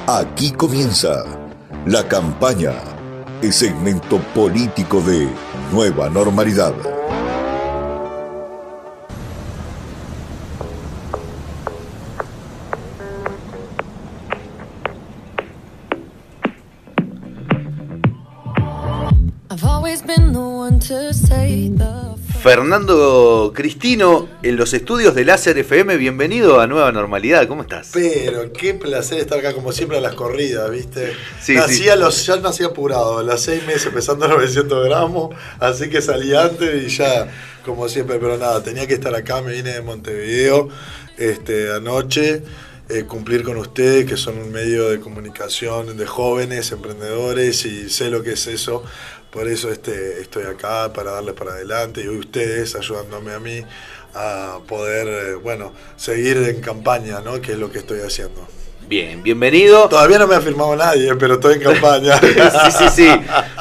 Aquí 0.07 0.51
comienza 0.51 1.23
la 1.85 2.07
campaña, 2.07 2.73
el 3.41 3.53
segmento 3.53 4.19
político 4.33 5.01
de 5.01 5.29
Nueva 5.71 6.09
Normalidad. 6.09 6.73
Fernando 22.41 23.51
Cristino 23.53 24.29
en 24.43 24.55
los 24.55 24.73
estudios 24.73 25.13
de 25.13 25.25
Láser 25.25 25.57
FM, 25.57 25.97
bienvenido 25.97 26.61
a 26.61 26.67
Nueva 26.67 26.89
Normalidad, 26.93 27.47
¿cómo 27.49 27.63
estás? 27.63 27.89
Pero 27.91 28.53
qué 28.53 28.73
placer 28.73 29.19
estar 29.19 29.39
acá 29.39 29.53
como 29.53 29.73
siempre 29.73 29.97
a 29.97 30.01
las 30.01 30.15
corridas, 30.15 30.71
¿viste? 30.71 31.11
Sí, 31.41 31.55
nací 31.55 31.83
sí. 31.83 31.89
a 31.89 31.97
los, 31.97 32.25
ya 32.25 32.37
nací 32.37 32.63
apurado, 32.63 33.17
a 33.17 33.23
las 33.23 33.41
seis 33.41 33.65
meses 33.67 33.91
pesando 33.93 34.25
900 34.29 34.85
gramos, 34.85 35.35
así 35.59 35.89
que 35.89 36.01
salí 36.01 36.33
antes 36.33 36.83
y 36.83 36.87
ya, 36.95 37.27
como 37.65 37.89
siempre, 37.89 38.17
pero 38.19 38.37
nada, 38.37 38.63
tenía 38.63 38.87
que 38.87 38.93
estar 38.93 39.13
acá, 39.13 39.41
me 39.41 39.51
vine 39.51 39.73
de 39.73 39.81
Montevideo 39.81 40.69
este, 41.17 41.73
anoche, 41.73 42.41
eh, 42.87 43.03
cumplir 43.03 43.43
con 43.43 43.57
ustedes, 43.57 44.05
que 44.05 44.17
son 44.17 44.39
un 44.39 44.51
medio 44.51 44.89
de 44.89 44.99
comunicación 44.99 45.95
de 45.95 46.05
jóvenes, 46.07 46.71
emprendedores, 46.71 47.65
y 47.65 47.89
sé 47.89 48.09
lo 48.09 48.23
que 48.23 48.31
es 48.31 48.47
eso. 48.47 48.83
Por 49.31 49.47
eso 49.47 49.71
este, 49.71 50.21
estoy 50.21 50.43
acá 50.43 50.91
para 50.93 51.11
darles 51.11 51.35
para 51.35 51.51
adelante 51.51 52.01
y 52.01 52.07
hoy 52.07 52.17
ustedes 52.17 52.75
ayudándome 52.75 53.33
a 53.33 53.39
mí 53.39 53.63
a 54.15 54.59
poder, 54.67 55.07
eh, 55.07 55.33
bueno, 55.35 55.71
seguir 55.97 56.37
en 56.37 56.61
campaña, 56.61 57.21
¿no? 57.21 57.39
Que 57.39 57.51
es 57.51 57.59
lo 57.59 57.71
que 57.71 57.79
estoy 57.79 57.99
haciendo. 57.99 58.47
Bien, 58.89 59.21
bienvenido. 59.21 59.87
Todavía 59.87 60.17
no 60.17 60.25
me 60.25 60.33
ha 60.33 60.41
firmado 60.41 60.75
nadie, 60.75 61.13
pero 61.13 61.35
estoy 61.35 61.53
en 61.57 61.61
campaña. 61.61 62.19
sí, 62.21 62.71
sí, 62.75 62.85
sí. 62.95 63.07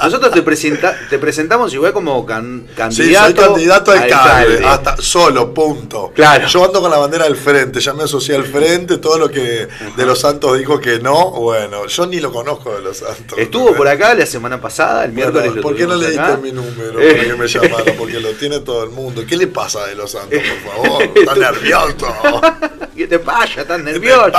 Nosotros 0.02 0.32
te, 0.32 0.40
presenta- 0.42 0.96
te 1.10 1.18
presentamos 1.18 1.70
igual 1.74 1.92
como 1.92 2.24
can- 2.24 2.66
Sí, 2.66 2.74
candidato, 2.74 3.26
soy 3.26 3.34
candidato 3.34 3.90
a 3.90 3.94
alcalde, 4.00 4.22
alcalde. 4.56 4.66
hasta 4.66 4.96
solo, 4.96 5.52
punto. 5.52 6.12
Claro. 6.14 6.46
Yo 6.48 6.64
ando 6.64 6.80
con 6.80 6.90
la 6.90 6.96
bandera 6.96 7.24
del 7.24 7.36
frente, 7.36 7.78
ya 7.78 7.92
me 7.92 8.04
asocié 8.04 8.36
al 8.36 8.44
frente, 8.44 8.96
todo 8.96 9.18
lo 9.18 9.28
que 9.28 9.68
de 9.98 10.06
los 10.06 10.18
Santos 10.18 10.56
dijo 10.56 10.80
que 10.80 10.98
no, 10.98 11.32
bueno, 11.32 11.86
yo 11.86 12.06
ni 12.06 12.20
lo 12.20 12.32
conozco 12.32 12.74
de 12.76 12.80
los 12.80 12.96
Santos. 12.96 13.38
Estuvo 13.38 13.74
por 13.74 13.86
acá 13.86 14.14
la 14.14 14.24
semana 14.24 14.58
pasada, 14.58 15.04
el 15.04 15.12
miércoles 15.12 15.48
Bueno, 15.48 15.60
¿Por 15.62 15.76
qué 15.76 15.86
no 15.86 15.96
le 15.96 16.06
acá. 16.06 16.28
diste 16.36 16.42
mi 16.42 16.52
número 16.52 17.00
Eh. 17.02 17.12
para 17.12 17.24
que 17.24 17.34
me 17.34 17.46
llamaron? 17.46 17.96
Porque 17.98 18.18
lo 18.18 18.30
tiene 18.30 18.60
todo 18.60 18.82
el 18.82 18.90
mundo. 18.90 19.22
¿Qué 19.28 19.36
le 19.36 19.46
pasa 19.48 19.84
de 19.88 19.94
los 19.94 20.10
Santos, 20.10 20.40
por 20.64 20.72
favor? 20.86 21.02
Está 21.14 21.34
nervioso. 21.34 22.16
¿Qué 22.96 23.06
te 23.06 23.18
pasa? 23.18 23.60
¿Estás 23.60 23.78
nervioso? 23.80 24.32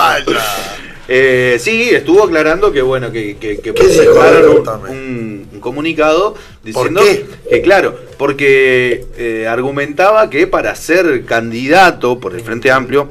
Eh, 1.11 1.57
sí, 1.59 1.89
estuvo 1.89 2.23
aclarando 2.23 2.71
que 2.71 2.83
bueno, 2.83 3.11
que, 3.11 3.37
que, 3.37 3.57
que 3.59 3.73
presentaron 3.73 4.57
un, 4.89 4.89
un- 4.91 5.49
un 5.53 5.59
comunicado 5.59 6.35
diciendo 6.63 7.01
que 7.49 7.61
claro, 7.63 7.97
porque 8.17 9.05
eh, 9.17 9.47
argumentaba 9.47 10.29
que 10.29 10.45
para 10.45 10.75
ser 10.75 11.25
candidato 11.25 12.19
por 12.19 12.35
el 12.35 12.41
Frente 12.41 12.69
Amplio 12.69 13.09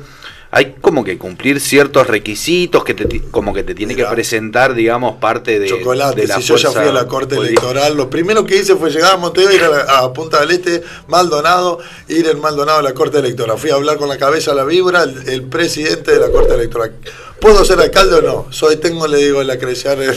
hay 0.51 0.76
como 0.80 1.05
que 1.05 1.18
cumplir 1.18 1.61
ciertos 1.61 2.07
requisitos 2.07 2.82
que 2.82 2.94
te, 2.94 3.20
como 3.30 3.53
que 3.53 3.62
te 3.64 3.74
tiene 3.74 3.94
que 3.94 4.05
presentar, 4.07 4.72
digamos, 4.74 5.16
parte 5.16 5.59
de, 5.59 5.66
Chocolate, 5.68 6.22
de 6.22 6.26
la 6.28 6.36
si 6.36 6.42
yo 6.42 6.57
ya 6.57 6.70
fui 6.70 6.82
a 6.88 6.92
la 6.92 7.07
corte 7.07 7.34
política. 7.36 7.61
electoral, 7.66 7.96
lo 7.99 8.09
primero 8.09 8.46
que 8.46 8.57
hice 8.57 8.74
fue 8.76 8.88
llegar 8.90 9.12
a 9.12 9.16
Montevideo, 9.18 9.57
ir 9.57 9.62
a, 9.64 9.68
la- 9.68 9.99
a 9.99 10.12
Punta 10.14 10.40
del 10.40 10.53
Este, 10.53 10.82
Maldonado, 11.09 11.80
ir 12.09 12.26
en 12.28 12.40
Maldonado 12.40 12.78
a 12.78 12.82
la 12.82 12.94
corte 12.94 13.18
electoral. 13.18 13.59
Fui 13.59 13.68
a 13.70 13.74
hablar 13.74 13.99
con 13.99 14.09
la 14.09 14.16
cabeza 14.16 14.53
a 14.53 14.55
la 14.55 14.64
vibra, 14.64 15.03
el, 15.03 15.28
el 15.28 15.42
presidente 15.42 16.12
de 16.12 16.20
la 16.20 16.30
corte 16.30 16.55
electoral. 16.55 16.94
¿Puedo 17.41 17.64
ser 17.64 17.80
alcalde 17.80 18.16
o 18.16 18.22
no? 18.22 18.53
Soy, 18.53 18.76
tengo, 18.76 19.07
le 19.07 19.18
digo, 19.18 19.43
la 19.43 19.59
crecer 19.59 20.01
en, 20.01 20.11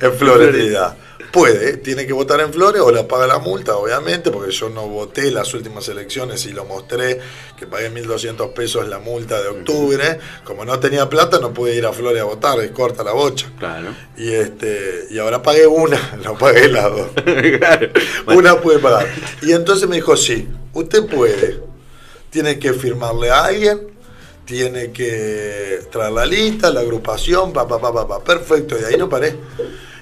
en 0.00 0.54
edad. 0.54 0.96
Puede, 1.30 1.76
tiene 1.76 2.08
que 2.08 2.12
votar 2.12 2.40
en 2.40 2.52
Flores 2.52 2.82
o 2.82 2.90
la 2.90 3.06
paga 3.06 3.28
la 3.28 3.38
multa, 3.38 3.76
obviamente, 3.76 4.32
porque 4.32 4.50
yo 4.50 4.68
no 4.68 4.88
voté 4.88 5.30
las 5.30 5.54
últimas 5.54 5.88
elecciones 5.88 6.44
y 6.46 6.52
lo 6.52 6.64
mostré, 6.64 7.20
que 7.56 7.68
pagué 7.68 7.88
1.200 7.88 8.52
pesos 8.52 8.88
la 8.88 8.98
multa 8.98 9.40
de 9.40 9.48
octubre. 9.48 10.18
Como 10.42 10.64
no 10.64 10.80
tenía 10.80 11.08
plata, 11.08 11.38
no 11.38 11.54
pude 11.54 11.76
ir 11.76 11.86
a 11.86 11.92
Flores 11.92 12.20
a 12.20 12.24
votar, 12.24 12.58
es 12.58 12.72
corta 12.72 13.04
la 13.04 13.12
bocha. 13.12 13.46
Claro. 13.60 13.94
Y 14.16 14.32
este 14.32 15.06
y 15.10 15.18
ahora 15.18 15.40
pagué 15.40 15.68
una, 15.68 16.18
no 16.24 16.36
pagué 16.36 16.68
las 16.68 16.90
dos. 16.90 17.08
Una 18.34 18.60
puede 18.60 18.80
pagar. 18.80 19.06
Y 19.42 19.52
entonces 19.52 19.88
me 19.88 19.96
dijo, 19.96 20.16
sí, 20.16 20.48
usted 20.72 21.06
puede. 21.06 21.60
Tiene 22.30 22.58
que 22.58 22.72
firmarle 22.72 23.30
a 23.30 23.44
alguien, 23.44 23.88
tiene 24.50 24.90
que 24.90 25.78
traer 25.92 26.10
la 26.10 26.26
lista, 26.26 26.72
la 26.72 26.80
agrupación, 26.80 27.52
pa, 27.52 27.68
pa, 27.68 27.80
pa, 27.80 28.08
pa. 28.08 28.18
Perfecto, 28.18 28.76
y 28.80 28.82
ahí 28.82 28.98
no 28.98 29.08
paré. 29.08 29.36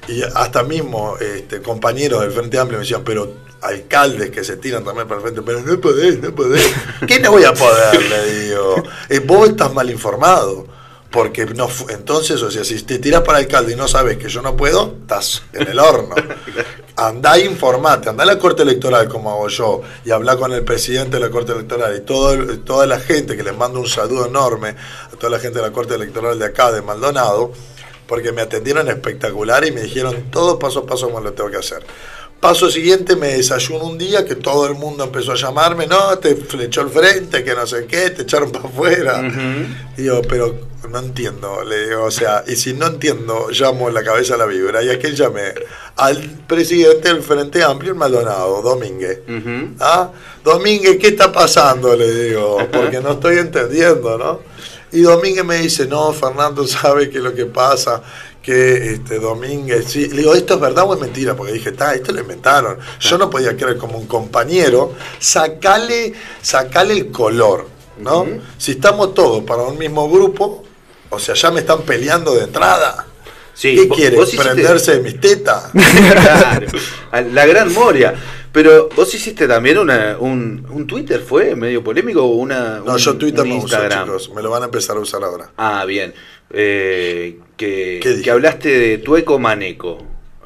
Y 0.09 0.22
hasta 0.22 0.62
mismo 0.62 1.18
este, 1.18 1.61
compañeros 1.61 2.22
del 2.22 2.32
Frente 2.32 2.59
Amplio 2.59 2.78
me 2.78 2.84
decían, 2.84 3.03
pero 3.05 3.30
alcaldes 3.61 4.30
que 4.30 4.42
se 4.44 4.57
tiran 4.57 4.84
también 4.84 5.07
para 5.07 5.20
el 5.20 5.22
frente, 5.26 5.42
pero 5.42 5.61
no 5.61 5.78
podés, 5.78 6.18
no 6.18 6.34
podés. 6.34 6.66
¿Qué 7.07 7.20
no 7.20 7.32
voy 7.32 7.44
a 7.44 7.53
poder? 7.53 8.03
Le 8.03 8.40
digo. 8.40 8.82
Eh, 9.11 9.18
vos 9.18 9.51
estás 9.51 9.74
mal 9.74 9.90
informado. 9.90 10.66
Porque 11.11 11.46
no 11.46 11.68
entonces, 11.88 12.42
o 12.42 12.50
sea, 12.50 12.64
si 12.64 12.82
te 12.82 12.98
tiras 12.98 13.22
para 13.22 13.38
alcalde 13.38 13.72
y 13.72 13.76
no 13.76 13.88
sabes 13.88 14.18
que 14.18 14.28
yo 14.28 14.42
no 14.42 14.54
puedo, 14.56 14.94
estás 15.00 15.42
en 15.54 15.66
el 15.68 15.78
horno. 15.78 16.14
Andá 16.96 17.38
informate, 17.38 18.09
andá 18.09 18.24
a 18.24 18.26
la 18.26 18.38
Corte 18.40 18.62
Electoral 18.64 19.09
como 19.09 19.30
hago 19.30 19.46
yo 19.48 19.82
y 20.04 20.11
habla 20.11 20.36
con 20.36 20.52
el 20.52 20.64
presidente 20.64 21.16
de 21.18 21.20
la 21.20 21.30
Corte 21.30 21.52
Electoral 21.52 21.96
y 21.96 22.00
todo, 22.00 22.32
el- 22.32 22.61
toda 22.64 22.86
la 22.86 22.98
gente 22.98 23.36
que 23.36 23.44
les 23.44 23.56
mando 23.56 23.78
un 23.78 23.88
saludo 23.88 24.26
enorme 24.26 24.74
a 25.06 25.16
toda 25.16 25.30
la 25.30 25.38
gente 25.38 25.61
de 25.61 25.66
la 25.66 25.72
Corte 25.72 25.94
Electoral 25.94 26.36
de 26.38 26.44
acá, 26.46 26.72
de 26.72 26.82
Maldonado, 26.82 27.52
porque 28.09 28.32
me 28.32 28.42
atendieron 28.42 28.88
espectacular 28.88 29.64
y 29.64 29.70
me 29.70 29.82
dijeron 29.82 30.24
todo 30.30 30.59
paso 30.59 30.80
a 30.80 30.86
paso 30.86 31.06
como 31.06 31.20
lo 31.20 31.32
tengo 31.34 31.50
que 31.50 31.59
hacer. 31.59 31.84
Paso 32.41 32.70
siguiente, 32.70 33.16
me 33.16 33.28
desayuno 33.28 33.84
un 33.84 33.99
día 33.99 34.24
que 34.24 34.36
todo 34.36 34.66
el 34.66 34.74
mundo 34.74 35.03
empezó 35.03 35.32
a 35.32 35.34
llamarme, 35.34 35.89
no, 35.89 36.18
te 36.18 36.36
flechó 36.36 36.82
el 36.82 36.89
frente, 36.89 37.43
que 37.43 37.53
no 37.53 37.66
sé 37.66 37.86
qué, 37.86 38.11
te 38.11 38.22
echaron 38.22 38.53
para 38.53 38.68
afuera. 38.68 39.22
Digo, 39.97 40.22
pero 40.28 40.55
no 40.89 41.01
entiendo, 41.01 41.64
le 41.64 41.89
digo, 41.89 42.05
o 42.05 42.11
sea, 42.12 42.45
y 42.47 42.55
si 42.55 42.74
no 42.74 42.86
entiendo, 42.86 43.49
llamo 43.51 43.91
la 43.91 44.05
cabeza 44.05 44.34
a 44.34 44.39
la 44.39 44.47
vibra. 44.47 44.84
¿Y 44.84 44.91
a 44.91 44.99
quién 45.01 45.16
llamé? 45.16 45.53
Al 45.97 46.22
presidente 46.47 47.12
del 47.12 47.22
Frente 47.22 47.62
Amplio, 47.62 47.91
el 47.91 47.99
Maldonado, 47.99 48.62
Domínguez. 48.62 49.20
¿Ah? 49.80 50.11
Domínguez, 50.45 50.97
¿qué 51.01 51.09
está 51.09 51.32
pasando? 51.32 51.97
Le 51.97 52.12
digo, 52.12 52.59
porque 52.72 53.01
no 53.01 53.12
estoy 53.14 53.39
entendiendo, 53.39 54.16
¿no? 54.16 54.41
Y 54.93 55.01
Domínguez 55.01 55.45
me 55.45 55.59
dice, 55.59 55.86
no, 55.86 56.12
Fernando 56.12 56.66
sabe 56.66 57.11
que 57.11 57.18
lo 57.18 57.34
que 57.34 57.47
pasa, 57.47 58.03
que 58.49 58.92
este 58.94 59.18
Domínguez, 59.18 59.84
sí. 59.88 60.09
Le 60.09 60.18
digo, 60.22 60.34
¿esto 60.34 60.55
es 60.55 60.61
verdad 60.61 60.84
o 60.88 60.94
es 60.94 61.01
mentira? 61.01 61.34
Porque 61.36 61.53
dije, 61.53 61.68
está, 61.68 61.94
esto 61.94 62.12
lo 62.12 62.20
inventaron. 62.20 62.78
Yo 62.99 63.18
no 63.18 63.28
podía 63.28 63.55
creer 63.57 63.76
como 63.76 63.99
un 63.99 64.07
compañero, 64.07 64.94
sacale, 65.18 66.14
sacale 66.40 66.94
el 66.94 67.11
color, 67.11 67.66
¿no? 67.99 68.26
Si 68.57 68.72
estamos 68.72 69.12
todos 69.12 69.44
para 69.44 69.62
un 69.64 69.76
mismo 69.76 70.09
grupo, 70.11 70.64
o 71.11 71.18
sea, 71.18 71.34
ya 71.34 71.51
me 71.51 71.61
están 71.61 71.82
peleando 71.82 72.34
de 72.34 72.44
entrada. 72.44 73.05
Sí, 73.53 73.74
¿Qué 73.74 73.86
vos- 73.86 73.96
quiere? 73.99 74.16
vos 74.16 74.28
hiciste- 74.32 74.44
¿Prenderse 74.53 74.92
de 74.96 75.01
mis 75.01 75.20
tetas? 75.20 75.70
Claro, 75.74 76.66
la 77.32 77.46
gran 77.46 77.72
Moria. 77.74 78.14
Pero 78.51 78.88
vos 78.96 79.14
hiciste 79.14 79.46
también 79.46 79.76
una, 79.78 80.16
un, 80.18 80.66
un 80.70 80.86
Twitter, 80.86 81.20
¿fue 81.20 81.55
medio 81.55 81.84
polémico 81.84 82.22
o 82.22 82.28
una, 82.36 82.78
No, 82.78 82.92
un- 82.92 82.99
yo 82.99 83.16
Twitter 83.18 83.46
no 83.46 83.57
uso, 83.59 83.76
chicos. 83.88 84.30
Me 84.34 84.40
lo 84.42 84.51
van 84.51 84.62
a 84.62 84.64
empezar 84.66 84.96
a 84.96 85.01
usar 85.01 85.22
ahora. 85.22 85.51
Ah, 85.59 85.84
bien. 85.84 86.14
Eh, 86.51 87.38
que, 87.57 88.20
que 88.22 88.30
hablaste 88.30 88.68
de 88.68 88.99
Tueco 88.99 89.38
Maneco. 89.38 89.99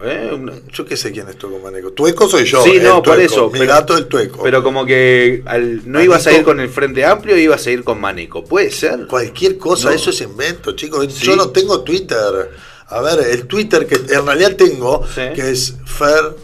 ¿eh? 0.02 0.30
Yo 0.72 0.84
qué 0.84 0.96
sé 0.96 1.12
quién 1.12 1.28
es 1.28 1.36
Tueco 1.36 1.58
Maneco. 1.60 1.92
Tueco 1.92 2.28
soy 2.28 2.44
yo. 2.44 2.62
Sí, 2.64 2.78
no, 2.82 3.02
por 3.02 3.20
eso. 3.20 3.50
Mi 3.50 3.60
pero- 3.60 3.72
gato 3.72 3.96
el 3.96 4.06
Tueco. 4.06 4.42
Pero 4.42 4.62
como 4.62 4.84
que 4.84 5.42
al- 5.46 5.76
no 5.90 5.98
Maneco- 6.00 6.04
ibas 6.04 6.26
a 6.26 6.32
ir 6.32 6.42
con 6.42 6.58
el 6.60 6.68
Frente 6.70 7.04
Amplio, 7.04 7.36
ibas 7.38 7.66
a 7.66 7.70
ir 7.70 7.84
con 7.84 8.00
Maneco. 8.00 8.44
¿Puede 8.44 8.70
ser? 8.70 9.06
Cualquier 9.06 9.58
cosa, 9.58 9.90
No. 9.90 9.94
eso 9.94 10.10
es 10.10 10.20
invento, 10.22 10.72
chicos. 10.72 11.06
Sí. 11.12 11.26
Yo 11.26 11.36
no 11.36 11.50
tengo 11.50 11.82
Twitter. 11.82 12.50
A 12.88 13.00
ver, 13.00 13.20
el 13.30 13.46
Twitter 13.46 13.86
que 13.86 13.94
en 13.94 14.26
realidad 14.26 14.56
tengo, 14.56 15.02
que 15.14 15.50
es 15.50 15.74
Fer 15.86 16.34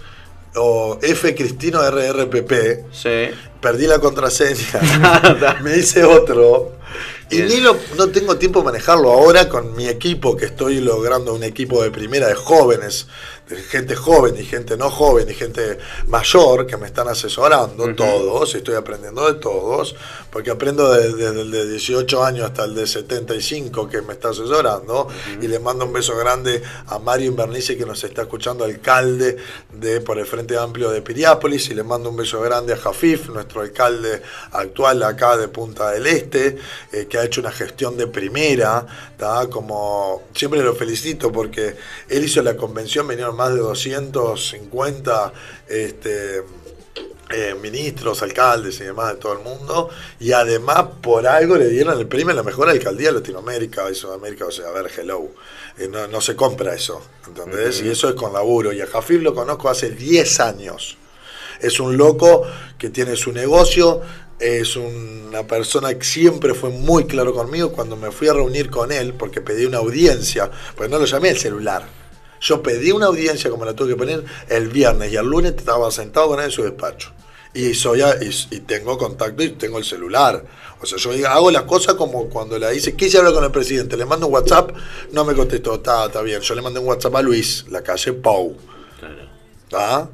o 0.54 0.98
F 1.02 1.34
Cristino 1.34 1.80
RRPP. 1.82 2.84
Perdí 3.60 3.86
la 3.88 3.98
contraseña. 3.98 5.58
me 5.64 5.76
hice 5.76 6.04
otro. 6.04 6.77
Y 7.30 7.42
ni 7.42 7.60
lo, 7.60 7.76
no 7.96 8.08
tengo 8.08 8.36
tiempo 8.38 8.60
de 8.60 8.66
manejarlo 8.66 9.10
ahora 9.10 9.48
con 9.48 9.76
mi 9.76 9.86
equipo, 9.86 10.36
que 10.36 10.46
estoy 10.46 10.80
logrando 10.80 11.34
un 11.34 11.42
equipo 11.42 11.82
de 11.82 11.90
primera 11.90 12.26
de 12.26 12.34
jóvenes, 12.34 13.06
gente 13.70 13.94
joven 13.96 14.34
y 14.38 14.44
gente 14.44 14.76
no 14.76 14.90
joven 14.90 15.28
y 15.30 15.34
gente 15.34 15.78
mayor 16.06 16.66
que 16.66 16.76
me 16.76 16.86
están 16.86 17.08
asesorando, 17.08 17.94
todos, 17.94 18.54
estoy 18.54 18.74
aprendiendo 18.74 19.26
de 19.32 19.40
todos, 19.40 19.96
porque 20.30 20.50
aprendo 20.50 20.92
de- 20.92 21.14
desde 21.14 21.40
el 21.42 21.50
de 21.50 21.68
18 21.68 22.22
años 22.24 22.46
hasta 22.46 22.64
el 22.64 22.74
de 22.74 22.86
75 22.86 23.88
que 23.88 24.02
me 24.02 24.12
está 24.12 24.30
asesorando, 24.30 25.08
y 25.40 25.48
le 25.48 25.58
mando 25.58 25.84
un 25.86 25.92
beso 25.92 26.16
grande 26.16 26.62
a 26.86 26.98
Mario 26.98 27.28
Invernice 27.28 27.76
que 27.76 27.86
nos 27.86 28.02
está 28.04 28.22
escuchando, 28.22 28.64
alcalde 28.64 29.36
de 29.72 30.00
por 30.00 30.18
el 30.18 30.26
Frente 30.26 30.56
Amplio 30.58 30.90
de 30.90 31.00
Piriápolis, 31.02 31.68
y 31.70 31.74
le 31.74 31.82
mando 31.84 32.10
un 32.10 32.16
beso 32.16 32.40
grande 32.40 32.74
a 32.74 32.76
Jafif, 32.76 33.28
nuestro 33.28 33.62
alcalde 33.62 34.22
actual 34.52 35.02
acá 35.02 35.36
de 35.36 35.48
Punta 35.48 35.90
del 35.90 36.06
Este, 36.06 36.58
eh, 36.92 37.06
que 37.08 37.18
ha 37.18 37.24
hecho 37.24 37.40
una 37.40 37.52
gestión 37.52 37.96
de 37.96 38.06
primera, 38.06 38.86
¿tá? 39.16 39.48
como 39.48 40.24
siempre 40.34 40.62
lo 40.62 40.74
felicito 40.74 41.32
porque 41.32 41.76
él 42.08 42.24
hizo 42.24 42.42
la 42.42 42.56
convención, 42.56 43.06
vinieron 43.08 43.37
más 43.38 43.54
de 43.54 43.60
250 43.60 45.32
este, 45.68 46.42
eh, 47.30 47.54
ministros, 47.62 48.20
alcaldes 48.22 48.80
y 48.80 48.84
demás 48.84 49.14
de 49.14 49.20
todo 49.20 49.34
el 49.34 49.38
mundo, 49.38 49.88
y 50.18 50.32
además 50.32 50.86
por 51.00 51.24
algo 51.24 51.56
le 51.56 51.68
dieron 51.68 51.96
el 51.96 52.08
premio 52.08 52.32
a 52.32 52.34
la 52.34 52.42
mejor 52.42 52.68
alcaldía 52.68 53.08
de 53.08 53.20
Latinoamérica 53.20 53.88
y 53.88 53.94
Sudamérica, 53.94 54.46
o 54.46 54.50
sea, 54.50 54.66
a 54.68 54.72
ver, 54.72 54.90
hello, 54.98 55.28
Eh, 55.78 55.86
no, 55.86 56.08
no 56.08 56.20
se 56.20 56.34
compra 56.34 56.74
eso, 56.74 57.00
¿entendés? 57.28 57.80
Y 57.82 57.88
eso 57.88 58.08
es 58.08 58.16
con 58.16 58.32
laburo, 58.32 58.72
y 58.72 58.80
a 58.80 58.86
Jafir 58.88 59.22
lo 59.22 59.32
conozco 59.32 59.68
hace 59.68 59.90
10 59.90 60.40
años. 60.40 60.96
Es 61.60 61.78
un 61.78 61.96
loco 61.96 62.42
que 62.76 62.90
tiene 62.90 63.14
su 63.14 63.30
negocio, 63.30 64.00
es 64.40 64.74
una 64.74 65.44
persona 65.46 65.94
que 65.96 66.04
siempre 66.04 66.54
fue 66.54 66.70
muy 66.70 67.04
claro 67.06 67.32
conmigo 67.32 67.70
cuando 67.70 67.94
me 67.96 68.10
fui 68.10 68.26
a 68.26 68.32
reunir 68.32 68.70
con 68.70 68.90
él, 68.90 69.14
porque 69.14 69.40
pedí 69.40 69.64
una 69.66 69.78
audiencia, 69.78 70.50
pues 70.76 70.90
no 70.90 70.98
lo 70.98 71.04
llamé 71.04 71.28
el 71.28 71.38
celular. 71.38 71.97
Yo 72.40 72.62
pedí 72.62 72.92
una 72.92 73.06
audiencia 73.06 73.50
como 73.50 73.64
la 73.64 73.74
tuve 73.74 73.90
que 73.90 73.96
poner 73.96 74.24
el 74.48 74.68
viernes 74.68 75.12
y 75.12 75.16
el 75.16 75.26
lunes 75.26 75.54
estaba 75.56 75.90
sentado 75.90 76.28
con 76.28 76.38
él 76.38 76.46
en 76.46 76.50
su 76.50 76.62
despacho. 76.62 77.12
Y, 77.54 77.74
soy 77.74 78.02
y, 78.02 78.56
y 78.56 78.60
tengo 78.60 78.98
contacto 78.98 79.42
y 79.42 79.50
tengo 79.50 79.78
el 79.78 79.84
celular. 79.84 80.44
O 80.80 80.86
sea, 80.86 80.98
yo 80.98 81.28
hago 81.28 81.50
las 81.50 81.62
cosas 81.62 81.94
como 81.94 82.28
cuando 82.28 82.58
le 82.58 82.70
dice, 82.70 82.94
quise 82.94 83.18
hablar 83.18 83.32
con 83.32 83.42
el 83.42 83.50
presidente, 83.50 83.96
le 83.96 84.04
mando 84.04 84.28
un 84.28 84.34
WhatsApp, 84.34 84.70
no 85.12 85.24
me 85.24 85.34
contestó, 85.34 85.76
está, 85.76 86.06
está 86.06 86.22
bien. 86.22 86.40
Yo 86.40 86.54
le 86.54 86.62
mandé 86.62 86.78
un 86.78 86.86
WhatsApp 86.86 87.16
a 87.16 87.22
Luis, 87.22 87.64
la 87.68 87.82
calle 87.82 88.12
Pau. 88.12 88.56
¿Ah? 89.72 90.08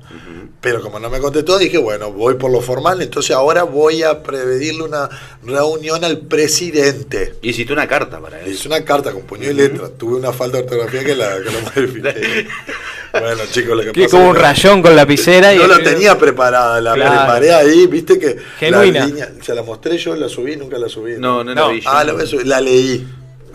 Pero 0.61 0.80
como 0.82 0.98
no 0.98 1.09
me 1.11 1.20
contestó, 1.20 1.59
dije, 1.59 1.78
bueno, 1.78 2.11
voy 2.11 2.34
por 2.34 2.50
lo 2.50 2.61
formal, 2.61 3.00
entonces 3.02 3.36
ahora 3.36 3.62
voy 3.62 4.02
a 4.02 4.22
pedirle 4.22 4.82
una 4.82 5.09
reunión 5.44 6.02
al 6.05 6.18
presidente. 6.18 7.35
Hiciste 7.43 7.72
una 7.72 7.86
carta 7.86 8.18
para 8.20 8.40
él. 8.40 8.51
hice 8.52 8.66
una 8.68 8.85
carta 8.85 9.12
con 9.12 9.22
puño 9.22 9.51
y 9.51 9.55
letra. 9.55 9.89
Tuve 9.90 10.16
una 10.16 10.32
falta 10.32 10.56
de 10.59 10.64
ortografía 10.64 11.05
que 11.05 11.14
la, 11.14 11.36
que 11.40 11.51
la 11.51 11.60
modifiqué. 11.60 12.47
bueno, 13.12 13.43
chicos, 13.51 13.76
lo 13.76 13.82
que 13.85 13.93
Que 13.93 14.05
pasa 14.05 14.16
como 14.16 14.31
un 14.31 14.36
rayón 14.36 14.82
con 14.82 14.97
lapicera 14.97 15.55
y 15.55 15.59
No 15.59 15.66
la 15.68 15.78
tenía 15.82 16.18
preparada, 16.18 16.81
la 16.81 16.94
Claro. 16.94 17.10
preparé 17.12 17.55
ahí, 17.55 17.86
viste 17.86 18.18
que 18.18 18.36
Genuina. 18.59 19.01
la 19.01 19.06
línea, 19.06 19.32
se 19.40 19.55
la 19.55 19.62
mostré 19.62 19.98
yo, 19.98 20.16
la 20.16 20.28
subí, 20.28 20.56
nunca 20.56 20.78
la 20.78 20.89
subí. 20.89 21.14
No, 21.18 21.44
no 21.44 21.55
la 21.55 21.68
vi 21.68 21.81
yo. 21.81 21.90
Ah, 21.93 22.02
la, 22.05 22.12
voy 22.12 22.22
a 22.22 22.26
subir, 22.26 22.47
la 22.47 22.60
leí, 22.60 23.06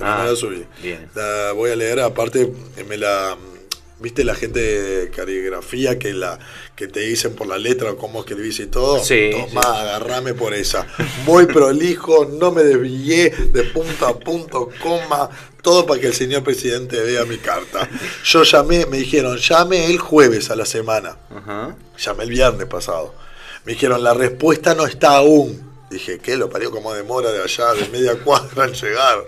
Ah, 0.02 0.22
no 0.24 0.32
la 0.32 0.36
subí. 0.38 0.64
bien. 0.82 1.10
La 1.14 1.52
voy 1.54 1.72
a 1.72 1.76
leer, 1.76 2.00
aparte 2.00 2.50
me 2.88 2.96
la 2.96 3.36
viste 4.00 4.24
la 4.24 4.36
gente 4.36 4.60
de 4.60 5.10
caligrafía 5.12 6.00
que 6.00 6.14
la 6.14 6.40
que 6.76 6.88
te 6.88 7.02
dicen 7.02 7.36
por 7.36 7.48
la 7.48 7.58
letra 7.58 7.92
o 7.92 7.98
cómo 7.98 8.22
escribís 8.22 8.60
y 8.60 8.68
todo. 8.68 9.04
Sí, 9.04 9.32
Tomá, 9.32 9.82
agarrame 9.82 10.34
por 10.34 10.54
esa. 10.54 10.88
Muy 11.26 11.46
prolijo, 11.46 12.26
no 12.26 12.52
me 12.52 12.64
desvié 12.64 13.30
de 13.30 13.64
punto 13.64 14.08
a 14.08 14.18
punto, 14.18 14.70
coma, 14.82 15.30
todo 15.62 15.86
para 15.86 16.00
que 16.00 16.08
el 16.08 16.14
señor 16.14 16.44
presidente 16.44 17.02
vea 17.02 17.26
mi 17.26 17.38
carta. 17.38 17.90
Yo 18.24 18.44
llamé, 18.44 18.86
me 18.86 18.98
dijeron, 18.98 19.38
llame 19.38 19.88
el 19.88 20.00
jueves 20.00 20.50
a 20.50 20.56
la 20.56 20.66
semana. 20.66 21.18
Llamé 21.98 22.24
el 22.24 22.30
viernes 22.30 22.68
pasado. 22.68 23.14
Me 23.66 23.74
dijeron, 23.74 24.04
la 24.04 24.14
respuesta 24.14 24.74
no 24.74 24.86
está 24.86 25.18
aún. 25.18 25.70
Dije, 25.90 26.20
¿qué? 26.20 26.38
Lo 26.38 26.50
parió 26.50 26.72
como 26.72 26.94
demora 26.94 27.32
de 27.32 27.42
allá, 27.42 27.74
de 27.74 27.88
media 27.90 28.16
cuadra 28.24 28.66
en 28.66 28.74
llegar. 28.74 29.26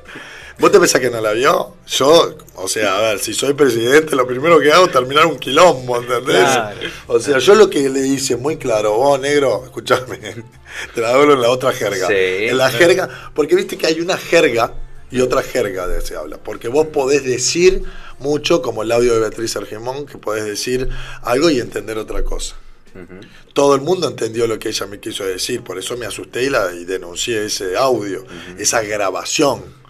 ¿Vos 0.61 0.71
te 0.71 0.79
pensás 0.79 1.01
que 1.01 1.09
no 1.09 1.19
la 1.19 1.31
vio? 1.31 1.75
Yo, 1.87 2.37
o 2.53 2.67
sea, 2.67 2.99
a 2.99 3.01
ver, 3.01 3.19
si 3.19 3.33
soy 3.33 3.53
presidente, 3.53 4.15
lo 4.15 4.27
primero 4.27 4.59
que 4.59 4.71
hago 4.71 4.85
es 4.85 4.91
terminar 4.91 5.25
un 5.25 5.39
quilombo, 5.39 5.97
¿entendés? 5.97 6.43
Claro. 6.43 6.79
O 7.07 7.19
sea, 7.19 7.39
yo 7.39 7.55
lo 7.55 7.67
que 7.67 7.89
le 7.89 8.05
hice 8.05 8.35
muy 8.35 8.57
claro, 8.57 8.93
vos 8.93 9.19
negro, 9.19 9.63
escuchame, 9.65 10.19
te 10.93 11.01
la 11.01 11.15
hablo 11.15 11.33
en 11.33 11.41
la 11.41 11.49
otra 11.49 11.73
jerga. 11.73 12.05
Sí. 12.05 12.13
En 12.13 12.59
la 12.59 12.69
jerga, 12.69 13.09
porque 13.33 13.55
viste 13.55 13.75
que 13.75 13.87
hay 13.87 14.01
una 14.01 14.17
jerga 14.17 14.75
y 15.09 15.21
otra 15.21 15.41
jerga 15.41 15.87
de 15.87 15.99
se 16.01 16.15
habla. 16.15 16.37
Porque 16.37 16.67
vos 16.67 16.85
podés 16.93 17.23
decir 17.23 17.83
mucho, 18.19 18.61
como 18.61 18.83
el 18.83 18.91
audio 18.91 19.15
de 19.15 19.19
Beatriz 19.19 19.55
Argemón, 19.55 20.05
que 20.05 20.19
podés 20.19 20.45
decir 20.45 20.89
algo 21.23 21.49
y 21.49 21.59
entender 21.59 21.97
otra 21.97 22.23
cosa. 22.23 22.55
Todo 23.53 23.73
el 23.73 23.81
mundo 23.81 24.07
entendió 24.07 24.45
lo 24.45 24.59
que 24.59 24.69
ella 24.69 24.85
me 24.85 24.99
quiso 24.99 25.25
decir, 25.25 25.63
por 25.63 25.79
eso 25.79 25.97
me 25.97 26.05
asusté 26.05 26.43
y, 26.43 26.49
la, 26.49 26.71
y 26.71 26.85
denuncié 26.85 27.45
ese 27.45 27.75
audio, 27.77 28.23
esa 28.59 28.83
grabación. 28.83 29.80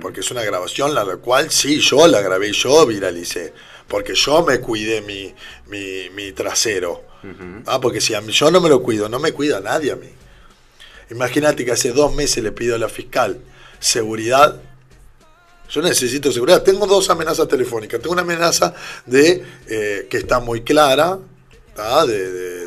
Porque 0.00 0.20
es 0.20 0.30
una 0.30 0.42
grabación 0.42 0.94
la, 0.94 1.04
cual 1.16 1.50
sí, 1.50 1.78
yo 1.80 2.06
la 2.06 2.20
grabé 2.20 2.48
y 2.48 2.52
yo 2.52 2.86
viralicé. 2.86 3.52
Porque 3.88 4.14
yo 4.14 4.44
me 4.44 4.60
cuidé 4.60 5.00
mi, 5.00 5.34
mi, 5.66 6.10
mi 6.10 6.32
trasero. 6.32 7.04
Ah, 7.66 7.80
porque 7.80 8.00
si 8.00 8.14
a 8.14 8.20
mí, 8.20 8.32
yo 8.32 8.50
no 8.50 8.60
me 8.60 8.68
lo 8.68 8.82
cuido, 8.82 9.08
no 9.08 9.18
me 9.18 9.32
cuida 9.32 9.60
nadie 9.60 9.92
a 9.92 9.96
mí. 9.96 10.08
Imagínate 11.10 11.64
que 11.64 11.72
hace 11.72 11.92
dos 11.92 12.14
meses 12.14 12.42
le 12.42 12.52
pido 12.52 12.76
a 12.76 12.78
la 12.78 12.88
fiscal 12.88 13.38
seguridad. 13.78 14.60
Yo 15.68 15.82
necesito 15.82 16.32
seguridad. 16.32 16.62
Tengo 16.62 16.86
dos 16.86 17.10
amenazas 17.10 17.46
telefónicas. 17.48 18.00
Tengo 18.00 18.12
una 18.12 18.22
amenaza 18.22 18.74
de 19.06 19.44
eh, 19.68 20.06
que 20.10 20.16
está 20.18 20.40
muy 20.40 20.62
clara, 20.62 21.18
de- 22.06 22.66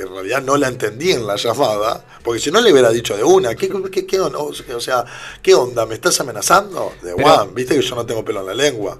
que 0.00 0.06
en 0.08 0.14
realidad 0.14 0.42
no 0.42 0.56
la 0.56 0.68
entendí 0.68 1.12
en 1.12 1.26
la 1.26 1.36
llamada, 1.36 2.04
porque 2.22 2.40
si 2.40 2.50
no 2.50 2.60
le 2.60 2.72
hubiera 2.72 2.90
dicho 2.90 3.16
de 3.16 3.22
una, 3.22 3.54
¿qué, 3.54 3.68
qué, 3.90 4.06
qué 4.06 4.20
onda? 4.20 4.38
O 4.38 4.80
sea, 4.80 5.04
¿qué 5.42 5.54
onda? 5.54 5.86
¿Me 5.86 5.94
estás 5.94 6.18
amenazando? 6.20 6.92
De 7.02 7.14
Pero- 7.14 7.28
Juan, 7.28 7.54
viste 7.54 7.74
que 7.76 7.82
yo 7.82 7.94
no 7.94 8.06
tengo 8.06 8.24
pelo 8.24 8.40
en 8.40 8.46
la 8.46 8.54
lengua. 8.54 8.98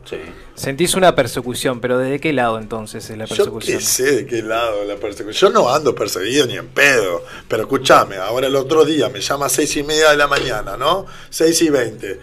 Sentís 0.54 0.94
una 0.94 1.14
persecución, 1.14 1.80
pero 1.80 1.98
¿desde 1.98 2.20
qué 2.20 2.32
lado 2.32 2.58
entonces 2.58 3.08
es 3.08 3.16
la 3.16 3.24
Yo 3.24 3.34
persecución? 3.36 3.78
qué 3.78 3.84
sé 3.84 4.10
de 4.16 4.26
qué 4.26 4.42
lado 4.42 4.84
la 4.84 4.96
persecución. 4.96 5.52
Yo 5.52 5.58
no 5.60 5.72
ando 5.74 5.94
perseguido 5.94 6.46
ni 6.46 6.56
en 6.56 6.68
pedo. 6.68 7.24
Pero 7.48 7.62
escúchame, 7.62 8.16
ahora 8.16 8.46
el 8.46 8.56
otro 8.56 8.84
día 8.84 9.08
me 9.08 9.20
llama 9.20 9.46
a 9.46 9.48
seis 9.48 9.74
y 9.76 9.82
media 9.82 10.10
de 10.10 10.16
la 10.18 10.26
mañana, 10.26 10.76
¿no? 10.76 11.06
Seis 11.30 11.60
y 11.62 11.70
veinte. 11.70 12.20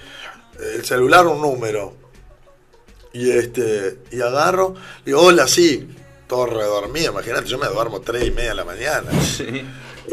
El 0.76 0.86
celular 0.86 1.26
un 1.26 1.42
número. 1.42 1.96
Y 3.14 3.32
este, 3.32 3.98
y 4.12 4.22
agarro, 4.22 4.76
digo, 5.04 5.22
hola, 5.22 5.48
sí, 5.48 5.88
todo 6.28 6.46
redormido, 6.46 7.12
imagínate, 7.12 7.48
yo 7.48 7.58
me 7.58 7.68
duermo 7.68 8.02
tres 8.02 8.26
y 8.26 8.32
media 8.32 8.50
de 8.50 8.56
la 8.56 8.66
mañana. 8.66 9.10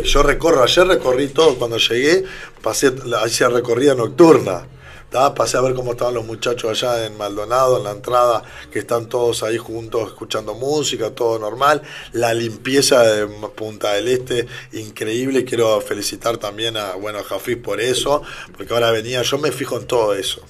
Yo 0.02 0.22
recorro, 0.24 0.62
ayer 0.62 0.86
recorrí 0.86 1.28
todo, 1.28 1.56
cuando 1.56 1.78
llegué, 1.78 2.24
pasé, 2.62 2.92
hacía 3.22 3.48
recorrida 3.48 3.94
nocturna. 3.94 4.66
¿tá? 5.14 5.32
Pasé 5.32 5.56
a 5.56 5.60
ver 5.60 5.74
cómo 5.74 5.92
estaban 5.92 6.14
los 6.14 6.26
muchachos 6.26 6.82
allá 6.82 7.06
en 7.06 7.16
Maldonado, 7.16 7.78
en 7.78 7.84
la 7.84 7.92
entrada, 7.92 8.42
que 8.72 8.80
están 8.80 9.08
todos 9.08 9.44
ahí 9.44 9.56
juntos 9.56 10.08
escuchando 10.08 10.54
música, 10.54 11.10
todo 11.10 11.38
normal. 11.38 11.82
La 12.10 12.34
limpieza 12.34 13.04
de 13.04 13.28
Punta 13.50 13.92
del 13.92 14.08
Este, 14.08 14.48
increíble. 14.72 15.44
Quiero 15.44 15.80
felicitar 15.80 16.38
también 16.38 16.76
a, 16.76 16.96
bueno, 16.96 17.20
a 17.20 17.22
Jafis 17.22 17.58
por 17.58 17.80
eso, 17.80 18.22
porque 18.56 18.74
ahora 18.74 18.90
venía, 18.90 19.22
yo 19.22 19.38
me 19.38 19.52
fijo 19.52 19.78
en 19.78 19.86
todo 19.86 20.14
eso. 20.14 20.42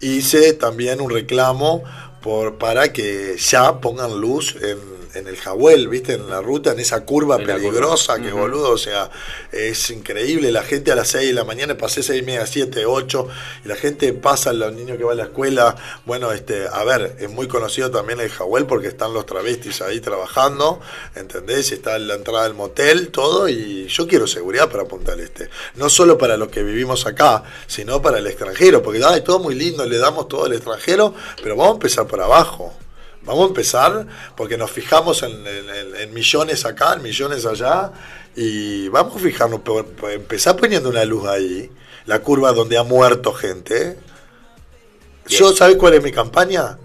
Hice 0.00 0.52
también 0.54 1.00
un 1.00 1.08
reclamo 1.08 1.84
por, 2.22 2.54
para 2.54 2.92
que 2.92 3.36
ya 3.36 3.80
pongan 3.80 4.20
luz 4.20 4.56
en, 4.62 4.78
en 5.14 5.26
el 5.26 5.36
Jahuel, 5.36 5.88
¿viste? 5.88 6.14
En 6.14 6.28
la 6.28 6.40
ruta, 6.40 6.72
en 6.72 6.80
esa 6.80 7.04
curva 7.04 7.36
En 7.36 7.46
la 7.46 7.54
curva. 7.54 7.58
peligrosa, 7.58 8.20
que 8.20 8.30
boludo, 8.32 8.70
o 8.70 8.78
sea, 8.78 9.10
es 9.50 9.90
increíble. 9.90 10.50
La 10.52 10.62
gente 10.62 10.92
a 10.92 10.96
las 10.96 11.08
6 11.08 11.28
de 11.28 11.32
la 11.32 11.44
mañana, 11.44 11.76
pasé 11.76 12.02
6 12.02 12.22
y 12.22 12.24
media, 12.24 12.46
7, 12.46 12.86
8, 12.86 13.28
y 13.64 13.68
la 13.68 13.76
gente 13.76 14.12
pasa, 14.12 14.52
los 14.52 14.72
niños 14.72 14.98
que 14.98 15.04
van 15.04 15.14
a 15.14 15.16
la 15.16 15.24
escuela. 15.24 15.76
Bueno, 16.04 16.32
este, 16.32 16.66
a 16.70 16.84
ver, 16.84 17.16
es 17.18 17.30
muy 17.30 17.48
conocido 17.48 17.90
también 17.90 18.20
el 18.20 18.30
Jahuel 18.30 18.66
porque 18.66 18.88
están 18.88 19.12
los 19.14 19.26
travestis 19.26 19.82
ahí 19.82 20.00
trabajando, 20.00 20.80
¿entendés? 21.14 21.72
Está 21.72 21.96
en 21.96 22.08
la 22.08 22.14
entrada 22.14 22.44
del 22.44 22.54
motel, 22.54 23.10
todo, 23.10 23.48
y 23.48 23.86
yo 23.88 24.06
quiero 24.06 24.26
seguridad 24.26 24.70
para 24.70 24.84
Punta 24.84 25.12
del 25.12 25.20
Este. 25.20 25.48
No 25.76 25.88
solo 25.88 26.18
para 26.18 26.36
los 26.36 26.48
que 26.48 26.62
vivimos 26.62 27.06
acá, 27.06 27.44
sino 27.66 28.02
para 28.02 28.18
el 28.18 28.26
extranjero, 28.26 28.82
porque 28.82 29.00
ay, 29.04 29.22
todo 29.22 29.38
muy 29.38 29.54
lindo, 29.54 29.84
le 29.86 29.98
damos 29.98 30.28
todo 30.28 30.44
al 30.44 30.52
extranjero, 30.52 31.14
pero 31.42 31.56
vamos 31.56 31.72
a 31.72 31.74
empezar 31.74 32.06
por 32.06 32.20
abajo. 32.20 32.81
Vamos 33.24 33.44
a 33.44 33.48
empezar 33.48 34.06
porque 34.36 34.56
nos 34.56 34.70
fijamos 34.70 35.22
en, 35.22 35.32
en- 35.46 35.70
en- 35.70 35.96
en 35.96 36.14
millones 36.14 36.64
acá, 36.64 36.94
en 36.94 37.02
millones 37.02 37.46
allá, 37.46 37.92
y 38.34 38.88
vamos 38.88 39.16
a 39.16 39.18
fijarnos, 39.20 39.60
empezar 40.12 40.56
poniendo 40.56 40.88
una 40.88 41.04
luz 41.04 41.26
ahí, 41.28 41.70
la 42.06 42.18
curva 42.20 42.52
donde 42.52 42.76
ha 42.78 42.82
muerto 42.82 43.32
gente. 43.32 43.96
¿Yo 45.28 45.52
sabes 45.52 45.76
cuál 45.76 45.94
es 45.94 46.02
mi 46.02 46.10
campaña? 46.12 46.78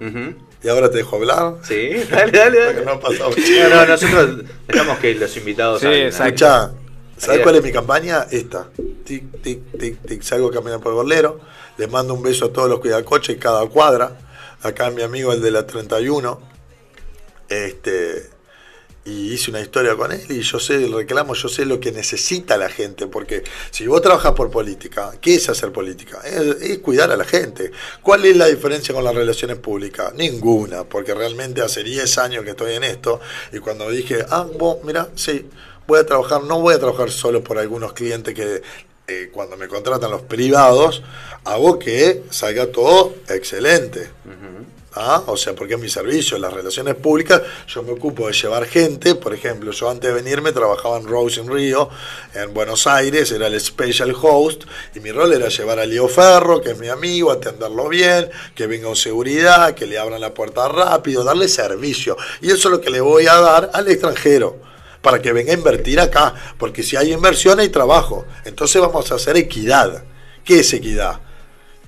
Y 0.63 0.69
ahora 0.69 0.89
te 0.89 0.97
dejo 0.97 1.15
hablar. 1.15 1.55
Sí, 1.63 1.89
dale, 2.09 2.31
dale, 2.37 2.59
dale. 2.59 2.85
no. 2.85 2.99
No, 2.99 3.69
no, 3.69 3.85
nosotros 3.85 4.43
dejamos 4.67 4.99
que 4.99 5.15
los 5.15 5.35
invitados 5.37 5.81
Sí. 5.81 5.87
Escuchá, 6.27 6.71
¿sabes 7.17 7.39
cuál 7.41 7.55
es 7.55 7.63
mi 7.63 7.71
campaña? 7.71 8.27
Esta. 8.29 8.67
Tic, 9.05 9.41
tic, 9.41 9.59
tic, 9.79 10.01
tic. 10.05 10.21
Salgo 10.21 10.51
caminando 10.51 10.81
por 10.81 10.91
el 10.91 10.97
bolero. 10.97 11.39
Les 11.77 11.89
mando 11.89 12.13
un 12.13 12.21
beso 12.23 12.45
a 12.45 12.53
todos 12.53 12.69
los 12.69 12.79
cuidacoches 12.79 13.37
cada 13.37 13.65
cuadra. 13.67 14.17
Acá 14.63 14.89
mi 14.89 15.01
amigo, 15.03 15.33
el 15.33 15.41
de 15.41 15.51
la 15.51 15.67
31. 15.67 16.39
Este. 17.49 18.29
Y 19.05 19.31
hice 19.31 19.51
una 19.51 19.61
historia 19.61 19.95
con 19.95 20.11
él 20.11 20.21
y 20.27 20.41
yo 20.41 20.59
sé 20.59 20.83
el 20.83 20.91
reclamo, 20.91 21.33
yo 21.33 21.47
sé 21.47 21.63
lo 21.63 21.79
que 21.79 21.93
necesita 21.93 22.57
la 22.57 22.67
gente, 22.67 23.07
porque 23.07 23.41
si 23.71 23.87
vos 23.87 24.01
trabajas 24.01 24.33
por 24.33 24.51
política, 24.51 25.13
¿qué 25.21 25.35
es 25.35 25.47
hacer 25.47 25.71
política? 25.71 26.19
Es, 26.25 26.61
es 26.61 26.79
cuidar 26.79 27.09
a 27.11 27.15
la 27.15 27.23
gente. 27.23 27.71
¿Cuál 28.01 28.25
es 28.25 28.35
la 28.35 28.47
diferencia 28.47 28.93
con 28.93 29.05
las 29.05 29.15
relaciones 29.15 29.59
públicas? 29.59 30.13
Ninguna, 30.13 30.83
porque 30.83 31.13
realmente 31.13 31.61
hace 31.61 31.85
10 31.85 32.17
años 32.17 32.43
que 32.43 32.49
estoy 32.49 32.73
en 32.73 32.83
esto 32.83 33.21
y 33.53 33.59
cuando 33.59 33.89
dije, 33.89 34.25
ah, 34.29 34.45
vos, 34.59 34.79
mira, 34.83 35.07
sí, 35.15 35.49
voy 35.87 35.99
a 35.99 36.05
trabajar, 36.05 36.43
no 36.43 36.59
voy 36.59 36.75
a 36.75 36.79
trabajar 36.79 37.09
solo 37.09 37.41
por 37.41 37.57
algunos 37.59 37.93
clientes 37.93 38.33
que 38.33 38.61
eh, 39.09 39.29
cuando 39.31 39.55
me 39.55 39.69
contratan 39.69 40.11
los 40.11 40.23
privados, 40.23 41.01
hago 41.45 41.79
que 41.79 42.23
salga 42.29 42.67
todo 42.67 43.15
excelente. 43.29 44.09
¿Ah? 44.95 45.23
O 45.27 45.37
sea, 45.37 45.53
porque 45.53 45.75
es 45.75 45.79
mi 45.79 45.87
servicio, 45.87 46.37
las 46.37 46.51
relaciones 46.51 46.95
públicas, 46.95 47.41
yo 47.67 47.83
me 47.83 47.91
ocupo 47.91 48.27
de 48.27 48.33
llevar 48.33 48.65
gente, 48.65 49.15
por 49.15 49.33
ejemplo, 49.33 49.71
yo 49.71 49.89
antes 49.89 50.13
de 50.13 50.21
venirme 50.21 50.51
trabajaba 50.51 50.97
en 50.97 51.07
Rose 51.07 51.39
in 51.39 51.47
Rio, 51.47 51.89
en 52.33 52.53
Buenos 52.53 52.85
Aires, 52.85 53.31
era 53.31 53.47
el 53.47 53.57
special 53.61 54.13
host, 54.21 54.63
y 54.93 54.99
mi 54.99 55.11
rol 55.13 55.31
era 55.31 55.47
llevar 55.47 55.79
a 55.79 55.85
Leo 55.85 56.09
Ferro, 56.09 56.59
que 56.59 56.71
es 56.71 56.77
mi 56.77 56.89
amigo, 56.89 57.31
atenderlo 57.31 57.87
bien, 57.87 58.29
que 58.55 58.67
venga 58.67 58.87
con 58.87 58.97
seguridad, 58.97 59.73
que 59.73 59.85
le 59.85 59.97
abran 59.97 60.19
la 60.19 60.33
puerta 60.33 60.67
rápido, 60.67 61.23
darle 61.23 61.47
servicio. 61.47 62.17
Y 62.41 62.47
eso 62.47 62.67
es 62.67 62.71
lo 62.71 62.81
que 62.81 62.89
le 62.89 62.99
voy 62.99 63.27
a 63.27 63.35
dar 63.35 63.69
al 63.73 63.87
extranjero 63.87 64.67
para 65.01 65.21
que 65.21 65.33
venga 65.33 65.51
a 65.51 65.55
invertir 65.55 65.99
acá, 65.99 66.33
porque 66.57 66.83
si 66.83 66.95
hay 66.95 67.13
inversión 67.13 67.59
hay 67.59 67.69
trabajo. 67.69 68.25
Entonces 68.45 68.81
vamos 68.81 69.11
a 69.11 69.15
hacer 69.15 69.37
equidad. 69.37 70.03
¿Qué 70.43 70.59
es 70.59 70.73
equidad? 70.73 71.19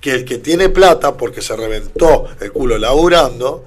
Que 0.00 0.12
el 0.12 0.24
que 0.24 0.38
tiene 0.38 0.68
plata 0.68 1.16
porque 1.16 1.42
se 1.42 1.56
reventó 1.56 2.28
el 2.40 2.52
culo 2.52 2.78
laburando, 2.78 3.66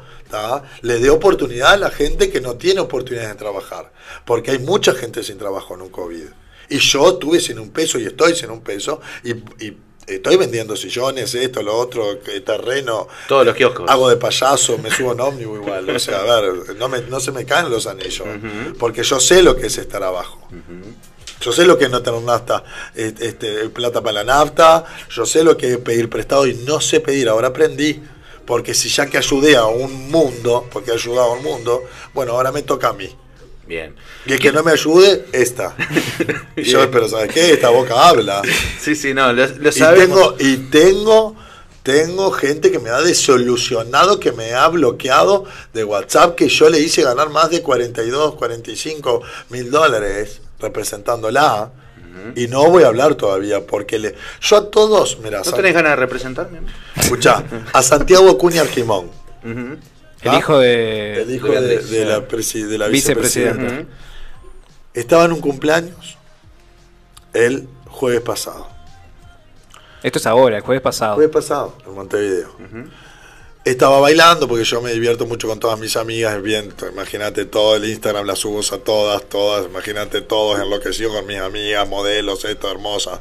le 0.82 1.00
dé 1.00 1.10
oportunidad 1.10 1.74
a 1.74 1.78
la 1.78 1.90
gente 1.92 2.32
que 2.32 2.42
no 2.42 2.56
tiene 2.56 2.82
oportunidades 2.82 3.32
de 3.32 3.38
trabajar. 3.38 3.92
Porque 4.26 4.52
hay 4.52 4.60
mucha 4.60 4.94
gente 4.94 5.24
sin 5.24 5.38
trabajo 5.38 5.76
en 5.76 5.82
un 5.82 5.90
COVID. 5.90 6.26
Y 6.70 6.78
yo 6.80 7.16
tuve 7.16 7.40
sin 7.40 7.60
un 7.60 7.70
peso 7.70 8.00
y 8.00 8.06
estoy 8.06 8.36
sin 8.36 8.50
un 8.50 8.62
peso 8.62 9.02
y 9.24 9.34
estoy 10.08 10.36
vendiendo 10.38 10.76
sillones, 10.76 11.34
esto, 11.36 11.62
lo 11.62 11.76
otro, 11.78 12.20
que 12.22 12.42
terreno. 12.42 13.08
Todos 13.28 13.46
los 13.46 13.56
kioscos. 13.56 13.90
Hago 13.90 14.10
de 14.10 14.18
payaso, 14.18 14.78
me 14.78 14.90
subo 14.92 15.14
en 15.14 15.20
ómnibus 15.22 15.60
igual. 15.60 15.90
O 15.90 16.00
sea, 16.00 16.20
a 16.20 16.42
ver, 16.42 16.76
no, 16.78 16.88
me- 16.90 17.02
no 17.02 17.20
se 17.20 17.32
me 17.32 17.46
caen 17.46 17.70
los 17.70 17.88
anillos. 17.88 18.28
Porque 18.80 19.04
yo 19.04 19.20
sé 19.20 19.42
lo 19.44 19.56
que 19.56 19.68
es 19.68 19.78
estar 19.78 20.04
abajo. 20.04 20.48
Yo 21.42 21.52
sé 21.52 21.66
lo 21.66 21.78
que 21.78 21.86
es 21.86 21.92
no 21.92 22.02
tener 22.02 22.22
nafta, 22.22 22.64
eh, 22.96 23.14
este, 23.20 23.68
plata 23.70 24.02
para 24.02 24.14
la 24.14 24.24
nafta, 24.24 24.86
yo 25.10 25.26
sé 25.26 25.44
lo 25.44 25.58
que 25.58 25.74
es 25.74 25.78
pedir 25.80 26.10
prestado 26.10 26.48
y 26.48 26.54
no 26.54 26.80
sé 26.80 27.02
pedir, 27.02 27.28
ahora 27.28 27.50
aprendí. 27.50 28.02
Porque 28.46 28.74
si 28.74 28.88
ya 28.90 29.06
que 29.08 29.18
ayudé 29.18 29.56
a 29.58 29.66
un 29.66 30.10
mundo, 30.12 30.68
porque 30.72 30.92
he 30.92 30.94
ayudado 30.94 31.32
a 31.32 31.34
un 31.36 31.44
mundo, 31.44 31.84
bueno, 32.14 32.34
ahora 32.34 32.52
me 32.52 32.62
toca 32.62 32.90
a 32.90 32.94
mí. 32.94 33.10
Bien. 33.68 33.96
Y 34.26 34.34
el 34.34 34.40
que 34.40 34.52
no 34.52 34.62
me 34.64 34.72
ayude, 34.72 35.26
esta. 35.32 35.76
Y 36.56 36.64
yo, 36.64 36.90
pero 36.92 37.08
¿sabes 37.08 37.32
qué? 37.34 37.54
Esta 37.54 37.70
boca 37.70 38.08
habla. 38.10 38.42
Sí, 38.80 38.96
sí, 38.96 39.14
no, 39.14 39.32
lo, 39.34 39.48
lo 39.48 39.70
Y 39.70 39.72
sabemos. 39.72 40.36
tengo, 40.38 40.52
y 40.52 40.58
tengo, 40.70 41.36
tengo 41.82 42.32
gente 42.32 42.72
que 42.72 42.80
me 42.80 42.90
ha 42.90 43.02
desolucionado, 43.02 44.20
que 44.20 44.32
me 44.32 44.54
ha 44.54 44.68
bloqueado 44.68 45.46
de 45.74 45.84
WhatsApp, 45.84 46.36
que 46.36 46.50
yo 46.50 46.70
le 46.70 46.80
hice 46.80 47.04
ganar 47.04 47.30
más 47.30 47.50
de 47.50 47.62
42, 47.62 48.36
45 48.36 49.22
mil 49.50 49.72
dólares 49.72 50.42
representándola. 50.60 51.72
Y 52.36 52.48
no 52.48 52.70
voy 52.70 52.84
a 52.84 52.88
hablar 52.88 53.16
todavía, 53.16 53.66
porque 53.66 53.98
le, 54.00 54.16
yo 54.40 54.56
a 54.58 54.70
todos, 54.70 55.18
mira, 55.24 55.42
¿No 55.44 55.52
tenés 55.52 55.74
ganas 55.74 55.92
de 55.94 55.96
representarme? 55.98 56.60
escuchá, 56.96 57.44
a 57.74 57.82
Santiago 57.82 58.30
Acuña 58.30 58.62
Arquimón. 58.62 59.10
El 60.24 60.34
hijo 60.36 60.60
de. 60.60 61.22
El 61.22 61.32
hijo 61.36 61.48
de, 61.50 61.78
de 61.80 62.06
la, 62.06 62.28
presi- 62.28 62.66
de 62.66 62.78
la 62.78 62.88
Vicepresidenta. 62.88 63.54
vicepresidenta. 63.62 63.92
Estaba 64.94 65.26
en 65.26 65.32
un 65.34 65.42
cumpleaños 65.42 66.18
el 67.34 67.68
jueves 67.88 68.22
pasado. 68.22 68.68
Esto 70.04 70.20
es 70.20 70.26
ahora, 70.28 70.58
el 70.58 70.64
jueves 70.64 70.82
pasado. 70.82 71.16
Jueves 71.16 71.32
pasado, 71.34 71.78
en 71.86 71.94
Montevideo. 71.94 72.56
Estaba 73.66 74.02
bailando 74.02 74.46
porque 74.50 74.66
yo 74.66 74.82
me 74.82 74.92
divierto 74.92 75.26
mucho 75.26 75.48
con 75.48 75.58
todas 75.58 75.80
mis 75.80 75.96
amigas. 75.96 76.42
Bien, 76.42 76.74
imagínate 76.92 77.46
todo 77.46 77.78
el 77.78 77.86
Instagram, 77.86 78.26
las 78.26 78.40
subo 78.40 78.60
a 78.60 78.78
todas, 78.80 79.24
todas. 79.30 79.66
Imagínate 79.66 80.20
todos 80.22 80.60
enloquecidos 80.60 81.14
con 81.16 81.26
mis 81.26 81.40
amigas, 81.40 81.88
modelos, 81.88 82.44
esto, 82.44 82.70
hermosas. 82.70 83.20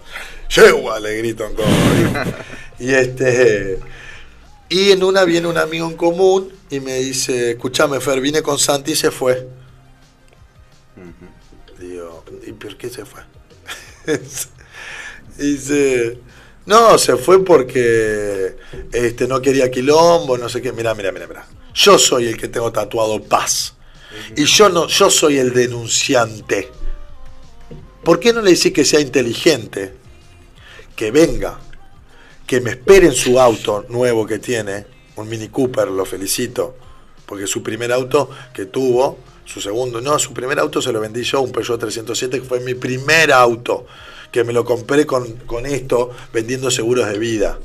Yegua, 0.49 0.99
le 0.99 1.17
gritan 1.19 1.55
todos. 1.55 1.69
y 2.81 2.93
este. 2.93 3.79
Y 4.73 4.91
en 4.91 5.05
una 5.05 5.25
viene 5.25 5.49
un 5.49 5.59
amigo 5.59 5.87
en 5.87 5.99
común 5.99 6.51
y 6.71 6.81
me 6.81 6.99
dice: 6.99 7.51
Escúchame, 7.51 8.01
Fer, 8.01 8.23
vine 8.23 8.41
con 8.41 8.59
Santi 8.59 8.93
y 8.93 8.97
se 8.97 9.11
fue. 9.11 9.47
Digo, 11.79 12.25
¿y 12.47 12.53
por 12.53 12.79
qué 12.79 12.89
se 12.89 13.05
fue? 13.05 13.21
Dice, 15.37 16.19
no, 16.65 16.97
se 16.97 17.17
fue 17.17 17.45
porque 17.45 18.57
este, 18.93 19.29
no 19.29 19.43
quería 19.43 19.71
quilombo, 19.71 20.39
no 20.39 20.49
sé 20.49 20.63
qué. 20.63 20.73
Mira, 20.73 20.95
mira, 20.95 21.13
mira, 21.13 21.27
mira. 21.27 21.47
Yo 21.75 21.99
soy 21.99 22.29
el 22.29 22.39
que 22.39 22.49
tengo 22.49 22.73
tatuado 22.73 23.23
paz. 23.23 23.75
Y 24.37 24.47
yo 24.47 24.71
no, 24.71 24.87
yo 24.87 25.11
soy 25.11 25.37
el 25.37 25.53
denunciante. 25.53 26.71
¿Por 28.03 28.19
qué 28.19 28.33
no 28.33 28.41
le 28.41 28.53
decís 28.53 28.73
que 28.73 28.87
sea 28.87 29.01
inteligente? 29.01 29.93
Que 30.97 31.11
venga, 31.11 31.59
que 32.53 32.61
me 32.61 32.73
espere 32.73 33.07
en 33.07 33.15
su 33.15 33.41
auto 33.41 33.87
nuevo 33.89 34.27
que 34.27 34.39
tiene, 34.39 34.85
un 35.17 35.27
Mini 35.27 35.49
Cooper, 35.49 35.89
lo 35.89 36.05
felicito, 36.05 36.77
porque 37.25 37.47
su 37.47 37.63
primer 37.63 37.91
auto 37.91 38.29
que 38.53 38.67
tuvo 38.67 39.17
Su 39.47 39.63
segundo, 39.63 40.03
no, 40.03 40.19
su 40.19 40.35
primer 40.35 40.59
auto 40.59 40.83
se 40.83 40.93
lo 40.93 41.01
vendí 41.01 41.23
yo, 41.23 41.41
un 41.41 41.51
Peugeot 41.51 41.81
307, 41.81 42.41
que 42.41 42.47
fue 42.47 42.61
mi 42.61 42.75
primer 42.75 43.33
auto, 43.33 43.87
que 44.31 44.45
me 44.45 44.53
lo 44.53 44.67
compré 44.67 45.07
con, 45.07 45.33
con 45.47 45.65
esto, 45.65 46.11
vendiendo 46.31 46.71
seguros 46.71 47.09
de 47.09 47.19
vida. 47.19 47.59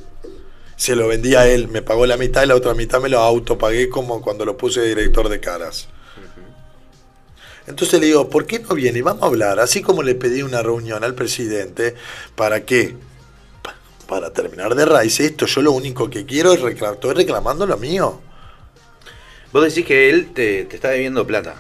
Se 0.78 0.96
lo 0.96 1.10
vendí 1.10 1.36
a 1.36 1.46
él, 1.50 1.68
me 1.68 1.82
pagó 1.82 2.06
la 2.06 2.16
mitad 2.16 2.44
y 2.44 2.48
la 2.48 2.56
otra 2.56 2.74
mitad 2.74 3.02
me 3.02 3.10
lo 3.10 3.20
autopagué 3.20 3.90
como 3.90 4.22
cuando 4.22 4.46
lo 4.46 4.56
puse 4.56 4.80
de 4.80 4.88
director 4.88 5.28
de 5.28 5.42
caras. 5.42 5.90
Entonces 7.68 8.00
le 8.00 8.06
digo, 8.06 8.30
¿por 8.30 8.46
qué 8.46 8.60
no 8.60 8.74
viene? 8.74 9.02
Vamos 9.02 9.24
a 9.24 9.26
hablar, 9.26 9.60
así 9.60 9.82
como 9.82 10.02
le 10.02 10.16
pedí 10.16 10.44
una 10.44 10.64
reunión 10.64 11.04
al 11.04 11.14
presidente, 11.14 11.94
¿para 12.38 12.64
qué? 12.64 12.96
Pa- 14.08 14.16
Para 14.16 14.32
terminar 14.32 14.74
de 14.76 14.86
raíz 14.86 15.20
esto, 15.20 15.46
yo 15.46 15.62
lo 15.62 15.72
único 15.74 16.10
que 16.10 16.26
quiero 16.26 16.54
es 16.54 16.62
reclamar, 16.62 16.96
estoy 16.96 17.14
reclamando 17.14 17.66
lo 17.66 17.78
mío. 17.78 18.20
Vos 19.52 19.64
decís 19.64 19.86
que 19.86 20.10
él 20.10 20.32
te, 20.34 20.66
te 20.66 20.76
está 20.76 20.90
debiendo 20.90 21.26
plata. 21.26 21.56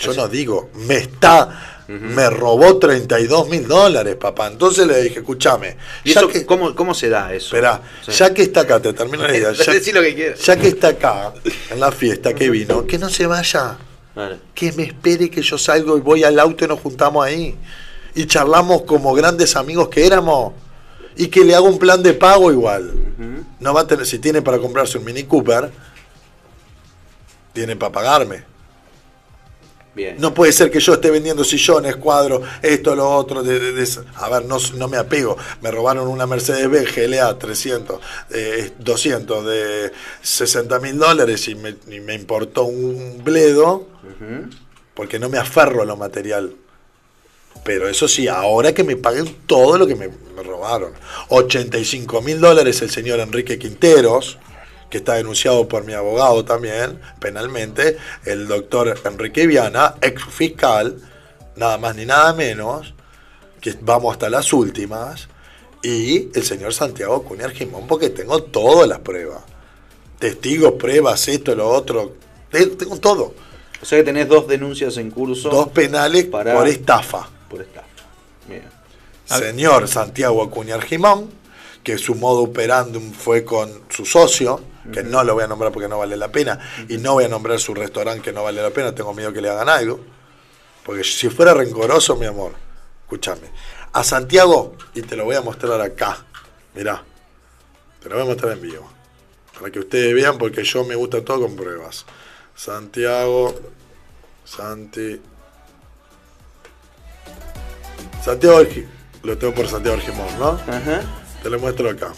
Yo 0.00 0.12
no 0.14 0.28
digo, 0.28 0.70
me 0.74 0.96
está, 0.96 1.84
me 1.88 2.28
robó 2.28 2.78
32 2.78 3.48
mil 3.48 3.68
dólares, 3.68 4.16
papá. 4.16 4.48
Entonces 4.48 4.86
le 4.86 5.00
dije, 5.02 5.20
escúchame, 5.20 5.76
¿Y 6.04 6.12
ya 6.12 6.20
eso 6.20 6.28
que, 6.28 6.44
cómo, 6.44 6.74
cómo 6.74 6.92
se 6.94 7.08
da 7.08 7.32
eso? 7.32 7.54
esperá, 7.56 7.80
ya 8.10 8.34
que 8.34 8.42
está 8.42 8.62
acá, 8.62 8.80
te 8.80 8.92
termino 8.92 9.22
la 9.22 9.36
idea, 9.36 9.52
ya, 9.52 9.72
lo 9.92 10.02
que 10.02 10.14
quieras. 10.14 10.40
ya 10.40 10.56
que 10.56 10.68
está 10.68 10.88
acá, 10.88 11.32
en 11.70 11.78
la 11.80 11.92
fiesta 11.92 12.34
que 12.34 12.50
vino, 12.50 12.84
que 12.86 12.98
no 12.98 13.08
se 13.08 13.26
vaya. 13.26 13.78
Vale. 14.14 14.38
que 14.54 14.72
me 14.72 14.82
espere 14.82 15.30
que 15.30 15.40
yo 15.40 15.56
salgo 15.56 15.96
y 15.96 16.00
voy 16.02 16.22
al 16.24 16.38
auto 16.38 16.66
y 16.66 16.68
nos 16.68 16.80
juntamos 16.80 17.24
ahí. 17.24 17.54
Y 18.14 18.26
charlamos 18.26 18.82
como 18.82 19.14
grandes 19.14 19.56
amigos 19.56 19.88
que 19.88 20.04
éramos. 20.06 20.52
Y 21.16 21.28
que 21.28 21.44
le 21.44 21.54
hago 21.54 21.66
un 21.66 21.78
plan 21.78 22.02
de 22.02 22.14
pago 22.14 22.50
igual. 22.50 22.92
No 23.60 23.72
va 23.74 23.82
a 23.82 23.86
tener, 23.86 24.06
si 24.06 24.18
tiene 24.18 24.42
para 24.42 24.58
comprarse 24.58 24.98
un 24.98 25.04
Mini 25.04 25.24
Cooper, 25.24 25.70
tiene 27.52 27.76
para 27.76 27.92
pagarme. 27.92 28.44
Bien. 29.94 30.16
No 30.18 30.32
puede 30.32 30.52
ser 30.52 30.70
que 30.70 30.80
yo 30.80 30.94
esté 30.94 31.10
vendiendo 31.10 31.44
sillones, 31.44 31.96
cuadros, 31.96 32.40
esto, 32.62 32.96
lo 32.96 33.10
otro. 33.10 33.42
De, 33.42 33.58
de- 33.60 33.72
de- 33.72 33.88
a 34.14 34.28
ver, 34.30 34.46
no, 34.46 34.56
no 34.76 34.88
me 34.88 34.96
apego. 34.96 35.36
Me 35.60 35.70
robaron 35.70 36.08
una 36.08 36.26
Mercedes 36.26 36.70
B 36.70 36.84
GLA 36.84 37.38
300, 37.38 38.00
eh, 38.30 38.72
200 38.78 39.44
de 39.46 39.92
60 40.22 40.78
mil 40.80 40.98
dólares 40.98 41.46
y 41.48 41.54
me, 41.56 41.76
y 41.90 42.00
me 42.00 42.14
importó 42.14 42.64
un 42.64 43.22
bledo 43.22 43.86
porque 44.94 45.18
no 45.18 45.28
me 45.28 45.36
aferro 45.38 45.82
a 45.82 45.84
lo 45.84 45.96
material. 45.98 46.54
Pero 47.64 47.88
eso 47.88 48.08
sí, 48.08 48.26
ahora 48.28 48.72
que 48.74 48.82
me 48.84 48.96
paguen 48.96 49.36
todo 49.46 49.78
lo 49.78 49.86
que 49.86 49.94
me, 49.94 50.08
me 50.08 50.42
robaron. 50.42 50.92
85 51.28 52.20
mil 52.22 52.40
dólares 52.40 52.82
el 52.82 52.90
señor 52.90 53.20
Enrique 53.20 53.58
Quinteros, 53.58 54.38
que 54.90 54.98
está 54.98 55.14
denunciado 55.14 55.68
por 55.68 55.84
mi 55.84 55.92
abogado 55.92 56.44
también, 56.44 57.00
penalmente. 57.20 57.96
El 58.24 58.48
doctor 58.48 58.98
Enrique 59.04 59.46
Viana, 59.46 59.94
ex 60.02 60.24
fiscal, 60.24 60.96
nada 61.56 61.78
más 61.78 61.94
ni 61.96 62.04
nada 62.04 62.32
menos, 62.34 62.94
que 63.60 63.74
vamos 63.80 64.12
hasta 64.12 64.28
las 64.28 64.52
últimas. 64.52 65.28
Y 65.84 66.28
el 66.36 66.42
señor 66.44 66.74
Santiago 66.74 67.22
Cunha 67.24 67.44
Argimón, 67.46 67.86
porque 67.86 68.10
tengo 68.10 68.42
todas 68.42 68.88
las 68.88 68.98
pruebas. 69.00 69.42
Testigos, 70.18 70.72
pruebas, 70.74 71.26
esto, 71.28 71.54
lo 71.54 71.68
otro. 71.68 72.14
Te- 72.50 72.66
Tengo 72.66 72.96
todo. 72.98 73.34
O 73.80 73.84
sea 73.84 73.98
que 73.98 74.04
tenés 74.04 74.28
dos 74.28 74.46
denuncias 74.46 74.96
en 74.98 75.10
curso. 75.10 75.48
Dos 75.48 75.68
penales 75.68 76.24
para- 76.26 76.54
por 76.54 76.68
estafa. 76.68 77.28
Por 77.52 77.60
estafa. 77.60 77.86
Señor 79.26 79.86
Santiago 79.86 80.42
Acuña 80.42 80.76
Argimón, 80.76 81.30
que 81.84 81.98
su 81.98 82.14
modo 82.14 82.44
operandum 82.44 83.12
fue 83.12 83.44
con 83.44 83.82
su 83.90 84.06
socio, 84.06 84.58
que 84.90 85.02
no 85.02 85.22
lo 85.22 85.34
voy 85.34 85.44
a 85.44 85.48
nombrar 85.48 85.70
porque 85.70 85.86
no 85.86 85.98
vale 85.98 86.16
la 86.16 86.32
pena, 86.32 86.58
y 86.88 86.96
no 86.96 87.12
voy 87.12 87.24
a 87.24 87.28
nombrar 87.28 87.60
su 87.60 87.74
restaurante 87.74 88.22
que 88.22 88.32
no 88.32 88.42
vale 88.42 88.62
la 88.62 88.70
pena, 88.70 88.94
tengo 88.94 89.12
miedo 89.12 89.34
que 89.34 89.42
le 89.42 89.50
hagan 89.50 89.68
algo, 89.68 90.00
porque 90.82 91.04
si 91.04 91.28
fuera 91.28 91.52
rencoroso, 91.52 92.16
mi 92.16 92.24
amor, 92.24 92.52
escúchame, 93.02 93.50
a 93.92 94.02
Santiago, 94.02 94.74
y 94.94 95.02
te 95.02 95.14
lo 95.14 95.26
voy 95.26 95.36
a 95.36 95.42
mostrar 95.42 95.78
acá, 95.82 96.24
mirá, 96.74 97.04
te 98.02 98.08
lo 98.08 98.14
voy 98.14 98.24
a 98.24 98.26
mostrar 98.28 98.52
en 98.52 98.62
vivo, 98.62 98.90
para 99.58 99.70
que 99.70 99.78
ustedes 99.78 100.14
vean, 100.14 100.38
porque 100.38 100.64
yo 100.64 100.84
me 100.84 100.94
gusta 100.94 101.22
todo 101.22 101.42
con 101.42 101.54
pruebas. 101.54 102.06
Santiago, 102.56 103.54
Santi, 104.42 105.20
Santiago 108.24 108.60
lo 109.22 109.38
tengo 109.38 109.54
por 109.54 109.68
Santiago 109.68 109.96
Argimón, 109.98 110.26
¿no? 110.38 110.50
Ajá. 110.52 111.02
Te 111.42 111.50
lo 111.50 111.58
muestro 111.58 111.88
acá. 111.90 112.12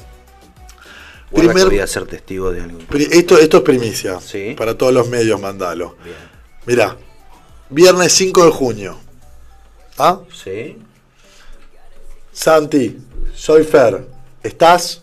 Guarda 1.31 1.52
Primer- 1.52 1.66
voy 1.68 1.78
a 1.81 1.86
ser 1.86 2.06
testigo 2.06 2.51
de 2.52 2.60
algo. 2.62 2.78
Esto, 3.10 3.39
esto 3.39 3.56
es 3.59 3.62
primicia. 3.62 4.18
Para 4.56 4.76
todos 4.76 4.93
los 4.93 5.09
medios, 5.09 5.40
mandalo. 5.40 5.97
Mirá, 6.66 6.97
viernes 7.70 8.12
5 8.12 8.44
de 8.44 8.51
junio. 8.51 8.98
¿Ah? 9.98 10.20
Sí. 10.32 10.78
Santi, 12.32 12.98
soy 13.35 13.64
Fer. 13.64 14.06
¿Estás? 14.43 15.02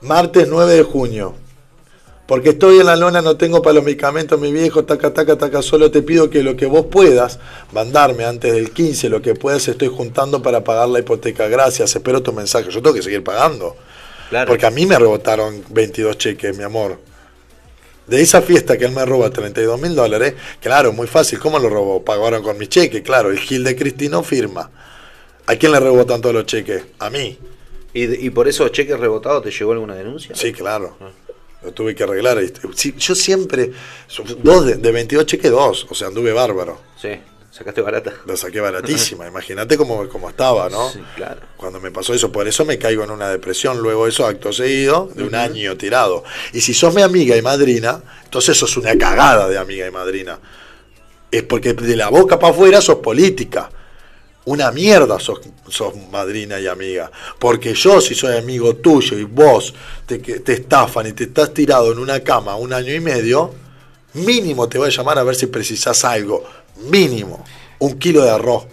Martes 0.00 0.46
9 0.48 0.74
de 0.74 0.82
junio. 0.82 1.34
Porque 2.26 2.50
estoy 2.50 2.80
en 2.80 2.86
la 2.86 2.96
lona, 2.96 3.22
no 3.22 3.36
tengo 3.36 3.62
para 3.62 3.74
los 3.74 3.84
medicamentos, 3.84 4.40
mi 4.40 4.52
viejo, 4.52 4.84
taca, 4.84 5.14
taca, 5.14 5.38
taca. 5.38 5.62
Solo 5.62 5.92
te 5.92 6.02
pido 6.02 6.28
que 6.28 6.42
lo 6.42 6.56
que 6.56 6.66
vos 6.66 6.86
puedas 6.86 7.38
mandarme 7.72 8.24
antes 8.24 8.52
del 8.52 8.72
15, 8.72 9.08
lo 9.08 9.22
que 9.22 9.34
puedas, 9.34 9.68
estoy 9.68 9.88
juntando 9.88 10.42
para 10.42 10.64
pagar 10.64 10.88
la 10.88 10.98
hipoteca. 10.98 11.46
Gracias, 11.46 11.94
espero 11.94 12.22
tu 12.22 12.32
mensaje. 12.32 12.68
Yo 12.70 12.82
tengo 12.82 12.94
que 12.94 13.02
seguir 13.02 13.22
pagando. 13.22 13.76
Claro. 14.28 14.48
Porque 14.48 14.66
a 14.66 14.70
mí 14.70 14.86
me 14.86 14.98
rebotaron 14.98 15.62
22 15.68 16.18
cheques, 16.18 16.56
mi 16.56 16.64
amor. 16.64 16.98
De 18.08 18.20
esa 18.20 18.42
fiesta 18.42 18.76
que 18.76 18.86
él 18.86 18.92
me 18.92 19.04
roba 19.04 19.30
32 19.30 19.80
mil 19.80 19.94
dólares, 19.94 20.34
claro, 20.60 20.92
muy 20.92 21.06
fácil. 21.06 21.38
¿Cómo 21.38 21.60
lo 21.60 21.68
robó? 21.68 22.04
Pagaron 22.04 22.42
con 22.42 22.58
mi 22.58 22.66
cheque, 22.66 23.04
claro. 23.04 23.30
El 23.30 23.38
Gil 23.38 23.62
de 23.62 23.76
Cristino 23.76 24.24
firma. 24.24 24.70
¿A 25.46 25.54
quién 25.54 25.70
le 25.70 25.78
rebotan 25.78 26.20
todos 26.20 26.34
los 26.34 26.46
cheques? 26.46 26.82
A 26.98 27.08
mí. 27.08 27.38
¿Y, 27.94 28.26
y 28.26 28.30
por 28.30 28.48
esos 28.48 28.72
cheques 28.72 28.98
rebotados 28.98 29.44
te 29.44 29.52
llegó 29.52 29.72
alguna 29.72 29.94
denuncia? 29.94 30.34
Sí, 30.34 30.52
claro. 30.52 30.96
Lo 31.62 31.72
tuve 31.72 31.94
que 31.94 32.04
arreglar. 32.04 32.38
Sí, 32.74 32.94
yo 32.98 33.14
siempre, 33.14 33.72
dos 34.42 34.66
de, 34.66 34.74
de 34.76 34.92
22 34.92 35.26
cheques, 35.26 35.50
dos. 35.50 35.86
O 35.90 35.94
sea, 35.94 36.08
anduve 36.08 36.32
bárbaro. 36.32 36.80
Sí, 37.00 37.10
sacaste 37.50 37.80
barata. 37.80 38.12
La 38.26 38.36
saqué 38.36 38.60
baratísima. 38.60 39.26
Imagínate 39.28 39.76
cómo, 39.76 40.08
cómo 40.08 40.28
estaba, 40.28 40.68
¿no? 40.68 40.90
Sí, 40.90 41.00
claro. 41.16 41.40
Cuando 41.56 41.80
me 41.80 41.90
pasó 41.90 42.14
eso, 42.14 42.30
por 42.30 42.46
eso 42.46 42.64
me 42.64 42.78
caigo 42.78 43.02
en 43.04 43.10
una 43.10 43.28
depresión. 43.30 43.80
Luego 43.80 44.06
eso, 44.06 44.26
acto 44.26 44.52
seguido, 44.52 45.10
de 45.14 45.24
un 45.24 45.34
año 45.34 45.76
tirado. 45.76 46.24
Y 46.52 46.60
si 46.60 46.74
sos 46.74 46.94
mi 46.94 47.02
amiga 47.02 47.36
y 47.36 47.42
madrina, 47.42 48.00
entonces 48.24 48.56
sos 48.56 48.76
una 48.76 48.96
cagada 48.96 49.48
de 49.48 49.58
amiga 49.58 49.86
y 49.86 49.90
madrina. 49.90 50.38
Es 51.30 51.42
porque 51.42 51.74
de 51.74 51.96
la 51.96 52.08
boca 52.08 52.38
para 52.38 52.52
afuera 52.52 52.80
sos 52.80 52.96
política. 52.96 53.70
Una 54.46 54.70
mierda 54.70 55.18
sos, 55.18 55.40
sos 55.68 55.94
madrina 56.12 56.60
y 56.60 56.68
amiga. 56.68 57.10
Porque 57.38 57.74
yo, 57.74 58.00
si 58.00 58.14
soy 58.14 58.36
amigo 58.36 58.76
tuyo 58.76 59.18
y 59.18 59.24
vos 59.24 59.74
te, 60.06 60.18
te 60.18 60.52
estafan 60.52 61.08
y 61.08 61.12
te 61.12 61.24
estás 61.24 61.52
tirado 61.52 61.90
en 61.92 61.98
una 61.98 62.20
cama 62.20 62.54
un 62.54 62.72
año 62.72 62.94
y 62.94 63.00
medio, 63.00 63.52
mínimo 64.14 64.68
te 64.68 64.78
voy 64.78 64.86
a 64.86 64.90
llamar 64.90 65.18
a 65.18 65.24
ver 65.24 65.34
si 65.34 65.46
precisás 65.46 66.04
algo. 66.04 66.44
Mínimo. 66.76 67.44
Un 67.80 67.98
kilo 67.98 68.22
de 68.22 68.30
arroz. 68.30 68.66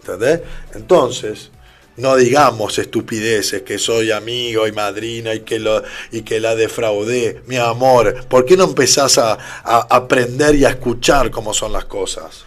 ¿Entendés? 0.00 0.40
Entonces, 0.74 1.50
no 1.96 2.16
digamos 2.16 2.78
estupideces 2.78 3.62
que 3.62 3.78
soy 3.78 4.10
amigo 4.10 4.66
y 4.66 4.72
madrina 4.72 5.32
y 5.32 5.40
que, 5.40 5.58
lo, 5.58 5.82
y 6.10 6.20
que 6.20 6.38
la 6.38 6.54
defraudé. 6.54 7.42
Mi 7.46 7.56
amor, 7.56 8.26
¿por 8.26 8.44
qué 8.44 8.58
no 8.58 8.64
empezás 8.64 9.16
a, 9.16 9.38
a 9.64 9.86
aprender 9.88 10.54
y 10.54 10.66
a 10.66 10.70
escuchar 10.70 11.30
cómo 11.30 11.54
son 11.54 11.72
las 11.72 11.86
cosas? 11.86 12.44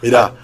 Mirá. 0.00 0.43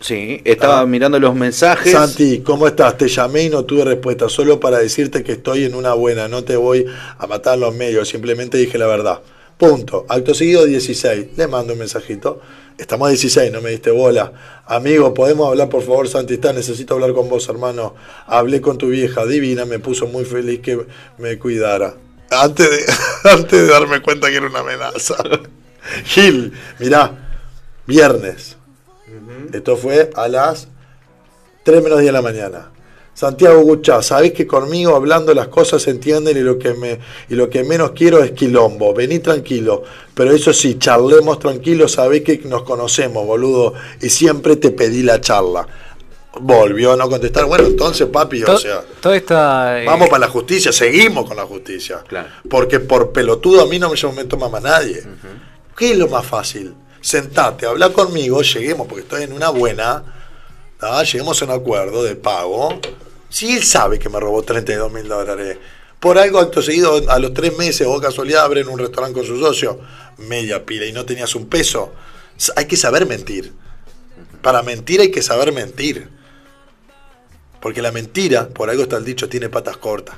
Sí, 0.00 0.40
estaba 0.44 0.80
Ah. 0.80 0.86
mirando 0.86 1.18
los 1.20 1.34
mensajes. 1.34 1.92
Santi, 1.92 2.40
¿cómo 2.40 2.66
estás? 2.66 2.96
Te 2.96 3.06
llamé 3.08 3.44
y 3.44 3.50
no 3.50 3.64
tuve 3.64 3.84
respuesta, 3.84 4.28
solo 4.30 4.58
para 4.58 4.78
decirte 4.78 5.22
que 5.22 5.32
estoy 5.32 5.64
en 5.64 5.74
una 5.74 5.92
buena, 5.92 6.26
no 6.26 6.42
te 6.42 6.56
voy 6.56 6.86
a 7.18 7.26
matar 7.26 7.58
los 7.58 7.74
medios, 7.74 8.08
simplemente 8.08 8.56
dije 8.56 8.78
la 8.78 8.86
verdad. 8.86 9.20
Punto. 9.58 10.06
Acto 10.08 10.32
seguido 10.32 10.64
16. 10.64 11.36
Le 11.36 11.46
mando 11.46 11.74
un 11.74 11.78
mensajito. 11.80 12.40
Estamos 12.78 13.08
a 13.08 13.10
16, 13.10 13.52
no 13.52 13.60
me 13.60 13.68
diste 13.68 13.90
bola. 13.90 14.32
Amigo, 14.64 15.12
¿podemos 15.12 15.50
hablar 15.50 15.68
por 15.68 15.82
favor, 15.82 16.08
Santi? 16.08 16.32
Está, 16.34 16.54
necesito 16.54 16.94
hablar 16.94 17.12
con 17.12 17.28
vos, 17.28 17.46
hermano. 17.50 17.94
Hablé 18.26 18.62
con 18.62 18.78
tu 18.78 18.88
vieja 18.88 19.26
divina, 19.26 19.66
me 19.66 19.78
puso 19.78 20.06
muy 20.06 20.24
feliz 20.24 20.60
que 20.60 20.80
me 21.18 21.38
cuidara. 21.38 21.94
Antes 22.30 22.70
de, 22.70 22.78
antes 23.30 23.52
de 23.52 23.66
darme 23.66 24.00
cuenta 24.00 24.30
que 24.30 24.36
era 24.36 24.46
una 24.46 24.60
amenaza. 24.60 25.16
Gil, 26.06 26.54
mirá, 26.78 27.36
viernes. 27.86 28.56
Esto 29.52 29.76
fue 29.76 30.10
a 30.14 30.28
las 30.28 30.68
3 31.64 31.82
menos 31.82 31.98
10 31.98 32.06
de 32.08 32.12
la 32.12 32.22
mañana. 32.22 32.70
Santiago 33.12 33.60
Guchá, 33.60 34.02
sabés 34.02 34.32
que 34.32 34.46
conmigo 34.46 34.96
hablando 34.96 35.34
las 35.34 35.48
cosas 35.48 35.82
se 35.82 35.90
entienden 35.90 36.38
y 36.38 36.40
lo 36.40 36.58
que 36.58 36.72
me 36.72 36.98
y 37.28 37.34
lo 37.34 37.50
que 37.50 37.64
menos 37.64 37.90
quiero 37.90 38.22
es 38.22 38.30
quilombo. 38.32 38.94
Vení 38.94 39.18
tranquilo, 39.18 39.82
pero 40.14 40.32
eso 40.32 40.52
sí, 40.54 40.78
charlemos 40.78 41.38
tranquilo, 41.38 41.86
sabés 41.86 42.22
que 42.22 42.38
nos 42.44 42.62
conocemos, 42.62 43.26
boludo, 43.26 43.74
y 44.00 44.08
siempre 44.08 44.56
te 44.56 44.70
pedí 44.70 45.02
la 45.02 45.20
charla. 45.20 45.66
Volvió 46.40 46.92
a 46.92 46.96
no 46.96 47.10
contestar. 47.10 47.44
Bueno, 47.44 47.66
entonces, 47.66 48.06
papi, 48.06 48.44
o 48.44 48.56
sea, 48.56 48.84
eh, 49.80 49.84
vamos 49.84 50.08
para 50.08 50.20
la 50.20 50.28
justicia, 50.28 50.72
seguimos 50.72 51.26
con 51.26 51.36
la 51.36 51.44
justicia. 51.44 52.04
Claro. 52.06 52.28
Porque 52.48 52.78
por 52.80 53.10
pelotudo 53.10 53.62
a 53.62 53.66
mí 53.66 53.78
no 53.78 53.90
me, 53.90 54.12
me 54.12 54.24
toma 54.24 54.48
más 54.48 54.62
nadie. 54.62 55.02
¿Qué 55.76 55.90
es 55.90 55.98
lo 55.98 56.08
más 56.08 56.24
fácil? 56.24 56.72
Sentate, 57.00 57.66
habla 57.66 57.90
conmigo, 57.92 58.42
lleguemos, 58.42 58.86
porque 58.86 59.02
estoy 59.02 59.22
en 59.22 59.32
una 59.32 59.48
buena, 59.48 60.04
¿tá? 60.78 61.02
lleguemos 61.02 61.40
a 61.40 61.44
un 61.46 61.50
acuerdo 61.52 62.02
de 62.02 62.16
pago. 62.16 62.80
Si 63.28 63.56
él 63.56 63.62
sabe 63.64 63.98
que 63.98 64.08
me 64.08 64.20
robó 64.20 64.42
32 64.42 64.92
mil 64.92 65.08
dólares, 65.08 65.58
por 65.98 66.18
algo 66.18 66.38
acto 66.38 66.62
seguido, 66.62 67.00
a 67.10 67.18
los 67.18 67.34
tres 67.34 67.56
meses 67.56 67.86
o 67.86 68.00
casualidad 68.00 68.44
abren 68.44 68.68
un 68.68 68.78
restaurante 68.78 69.18
con 69.18 69.26
su 69.26 69.38
socio, 69.38 69.80
media 70.18 70.64
pila 70.64 70.86
y 70.86 70.92
no 70.92 71.04
tenías 71.04 71.34
un 71.34 71.46
peso, 71.46 71.92
hay 72.56 72.66
que 72.66 72.76
saber 72.76 73.06
mentir. 73.06 73.52
Para 74.42 74.62
mentir 74.62 75.00
hay 75.00 75.10
que 75.10 75.22
saber 75.22 75.52
mentir. 75.52 76.08
Porque 77.60 77.82
la 77.82 77.92
mentira, 77.92 78.48
por 78.48 78.70
algo 78.70 78.84
está 78.84 78.96
el 78.96 79.04
dicho, 79.04 79.28
tiene 79.28 79.50
patas 79.50 79.76
cortas. 79.76 80.16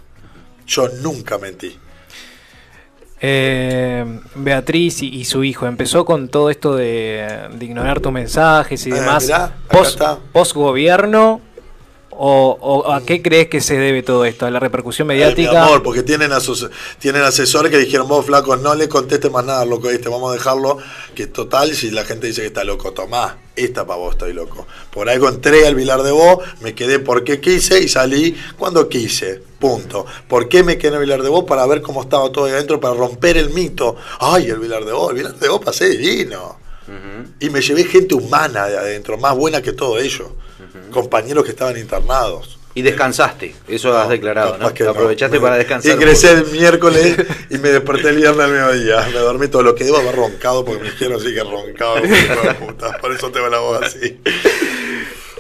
Yo 0.66 0.88
nunca 0.88 1.38
mentí. 1.38 1.76
Eh, 3.24 4.04
Beatriz 4.34 5.00
y, 5.02 5.08
y 5.14 5.24
su 5.24 5.44
hijo 5.44 5.66
empezó 5.66 6.04
con 6.04 6.28
todo 6.28 6.50
esto 6.50 6.74
de, 6.74 7.28
de 7.54 7.64
ignorar 7.64 8.00
tus 8.00 8.10
mensajes 8.12 8.84
y 8.86 8.90
Eh, 8.90 8.94
demás. 8.94 9.22
mirá, 9.24 9.52
post, 9.70 10.00
post 10.32 10.54
gobierno 10.54 11.40
o, 12.24 12.56
o 12.60 12.92
a 12.92 13.04
qué 13.04 13.20
crees 13.20 13.48
que 13.48 13.60
se 13.60 13.76
debe 13.76 14.04
todo 14.04 14.24
esto? 14.24 14.46
¿A 14.46 14.50
la 14.50 14.60
repercusión 14.60 15.10
Ay, 15.10 15.16
mi 15.16 15.22
mediática? 15.22 15.64
amor, 15.64 15.82
porque 15.82 16.04
tienen, 16.04 16.30
asos- 16.30 16.70
tienen 17.00 17.22
asesores 17.22 17.72
que 17.72 17.78
dijeron, 17.78 18.06
vos 18.06 18.24
flacos, 18.24 18.60
no 18.60 18.74
le 18.76 18.88
conteste 18.88 19.28
más 19.28 19.44
nada, 19.44 19.64
loco, 19.64 19.90
este, 19.90 20.08
vamos 20.08 20.30
a 20.30 20.34
dejarlo, 20.34 20.78
que 21.16 21.26
total, 21.26 21.74
si 21.74 21.90
la 21.90 22.04
gente 22.04 22.28
dice 22.28 22.42
que 22.42 22.46
está 22.46 22.62
loco, 22.62 22.92
tomá, 22.92 23.38
esta 23.56 23.84
para 23.86 23.98
vos 23.98 24.12
estoy 24.12 24.32
loco. 24.34 24.66
Por 24.92 25.08
algo 25.08 25.28
entré 25.28 25.66
al 25.66 25.74
Vilar 25.74 26.02
de 26.04 26.12
Vos, 26.12 26.38
me 26.60 26.74
quedé 26.74 27.00
porque 27.00 27.40
quise 27.40 27.80
y 27.82 27.88
salí 27.88 28.36
cuando 28.56 28.88
quise, 28.88 29.42
punto. 29.58 30.06
¿Por 30.28 30.48
qué 30.48 30.62
me 30.62 30.78
quedé 30.78 30.88
en 30.88 30.94
el 30.94 31.00
Vilar 31.00 31.22
de 31.22 31.28
Vos? 31.28 31.42
Para 31.44 31.66
ver 31.66 31.82
cómo 31.82 32.02
estaba 32.02 32.30
todo 32.30 32.44
ahí 32.44 32.52
adentro, 32.52 32.78
para 32.80 32.94
romper 32.94 33.36
el 33.36 33.50
mito. 33.50 33.96
Ay, 34.20 34.46
el 34.46 34.60
Vilar 34.60 34.84
de 34.84 34.92
Vos, 34.92 35.10
el 35.10 35.16
Vilar 35.16 35.34
de 35.34 35.48
Vos 35.48 35.60
pasé 35.64 35.88
divino. 35.88 36.60
Y 37.40 37.50
me 37.50 37.60
llevé 37.60 37.84
gente 37.84 38.14
humana 38.14 38.66
de 38.66 38.76
adentro, 38.78 39.18
más 39.18 39.34
buena 39.36 39.60
que 39.60 39.72
todo 39.72 39.98
ello. 39.98 40.32
Compañeros 40.90 41.44
que 41.44 41.50
estaban 41.50 41.76
internados. 41.76 42.58
Y 42.74 42.80
descansaste, 42.80 43.54
eso 43.68 43.96
has 43.98 44.08
declarado, 44.08 44.56
¿no? 44.56 44.72
que. 44.72 44.84
Aprovechaste 44.84 45.38
para 45.38 45.56
descansar. 45.56 45.94
Y 45.94 45.98
crecí 45.98 46.26
el 46.26 46.46
miércoles 46.46 47.16
y 47.50 47.58
me 47.58 47.68
desperté 47.68 48.08
el 48.08 48.16
viernes 48.16 48.46
al 48.46 48.50
mediodía. 48.50 49.06
Me 49.12 49.18
dormí 49.18 49.48
todo 49.48 49.62
lo 49.62 49.74
que 49.74 49.84
debo 49.84 49.98
haber 49.98 50.16
roncado 50.16 50.64
porque 50.64 50.82
me 50.82 50.90
dijeron 50.90 51.20
sí 51.20 51.34
que 51.34 51.44
roncaba. 51.44 52.00
como 52.00 52.14
hijo 52.14 52.42
de 52.42 52.54
puta. 52.54 52.98
Por 52.98 53.12
eso 53.12 53.30
tengo 53.30 53.48
la 53.48 53.58
voz 53.58 53.82
así. 53.82 54.18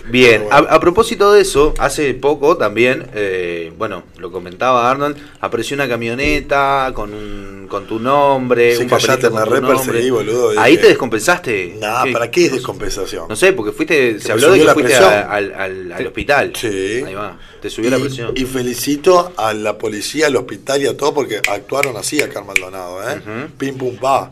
Bien, 0.08 0.44
a, 0.50 0.58
a 0.58 0.80
propósito 0.80 1.32
de 1.32 1.42
eso, 1.42 1.74
hace 1.78 2.12
poco 2.14 2.56
también, 2.56 3.06
eh, 3.14 3.72
bueno, 3.78 4.02
lo 4.18 4.32
comentaba 4.32 4.90
Arnold, 4.90 5.16
apareció 5.40 5.74
una 5.76 5.88
camioneta 5.88 6.90
con 6.92 7.14
un, 7.14 7.66
con 7.68 7.86
tu 7.86 7.98
nombre, 8.00 8.74
Sí, 8.76 8.82
un 8.82 8.88
con 8.88 8.98
tu 9.00 9.30
nombre. 9.30 9.60
perseguí, 9.62 10.10
boludo, 10.10 10.58
Ahí 10.60 10.76
te 10.76 10.88
descompensaste. 10.88 11.76
Nah, 11.80 12.02
¿Qué? 12.02 12.12
¿para 12.12 12.30
qué 12.30 12.46
es 12.46 12.52
descompensación? 12.52 13.26
No 13.28 13.36
sé, 13.36 13.52
porque 13.52 13.70
fuiste, 13.72 14.18
se 14.18 14.32
habló 14.32 14.50
de 14.52 14.58
que 14.58 14.64
la 14.64 14.74
fuiste 14.74 14.94
a- 14.96 15.20
al, 15.30 15.52
al- 15.54 15.92
al 15.92 16.06
hospital. 16.08 16.52
Sí. 16.56 17.02
Ahí 17.06 17.14
va, 17.14 17.38
te 17.60 17.70
subió 17.70 17.88
la 17.90 17.98
Y- 17.98 18.02
presión. 18.02 18.32
Y 18.34 18.44
felicito 18.44 19.32
a 19.36 19.54
la 19.54 19.78
policía, 19.78 20.26
al 20.26 20.36
hospital 20.36 20.82
y 20.82 20.86
a 20.88 20.96
todo 20.96 21.14
porque 21.14 21.40
actuaron 21.48 21.96
así 21.96 22.20
acá 22.20 22.40
en 22.40 22.46
Maldonado, 22.46 23.08
¿eh? 23.08 23.22
Pim 23.56 23.78
pum 23.78 23.96
pa. 23.96 24.30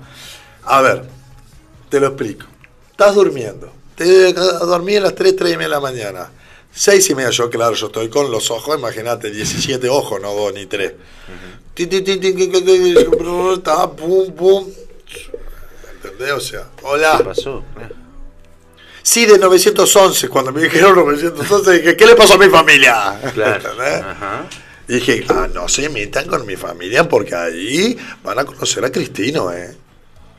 A 0.64 0.82
ver, 0.82 1.04
te 1.88 2.00
lo 2.00 2.08
explico. 2.08 2.44
Estás 2.90 3.14
durmiendo. 3.14 3.72
Te 4.00 4.32
dormí 4.32 4.96
a 4.96 5.02
las 5.02 5.14
3, 5.14 5.36
3 5.36 5.52
y 5.52 5.56
media 5.58 5.68
de 5.68 5.74
la 5.74 5.80
mañana. 5.80 6.30
6 6.72 7.10
y 7.10 7.14
media, 7.14 7.28
yo, 7.28 7.50
claro, 7.50 7.74
yo 7.74 7.88
estoy 7.88 8.08
con 8.08 8.30
los 8.30 8.50
ojos, 8.50 8.78
imagínate, 8.78 9.30
17 9.30 9.90
ojos, 9.90 10.18
no 10.22 10.32
2 10.32 10.54
ni 10.54 10.64
3. 10.64 10.92
Pum, 13.94 14.32
pum. 14.32 14.66
¿Entendés? 16.02 16.32
O 16.32 16.40
sea, 16.40 16.70
hola. 16.80 17.16
¿Qué 17.18 17.24
pasó? 17.24 17.62
Sí, 19.02 19.26
de 19.26 19.38
911. 19.38 20.28
Cuando 20.30 20.50
me 20.50 20.62
dijeron 20.62 20.94
911, 20.94 21.70
dije, 21.70 21.94
¿qué 21.94 22.06
le 22.06 22.14
pasó 22.14 22.36
a 22.36 22.38
mi 22.38 22.48
familia? 22.48 23.20
Claro. 23.34 23.70
Ajá. 23.82 24.46
Y 24.88 24.94
dije, 24.94 25.26
ah, 25.28 25.46
no 25.52 25.68
se 25.68 25.90
metan 25.90 26.26
con 26.26 26.46
mi 26.46 26.56
familia 26.56 27.06
porque 27.06 27.34
ahí 27.34 27.98
van 28.24 28.38
a 28.38 28.46
conocer 28.46 28.82
a 28.82 28.90
Cristino, 28.90 29.52
¿eh? 29.52 29.76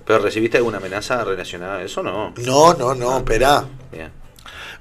¿Pero 0.06 0.20
recibiste 0.20 0.58
alguna 0.58 0.78
amenaza 0.78 1.24
relacionada 1.24 1.78
a 1.78 1.84
eso? 1.84 2.02
No. 2.04 2.34
No, 2.38 2.74
no, 2.74 2.96
no, 2.96 3.18
esperá. 3.18 3.66
Bien. 3.92 4.12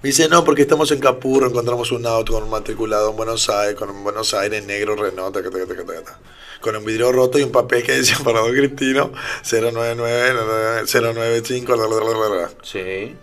Me 0.03 0.09
dice, 0.09 0.29
no, 0.29 0.43
porque 0.45 0.63
estamos 0.63 0.91
en 0.93 0.99
Capurro, 0.99 1.47
encontramos 1.49 1.93
un 1.93 2.07
auto 2.07 2.33
con 2.33 2.45
un 2.45 2.51
matriculado 2.51 3.11
en 3.11 3.17
Buenos 3.17 3.51
Aires, 3.51 3.75
con 3.75 3.91
un 3.91 4.03
Buenos 4.03 4.33
Aires 4.33 4.65
negro, 4.65 4.97
Renault, 4.97 5.35
taca, 5.35 5.51
taca, 5.51 5.67
taca, 5.67 5.85
taca, 5.85 6.01
taca. 6.03 6.19
con 6.63 6.75
un 6.75 6.85
vidrio 6.87 7.13
roto 7.13 7.39
y 7.39 7.43
un 7.43 7.53
papel 7.53 7.83
que 7.83 7.93
decía 7.93 8.17
para 8.25 8.41
don 8.41 8.53
Cristino 8.53 9.13
099 9.43 10.85
095 10.87 11.77
la, 11.77 11.83
la, 11.87 11.97
la, 11.97 12.29
la, 12.29 12.37
la. 12.43 12.51
Sí. 12.63 13.15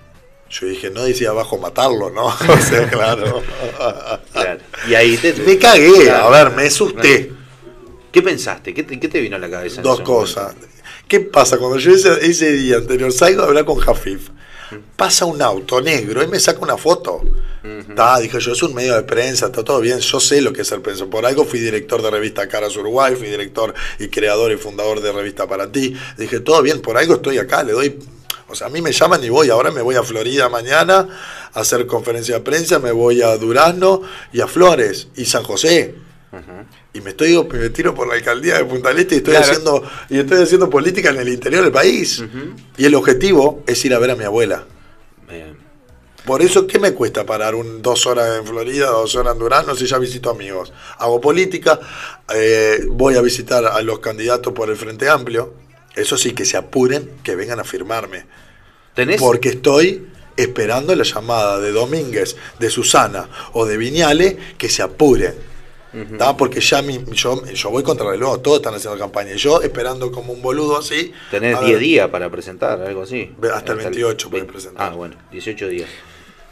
Yo 0.50 0.66
dije, 0.68 0.90
no 0.92 1.04
decía 1.04 1.32
abajo 1.32 1.58
matarlo, 1.58 2.10
¿no? 2.12 2.28
O 2.48 2.58
sea, 2.62 2.88
claro. 2.90 3.42
Claro. 4.32 4.60
Y 4.88 4.94
ahí 4.96 5.18
te. 5.18 5.34
Me 5.34 5.58
cagué, 5.58 6.04
Claro. 6.06 6.28
a 6.34 6.44
ver, 6.44 6.56
me 6.56 6.68
asusté. 6.68 7.34
¿Qué 8.12 8.22
pensaste? 8.22 8.74
¿Qué 8.74 8.84
te, 8.84 9.00
qué 9.00 9.08
te 9.08 9.20
vino 9.20 9.36
a 9.36 9.40
la 9.40 9.50
cabeza? 9.50 9.82
Dos 9.82 10.02
cosas. 10.02 10.56
¿Qué 11.08 11.22
pasa? 11.22 11.58
Cuando 11.58 11.78
yo 11.78 11.92
ese, 11.92 12.26
ese 12.26 12.52
día 12.54 12.78
anterior 12.78 13.12
salgo 13.14 13.42
a 13.42 13.46
hablar 13.46 13.66
con 13.66 13.78
Jafif, 13.78 14.30
pasa 14.96 15.26
un 15.26 15.42
auto 15.42 15.80
negro 15.82 16.22
y 16.22 16.28
me 16.28 16.40
saca 16.40 16.60
una 16.60 16.78
foto. 16.78 17.22
Ta, 17.96 18.20
dije 18.20 18.40
yo, 18.40 18.54
es 18.54 18.64
un 18.64 18.74
medio 18.74 18.96
de 18.96 19.04
prensa, 19.04 19.48
está 19.48 19.64
todo 19.64 19.82
bien, 19.82 20.00
yo 20.00 20.20
sé 20.20 20.42
lo 20.42 20.54
que 20.54 20.62
es 20.62 20.72
el 20.72 20.82
prensa. 20.82 21.06
Por 21.06 21.26
algo 21.26 21.44
fui 21.46 21.60
director 21.60 22.02
de 22.02 22.10
revista 22.12 22.48
Caras 22.48 22.76
Uruguay, 22.78 23.16
fui 23.16 23.28
director 23.28 23.74
y 24.00 24.08
creador 24.08 24.52
y 24.52 24.58
fundador 24.58 25.02
de 25.02 25.12
revista 25.12 25.48
Para 25.48 25.72
Ti. 25.72 25.94
Dije, 26.18 26.40
todo 26.40 26.62
bien, 26.62 26.82
por 26.82 26.98
algo 26.98 27.16
estoy 27.16 27.38
acá, 27.38 27.64
le 27.64 27.74
doy... 27.74 28.00
O 28.50 28.56
sea, 28.56 28.68
a 28.68 28.70
mí 28.70 28.82
me 28.82 28.94
llaman 28.94 29.22
y 29.22 29.30
voy, 29.30 29.50
ahora 29.50 29.72
me 29.72 29.82
voy 29.82 29.96
a 29.96 30.04
Florida 30.04 30.48
mañana 30.48 31.10
a 31.54 31.60
hacer 31.60 31.86
conferencia 31.86 32.36
de 32.36 32.42
prensa, 32.42 32.80
me 32.80 32.94
voy 32.94 33.22
a 33.22 33.36
Durazno 33.36 34.02
y 34.32 34.40
a 34.40 34.48
Flores 34.48 35.10
y 35.18 35.26
San 35.26 35.44
José. 35.44 36.07
Y 36.94 37.02
me 37.02 37.12
estoy 37.12 37.42
me 37.52 37.70
tiro 37.70 37.96
por 37.96 38.08
la 38.08 38.16
alcaldía 38.16 38.58
de 38.58 38.66
Punta 38.66 38.90
del 38.90 39.00
Este 39.00 39.16
y 39.16 39.18
estoy 39.20 39.34
Claro. 39.34 39.48
haciendo 39.50 39.84
y 40.10 40.20
estoy 40.20 40.44
haciendo 40.44 40.70
política 40.70 41.10
en 41.10 41.18
el 41.18 41.30
interior 41.30 41.64
del 41.64 41.72
país. 41.72 42.24
Y 42.78 42.86
el 42.86 42.96
objetivo 42.96 43.64
es 43.66 43.84
ir 43.86 43.94
a 43.94 44.00
ver 44.00 44.12
a 44.12 44.16
mi 44.16 44.24
abuela. 44.26 44.66
Por 46.26 46.42
eso, 46.42 46.68
¿qué 46.68 46.78
me 46.78 46.92
cuesta 46.92 47.26
parar 47.26 47.56
un, 47.56 47.82
dos 47.82 48.06
horas 48.06 48.38
en 48.38 48.46
Florida, 48.46 48.88
dos 48.88 49.16
horas 49.16 49.32
en 49.34 49.40
Durazno 49.40 49.76
si 49.76 49.86
ya 49.86 49.98
visito 49.98 50.30
amigos? 50.30 50.74
Hago 50.98 51.22
política, 51.22 51.80
eh, 52.36 52.84
voy 52.90 53.16
a 53.16 53.22
visitar 53.22 53.66
a 53.66 53.82
los 53.82 54.00
candidatos 54.00 54.52
por 54.52 54.70
el 54.70 54.76
Frente 54.76 55.08
Amplio. 55.08 55.54
Eso 55.96 56.18
sí, 56.18 56.34
que 56.34 56.44
se 56.44 56.58
apuren, 56.58 57.12
que 57.24 57.38
vengan 57.38 57.62
a 57.62 57.64
firmarme. 57.64 58.26
¿Tenés? 58.94 59.22
Porque 59.22 59.50
estoy 59.50 60.06
esperando 60.36 60.94
la 60.96 61.06
llamada 61.06 61.62
de 61.62 61.72
Domínguez, 61.72 62.36
de 62.60 62.70
Susana 62.70 63.30
o 63.54 63.66
de 63.66 63.78
Viñale, 63.78 64.38
que 64.58 64.68
se 64.68 64.82
apuren. 64.82 65.34
¿Tá? 66.18 66.36
Porque 66.38 66.60
ya 66.62 66.82
mi- 66.82 67.04
yo, 67.12 67.44
yo 67.46 67.70
voy 67.70 67.84
contra 67.84 68.06
el 68.08 68.12
reloj, 68.14 68.42
todos 68.42 68.58
están 68.58 68.74
haciendo 68.76 68.98
campaña. 69.00 69.34
Y 69.34 69.38
yo 69.38 69.62
esperando 69.62 70.12
como 70.12 70.34
un 70.34 70.42
boludo 70.42 70.78
así. 70.78 71.12
Tenés 71.32 71.56
a 71.58 71.62
10 71.62 71.72
ver, 71.74 71.80
días 71.82 72.10
para 72.10 72.30
presentar, 72.30 72.82
algo 72.82 73.04
así. 73.04 73.32
Hasta 73.54 73.74
el 73.74 73.80
28 73.80 74.30
puedes 74.30 74.46
presentar. 74.46 74.92
Ah, 74.92 74.96
bueno, 74.96 75.16
18 75.32 75.68
días. 75.68 75.90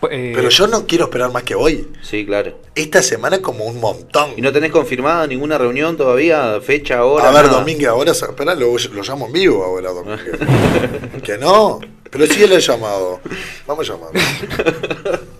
Pero 0.08 0.50
yo 0.50 0.68
no 0.68 0.86
quiero 0.86 1.06
esperar 1.06 1.32
más 1.32 1.42
que 1.44 1.56
hoy. 1.56 1.88
Sí, 2.04 2.26
claro. 2.28 2.60
Esta 2.76 3.02
semana 3.02 3.38
es 3.38 3.42
como 3.42 3.66
un 3.66 3.80
montón. 3.80 4.32
¿Y 4.38 4.42
no 4.42 4.52
tenés 4.52 4.72
confirmada 4.72 5.26
ninguna 5.26 5.58
reunión 5.58 5.98
todavía? 5.98 6.60
¿Fecha, 6.62 7.04
hora? 7.06 7.28
A 7.30 7.32
ver, 7.32 7.46
nada? 7.46 7.60
Domínguez, 7.60 7.88
ahora, 7.88 8.12
espera, 8.12 8.54
lo, 8.54 8.76
lo 8.78 9.02
llamo 9.02 9.26
en 9.28 9.34
vivo 9.34 9.64
ahora, 9.64 9.90
Domínguez. 9.92 10.38
que 11.24 11.38
no, 11.40 11.80
pero 12.12 12.28
sí 12.28 12.46
le 12.46 12.56
he 12.58 12.60
llamado. 12.60 13.20
Vamos 13.66 13.90
a 13.90 13.94
llamarlo. 13.94 14.20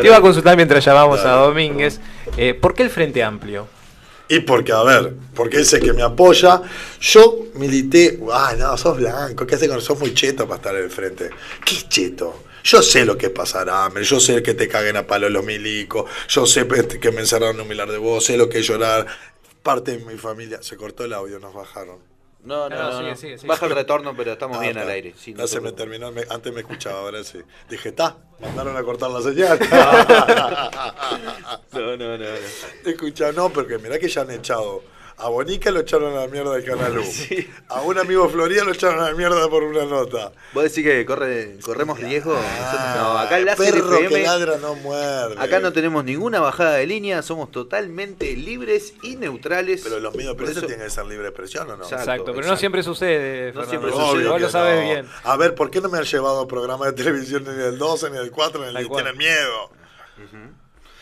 Te 0.00 0.06
iba 0.06 0.16
a 0.16 0.20
consultar 0.20 0.56
mientras 0.56 0.84
llamamos 0.84 1.20
a. 1.24 1.32
Domínguez. 1.32 2.00
eh, 2.36 2.54
¿Por 2.54 2.74
qué 2.74 2.84
el 2.84 2.90
Frente 2.90 3.22
Amplio? 3.22 3.66
Y 4.28 4.40
porque, 4.40 4.72
a 4.72 4.82
ver, 4.82 5.14
porque 5.34 5.58
ese 5.60 5.80
que 5.80 5.92
me 5.92 6.02
apoya, 6.02 6.62
yo 7.00 7.38
milité, 7.54 8.18
ah, 8.32 8.54
no, 8.56 8.76
sos 8.78 8.96
blanco, 8.96 9.46
¿qué 9.46 9.56
haces 9.56 9.68
con 9.68 9.80
sos 9.80 9.98
muy 9.98 10.14
cheto 10.14 10.46
para 10.46 10.56
estar 10.56 10.74
en 10.76 10.84
el 10.84 10.90
frente? 10.90 11.30
¿Qué 11.64 11.76
cheto? 11.88 12.44
Yo 12.64 12.80
sé 12.80 13.04
lo 13.04 13.18
que 13.18 13.28
pasará, 13.28 13.84
hambre, 13.84 14.04
yo 14.04 14.20
sé 14.20 14.42
que 14.42 14.54
te 14.54 14.68
caguen 14.68 14.96
a 14.96 15.06
palo 15.06 15.28
los 15.28 15.44
milicos, 15.44 16.08
yo 16.28 16.46
sé 16.46 16.66
que 17.00 17.10
me 17.10 17.20
encerraron 17.20 17.56
en 17.56 17.62
un 17.62 17.68
milar 17.68 17.90
de 17.90 17.98
voz, 17.98 18.24
sé 18.24 18.36
lo 18.36 18.48
que 18.48 18.60
es 18.60 18.66
llorar. 18.66 19.06
Parte 19.62 19.98
de 19.98 20.04
mi 20.04 20.16
familia, 20.16 20.62
se 20.62 20.76
cortó 20.76 21.04
el 21.04 21.12
audio, 21.12 21.38
nos 21.38 21.52
bajaron. 21.52 22.11
No, 22.44 22.68
no, 22.68 22.76
No, 22.76 22.90
no, 22.90 22.98
sigue, 22.98 23.10
no. 23.10 23.16
sigue, 23.16 23.38
sigue. 23.38 23.48
Baja 23.48 23.66
el 23.66 23.72
retorno, 23.72 24.14
pero 24.16 24.32
estamos 24.32 24.56
Ah, 24.56 24.60
bien 24.60 24.70
está. 24.72 24.82
al 24.82 24.88
aire. 24.90 25.14
Sí, 25.16 25.32
no 25.32 25.46
se 25.46 25.60
me 25.60 25.70
terminó, 25.72 26.10
me- 26.10 26.24
antes 26.28 26.52
me 26.52 26.60
escuchaba, 26.60 26.98
ahora 27.00 27.22
sí. 27.22 27.38
Dije, 27.68 27.90
está, 27.90 28.16
mandaron 28.40 28.76
a 28.76 28.82
cortar 28.82 29.10
la 29.10 29.22
señal. 29.22 29.58
No, 31.72 31.96
no, 31.96 31.98
no, 31.98 32.18
no. 32.18 32.24
Escucha, 32.90 33.32
no, 33.32 33.50
porque 33.50 33.78
mirá 33.78 33.98
que 33.98 34.08
ya 34.08 34.22
han 34.22 34.30
echado 34.30 34.82
A 35.24 35.28
Bonica 35.28 35.70
lo 35.70 35.80
echaron 35.80 36.16
a 36.16 36.22
la 36.22 36.26
mierda 36.26 36.54
del 36.54 36.64
Canal 36.64 36.98
U. 36.98 37.04
A 37.68 37.80
un 37.82 37.96
amigo 37.98 38.28
Florida 38.28 38.64
lo 38.64 38.72
echaron 38.72 39.00
a 39.00 39.10
la 39.10 39.14
mierda 39.14 39.48
por 39.48 39.62
una 39.62 39.84
nota. 39.84 40.32
¿Vos 40.52 40.64
decís 40.64 40.84
que 40.84 41.06
corre, 41.06 41.58
corremos 41.62 41.98
riesgo? 42.00 42.34
no, 42.34 43.18
acá 43.18 43.38
el 43.38 43.46
Perro 43.46 43.94
FM, 43.94 44.08
que 44.08 44.22
ladra 44.24 44.56
no 44.58 44.74
muerde. 44.74 45.36
acá 45.38 45.60
no 45.60 45.72
tenemos 45.72 46.04
ninguna 46.04 46.40
bajada 46.40 46.74
de 46.74 46.86
línea, 46.86 47.22
somos 47.22 47.50
totalmente 47.50 48.34
libres 48.36 48.94
y 49.02 49.16
neutrales. 49.16 49.82
Pero 49.84 50.00
los 50.00 50.14
medios 50.14 50.36
de 50.36 50.44
eso- 50.50 50.60
tienen 50.66 50.80
que 50.80 50.90
ser 50.90 51.04
libre 51.06 51.22
de 51.24 51.28
expresión 51.28 51.70
o 51.70 51.76
no. 51.76 51.84
Exacto, 51.84 52.32
pero 52.34 52.46
no 52.48 52.56
siempre 52.56 52.82
sucede, 52.82 53.52
No 53.52 53.64
siempre 53.64 53.90
sucede. 53.92 54.28
vos 54.28 54.40
lo 54.40 54.48
sabes 54.50 54.80
no. 54.80 54.84
bien. 54.90 55.06
A 55.24 55.36
ver, 55.36 55.54
¿por 55.54 55.70
qué 55.70 55.80
no 55.80 55.88
me 55.88 55.98
han 55.98 56.04
llevado 56.04 56.40
a 56.40 56.48
programa 56.48 56.86
de 56.86 56.92
televisión 56.94 57.44
ni 57.44 57.54
del 57.54 57.78
12, 57.78 58.10
ni 58.10 58.18
del 58.18 58.30
4, 58.32 58.58
ni 58.60 58.66
del 58.66 58.74
Tal 58.74 58.82
que 58.82 58.88
cual. 58.88 59.04
tienen 59.04 59.18
miedo? 59.18 59.70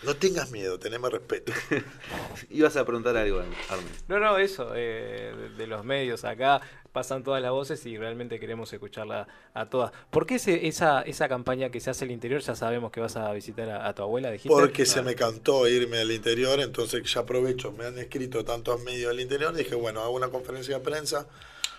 No 0.03 0.17
tengas 0.17 0.51
miedo, 0.51 0.79
tenemos 0.79 1.11
respeto. 1.13 1.53
Ibas 2.51 2.77
a 2.77 2.85
preguntar 2.85 3.17
algo, 3.17 3.41
Armin. 3.69 3.89
No, 4.09 4.19
no, 4.19 4.39
eso, 4.39 4.73
eh, 4.75 5.35
de, 5.37 5.49
de 5.51 5.67
los 5.67 5.85
medios 5.85 6.25
acá 6.25 6.61
pasan 6.93 7.23
todas 7.23 7.41
las 7.41 7.53
voces 7.53 7.85
y 7.87 7.97
realmente 7.97 8.41
queremos 8.41 8.73
escucharla 8.73 9.29
a 9.55 9.67
todas. 9.69 9.93
¿Por 10.11 10.27
qué 10.27 10.37
ese- 10.37 10.67
esa, 10.67 11.03
esa 11.03 11.29
campaña 11.29 11.71
que 11.71 11.81
se 11.81 11.91
hace 11.91 12.05
al 12.05 12.11
interior 12.11 12.41
ya 12.41 12.57
sabemos 12.57 12.91
que 12.91 13.01
vas 13.01 13.15
a 13.17 13.31
visitar 13.33 13.69
a, 13.71 13.87
a 13.87 13.95
tu 13.95 14.03
abuela? 14.03 14.31
Dijiste? 14.31 14.49
Porque 14.49 14.87
se 14.87 15.03
me 15.03 15.15
cantó 15.15 15.69
irme 15.69 15.99
al 15.99 16.11
interior, 16.11 16.59
entonces 16.61 17.03
ya 17.13 17.21
aprovecho, 17.21 17.71
me 17.71 17.85
han 17.85 17.99
escrito 17.99 18.45
tantos 18.45 18.83
medios 18.83 19.11
del 19.11 19.21
interior, 19.21 19.55
dije, 19.55 19.75
bueno, 19.75 20.01
hago 20.01 20.15
una 20.15 20.31
conferencia 20.31 20.79
de 20.79 20.85
prensa 20.85 21.29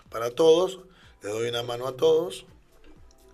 para 0.10 0.30
todos, 0.31 0.80
le 1.23 1.30
doy 1.30 1.49
una 1.49 1.64
mano 1.64 1.88
a 1.88 1.98
todos 1.98 2.45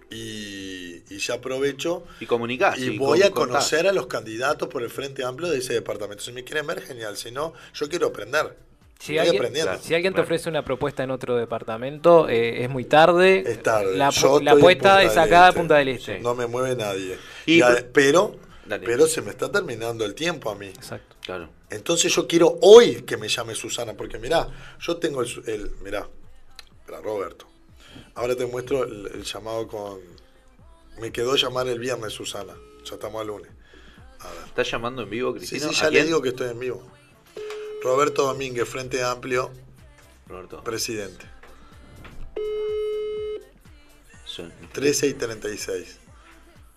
y, 0.09 1.03
y 1.09 1.17
ya 1.19 1.35
aprovecho 1.35 2.05
Y 2.19 2.25
comunicás. 2.25 2.77
y 2.77 2.85
y 2.93 2.97
voy 2.97 3.23
a 3.23 3.31
conocer 3.31 3.87
a 3.87 3.91
los 3.93 4.07
candidatos 4.07 4.69
por 4.69 4.83
el 4.83 4.89
Frente 4.89 5.23
Amplio 5.23 5.49
de 5.49 5.57
ese 5.59 5.73
departamento. 5.73 6.23
Si 6.23 6.31
me 6.31 6.43
quieren 6.43 6.65
ver, 6.67 6.81
genial, 6.81 7.17
si 7.17 7.31
no, 7.31 7.53
yo 7.73 7.89
quiero 7.89 8.07
aprender. 8.07 8.55
Si 8.99 9.15
alguien, 9.17 9.35
aprendiendo. 9.37 9.77
si 9.79 9.93
alguien 9.93 10.13
te 10.15 10.21
ofrece 10.21 10.49
una 10.49 10.63
propuesta 10.65 11.03
en 11.03 11.11
otro 11.11 11.35
departamento, 11.35 12.27
eh, 12.29 12.63
es 12.63 12.69
muy 12.69 12.83
tarde. 12.85 13.43
Es 13.45 13.61
tarde. 13.61 13.95
La, 13.95 14.11
la 14.41 14.51
apuesta 14.53 15.03
es 15.03 15.15
acá 15.17 15.45
a 15.45 15.49
Este. 15.49 15.59
Punta 15.59 15.75
del 15.75 15.89
Este. 15.89 16.19
No 16.19 16.33
me 16.33 16.47
mueve 16.47 16.75
nadie. 16.75 17.15
Y 17.45 17.57
Y 17.57 17.61
a- 17.61 17.67
pero- 17.75 17.87
pero, 17.93 18.35
Dale. 18.65 18.85
pero 18.87 19.05
se 19.07 19.21
me 19.21 19.29
está 19.29 19.51
terminando 19.51 20.03
el 20.03 20.15
tiempo 20.15 20.49
a 20.49 20.55
mí. 20.55 20.67
Exacto. 20.67 21.15
Claro. 21.21 21.49
Entonces 21.69 22.11
yo 22.15 22.25
quiero 22.27 22.57
hoy 22.61 23.03
que 23.03 23.17
me 23.17 23.27
llame 23.27 23.53
Susana, 23.53 23.93
porque 23.93 24.17
mirá, 24.17 24.47
yo 24.79 24.97
tengo 24.97 25.21
el, 25.21 25.29
el 25.45 25.69
mirá, 25.83 26.07
mirá, 26.87 26.99
Roberto. 27.01 27.45
Ahora 28.17 28.35
te 28.35 28.45
muestro 28.45 28.83
el, 28.83 29.07
el 29.13 29.23
llamado 29.23 29.67
con... 29.67 29.99
Me 30.99 31.11
quedó 31.11 31.35
llamar 31.35 31.67
el 31.67 31.77
viernes 31.79 32.11
Susana, 32.13 32.55
ya 32.83 32.95
estamos 32.95 33.21
al 33.21 33.27
lunes. 33.27 33.51
¿Estás 34.47 34.69
llamando 34.71 35.03
en 35.03 35.09
vivo, 35.11 35.31
Sí, 35.33 35.37
Cristina? 35.37 35.69
sí, 35.71 35.79
¿A 35.81 35.83
ya 35.83 35.89
le 35.91 36.05
digo 36.05 36.21
que 36.21 36.29
estoy 36.29 36.49
en 36.49 36.59
vivo. 36.59 36.81
Roberto 37.83 38.23
Domínguez, 38.25 38.67
Frente 38.67 39.03
Amplio, 39.03 39.51
Roberto. 40.27 40.63
presidente. 40.63 41.25
Son- 44.25 44.51
13 44.73 45.07
y 45.07 45.13
36. 45.13 45.97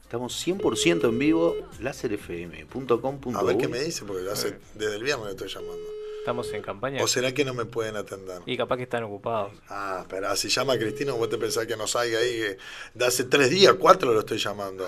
Estamos 0.02 0.46
100% 0.46 1.08
en 1.08 1.18
vivo, 1.18 1.56
láserfm.com.uy. 1.80 3.34
A 3.34 3.42
ver 3.42 3.56
qué 3.56 3.68
me 3.68 3.80
dice, 3.80 4.04
porque 4.04 4.28
hace, 4.30 4.58
desde 4.74 4.96
el 4.96 5.02
viernes 5.04 5.24
le 5.26 5.30
estoy 5.32 5.48
llamando. 5.48 5.84
Estamos 6.20 6.52
en 6.52 6.60
campaña. 6.60 7.02
¿O 7.02 7.08
será 7.08 7.32
que 7.32 7.46
no 7.46 7.54
me 7.54 7.64
pueden 7.64 7.96
atender? 7.96 8.42
Y 8.44 8.54
capaz 8.58 8.76
que 8.76 8.82
están 8.82 9.02
ocupados. 9.04 9.52
Ah, 9.70 10.04
pero 10.06 10.36
si 10.36 10.50
llama 10.50 10.74
a 10.74 10.78
Cristina, 10.78 11.12
vos 11.12 11.30
te 11.30 11.38
pensás 11.38 11.66
que 11.66 11.76
no 11.78 11.86
salga 11.86 12.18
ahí, 12.18 12.38
que 12.38 12.58
de 12.92 13.06
hace 13.06 13.24
tres 13.24 13.48
días, 13.48 13.74
cuatro 13.78 14.12
lo 14.12 14.20
estoy 14.20 14.36
llamando. 14.36 14.86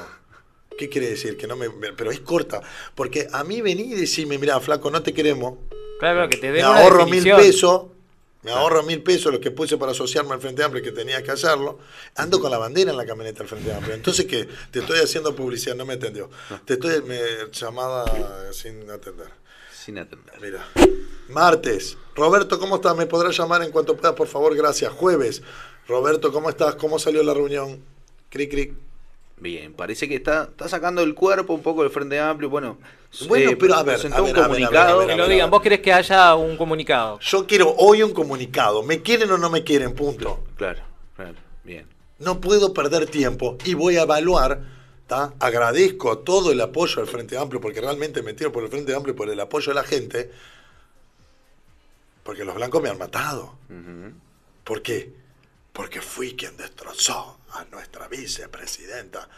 ¿Qué 0.77 0.91
quiere 0.91 1.09
decir? 1.09 1.39
Que 1.39 1.47
no 1.47 1.57
me, 1.57 1.71
pero 1.97 2.11
es 2.11 2.21
corta. 2.21 2.61
Porque 2.95 3.29
a 3.33 3.45
mí 3.45 3.63
vení 3.63 3.93
y 3.93 3.95
decirme, 3.95 4.37
mira, 4.37 4.61
flaco, 4.61 4.91
no 4.91 5.03
te 5.03 5.15
queremos. 5.15 5.55
Claro, 6.01 6.29
que 6.29 6.37
te 6.37 6.49
Me 6.49 6.59
den 6.59 6.67
una 6.67 6.81
ahorro 6.81 7.07
mil 7.07 7.25
pesos. 7.25 7.85
Me 8.43 8.51
ahorro 8.51 8.83
mil 8.83 9.03
pesos, 9.03 9.33
lo 9.33 9.41
que 9.41 9.53
puse 9.53 9.79
para 9.79 9.93
asociarme 9.93 10.35
al 10.35 10.41
Frente 10.41 10.63
Amplio, 10.63 10.83
que 10.83 10.93
tenía 10.93 11.23
que 11.23 11.31
hacerlo. 11.31 11.79
Ando 12.17 12.41
con 12.41 12.51
la 12.51 12.59
bandera 12.59 12.91
en 12.91 12.97
la 12.99 13.07
camioneta 13.07 13.39
del 13.39 13.49
Frente 13.49 13.73
Amplio. 13.73 13.95
Entonces, 13.95 14.27
¿qué? 14.27 14.47
Te 14.71 14.81
estoy 14.81 14.99
haciendo 14.99 15.35
publicidad, 15.35 15.77
no 15.77 15.87
me 15.87 15.95
entendió. 15.95 16.29
Te 16.67 16.75
estoy 16.75 17.01
me, 17.03 17.21
llamada 17.53 18.05
sin 18.53 18.91
atender. 18.91 19.29
Sin 19.85 19.99
atender. 19.99 20.35
Mira. 20.41 20.65
Martes. 21.29 21.97
Roberto, 22.15 22.59
¿cómo 22.61 22.77
estás? 22.77 22.97
¿Me 22.97 23.07
podrás 23.07 23.37
llamar 23.37 23.63
en 23.63 23.73
cuanto 23.73 23.97
puedas, 23.97 24.15
por 24.15 24.29
favor? 24.29 24.55
Gracias. 24.55 24.93
Jueves. 24.93 25.43
Roberto, 25.89 26.33
¿cómo 26.33 26.51
estás? 26.51 26.77
¿Cómo 26.77 26.99
salió 27.01 27.23
la 27.25 27.35
reunión? 27.35 27.83
Cric, 28.29 28.51
cric. 28.51 28.75
Bien, 29.39 29.73
parece 29.73 30.09
que 30.09 30.15
está, 30.15 30.45
está 30.45 30.69
sacando 30.69 31.03
el 31.03 31.15
cuerpo 31.17 31.53
un 31.55 31.63
poco 31.63 31.83
del 31.83 31.91
Frente 31.91 32.21
Amplio. 32.21 32.49
Bueno, 32.49 32.79
Bueno, 33.27 33.51
eh, 33.51 33.57
pero 33.57 33.75
a 33.75 33.83
ver, 33.83 33.95
presentó 33.97 34.19
a 34.19 34.21
un 34.23 34.27
ver, 34.27 34.37
a 34.37 34.41
ver, 34.43 34.45
a 34.45 34.49
ver, 34.49 34.57
comunicado. 34.69 34.95
a 34.95 34.99
ver, 34.99 35.09
Que 35.09 35.17
lo 35.17 35.29
digan. 35.29 35.51
¿Vos 35.51 35.63
querés 35.63 35.81
que 35.81 35.93
haya 35.93 36.35
un 36.37 36.57
comunicado? 36.57 37.19
Yo 37.19 37.45
quiero 37.45 37.75
hoy 37.77 38.05
un 38.05 38.13
comunicado. 38.13 38.85
¿Me 38.85 39.03
quieren 39.03 39.33
o 39.33 39.39
no 39.39 39.51
me 39.51 39.65
quieren? 39.65 39.95
Punto. 39.95 40.45
Claro, 40.57 40.83
claro, 41.17 41.35
bien. 41.65 41.89
No 42.21 42.41
puedo 42.41 42.73
perder 42.73 43.07
tiempo 43.07 43.59
y 43.65 43.75
voy 43.75 43.97
a 43.97 44.03
evaluar. 44.03 44.61
¿Tá? 45.13 45.35
Agradezco 45.41 46.21
todo 46.21 46.53
el 46.53 46.61
apoyo 46.63 47.03
al 47.03 47.07
Frente 47.07 47.37
Amplio 47.37 47.61
porque 47.61 47.83
realmente 47.83 48.23
me 48.23 48.33
tiro 48.33 48.51
por 48.51 48.63
el 48.65 48.71
Frente 48.71 48.95
Amplio 48.95 49.13
y 49.13 49.17
por 49.17 49.29
el 49.29 49.39
apoyo 49.39 49.69
de 49.69 49.75
la 49.75 49.85
gente. 49.85 50.31
Porque 52.23 52.47
los 52.47 52.55
blancos 52.55 52.83
me 52.83 52.89
han 52.89 52.97
matado. 52.97 53.59
¿Por 54.65 54.81
qué? 54.81 55.13
Porque 55.71 56.01
fui 56.01 56.35
quien 56.35 56.57
destrozó 56.57 57.41
a 57.51 57.67
nuestra 57.67 58.09
vicepresidenta. 58.09 59.29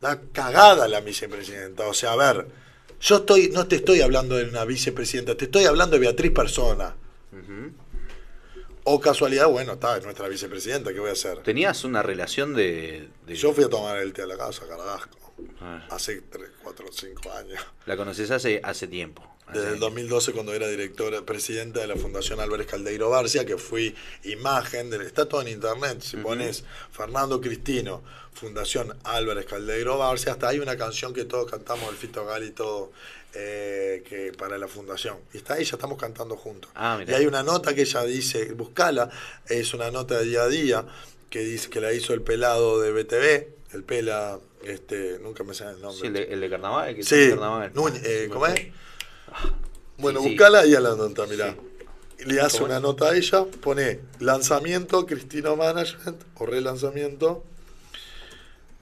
Da 0.00 0.20
cagada 0.32 0.88
la 0.88 1.00
vicepresidenta. 1.00 1.86
O 1.86 1.94
sea, 1.94 2.14
a 2.14 2.16
ver, 2.16 2.48
yo 3.00 3.18
estoy, 3.18 3.50
no 3.50 3.68
te 3.68 3.76
estoy 3.76 4.00
hablando 4.00 4.34
de 4.34 4.46
una 4.46 4.64
vicepresidenta, 4.64 5.36
te 5.36 5.44
estoy 5.44 5.66
hablando 5.66 5.94
de 5.94 6.00
Beatriz 6.00 6.32
Persona. 6.32 6.96
O 8.84 9.00
casualidad, 9.00 9.46
bueno, 9.48 9.74
está, 9.74 9.96
es 9.98 10.04
nuestra 10.04 10.26
vicepresidenta, 10.28 10.92
¿qué 10.92 11.00
voy 11.00 11.10
a 11.10 11.12
hacer? 11.12 11.38
Tenías 11.42 11.84
una 11.84 12.02
relación 12.02 12.54
de. 12.54 13.08
de- 13.26 13.34
Yo 13.36 13.52
fui 13.52 13.64
a 13.64 13.68
tomar 13.68 13.98
el 13.98 14.12
té 14.12 14.22
a 14.22 14.26
la 14.26 14.36
casa, 14.38 14.66
Carrasco, 14.66 15.18
Ah, 15.60 15.86
hace 15.90 16.20
3, 16.22 16.50
4, 16.62 16.86
5 16.92 17.32
años. 17.32 17.60
la 17.86 17.96
conoces 17.96 18.30
hace, 18.30 18.60
hace 18.62 18.86
tiempo. 18.86 19.26
Desde 19.52 19.72
el 19.72 19.80
2012, 19.80 20.30
cuando 20.32 20.54
era 20.54 20.68
directora, 20.68 21.22
presidenta 21.22 21.80
de 21.80 21.88
la 21.88 21.96
Fundación 21.96 22.38
Álvarez 22.38 22.68
Caldeiro 22.68 23.10
Barcia, 23.10 23.44
que 23.44 23.56
fui 23.58 23.96
imagen, 24.22 24.90
del, 24.90 25.00
está 25.02 25.28
todo 25.28 25.42
en 25.42 25.48
internet, 25.48 26.02
si 26.02 26.18
pones 26.18 26.62
Fernando 26.92 27.40
Cristino, 27.40 28.00
Fundación 28.32 28.96
Álvarez 29.02 29.46
Caldeiro 29.46 29.98
Barcia, 29.98 30.32
hasta 30.32 30.48
hay 30.48 30.60
una 30.60 30.76
canción 30.76 31.12
que 31.12 31.24
todos 31.24 31.50
cantamos, 31.50 31.90
el 31.90 31.96
Fito 31.96 32.24
Gali 32.26 32.46
y 32.46 32.50
todo, 32.52 32.92
eh, 33.34 34.02
que 34.08 34.32
para 34.32 34.58
la 34.58 34.66
fundación. 34.68 35.18
Y 35.32 35.38
está 35.38 35.54
ahí, 35.54 35.64
ya 35.64 35.76
estamos 35.76 35.98
cantando 35.98 36.36
juntos. 36.36 36.70
Ah, 36.74 37.00
y 37.06 37.12
hay 37.12 37.26
una 37.26 37.42
nota 37.42 37.74
que 37.74 37.82
ella 37.82 38.02
dice, 38.04 38.52
buscala, 38.52 39.08
es 39.48 39.72
una 39.74 39.90
nota 39.90 40.18
de 40.18 40.24
día 40.24 40.42
a 40.42 40.48
día, 40.48 40.84
que 41.28 41.40
dice 41.40 41.70
que 41.70 41.80
la 41.80 41.92
hizo 41.92 42.12
el 42.14 42.22
pelado 42.22 42.80
de 42.80 42.90
BTV, 42.92 43.74
el 43.74 43.84
pela, 43.84 44.38
este, 44.64 45.18
nunca 45.22 45.44
me 45.44 45.54
sale 45.54 45.76
el 45.76 45.80
nombre. 45.80 46.00
Sí, 46.00 46.06
el, 46.08 46.12
de, 46.14 46.22
el 46.24 46.40
de 46.40 46.50
carnaval. 46.50 46.88
el 46.88 46.96
que 46.96 47.02
Sí, 47.04 47.30
carnaval. 47.30 47.70
Núñez, 47.74 48.02
eh, 48.04 48.28
¿cómo 48.32 48.46
es? 48.46 48.66
Bueno, 49.98 50.20
Sí, 50.22 50.28
buscala 50.30 50.66
y 50.66 50.74
a 50.74 50.80
la 50.80 50.96
nota, 50.96 51.26
mirá. 51.26 51.54
Le 52.26 52.40
hace 52.40 52.58
¿Cómo 52.58 52.66
una 52.66 52.76
es? 52.76 52.82
nota 52.82 53.10
a 53.10 53.16
ella, 53.16 53.44
pone 53.62 54.00
lanzamiento, 54.18 55.06
Cristino 55.06 55.56
Management, 55.56 56.20
o 56.36 56.46
relanzamiento, 56.46 57.44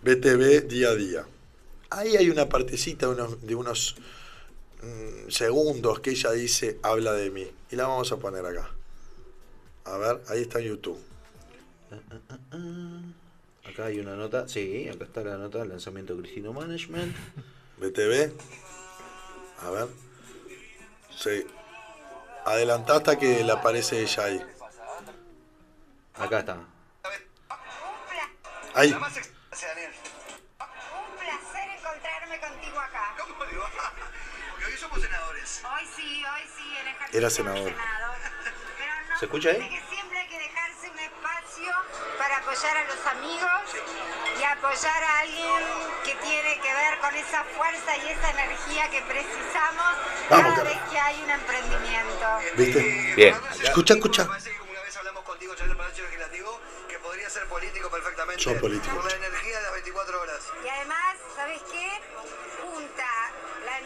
BTV 0.02 0.66
día 0.68 0.88
a 0.88 0.94
día. 0.94 1.24
Ahí 1.90 2.16
hay 2.16 2.30
una 2.30 2.48
partecita 2.48 3.06
de 3.06 3.12
unos, 3.12 3.46
de 3.46 3.54
unos 3.54 3.96
mm, 4.82 5.30
segundos 5.30 6.00
que 6.00 6.10
ella 6.10 6.32
dice, 6.32 6.78
habla 6.82 7.12
de 7.12 7.30
mí. 7.30 7.50
Y 7.70 7.76
la 7.76 7.86
vamos 7.86 8.10
a 8.12 8.16
poner 8.16 8.44
acá. 8.44 8.70
A 9.84 9.96
ver, 9.96 10.20
ahí 10.28 10.42
está 10.42 10.60
en 10.60 10.66
YouTube. 10.66 10.98
Acá 13.64 13.86
hay 13.86 14.00
una 14.00 14.16
nota. 14.16 14.48
Sí, 14.48 14.88
acá 14.88 15.04
está 15.04 15.22
la 15.22 15.36
nota 15.36 15.58
del 15.58 15.68
lanzamiento 15.70 16.14
de 16.14 16.22
Cristino 16.22 16.52
Management. 16.52 17.14
BTV. 17.78 18.32
A 19.62 19.70
ver. 19.70 19.88
Sí. 21.16 21.46
Adelantá 22.44 22.96
hasta 22.96 23.18
que 23.18 23.44
le 23.44 23.52
aparece 23.52 24.02
ella 24.02 24.24
ahí. 24.24 24.42
Acá 26.14 26.40
está. 26.40 26.58
Ahí. 28.74 28.94
Somos 34.98 35.02
senadores. 35.02 35.62
Hoy 35.64 35.88
sí, 35.96 36.24
hoy 36.24 36.42
sí, 36.56 36.76
el 36.80 36.88
ejercicio 36.88 37.18
Era 37.18 37.28
del 37.28 37.36
senador. 37.36 37.70
Senado. 37.70 38.14
Pero 38.78 38.92
no 39.10 39.18
¿Se 39.18 39.24
escucha 39.24 39.48
ahí? 39.50 39.68
que 39.68 39.82
siempre 39.94 40.18
hay 40.18 40.28
que 40.28 40.38
dejarse 40.38 40.90
un 40.90 40.98
espacio 40.98 41.72
para 42.18 42.36
apoyar 42.38 42.76
a 42.76 42.84
los 42.84 43.06
amigos 43.06 43.62
y 44.38 44.42
apoyar 44.44 45.02
a 45.02 45.18
alguien 45.20 45.62
que 46.04 46.14
tiene 46.16 46.60
que 46.60 46.72
ver 46.74 46.98
con 46.98 47.14
esa 47.14 47.44
fuerza 47.44 47.96
y 47.96 48.08
esa 48.08 48.30
energía 48.30 48.90
que 48.90 49.02
precisamos 49.02 49.86
Vamos, 50.30 50.54
cada 50.54 50.56
cara. 50.56 50.62
vez 50.70 50.78
que 50.90 50.98
hay 50.98 51.22
un 51.22 51.30
emprendimiento. 51.30 52.26
¿Viste? 52.56 53.14
Bien. 53.16 53.36
Escucha, 53.62 53.94
escucha. 53.94 54.26
Parece 54.26 54.50
que 54.50 54.60
una 54.62 54.82
vez 54.82 54.96
hablamos 54.96 55.24
contigo 55.24 55.54
ya 55.54 55.64
en 55.64 55.70
el 55.70 55.76
Palacio 55.76 56.04
Legislativo 56.04 56.60
que 56.88 56.98
podría 56.98 57.30
ser 57.30 57.46
político 57.46 57.90
perfectamente. 57.90 58.42
Yo 58.42 58.60
político. 58.60 58.96
Por 58.96 59.10
la 59.10 59.16
energía 59.16 59.56
de 59.56 59.62
las 59.62 59.72
24 59.72 60.20
horas. 60.20 60.40
Y 60.64 60.68
además, 60.68 61.16
¿sabes 61.36 61.60
qué? 61.70 62.00
Junta 62.62 63.30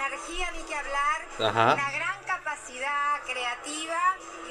energía, 0.07 0.51
ni 0.53 0.63
que 0.63 0.75
hablar, 0.75 1.51
Ajá. 1.51 1.75
una 1.75 1.91
gran 1.93 2.23
capacidad 2.27 3.23
creativa 3.25 3.99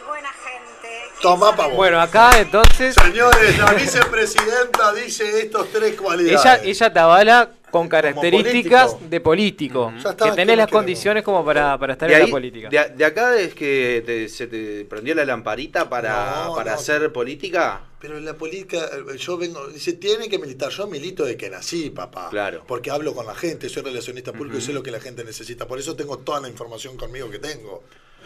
buena 0.07 0.30
gente. 0.30 1.11
Toma 1.22 1.56
pa' 1.56 1.68
vos. 1.68 1.76
Bueno, 1.76 2.02
acá 2.02 2.40
entonces. 2.40 2.95
Señores, 2.95 3.57
la 3.57 3.73
vicepresidenta 3.73 4.94
dice 4.94 5.41
estos 5.41 5.72
tres 5.72 5.99
cualidades. 5.99 6.41
Ella, 6.41 6.60
ella 6.64 6.94
te 6.94 6.99
avala 6.99 7.49
con 7.72 7.88
características 7.88 8.91
político. 8.93 9.10
de 9.10 9.19
político. 9.22 9.93
Que 10.03 10.15
¿qué 10.26 10.31
tenés 10.35 10.57
las 10.57 10.69
condiciones 10.69 11.23
como 11.23 11.43
para, 11.43 11.77
para 11.77 11.93
estar 11.93 12.10
De, 12.10 12.15
en 12.15 12.22
la 12.22 12.27
política. 12.27 12.69
de, 12.69 12.89
de 12.95 13.06
acá 13.06 13.39
es 13.39 13.53
que 13.53 14.03
te- 14.06 14.30
se 14.30 14.48
te 14.48 14.85
prendió 14.85 15.15
la 15.15 15.26
lamparita 15.26 15.89
para, 15.89 16.43
No, 16.45 16.56
para 16.56 16.72
no. 16.73 16.77
hacer 16.77 17.11
política. 17.11 17.81
Pero 17.99 18.18
en 18.18 18.26
la 18.26 18.34
política, 18.34 18.77
eh, 19.14 19.18
yo 19.18 19.38
vengo, 19.38 19.68
dice, 19.68 19.93
tiene 19.93 20.27
que 20.27 20.38
militar. 20.39 20.69
Yo 20.72 20.88
milito 20.88 21.23
de 21.23 21.38
que 21.38 21.49
nací, 21.49 21.89
papá. 21.91 22.30
Claro. 22.30 22.64
Porque 22.68 22.89
hablo 22.91 23.14
con 23.14 23.26
la 23.26 23.35
gente, 23.35 23.69
soy 23.69 23.84
relacionista 23.84 24.34
público 24.34 24.57
y 24.57 24.61
sé 24.61 24.73
lo 24.73 24.81
que 24.84 24.91
la 24.91 24.99
gente 24.99 25.23
necesita. 25.23 25.68
Por 25.68 25.80
eso 25.80 25.95
tengo 25.95 26.18
toda 26.19 26.41
la 26.41 26.49
información 26.49 26.98
conmigo 26.98 27.30
que 27.30 27.39
tengo. 27.39 27.84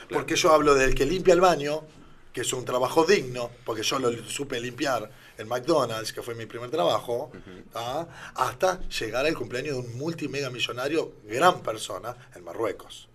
Porque 0.09 0.35
yo 0.35 0.51
hablo 0.53 0.75
del 0.75 0.93
que 0.95 1.05
limpia 1.05 1.33
el 1.33 1.41
baño, 1.41 1.81
que 2.35 2.41
es 2.41 2.51
un 2.53 2.65
trabajo 2.65 3.05
digno, 3.05 3.49
porque 3.63 3.81
yo 3.81 3.97
lo 3.97 4.11
supe 4.29 4.59
limpiar 4.59 5.09
en 5.37 5.47
McDonald's, 5.47 6.11
que 6.11 6.21
fue 6.21 6.35
mi 6.35 6.45
primer 6.45 6.69
trabajo, 6.69 7.31
¿tá? 7.71 8.07
hasta 8.35 8.81
llegar 8.89 9.25
al 9.25 9.33
cumpleaños 9.35 9.75
de 9.77 9.79
un 9.89 9.97
multimega 9.97 10.49
millonario, 10.49 11.13
gran 11.23 11.63
persona, 11.63 12.13
en 12.35 12.43
Marruecos. 12.43 13.07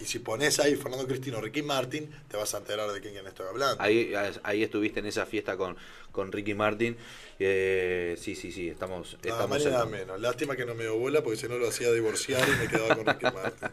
Y 0.00 0.04
si 0.04 0.20
pones 0.20 0.60
ahí 0.60 0.76
Fernando 0.76 1.04
Cristino, 1.06 1.40
Ricky 1.40 1.62
Martin, 1.62 2.08
te 2.28 2.36
vas 2.36 2.54
a 2.54 2.58
enterar 2.58 2.92
de 2.92 3.00
quién, 3.00 3.12
quién 3.14 3.26
estoy 3.26 3.46
hablando. 3.48 3.82
Ahí, 3.82 4.12
ahí 4.44 4.62
estuviste 4.62 5.00
en 5.00 5.06
esa 5.06 5.26
fiesta 5.26 5.56
con, 5.56 5.76
con 6.12 6.30
Ricky 6.30 6.54
Martin. 6.54 6.96
Eh, 7.40 8.16
sí, 8.20 8.36
sí, 8.36 8.52
sí, 8.52 8.68
estamos. 8.68 9.14
Nada 9.14 9.20
estamos 9.24 9.48
más 9.50 9.64
ni 9.64 9.70
nada 9.72 9.84
en- 9.84 9.90
menos. 9.90 10.20
Lástima 10.20 10.54
que 10.54 10.64
no 10.64 10.76
me 10.76 10.84
dio 10.84 10.96
bola 10.96 11.22
porque 11.24 11.38
si 11.38 11.48
no 11.48 11.58
lo 11.58 11.68
hacía 11.68 11.90
divorciar 11.92 12.40
y 12.48 12.52
me 12.52 12.68
quedaba 12.68 12.94
con 12.96 13.06
Ricky 13.06 13.24
Martin. 13.24 13.68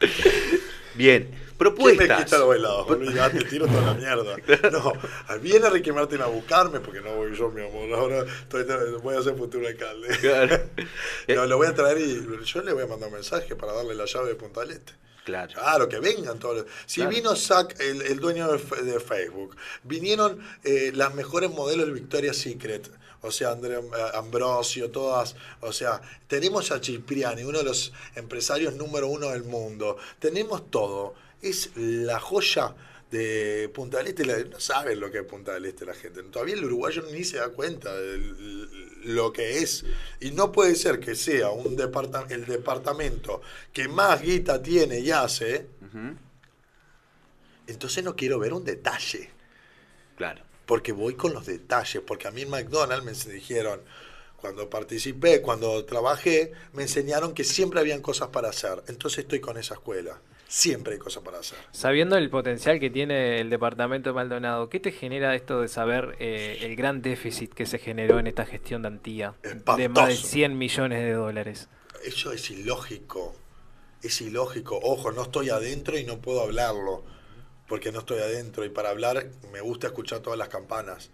Bien, 1.00 1.28
¿Quién 1.28 1.40
me 1.40 1.54
propuestas. 1.56 2.24
quita 2.24 2.38
los 2.38 2.48
bailados? 2.48 2.90
Olvídate, 2.90 3.44
tiro 3.44 3.66
toda 3.66 3.80
la 3.82 3.94
mierda. 3.94 4.36
No, 4.70 4.92
viene 5.40 5.70
Ricky 5.70 5.92
Martin 5.92 6.20
a 6.20 6.26
buscarme 6.26 6.80
porque 6.80 7.00
no 7.00 7.14
voy 7.14 7.34
yo, 7.34 7.50
mi 7.50 7.62
amor. 7.66 7.90
Ahora 7.98 8.24
estoy, 8.42 8.64
voy 9.02 9.16
a 9.16 9.22
ser 9.22 9.34
futuro 9.36 9.66
alcalde. 9.66 10.08
Claro. 10.20 10.60
No, 11.28 11.46
lo 11.46 11.56
voy 11.56 11.68
a 11.68 11.74
traer 11.74 11.98
y 11.98 12.26
yo 12.44 12.62
le 12.62 12.72
voy 12.74 12.82
a 12.82 12.86
mandar 12.86 13.08
un 13.08 13.14
mensaje 13.14 13.56
para 13.56 13.72
darle 13.72 13.94
la 13.94 14.04
llave 14.04 14.28
de 14.28 14.34
Punta 14.34 14.60
del 14.60 14.72
Este. 14.72 14.92
Claro. 15.24 15.52
Claro, 15.54 15.88
que 15.88 16.00
vengan 16.00 16.38
todos. 16.38 16.56
los- 16.56 16.66
Si 16.86 17.00
Claro. 17.02 17.10
vino 17.16 17.36
Zach, 17.36 17.74
el, 17.80 18.02
el 18.02 18.18
dueño 18.20 18.50
de 18.50 19.00
Facebook, 19.00 19.56
vinieron 19.84 20.40
eh, 20.64 20.92
las 20.94 21.14
mejores 21.14 21.50
modelos 21.50 21.86
de 21.86 21.92
Victoria's 21.92 22.36
Secret, 22.36 22.90
o 23.22 23.30
sea, 23.30 23.50
Andrea 23.52 23.78
eh, 23.80 24.10
Ambrosio, 24.14 24.90
todas, 24.90 25.36
o 25.60 25.72
sea, 25.72 26.00
tenemos 26.26 26.70
a 26.70 26.80
Cipriani, 26.82 27.42
uno 27.44 27.58
de 27.58 27.64
los 27.64 27.92
empresarios 28.16 28.74
número 28.74 29.08
uno 29.08 29.28
del 29.30 29.44
mundo, 29.44 29.96
tenemos 30.18 30.70
todo. 30.70 31.14
Es 31.42 31.70
la 31.76 32.20
joya 32.20 32.74
de 33.10 33.70
Punta 33.74 33.98
del 33.98 34.08
Este, 34.08 34.24
no 34.44 34.60
saben 34.60 35.00
lo 35.00 35.10
que 35.10 35.18
es 35.18 35.24
Punta 35.24 35.52
del 35.54 35.64
Este 35.66 35.84
la 35.84 35.94
gente, 35.94 36.22
todavía 36.24 36.54
el 36.54 36.64
uruguayo 36.64 37.02
ni 37.10 37.24
se 37.24 37.38
da 37.38 37.48
cuenta 37.48 37.94
de 37.94 38.18
lo 39.04 39.32
que 39.32 39.58
es. 39.58 39.84
Y 40.20 40.30
no 40.32 40.52
puede 40.52 40.74
ser 40.76 41.00
que 41.00 41.14
sea 41.14 41.50
un 41.50 41.76
departa- 41.76 42.26
el 42.28 42.44
departamento 42.46 43.40
que 43.72 43.88
más 43.88 44.20
guita 44.22 44.62
tiene 44.62 45.00
y 45.00 45.10
hace, 45.10 45.66
entonces 47.66 48.04
no 48.04 48.14
quiero 48.16 48.38
ver 48.38 48.52
un 48.52 48.64
detalle. 48.64 49.30
Claro. 50.16 50.42
Porque 50.70 50.92
voy 50.92 51.14
con 51.14 51.32
los 51.32 51.46
detalles, 51.46 52.00
porque 52.06 52.28
a 52.28 52.30
mí 52.30 52.42
en 52.42 52.48
McDonald's 52.48 53.26
me 53.26 53.32
dijeron, 53.32 53.80
cuando 54.36 54.70
participé, 54.70 55.42
cuando 55.42 55.84
trabajé, 55.84 56.52
me 56.74 56.82
enseñaron 56.82 57.34
que 57.34 57.42
siempre 57.42 57.80
habían 57.80 58.00
cosas 58.00 58.28
para 58.28 58.50
hacer. 58.50 58.80
Entonces 58.86 59.18
estoy 59.24 59.40
con 59.40 59.58
esa 59.58 59.74
escuela. 59.74 60.20
Siempre 60.46 60.92
hay 60.92 61.00
cosas 61.00 61.24
para 61.24 61.40
hacer. 61.40 61.58
Sabiendo 61.72 62.16
el 62.16 62.30
potencial 62.30 62.78
que 62.78 62.88
tiene 62.88 63.40
el 63.40 63.50
departamento 63.50 64.10
de 64.10 64.14
Maldonado, 64.14 64.70
¿qué 64.70 64.78
te 64.78 64.92
genera 64.92 65.34
esto 65.34 65.60
de 65.60 65.66
saber 65.66 66.14
eh, 66.20 66.58
el 66.60 66.76
gran 66.76 67.02
déficit 67.02 67.52
que 67.52 67.66
se 67.66 67.80
generó 67.80 68.20
en 68.20 68.28
esta 68.28 68.46
gestión 68.46 68.82
de 68.82 68.88
Antía? 68.88 69.34
De 69.42 69.56
más 69.56 69.76
de 69.76 69.86
Espantoso. 69.86 70.28
100 70.28 70.56
millones 70.56 71.02
de 71.02 71.12
dólares. 71.14 71.68
Eso 72.04 72.30
es 72.30 72.48
ilógico. 72.48 73.34
Es 74.02 74.20
ilógico. 74.20 74.78
Ojo, 74.80 75.10
no 75.10 75.22
estoy 75.22 75.50
adentro 75.50 75.98
y 75.98 76.04
no 76.04 76.18
puedo 76.20 76.42
hablarlo. 76.42 77.02
Porque 77.70 77.90
no 77.92 78.00
estoy 78.00 78.18
adentro. 78.18 78.64
Y 78.66 78.68
para 78.68 78.90
hablar 78.90 79.28
me 79.52 79.62
gusta 79.62 79.86
escuchar 79.86 80.20
todas 80.20 80.38
las 80.38 80.48
campanas. 80.50 81.08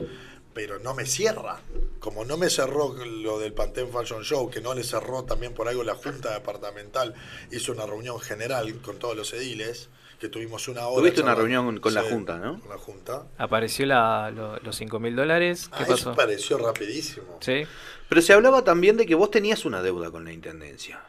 Pero 0.55 0.79
no 0.81 0.95
me 0.95 1.05
cierra. 1.07 1.61
Como 2.01 2.25
no 2.25 2.37
me 2.39 2.49
cerró 2.51 2.95
lo 3.05 3.39
del 3.39 3.53
Pantene 3.53 3.93
Fashion 3.93 4.25
Show, 4.25 4.51
que 4.51 4.61
no 4.63 4.75
le 4.75 4.83
cerró 4.83 5.23
también 5.25 5.53
por 5.55 5.69
algo 5.69 5.85
la 5.85 5.95
Junta 5.95 6.33
Departamental, 6.33 7.15
hizo 7.53 7.71
una 7.73 7.85
reunión 7.87 8.19
general 8.21 8.75
con 8.81 8.99
todos 8.99 9.15
los 9.15 9.33
ediles, 9.35 9.91
que 10.19 10.31
tuvimos 10.31 10.67
una 10.69 10.87
hora. 10.87 11.01
Tuviste 11.03 11.21
una 11.21 11.35
reunión 11.35 11.79
con 11.79 11.93
la 11.93 12.03
Junta, 12.03 12.39
¿no? 12.39 12.59
Con 12.61 12.71
la 12.71 12.79
Junta. 12.79 13.27
Apareció 13.37 13.85
la, 13.85 14.31
lo- 14.31 14.57
los 14.61 14.75
5 14.77 14.99
mil 14.99 15.15
dólares. 15.15 15.69
¿Qué 15.69 15.83
Ah, 15.83 15.87
pasó? 15.87 15.95
eso 15.95 16.15
pareció 16.15 16.57
rapidísimo. 16.57 17.37
Sí. 17.41 17.65
Pero 18.09 18.23
se 18.23 18.33
hablaba 18.33 18.65
también 18.65 18.97
de 18.97 19.05
que 19.05 19.15
vos 19.15 19.31
tenías 19.31 19.67
una 19.67 19.83
deuda 19.83 20.11
con 20.11 20.25
la 20.25 20.33
intendencia. 20.33 21.01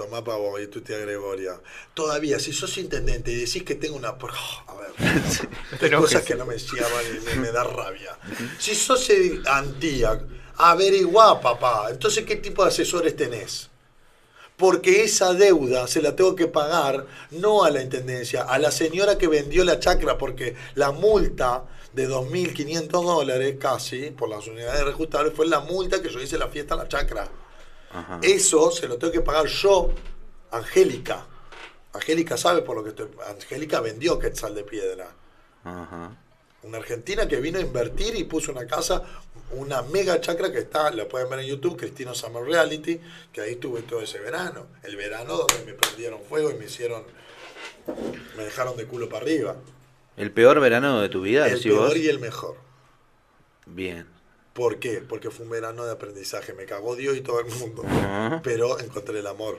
Tomá 0.00 0.24
pa' 0.24 0.36
vos 0.36 0.58
y 0.58 0.66
tu 0.68 0.80
tía 0.80 0.96
Gregoria. 0.96 1.60
Todavía, 1.92 2.38
si 2.38 2.54
sos 2.54 2.78
intendente 2.78 3.30
y 3.32 3.34
decís 3.34 3.62
que 3.64 3.74
tengo 3.74 3.96
una... 3.96 4.08
A 4.08 4.16
ver, 4.16 4.92
hay 5.82 5.90
cosas 5.90 6.22
que 6.22 6.34
no 6.34 6.46
me 6.46 6.58
cierran 6.58 7.04
y 7.14 7.20
me, 7.26 7.34
me 7.34 7.52
da 7.52 7.64
rabia. 7.64 8.16
Si 8.58 8.74
sos 8.74 9.06
antía, 9.44 10.18
averiguá, 10.56 11.38
papá. 11.42 11.88
Entonces, 11.90 12.24
¿qué 12.24 12.36
tipo 12.36 12.62
de 12.62 12.70
asesores 12.70 13.14
tenés? 13.14 13.68
Porque 14.56 15.04
esa 15.04 15.34
deuda 15.34 15.86
se 15.86 16.00
la 16.00 16.16
tengo 16.16 16.34
que 16.34 16.46
pagar 16.46 17.06
no 17.32 17.64
a 17.64 17.70
la 17.70 17.82
intendencia, 17.82 18.44
a 18.44 18.58
la 18.58 18.70
señora 18.70 19.18
que 19.18 19.28
vendió 19.28 19.64
la 19.64 19.80
chacra, 19.80 20.16
porque 20.16 20.56
la 20.76 20.92
multa 20.92 21.64
de 21.92 22.08
2.500 22.08 22.88
dólares 22.88 23.56
casi 23.60 24.12
por 24.12 24.30
las 24.30 24.46
unidades 24.46 24.82
reajustables 24.82 25.34
fue 25.34 25.46
la 25.46 25.60
multa 25.60 26.00
que 26.00 26.08
yo 26.08 26.22
hice 26.22 26.38
la 26.38 26.48
fiesta 26.48 26.72
en 26.72 26.80
la 26.80 26.88
chacra. 26.88 27.28
Ajá. 27.92 28.20
Eso 28.22 28.70
se 28.70 28.86
lo 28.88 28.98
tengo 28.98 29.12
que 29.12 29.20
pagar 29.20 29.46
yo, 29.46 29.90
Angélica. 30.50 31.26
Angélica 31.92 32.36
sabe 32.36 32.62
por 32.62 32.76
lo 32.76 32.84
que 32.84 32.90
estoy. 32.90 33.08
Angélica 33.26 33.80
vendió 33.80 34.18
Quetzal 34.18 34.54
de 34.54 34.64
Piedra. 34.64 35.08
Ajá. 35.64 36.16
Una 36.62 36.78
argentina 36.78 37.26
que 37.26 37.40
vino 37.40 37.58
a 37.58 37.62
invertir 37.62 38.14
y 38.16 38.24
puso 38.24 38.52
una 38.52 38.66
casa, 38.66 39.02
una 39.52 39.80
mega 39.82 40.20
chacra 40.20 40.52
que 40.52 40.58
está, 40.58 40.90
la 40.90 41.08
pueden 41.08 41.28
ver 41.30 41.40
en 41.40 41.46
YouTube, 41.46 41.76
Cristino 41.78 42.14
Summer 42.14 42.44
Reality, 42.44 43.00
que 43.32 43.40
ahí 43.40 43.52
estuve 43.52 43.80
todo 43.82 44.02
ese 44.02 44.18
verano. 44.18 44.66
El 44.82 44.96
verano 44.96 45.38
donde 45.38 45.64
me 45.64 45.72
prendieron 45.72 46.20
fuego 46.22 46.50
y 46.50 46.54
me 46.54 46.66
hicieron. 46.66 47.04
Me 48.36 48.44
dejaron 48.44 48.76
de 48.76 48.86
culo 48.86 49.08
para 49.08 49.22
arriba. 49.24 49.56
El 50.16 50.32
peor 50.32 50.60
verano 50.60 51.00
de 51.00 51.08
tu 51.08 51.22
vida, 51.22 51.46
El 51.46 51.54
vos. 51.54 51.62
peor 51.62 51.96
y 51.96 52.08
el 52.08 52.18
mejor. 52.20 52.56
Bien. 53.66 54.06
¿Por 54.60 54.78
qué? 54.78 55.00
Porque 55.00 55.30
fue 55.30 55.46
un 55.46 55.50
verano 55.52 55.86
de 55.86 55.92
aprendizaje. 55.92 56.52
Me 56.52 56.66
cagó 56.66 56.94
Dios 56.94 57.16
y 57.16 57.22
todo 57.22 57.40
el 57.40 57.46
mundo. 57.46 57.82
Ajá. 57.86 58.42
Pero 58.44 58.78
encontré 58.78 59.20
el 59.20 59.26
amor. 59.26 59.58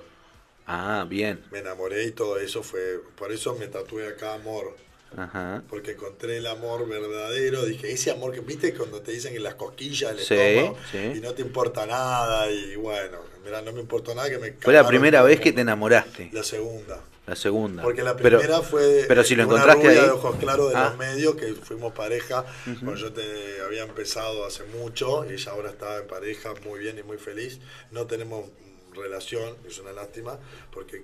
Ah, 0.67 1.07
bien. 1.09 1.43
Me 1.51 1.57
enamoré 1.57 2.03
y 2.03 2.11
todo 2.11 2.37
eso 2.39 2.61
fue. 2.61 2.99
Por 3.17 3.31
eso 3.31 3.55
me 3.55 3.65
tatué 3.65 4.07
acá 4.07 4.35
amor. 4.35 4.75
Ajá. 5.17 5.63
Porque 5.67 5.93
encontré 5.93 6.37
el 6.37 6.45
amor 6.45 6.87
verdadero. 6.87 7.65
Dije, 7.65 7.91
ese 7.91 8.11
amor 8.11 8.31
que 8.31 8.41
viste 8.41 8.75
cuando 8.75 9.01
te 9.01 9.11
dicen 9.11 9.35
en 9.35 9.41
las 9.41 9.55
cosquillas 9.55 10.15
del 10.15 10.23
Sí, 10.23 10.35
estómago 10.35 10.77
sí. 10.91 11.13
y 11.15 11.19
no 11.19 11.33
te 11.33 11.41
importa 11.41 11.87
nada. 11.87 12.51
Y 12.51 12.75
bueno, 12.75 13.17
mira, 13.43 13.63
no 13.63 13.73
me 13.73 13.81
importó 13.81 14.13
nada 14.13 14.29
que 14.29 14.37
me 14.37 14.51
Fue 14.53 14.71
la 14.71 14.87
primera 14.87 15.23
vez 15.23 15.39
que 15.39 15.51
te 15.51 15.61
enamoraste. 15.61 16.29
La 16.31 16.43
segunda. 16.43 17.01
La 17.27 17.35
segunda. 17.35 17.83
Porque 17.83 18.01
la 18.03 18.15
Pero- 18.15 18.39
primera 18.39 18.61
fue 18.61 19.05
Pero 19.07 19.23
si 19.23 19.35
lo 19.35 19.43
una 19.45 19.53
encontraste 19.53 19.83
rubia 19.87 20.01
ahí. 20.01 20.05
de 20.07 20.11
ojos 20.11 20.35
claros 20.37 20.69
de 20.71 20.75
Ah. 20.75 20.89
los 20.89 20.97
medios, 20.97 21.35
que 21.35 21.53
fuimos 21.53 21.93
pareja. 21.93 22.45
Ujú. 22.65 22.79
cuando 22.85 22.95
yo 22.95 23.13
te 23.13 23.61
había 23.61 23.83
empezado 23.83 24.45
hace 24.45 24.63
mucho 24.65 25.23
y 25.29 25.33
ella 25.33 25.51
ahora 25.51 25.69
está 25.69 25.97
en 25.99 26.07
pareja 26.07 26.53
muy 26.65 26.79
bien 26.79 26.97
y 26.97 27.03
muy 27.03 27.17
feliz. 27.17 27.59
No 27.91 28.07
tenemos 28.07 28.49
relación, 28.93 29.55
es 29.67 29.77
una 29.79 29.93
lástima, 29.93 30.37
porque 30.73 31.03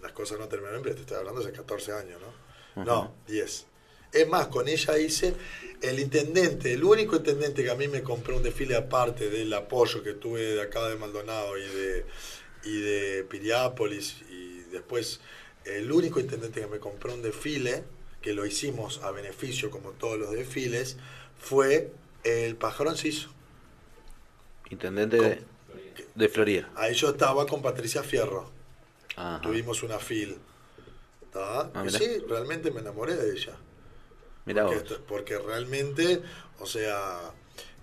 las 0.00 0.12
cosas 0.12 0.38
no 0.38 0.46
terminaron 0.48 0.82
bien. 0.82 0.94
Te 0.94 1.02
estoy 1.02 1.16
hablando 1.18 1.40
hace 1.40 1.52
14 1.52 1.92
años, 1.92 2.20
¿no? 2.76 2.84
No, 2.84 3.14
10. 3.26 3.66
Es 4.12 4.26
más, 4.28 4.46
con 4.46 4.68
ella 4.68 4.96
hice 4.96 5.34
el 5.82 5.98
intendente, 5.98 6.72
el 6.72 6.84
único 6.84 7.16
intendente 7.16 7.62
que 7.64 7.70
a 7.70 7.74
mí 7.74 7.88
me 7.88 8.02
compró 8.02 8.36
un 8.36 8.42
desfile 8.42 8.76
aparte 8.76 9.28
del 9.28 9.52
apoyo 9.52 10.02
que 10.02 10.14
tuve 10.14 10.40
de 10.40 10.62
acá 10.62 10.88
de 10.88 10.96
Maldonado 10.96 11.58
y 11.58 11.66
de, 11.66 12.06
y 12.64 12.80
de 12.80 13.24
Piriápolis 13.28 14.16
y 14.30 14.60
después 14.70 15.20
el 15.64 15.92
único 15.92 16.20
intendente 16.20 16.60
que 16.60 16.66
me 16.66 16.78
compró 16.80 17.14
un 17.14 17.22
desfile, 17.22 17.84
que 18.20 18.32
lo 18.34 18.46
hicimos 18.46 19.02
a 19.02 19.10
beneficio 19.12 19.70
como 19.70 19.92
todos 19.92 20.18
los 20.18 20.30
desfiles, 20.32 20.96
fue 21.38 21.92
el 22.24 22.56
Pajarón 22.56 22.96
Ciso. 22.96 23.30
Intendente 24.70 25.16
de, 25.18 25.46
de 26.14 26.28
Florida. 26.28 26.70
Ahí 26.74 26.94
yo 26.94 27.10
estaba 27.10 27.46
con 27.46 27.62
Patricia 27.62 28.02
Fierro. 28.02 28.50
Ajá. 29.16 29.40
Tuvimos 29.40 29.82
una 29.82 29.98
fil. 29.98 30.38
Ah, 31.34 31.72
Y 31.86 31.90
sí, 31.90 32.18
realmente 32.28 32.70
me 32.70 32.80
enamoré 32.80 33.16
de 33.16 33.32
ella. 33.32 33.56
Mirá 34.44 34.64
porque, 34.64 34.80
vos. 34.80 35.00
porque 35.06 35.38
realmente, 35.38 36.22
o 36.60 36.66
sea, 36.66 37.32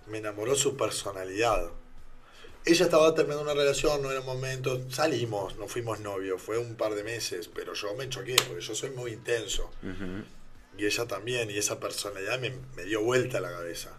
me 0.06 0.18
enamoró 0.18 0.54
su 0.54 0.76
personalidad. 0.76 1.70
Ella 2.66 2.84
estaba 2.86 3.14
terminando 3.14 3.44
una 3.44 3.54
relación, 3.54 4.02
no 4.02 4.10
era 4.10 4.22
momento, 4.22 4.90
salimos, 4.90 5.56
no 5.56 5.68
fuimos 5.68 6.00
novios, 6.00 6.42
fue 6.42 6.58
un 6.58 6.74
par 6.74 6.96
de 6.96 7.04
meses, 7.04 7.48
pero 7.54 7.74
yo 7.74 7.94
me 7.94 8.08
choqué, 8.08 8.34
porque 8.48 8.60
yo 8.60 8.74
soy 8.74 8.90
muy 8.90 9.12
intenso. 9.12 9.70
Y 10.76 10.84
ella 10.84 11.06
también, 11.06 11.48
y 11.48 11.58
esa 11.58 11.78
personalidad 11.78 12.40
me, 12.40 12.52
me 12.74 12.82
dio 12.82 13.02
vuelta 13.02 13.40
la 13.40 13.52
cabeza. 13.52 13.96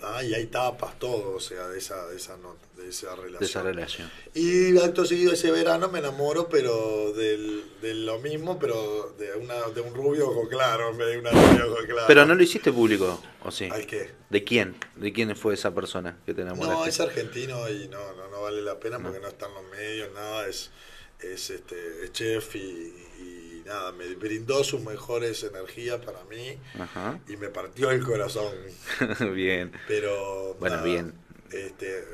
¿Tá? 0.00 0.24
Y 0.24 0.34
hay 0.34 0.46
tapas, 0.46 0.98
todo, 0.98 1.34
o 1.36 1.40
sea, 1.40 1.68
de 1.68 1.78
esa, 1.78 2.06
de 2.08 2.16
esa, 2.16 2.36
no- 2.38 2.56
de 2.76 2.88
esa 2.88 3.14
relación. 3.14 3.38
De 3.40 3.46
esa 3.46 3.62
relación. 3.62 4.10
Y 4.34 4.78
acto 4.78 5.04
seguido 5.04 5.32
ese 5.34 5.50
verano 5.50 5.88
me 5.88 5.98
enamoro, 5.98 6.48
pero 6.48 7.12
del, 7.12 7.64
de 7.82 7.94
lo 7.94 8.18
mismo, 8.18 8.58
pero 8.58 9.14
de 9.18 9.34
una 9.34 9.68
de 9.68 9.80
un 9.82 9.94
rubio 9.94 10.28
ojo 10.30 10.48
claro 10.48 10.96
de 10.96 11.18
una 11.18 11.30
rubia 11.30 11.66
ojo 11.66 11.76
claro. 11.86 12.04
Pero 12.06 12.24
no 12.26 12.34
lo 12.34 12.42
hiciste 12.42 12.72
público, 12.72 13.22
¿o 13.44 13.50
sí? 13.50 13.68
¿Al 13.70 13.86
qué? 13.86 14.10
¿De 14.30 14.42
quién? 14.44 14.76
¿De 14.96 15.12
quién 15.12 15.36
fue 15.36 15.54
esa 15.54 15.74
persona 15.74 16.16
que 16.24 16.32
te 16.32 16.42
enamoraste? 16.42 16.74
No, 16.74 16.86
es 16.86 17.00
argentino 17.00 17.68
y 17.68 17.88
no, 17.88 18.14
no, 18.14 18.28
no 18.28 18.42
vale 18.42 18.62
la 18.62 18.80
pena 18.80 18.98
porque 18.98 19.20
no 19.20 19.28
está 19.28 19.46
en 19.46 19.54
los 19.54 19.64
medios, 19.70 20.10
nada, 20.14 20.46
es, 20.48 20.70
es, 21.20 21.50
este, 21.50 22.04
es 22.04 22.12
chef 22.12 22.56
y 22.56 22.94
nada, 23.70 23.92
me 23.92 24.14
brindó 24.16 24.64
sus 24.64 24.82
mejores 24.82 25.42
energías 25.44 26.00
para 26.04 26.24
mí 26.24 26.58
Ajá. 26.78 27.20
y 27.28 27.36
me 27.36 27.48
partió 27.48 27.90
el 27.90 28.04
corazón. 28.04 28.52
bien. 29.34 29.72
Pero. 29.86 30.56
Bueno, 30.58 30.76
nada, 30.76 30.86
bien. 30.86 31.14
Este, 31.52 32.04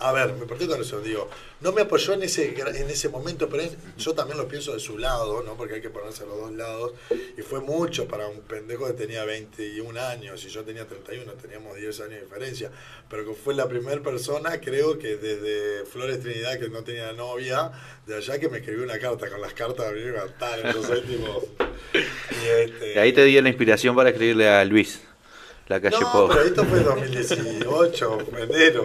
a 0.00 0.12
ver, 0.12 0.32
me 0.34 0.46
partió 0.46 0.64
el 0.66 0.72
corazón, 0.72 1.04
digo. 1.04 1.28
No 1.60 1.72
me 1.72 1.82
apoyó 1.82 2.14
en 2.14 2.22
ese, 2.22 2.54
en 2.58 2.88
ese 2.90 3.08
momento, 3.10 3.48
pero 3.48 3.62
es- 3.62 3.76
yo 3.98 4.14
también 4.14 4.38
lo 4.38 4.48
pienso 4.48 4.72
de 4.72 4.80
su 4.80 4.96
lado, 4.96 5.42
¿no? 5.42 5.56
Porque 5.56 5.74
hay 5.74 5.80
que 5.82 5.90
ponerse 5.90 6.22
a 6.22 6.26
los 6.26 6.38
dos 6.38 6.52
lados. 6.52 6.92
Y 7.36 7.42
fue 7.42 7.60
mucho 7.60 8.08
para 8.08 8.26
un 8.28 8.40
pendejo 8.40 8.86
que 8.86 8.94
tenía 8.94 9.24
21 9.24 9.98
años 9.98 10.42
y 10.44 10.48
yo 10.48 10.64
tenía 10.64 10.86
31, 10.86 11.32
teníamos 11.34 11.76
10 11.76 12.00
años 12.00 12.12
de 12.12 12.20
diferencia. 12.22 12.70
Pero 13.10 13.26
que 13.26 13.34
fue 13.34 13.54
la 13.54 13.68
primera 13.68 14.00
persona, 14.02 14.58
creo 14.60 14.98
que 14.98 15.16
desde 15.16 15.84
Flores 15.84 16.20
Trinidad, 16.20 16.58
que 16.58 16.68
no 16.70 16.82
tenía 16.82 17.12
novia, 17.12 17.70
de 18.06 18.16
allá 18.16 18.38
que 18.38 18.48
me 18.48 18.58
escribió 18.58 18.84
una 18.84 18.98
carta. 18.98 19.28
Con 19.30 19.40
las 19.42 19.52
cartas 19.52 19.92
yo 20.74 20.82
soy 20.82 21.02
tipo. 21.02 21.46
Y 21.92 22.48
este, 22.48 22.94
Y 22.94 22.98
ahí 22.98 23.12
te 23.12 23.24
dio 23.24 23.42
la 23.42 23.48
inspiración 23.48 23.94
para 23.96 24.10
escribirle 24.10 24.48
a 24.48 24.64
Luis, 24.64 25.02
la 25.70 25.80
calle 25.80 26.00
no, 26.00 26.12
Pau. 26.12 26.28
pero 26.28 26.42
esto 26.42 26.64
fue 26.64 26.78
en 26.78 26.84
2018, 26.84 28.18
enero. 28.38 28.84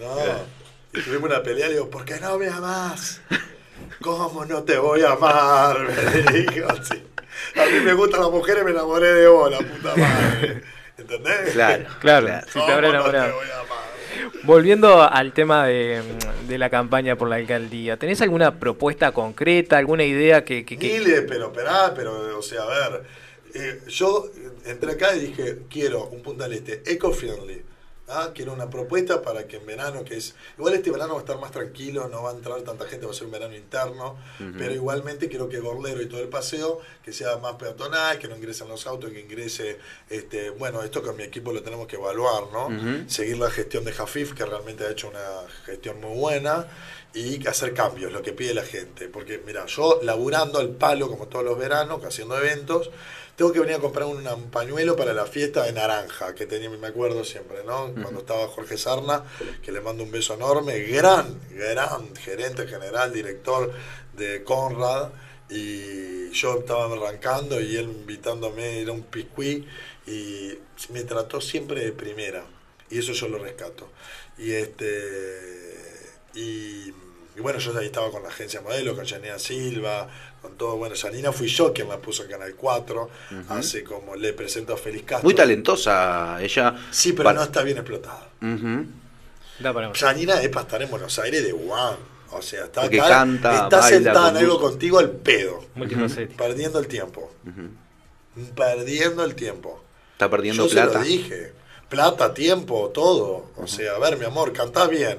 No. 0.00 0.16
Y 0.92 1.02
tuvimos 1.02 1.30
una 1.30 1.42
pelea, 1.42 1.66
le 1.68 1.72
digo, 1.74 1.90
¿por 1.90 2.04
qué 2.04 2.20
no 2.20 2.38
me 2.38 2.46
amás? 2.48 3.20
¿Cómo 4.00 4.44
no 4.44 4.62
te 4.62 4.76
voy 4.78 5.00
a 5.02 5.12
amar? 5.12 5.78
Me 6.30 6.32
dijo 6.32 6.68
así. 6.68 7.02
A 7.56 7.66
mí 7.66 7.80
me 7.84 7.94
gustan 7.94 8.20
las 8.20 8.30
mujeres, 8.30 8.64
me 8.64 8.70
enamoré 8.70 9.12
de 9.12 9.26
vos, 9.28 9.50
la 9.50 9.58
puta 9.58 9.96
madre. 9.96 10.62
¿Entendés? 10.96 11.50
Claro, 11.52 11.84
Claro, 12.00 12.28
si 12.46 12.52
te 12.52 12.72
habrá 12.72 12.88
¿Cómo 12.88 12.98
no 12.98 13.10
te 13.10 13.16
enamorado. 13.16 13.34
voy 13.34 13.48
a 13.48 13.60
amar? 13.60 13.84
Volviendo 14.44 15.02
al 15.02 15.32
tema 15.32 15.66
de, 15.66 16.02
de 16.46 16.58
la 16.58 16.70
campaña 16.70 17.16
por 17.16 17.28
la 17.28 17.36
alcaldía, 17.36 17.96
¿tenés 17.96 18.20
alguna 18.22 18.54
propuesta 18.60 19.10
concreta, 19.12 19.78
alguna 19.78 20.04
idea 20.04 20.44
que... 20.44 20.64
que- 20.64 20.78
que- 20.78 20.98
Miles, 21.00 21.24
pero 21.26 21.46
esperá, 21.46 21.92
pero, 21.96 22.38
o 22.38 22.42
sea, 22.42 22.62
a 22.62 22.66
ver. 22.90 23.02
eh, 23.54 23.80
yo 23.88 24.26
entré 24.64 24.92
acá 24.92 25.14
y 25.16 25.20
dije, 25.20 25.62
quiero 25.68 26.06
un 26.08 26.22
Punta 26.22 26.44
del 26.44 26.54
Este 26.54 26.82
eco-friendly. 26.92 27.74
¿ah? 28.08 28.30
Quiero 28.34 28.52
una 28.52 28.68
propuesta 28.68 29.22
para 29.22 29.46
que 29.46 29.56
en 29.56 29.66
verano, 29.66 30.04
que 30.04 30.16
es. 30.16 30.34
Igual 30.58 30.74
este 30.74 30.90
verano 30.90 31.14
va 31.14 31.20
a 31.20 31.22
estar 31.22 31.38
más 31.38 31.50
tranquilo, 31.50 32.08
no 32.08 32.22
va 32.22 32.30
a 32.30 32.34
entrar 32.34 32.60
tanta 32.62 32.86
gente, 32.86 33.06
va 33.06 33.12
a 33.12 33.14
ser 33.14 33.26
un 33.26 33.32
verano 33.32 33.54
interno. 33.54 34.16
Pero 34.58 34.74
igualmente 34.74 35.28
quiero 35.28 35.48
que 35.48 35.60
Gorlero 35.60 36.02
y 36.02 36.06
todo 36.06 36.20
el 36.20 36.28
paseo, 36.28 36.80
que 37.02 37.12
sea 37.12 37.36
más 37.38 37.54
peatonal, 37.54 38.18
que 38.18 38.28
no 38.28 38.36
ingresen 38.36 38.68
los 38.68 38.86
autos, 38.86 39.10
que 39.10 39.20
ingrese. 39.20 39.78
este 40.08 40.50
Bueno, 40.50 40.82
esto 40.82 41.02
con 41.02 41.16
mi 41.16 41.22
equipo 41.22 41.52
lo 41.52 41.62
tenemos 41.62 41.86
que 41.86 41.96
evaluar, 41.96 42.44
¿no? 42.52 43.08
Seguir 43.08 43.38
la 43.38 43.50
gestión 43.50 43.84
de 43.84 43.92
Jafif, 43.92 44.34
que 44.34 44.44
realmente 44.44 44.84
ha 44.84 44.90
hecho 44.90 45.08
una 45.08 45.48
gestión 45.64 46.00
muy 46.00 46.16
buena 46.18 46.66
y 47.14 47.46
hacer 47.46 47.74
cambios, 47.74 48.12
lo 48.12 48.22
que 48.22 48.32
pide 48.32 48.54
la 48.54 48.64
gente. 48.64 49.08
Porque, 49.08 49.40
mira, 49.46 49.66
yo 49.66 50.00
laburando 50.02 50.58
al 50.58 50.70
palo 50.70 51.08
como 51.08 51.28
todos 51.28 51.44
los 51.44 51.56
veranos, 51.56 52.04
haciendo 52.04 52.36
eventos, 52.36 52.90
tengo 53.36 53.52
que 53.52 53.60
venir 53.60 53.74
a 53.74 53.78
comprar 53.80 54.06
un, 54.06 54.26
un 54.26 54.50
pañuelo 54.50 54.96
para 54.96 55.12
la 55.12 55.26
fiesta 55.26 55.64
de 55.64 55.72
naranja, 55.72 56.34
que 56.34 56.46
tenía, 56.46 56.70
me 56.70 56.86
acuerdo 56.86 57.24
siempre, 57.24 57.64
¿no? 57.64 57.92
Cuando 58.00 58.20
estaba 58.20 58.46
Jorge 58.48 58.78
Sarna, 58.78 59.24
que 59.62 59.72
le 59.72 59.80
mando 59.80 60.04
un 60.04 60.10
beso 60.10 60.34
enorme, 60.34 60.78
gran, 60.80 61.40
gran 61.50 62.14
gerente 62.16 62.66
general, 62.66 63.12
director 63.12 63.72
de 64.16 64.44
Conrad, 64.44 65.10
y 65.50 66.30
yo 66.30 66.58
estaba 66.60 66.86
arrancando 66.86 67.60
y 67.60 67.76
él 67.76 67.84
invitándome, 67.84 68.80
era 68.80 68.92
un 68.92 69.02
piscuí, 69.02 69.66
y 70.06 70.58
me 70.90 71.02
trató 71.04 71.40
siempre 71.40 71.84
de 71.84 71.92
primera, 71.92 72.44
y 72.90 72.98
eso 72.98 73.12
yo 73.12 73.28
lo 73.28 73.38
rescato. 73.38 73.88
Y 74.38 74.52
este 74.52 75.44
y, 76.34 76.92
y 77.36 77.40
bueno, 77.40 77.58
yo 77.58 77.76
ahí 77.78 77.86
estaba 77.86 78.10
con 78.10 78.22
la 78.22 78.28
agencia 78.28 78.60
modelo, 78.60 78.94
con 78.94 79.06
Janina 79.06 79.38
Silva, 79.38 80.08
con 80.44 80.56
todo. 80.58 80.76
Bueno, 80.76 80.94
Janina 80.94 81.32
fui 81.32 81.48
yo 81.48 81.72
quien 81.72 81.88
la 81.88 81.98
puso 81.98 82.22
en 82.24 82.30
Canal 82.30 82.54
4. 82.54 83.10
Hace 83.48 83.82
como 83.82 84.14
le 84.14 84.32
presento 84.34 84.74
a 84.74 84.76
Félix 84.76 85.04
Castro. 85.06 85.24
Muy 85.24 85.34
talentosa 85.34 86.38
ella. 86.42 86.74
Sí, 86.90 87.12
pero 87.12 87.24
Para- 87.24 87.38
no 87.38 87.44
está 87.44 87.62
bien 87.62 87.78
explotada. 87.78 88.28
Janina 89.94 90.40
es 90.42 90.48
para 90.48 90.62
estar 90.62 90.82
en 90.82 90.90
Buenos 90.90 91.18
Aires 91.18 91.42
de 91.44 91.52
One. 91.52 91.96
O 92.32 92.42
sea, 92.42 92.64
está 92.64 92.82
Porque 92.82 93.00
acá, 93.00 93.08
canta, 93.10 93.54
está 93.64 93.78
baila, 93.80 93.96
sentada 93.96 94.30
en 94.30 94.36
algo 94.38 94.60
contigo 94.60 94.98
al 94.98 95.10
pedo. 95.10 95.64
Perdiendo 96.36 96.78
el 96.80 96.86
tiempo. 96.88 97.30
Perdiendo 98.56 99.24
el 99.24 99.34
tiempo. 99.34 99.82
Está 100.12 100.28
perdiendo 100.28 100.66
Yo 100.66 100.70
plata. 100.72 100.92
se 100.92 100.98
lo 100.98 101.04
dije. 101.04 101.52
Plata, 101.88 102.34
tiempo, 102.34 102.90
todo. 102.92 103.50
O 103.56 103.66
sea, 103.66 103.92
a 103.94 103.98
ver, 103.98 104.18
mi 104.18 104.24
amor, 104.24 104.52
cantás 104.52 104.88
bien. 104.90 105.18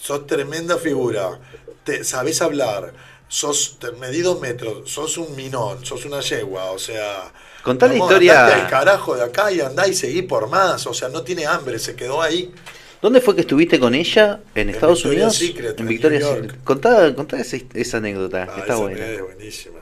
Sos 0.00 0.26
tremenda 0.26 0.76
figura. 0.76 1.38
Te, 1.84 2.04
sabés 2.04 2.42
hablar. 2.42 2.92
Sos 3.28 3.78
te- 3.80 3.92
medidos 3.92 4.40
metros. 4.40 4.90
Sos 4.90 5.18
un 5.18 5.34
minón. 5.36 5.84
Sos 5.84 6.04
una 6.04 6.20
yegua. 6.20 6.70
O 6.72 6.78
sea. 6.78 7.32
Contá 7.62 7.86
la 7.88 7.96
historia- 7.96 8.46
al 8.46 8.68
carajo 8.70 9.16
de 9.16 9.24
acá 9.24 9.50
y 9.52 9.60
andá 9.60 9.88
y 9.88 9.94
seguí 9.94 10.22
por 10.22 10.48
más. 10.48 10.86
O 10.86 10.94
sea, 10.94 11.08
no 11.08 11.22
tiene 11.22 11.46
hambre. 11.46 11.78
Se 11.78 11.96
quedó 11.96 12.22
ahí. 12.22 12.52
¿Dónde 13.02 13.20
fue 13.20 13.34
que 13.34 13.42
estuviste 13.42 13.78
con 13.78 13.94
ella? 13.94 14.40
¿En 14.54 14.70
Estados 14.70 15.02
Victoria's 15.04 15.40
Unidos? 15.40 15.76
Secret, 15.76 15.80
en 15.80 16.20
York. 16.20 16.42
Secret. 16.42 16.64
Contá, 16.64 17.14
contá 17.14 17.38
esa, 17.38 17.58
esa 17.74 17.98
anécdota, 17.98 18.44
Ah, 18.48 18.54
está 18.60 18.72
esa 18.72 18.76
buena. 18.76 19.06
es 19.06 19.22
buenísima. 19.22 19.80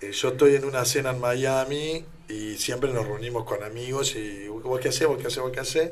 Eh, 0.00 0.12
yo 0.12 0.28
estoy 0.28 0.54
en 0.54 0.64
una 0.64 0.84
cena 0.84 1.10
en 1.10 1.18
Miami 1.20 2.04
y 2.28 2.56
siempre 2.56 2.92
nos 2.92 3.06
reunimos 3.06 3.44
con 3.44 3.64
amigos 3.64 4.14
y 4.14 4.46
vos 4.46 4.78
qué 4.80 4.90
hacés, 4.90 5.08
vos 5.08 5.18
qué 5.20 5.26
hacés, 5.26 5.42
vos 5.42 5.50
qué 5.52 5.60
hacés. 5.60 5.90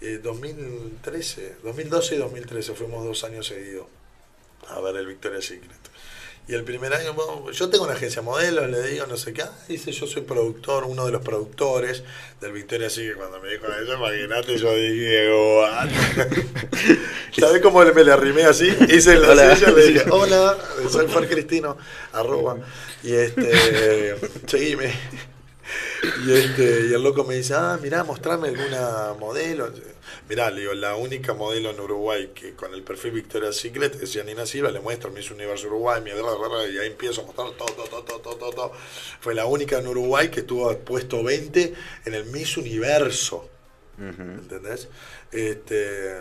Eh, 0.00 0.18
2013, 0.22 1.56
2012 1.62 2.14
y 2.14 2.18
2013 2.18 2.72
fuimos 2.74 3.04
dos 3.04 3.22
años 3.24 3.46
seguidos 3.46 3.86
a 4.68 4.80
ver 4.80 4.96
el 4.96 5.06
Victoria's 5.06 5.44
Secret. 5.44 5.72
Y 6.48 6.54
el 6.54 6.64
primer 6.64 6.94
año, 6.94 7.12
bueno, 7.12 7.50
yo 7.50 7.68
tengo 7.68 7.84
una 7.84 7.92
agencia 7.92 8.22
modelo, 8.22 8.66
le 8.66 8.80
digo, 8.88 9.04
no 9.06 9.18
sé 9.18 9.34
qué, 9.34 9.42
ah, 9.42 9.52
dice, 9.68 9.92
yo 9.92 10.06
soy 10.06 10.22
productor, 10.22 10.84
uno 10.84 11.04
de 11.04 11.12
los 11.12 11.20
productores 11.20 12.02
del 12.40 12.52
Victoria's 12.52 12.94
Secret. 12.94 13.18
Cuando 13.18 13.38
me 13.38 13.50
dijo 13.50 13.66
eso, 13.66 13.94
imagínate, 13.94 14.56
yo 14.56 14.74
dije, 14.74 15.30
what? 15.30 15.88
¿Sabes 17.38 17.60
cómo 17.60 17.84
me 17.84 18.02
le 18.02 18.12
arrimé 18.12 18.44
así? 18.44 18.66
Hice 18.88 19.00
silla, 19.00 19.70
le 19.70 19.86
dije, 19.88 20.04
hola, 20.10 20.56
soy 20.90 21.06
Fer 21.06 21.28
Cristino, 21.28 21.76
arroba. 22.14 22.56
Y 23.02 23.12
este, 23.12 24.16
seguime. 24.46 24.94
Y, 26.26 26.32
este, 26.32 26.86
y 26.88 26.94
el 26.94 27.02
loco 27.02 27.24
me 27.24 27.34
dice, 27.34 27.52
ah, 27.56 27.78
mirá, 27.82 28.04
mostrame 28.04 28.48
alguna 28.48 29.12
modelo. 29.20 29.70
Mirá, 30.28 30.50
le 30.50 30.60
digo, 30.60 30.74
la 30.74 30.94
única 30.94 31.32
modelo 31.32 31.70
en 31.70 31.80
Uruguay 31.80 32.32
que 32.34 32.54
con 32.54 32.74
el 32.74 32.82
perfil 32.82 33.12
Victoria's 33.12 33.56
Secret 33.56 34.02
es 34.02 34.12
Janina 34.12 34.44
Silva, 34.44 34.70
le 34.70 34.80
muestro 34.80 35.10
Miss 35.10 35.30
Universo 35.30 35.68
Uruguay, 35.68 36.02
mi 36.02 36.10
y 36.10 36.78
ahí 36.78 36.86
empiezo 36.88 37.22
a 37.22 37.24
mostrar 37.24 37.50
todo, 37.52 37.68
todo, 37.72 38.04
todo, 38.04 38.20
todo, 38.20 38.50
todo. 38.50 38.72
Fue 39.20 39.34
la 39.34 39.46
única 39.46 39.78
en 39.78 39.86
Uruguay 39.86 40.28
que 40.28 40.42
tuvo 40.42 40.76
puesto 40.80 41.22
20 41.22 41.74
en 42.04 42.14
el 42.14 42.26
Miss 42.26 42.56
Universo. 42.58 43.48
¿Entendés? 43.98 44.88
Este, 45.32 46.14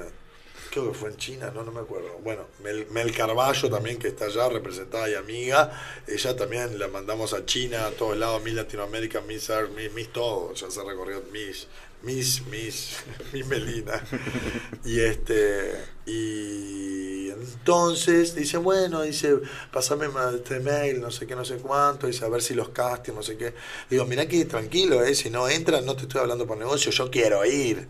creo 0.71 0.91
que 0.91 0.97
fue 0.97 1.09
en 1.09 1.17
China, 1.17 1.51
no, 1.53 1.63
no 1.63 1.71
me 1.71 1.81
acuerdo. 1.81 2.19
Bueno, 2.23 2.47
Mel, 2.63 2.87
Mel 2.91 3.13
Carballo 3.13 3.69
también, 3.69 3.97
que 3.97 4.07
está 4.07 4.25
allá, 4.25 4.49
representada 4.49 5.09
y 5.09 5.15
amiga, 5.15 5.71
ella 6.07 6.35
también 6.35 6.79
la 6.79 6.87
mandamos 6.87 7.33
a 7.33 7.45
China, 7.45 7.87
a 7.87 7.91
todos 7.91 8.17
lados, 8.17 8.41
Miss 8.43 8.53
Latinoamérica, 8.53 9.21
Miss 9.21 9.49
Earth, 9.49 9.71
Miss, 9.71 9.91
Miss 9.93 10.11
todo, 10.13 10.53
ya 10.53 10.69
se 10.69 10.83
recorrió 10.83 11.23
Miss, 11.31 11.67
Miss, 12.03 12.45
Miss, 12.47 13.03
Miss 13.33 13.45
Melina. 13.47 14.01
Y 14.85 14.99
este, 14.99 15.73
y 16.05 17.29
entonces 17.29 18.35
dice, 18.35 18.57
bueno, 18.57 19.01
dice, 19.01 19.39
pasame 19.71 20.07
este 20.35 20.59
mail, 20.59 21.01
no 21.01 21.11
sé 21.11 21.27
qué, 21.27 21.35
no 21.35 21.45
sé 21.45 21.57
cuánto, 21.57 22.07
dice, 22.07 22.25
a 22.25 22.29
ver 22.29 22.41
si 22.41 22.53
los 22.53 22.69
castings, 22.69 23.15
no 23.15 23.23
sé 23.23 23.37
qué. 23.37 23.53
Digo, 23.89 24.05
mirá 24.05 24.27
que 24.27 24.45
tranquilo, 24.45 25.03
eh, 25.03 25.15
si 25.15 25.29
no 25.29 25.49
entran, 25.49 25.85
no 25.85 25.95
te 25.95 26.03
estoy 26.03 26.21
hablando 26.21 26.47
por 26.47 26.57
negocio, 26.57 26.91
yo 26.91 27.11
quiero 27.11 27.45
ir. 27.45 27.87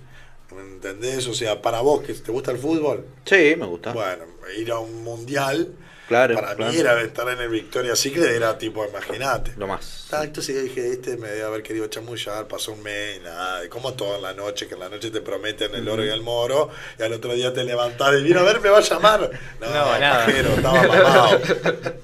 ¿Me 0.55 0.61
¿Entendés? 0.61 1.27
O 1.27 1.33
sea, 1.33 1.61
para 1.61 1.81
vos, 1.81 2.01
que 2.03 2.13
te 2.13 2.31
gusta 2.31 2.51
el 2.51 2.57
fútbol. 2.57 3.05
Sí, 3.25 3.55
me 3.57 3.65
gusta. 3.65 3.91
Bueno, 3.91 4.23
ir 4.57 4.71
a 4.71 4.79
un 4.79 5.03
mundial, 5.03 5.75
Claro, 6.07 6.35
para 6.35 6.55
claro. 6.55 6.71
mí 6.71 6.77
era 6.79 7.01
estar 7.01 7.27
en 7.29 7.39
el 7.41 7.49
Victoria 7.49 7.95
Secret, 7.95 8.25
era 8.29 8.57
tipo, 8.57 8.85
imagínate. 8.85 9.53
Lo 9.57 9.67
más. 9.67 10.05
Ah, 10.11 10.23
entonces 10.23 10.55
yo 10.55 10.61
dije, 10.61 10.89
este 10.91 11.17
me 11.17 11.27
debe 11.27 11.43
haber 11.43 11.63
querido 11.63 11.87
chamullar, 11.87 12.47
pasó 12.47 12.71
un 12.71 12.81
mes, 12.81 13.21
nada, 13.21 13.65
y 13.65 13.67
como 13.69 13.93
toda 13.93 14.17
la 14.19 14.33
noche, 14.33 14.67
que 14.67 14.75
en 14.75 14.79
la 14.79 14.89
noche 14.89 15.11
te 15.11 15.19
prometen 15.19 15.75
el 15.75 15.87
oro 15.89 16.05
y 16.05 16.09
el 16.09 16.21
moro, 16.21 16.69
y 16.97 17.03
al 17.03 17.11
otro 17.11 17.33
día 17.33 17.53
te 17.53 17.63
levantás 17.65 18.13
y 18.17 18.23
vino 18.23 18.39
a 18.39 18.43
ver, 18.43 18.61
me 18.61 18.69
va 18.69 18.77
a 18.77 18.81
llamar. 18.81 19.29
No, 19.59 19.67
No, 19.67 19.99
nada. 19.99 20.25
pajero, 20.25 20.49
estaba 20.49 20.81
mamado. 20.87 21.37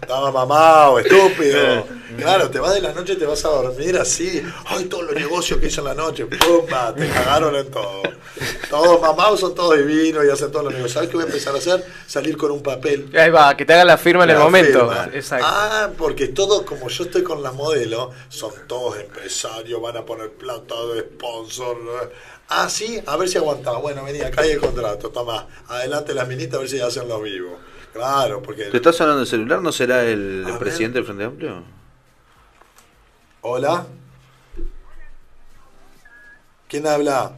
Estaba 0.01 0.31
mamado, 0.31 0.99
estúpido. 0.99 1.88
Claro, 2.17 2.49
te 2.49 2.59
vas 2.59 2.73
de 2.75 2.81
la 2.81 2.91
noche 2.93 3.13
y 3.13 3.15
te 3.15 3.25
vas 3.25 3.43
a 3.45 3.49
dormir 3.49 3.97
así. 3.97 4.43
Ay, 4.65 4.85
todos 4.85 5.05
los 5.05 5.15
negocios 5.15 5.59
que 5.59 5.67
hizo 5.67 5.81
en 5.81 5.88
la 5.88 5.93
noche, 5.95 6.25
¡pumba! 6.25 6.93
Te 6.93 7.07
cagaron 7.09 7.55
en 7.55 7.71
todo. 7.71 8.03
Todos 8.69 9.01
mamados 9.01 9.39
son 9.39 9.55
todos 9.55 9.77
divinos 9.77 10.23
y 10.25 10.30
hacen 10.30 10.51
todos 10.51 10.65
los 10.65 10.73
negocios. 10.73 10.93
¿Sabes 10.93 11.09
qué 11.09 11.15
voy 11.15 11.23
a 11.23 11.27
empezar 11.27 11.55
a 11.55 11.57
hacer? 11.57 11.84
Salir 12.05 12.38
con 12.38 12.51
un 12.51 12.61
papel. 12.61 13.09
Ahí 13.17 13.30
va, 13.31 13.55
que 13.57 13.65
te 13.65 13.73
hagan 13.73 13.88
la 13.88 13.92
firma 13.97 14.23
en 14.23 14.31
el 14.31 14.37
La 14.37 14.43
momento. 14.43 14.89
firma. 14.89 15.09
Exacto. 15.13 15.45
Ah, 15.49 15.89
porque 15.97 16.27
todo, 16.29 16.65
como 16.65 16.87
yo 16.89 17.03
estoy 17.03 17.23
con 17.23 17.41
las 17.43 17.53
modelos, 17.53 18.13
son 18.29 18.51
todos 18.67 18.99
empresarios, 18.99 19.81
van 19.81 19.97
a 19.97 20.05
poner 20.05 20.31
plata 20.31 20.75
de 20.93 21.01
sponsor. 21.01 21.77
Ah, 22.49 22.69
sí, 22.69 23.01
a 23.05 23.17
ver 23.17 23.29
si 23.29 23.37
aguantaba. 23.37 23.79
Bueno, 23.79 24.03
vení, 24.03 24.21
acá 24.21 24.41
hay 24.41 24.51
el 24.51 24.59
contrato, 24.59 25.09
toma. 25.09 25.47
Adelante 25.67 26.13
las 26.13 26.27
minitas 26.27 26.55
a 26.55 26.59
ver 26.59 26.69
si 26.69 26.79
hacen 26.79 27.07
los 27.07 27.21
vivos. 27.23 27.53
Claro, 27.93 28.41
porque. 28.41 28.65
¿Te 28.65 28.77
estás 28.77 28.95
sonando 28.95 29.21
el 29.21 29.27
celular? 29.27 29.61
¿No 29.61 29.71
será 29.71 30.03
el 30.03 30.45
presidente 30.59 30.97
del 30.99 31.05
Frente 31.05 31.23
Amplio? 31.23 31.63
Hola. 33.41 33.85
¿Quién 36.67 36.87
habla? 36.87 37.33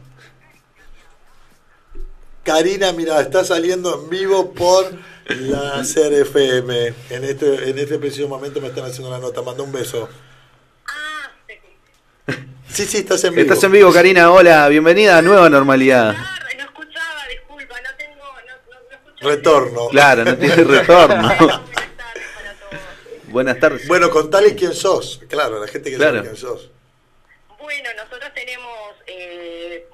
Karina, 2.42 2.92
mira, 2.92 3.20
está 3.20 3.44
saliendo 3.44 4.02
en 4.02 4.08
vivo 4.08 4.52
por 4.52 4.86
la 5.28 5.82
CRFM. 5.82 6.94
En 7.10 7.24
este, 7.24 7.70
en 7.70 7.78
este 7.78 7.98
preciso 7.98 8.28
momento 8.28 8.60
me 8.60 8.68
están 8.68 8.84
haciendo 8.84 9.10
la 9.10 9.18
nota. 9.18 9.42
Manda 9.42 9.62
un 9.62 9.72
beso. 9.72 10.08
Sí, 12.68 12.84
sí, 12.84 12.98
estás 12.98 13.24
en 13.24 13.34
vivo. 13.34 13.42
Estás 13.48 13.64
en 13.64 13.72
vivo, 13.72 13.92
Karina. 13.92 14.30
Hola, 14.30 14.68
bienvenida 14.68 15.18
a 15.18 15.22
Nueva 15.22 15.48
Normalidad. 15.48 16.14
Retorno. 19.20 19.88
Claro, 19.88 20.24
no 20.24 20.36
tiene 20.36 20.56
retorno. 20.56 21.32
Buenas 23.28 23.58
tardes. 23.58 23.88
Bueno, 23.88 24.10
contale 24.10 24.54
quién 24.54 24.74
sos. 24.74 25.20
Claro, 25.28 25.58
la 25.58 25.66
gente 25.68 25.90
que 25.90 25.96
Claro. 25.96 26.18
sabe 26.18 26.28
quién 26.28 26.36
sos. 26.36 26.70
Bueno, 27.58 27.88
nosotros 27.96 28.30
tenemos 28.34 28.94
eh, 29.06 29.88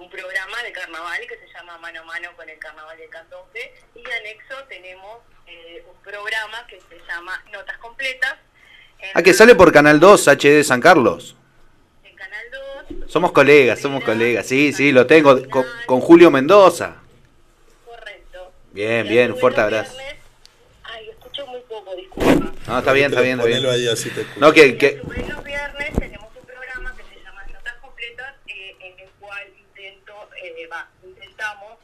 carnaval 0.92 1.20
que 1.26 1.38
se 1.38 1.52
llama 1.54 1.78
Mano 1.78 2.00
a 2.00 2.04
Mano 2.04 2.28
con 2.36 2.48
el 2.48 2.58
Carnaval 2.58 2.98
del 2.98 3.08
14 3.08 3.72
y 3.94 4.10
anexo 4.10 4.64
tenemos 4.68 5.18
eh, 5.46 5.82
un 5.88 6.02
programa 6.02 6.66
que 6.66 6.78
se 6.80 6.98
llama 7.08 7.42
Notas 7.50 7.78
Completas. 7.78 8.34
Ah, 9.14 9.22
que 9.22 9.32
sale 9.32 9.54
por 9.54 9.72
Canal 9.72 9.98
2 9.98 10.28
HD 10.28 10.62
San 10.62 10.80
Carlos. 10.80 11.36
Somos 13.06 13.32
colegas, 13.32 13.80
somos 13.80 14.04
colegas. 14.04 14.46
Sí, 14.46 14.72
sí, 14.72 14.92
lo 14.92 15.06
tengo. 15.06 15.48
Con, 15.48 15.64
con 15.86 16.00
Julio 16.00 16.30
Mendoza. 16.30 16.96
Bien, 18.72 19.06
bien, 19.06 19.32
un 19.32 19.38
fuerte 19.38 19.60
abrazo. 19.60 19.96
Ay, 20.84 21.08
escucho 21.10 21.46
muy 21.46 21.60
poco, 21.62 21.94
disculpa. 21.96 22.52
No, 22.66 22.78
está 22.78 22.92
bien, 22.92 23.10
está 23.10 23.20
bien, 23.20 23.38
está 23.38 23.46
bien. 23.46 23.58
Ponelo 23.58 23.70
ahí 23.70 23.88
así 23.88 24.10
te 24.10 24.22
escucho. 24.22 24.40
No, 24.40 24.52
que, 24.52 24.76
que, 24.78 24.96
Los 24.96 25.44
viernes 25.44 25.92
tenemos 25.98 26.28
un 26.38 26.46
programa 26.46 26.94
que 26.96 27.02
se 27.02 27.22
llama 27.22 27.44
Notas 27.52 27.74
Completas 27.80 28.34
eh, 28.46 28.76
en 28.80 29.00
el 29.00 29.10
cual 29.20 29.46
eh, 30.62 30.66
va, 30.68 30.88
intentamos 31.04 31.78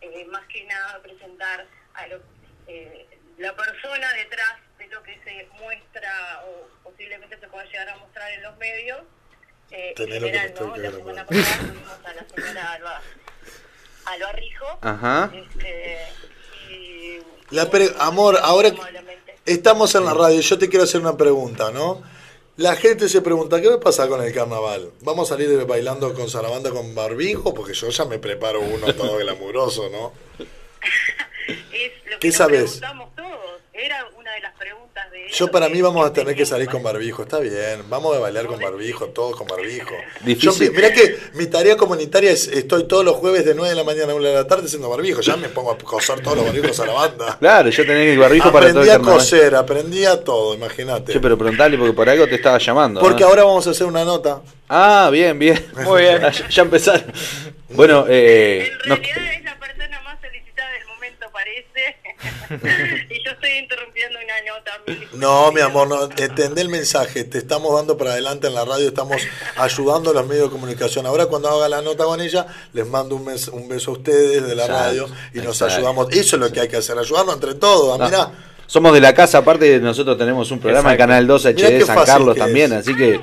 eh, 0.00 0.24
más 0.26 0.46
que 0.46 0.64
nada 0.64 1.00
presentar 1.02 1.66
a 1.94 2.06
lo, 2.06 2.20
eh, 2.66 3.06
la 3.38 3.54
persona 3.56 4.12
detrás 4.14 4.52
de 4.78 4.86
lo 4.88 5.02
que 5.02 5.18
se 5.24 5.48
muestra 5.58 6.42
o 6.46 6.68
posiblemente 6.84 7.38
se 7.38 7.48
pueda 7.48 7.64
llegar 7.66 7.88
a 7.90 7.96
mostrar 7.98 8.30
en 8.32 8.42
los 8.42 8.56
medios. 8.58 9.00
Eh, 9.70 9.94
general, 9.96 10.52
¿no? 10.58 10.76
La 10.76 10.90
semana 10.90 11.26
pasada 11.26 11.58
tuvimos 11.58 12.04
a 12.04 12.12
la 12.14 12.28
señora 12.28 12.72
Alba, 12.72 13.02
Alba 14.06 14.32
Rijo. 14.32 14.78
Ajá. 14.80 15.30
Este, 15.32 16.08
y 16.70 17.18
La 17.50 17.70
pre- 17.70 17.94
amor, 18.00 18.38
ahora 18.42 18.70
estamos 19.46 19.94
en 19.94 20.04
la 20.04 20.14
radio, 20.14 20.40
yo 20.40 20.58
te 20.58 20.68
quiero 20.68 20.84
hacer 20.84 21.00
una 21.00 21.16
pregunta, 21.16 21.70
¿no? 21.70 22.02
La 22.60 22.76
gente 22.76 23.08
se 23.08 23.22
pregunta, 23.22 23.58
¿qué 23.58 23.68
va 23.68 23.76
a 23.76 23.80
pasar 23.80 24.10
con 24.10 24.22
el 24.22 24.34
carnaval? 24.34 24.90
¿Vamos 25.00 25.30
a 25.32 25.34
salir 25.34 25.64
bailando 25.64 26.12
con 26.12 26.28
Sarabanda 26.28 26.70
con 26.70 26.94
barbijo? 26.94 27.54
Porque 27.54 27.72
yo 27.72 27.88
ya 27.88 28.04
me 28.04 28.18
preparo 28.18 28.60
uno 28.60 28.94
todo 28.94 29.16
glamuroso, 29.16 29.88
¿no? 29.88 30.12
es 31.48 31.92
lo 32.04 32.10
que 32.10 32.18
¿Qué 32.18 32.28
nos 32.28 32.36
sabes? 32.36 32.62
preguntamos 32.72 33.16
todos. 33.16 33.62
Era 33.72 34.06
de 35.10 35.18
Yo 35.32 35.48
para 35.50 35.68
mí 35.68 35.80
vamos 35.80 36.04
a 36.06 36.12
tener 36.12 36.34
que 36.34 36.44
salir 36.46 36.68
con 36.68 36.82
barbijo, 36.82 37.22
está 37.22 37.38
bien, 37.38 37.82
vamos 37.88 38.16
a 38.16 38.18
bailar 38.20 38.46
con 38.46 38.58
barbijo, 38.58 39.06
todos 39.06 39.36
con 39.36 39.46
barbijo. 39.46 39.90
Yo, 39.90 40.26
Difícil. 40.26 40.72
mirá 40.72 40.92
que 40.92 41.16
mi 41.34 41.46
tarea 41.46 41.76
comunitaria 41.76 42.30
es, 42.32 42.48
estoy 42.48 42.84
todos 42.88 43.04
los 43.04 43.14
jueves 43.16 43.44
de 43.44 43.54
9 43.54 43.70
de 43.70 43.76
la 43.76 43.84
mañana 43.84 44.12
a 44.12 44.14
1 44.16 44.24
de 44.26 44.34
la 44.34 44.46
tarde 44.46 44.66
haciendo 44.66 44.88
barbijo, 44.88 45.20
ya 45.20 45.36
me 45.36 45.48
pongo 45.48 45.72
a 45.72 45.78
coser 45.78 46.20
todos 46.20 46.36
los 46.36 46.46
barbijos 46.46 46.78
a 46.80 46.86
la 46.86 46.92
banda. 46.92 47.36
claro, 47.38 47.70
yo 47.70 47.86
tenés 47.86 48.08
el 48.08 48.18
barbijo 48.18 48.50
para 48.52 48.66
todo 48.68 48.80
Aprendí 48.80 48.90
a 48.90 48.92
carnaval. 48.94 49.18
coser, 49.18 49.54
aprendí 49.54 50.04
a 50.04 50.24
todo, 50.24 50.54
imagínate. 50.54 51.12
Che, 51.12 51.20
pero 51.20 51.38
preguntale 51.38 51.76
porque 51.78 51.92
por 51.92 52.08
algo 52.08 52.26
te 52.26 52.34
estaba 52.36 52.58
llamando. 52.58 53.00
Porque 53.00 53.22
¿eh? 53.22 53.26
ahora 53.26 53.44
vamos 53.44 53.66
a 53.66 53.70
hacer 53.70 53.86
una 53.86 54.04
nota. 54.04 54.40
Ah, 54.68 55.10
bien, 55.12 55.38
bien. 55.38 55.64
Muy 55.84 56.02
bien. 56.02 56.20
ya, 56.32 56.48
ya 56.48 56.62
empezaron. 56.62 57.04
Bueno, 57.70 58.04
eh, 58.08 58.70
nos- 58.86 58.98
y 62.50 63.24
yo 63.24 63.30
estoy 63.30 63.50
interrumpiendo 63.58 64.18
una 64.18 64.54
nota. 64.54 65.08
No, 65.14 65.52
mi 65.52 65.60
amor, 65.60 65.88
no, 65.88 66.04
entendé 66.16 66.62
el 66.62 66.68
mensaje. 66.68 67.24
Te 67.24 67.38
estamos 67.38 67.74
dando 67.74 67.96
para 67.96 68.12
adelante 68.12 68.48
en 68.48 68.54
la 68.54 68.64
radio, 68.64 68.88
estamos 68.88 69.22
ayudando 69.56 70.10
a 70.10 70.14
los 70.14 70.26
medios 70.26 70.46
de 70.46 70.50
comunicación. 70.50 71.06
Ahora 71.06 71.26
cuando 71.26 71.48
haga 71.48 71.68
la 71.68 71.82
nota 71.82 72.04
con 72.04 72.20
ella, 72.20 72.46
les 72.72 72.86
mando 72.86 73.16
un, 73.16 73.24
mes- 73.26 73.48
un 73.48 73.68
beso 73.68 73.92
a 73.92 73.94
ustedes 73.94 74.46
de 74.46 74.54
la 74.54 74.64
Exacto, 74.64 74.84
radio 74.84 75.08
y 75.34 75.38
nos 75.38 75.56
exacto. 75.56 75.74
ayudamos. 75.76 76.08
Eso 76.12 76.36
es 76.36 76.40
lo 76.42 76.52
que 76.52 76.60
hay 76.60 76.68
que 76.68 76.76
hacer, 76.78 76.98
ayudarnos 76.98 77.34
entre 77.36 77.54
todos. 77.54 77.98
No, 77.98 78.04
Mirá, 78.04 78.30
somos 78.66 78.92
de 78.92 79.00
la 79.00 79.14
casa, 79.14 79.38
aparte 79.38 79.78
nosotros 79.78 80.16
tenemos 80.18 80.50
un 80.50 80.58
programa 80.60 80.92
en. 80.92 80.98
Canal 80.98 81.26
2 81.26 81.44
Mirá 81.54 81.68
HD 81.68 81.84
San 81.86 82.04
Carlos 82.04 82.34
que 82.34 82.40
también, 82.40 82.72
así 82.72 82.94
que 82.94 83.20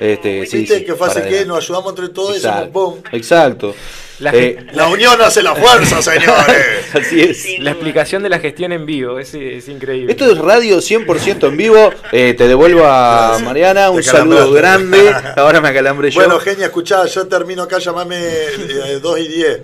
este, 0.00 0.46
sí, 0.46 0.58
¿viste 0.58 0.78
sí, 0.78 0.84
qué 0.84 0.94
fácil 0.94 1.14
para 1.22 1.28
que 1.28 1.34
es? 1.34 1.40
adelante. 1.42 1.46
Nos 1.48 1.64
ayudamos 1.64 1.90
entre 1.90 2.08
todos 2.08 2.36
y 2.36 2.40
somos 2.40 2.56
Exacto, 2.58 2.72
boom. 2.72 3.02
exacto. 3.12 3.74
La, 4.20 4.30
Eh, 4.34 4.66
La 4.72 4.88
unión 4.88 5.20
hace 5.22 5.42
la 5.42 5.54
fuerza, 5.54 6.00
señores. 6.10 6.94
Así 6.94 7.20
es. 7.20 7.58
La 7.60 7.70
explicación 7.72 8.22
de 8.22 8.28
la 8.28 8.38
gestión 8.38 8.72
en 8.72 8.86
vivo, 8.86 9.18
es, 9.18 9.34
es 9.34 9.68
increíble. 9.68 10.12
Esto 10.12 10.30
es 10.30 10.38
radio 10.38 10.78
100% 10.78 11.48
en 11.48 11.56
vivo. 11.56 11.92
Eh, 12.12 12.34
te 12.36 12.46
devuelvo 12.46 12.84
a 12.86 13.38
Mariana. 13.42 13.90
Un 13.90 14.02
saludo 14.02 14.52
grande. 14.52 15.14
Ahora 15.36 15.60
me 15.60 15.68
acalambré 15.68 16.10
yo. 16.10 16.20
Bueno, 16.20 16.38
genia, 16.38 16.66
escuchá, 16.66 17.04
yo 17.06 17.26
termino 17.26 17.62
acá, 17.62 17.78
llamame 17.78 18.16
eh, 18.18 18.98
2 19.02 19.18
y 19.18 19.28
10. 19.28 19.60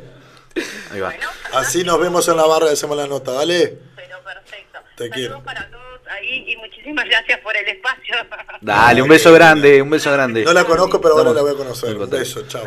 Ahí 0.93 1.01
va. 1.01 1.12
Así 1.53 1.85
nos 1.85 2.01
vemos 2.01 2.27
en 2.28 2.37
la 2.37 2.47
barra 2.47 2.66
y 2.70 2.73
hacemos 2.73 2.97
la 2.97 3.07
nota, 3.07 3.33
¿dale? 3.33 3.78
Te 4.97 5.11
quiero. 5.11 5.43
ahí 6.11 6.45
y 6.49 6.57
muchísimas 6.57 7.05
gracias 7.05 7.39
por 7.41 7.55
el 7.55 7.69
espacio. 7.69 8.15
Dale, 8.62 9.03
un 9.03 9.09
beso 9.09 9.31
grande, 9.31 9.83
un 9.83 9.91
beso 9.91 10.11
grande. 10.11 10.43
No 10.43 10.55
la 10.55 10.65
conozco, 10.65 10.99
pero 11.03 11.19
ahora 11.19 11.35
la 11.35 11.43
voy 11.43 11.53
a 11.53 11.55
conocer. 11.57 11.95
Un 11.97 12.09
beso, 12.09 12.47
chao. 12.49 12.66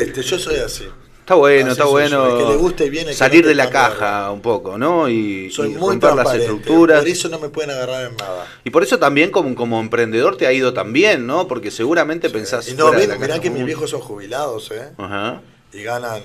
Este, 0.00 0.22
yo 0.22 0.38
soy 0.38 0.56
así. 0.56 0.84
Está 1.20 1.34
bueno, 1.36 1.66
Así 1.70 1.80
está 1.80 1.84
bueno. 1.84 2.26
el 2.36 2.44
que 2.44 2.50
le 2.50 2.56
guste 2.56 2.86
y 2.86 2.90
viene, 2.90 3.10
el 3.10 3.14
que 3.14 3.18
salir 3.18 3.42
no 3.42 3.48
de 3.48 3.54
la 3.54 3.70
caja 3.70 4.32
un 4.32 4.40
poco, 4.40 4.76
¿no? 4.76 5.08
Y, 5.08 5.52
Soy 5.52 5.68
y 5.68 5.74
muy 5.76 5.90
romper 5.90 6.14
las 6.14 6.34
estructuras. 6.34 6.98
Por 7.00 7.08
eso 7.08 7.28
no 7.28 7.38
me 7.38 7.48
pueden 7.48 7.70
agarrar 7.70 8.10
en 8.10 8.16
nada. 8.16 8.46
Y 8.64 8.70
por 8.70 8.82
eso 8.82 8.98
también 8.98 9.30
como, 9.30 9.54
como 9.54 9.78
emprendedor 9.80 10.36
te 10.36 10.48
ha 10.48 10.52
ido 10.52 10.74
tan 10.74 10.92
bien, 10.92 11.26
¿no? 11.28 11.46
Porque 11.46 11.70
seguramente 11.70 12.28
pensás... 12.28 12.68
Y 12.68 12.74
no, 12.74 12.88
fuera 12.88 12.98
de 12.98 13.06
mirá, 13.06 13.14
la 13.14 13.20
mirá 13.20 13.34
caja 13.34 13.42
que 13.42 13.50
mis 13.50 13.64
viejos 13.64 13.90
son 13.90 14.00
jubilados, 14.00 14.72
¿eh? 14.72 14.90
Ajá. 14.98 15.42
Y 15.72 15.84
ganan 15.84 16.22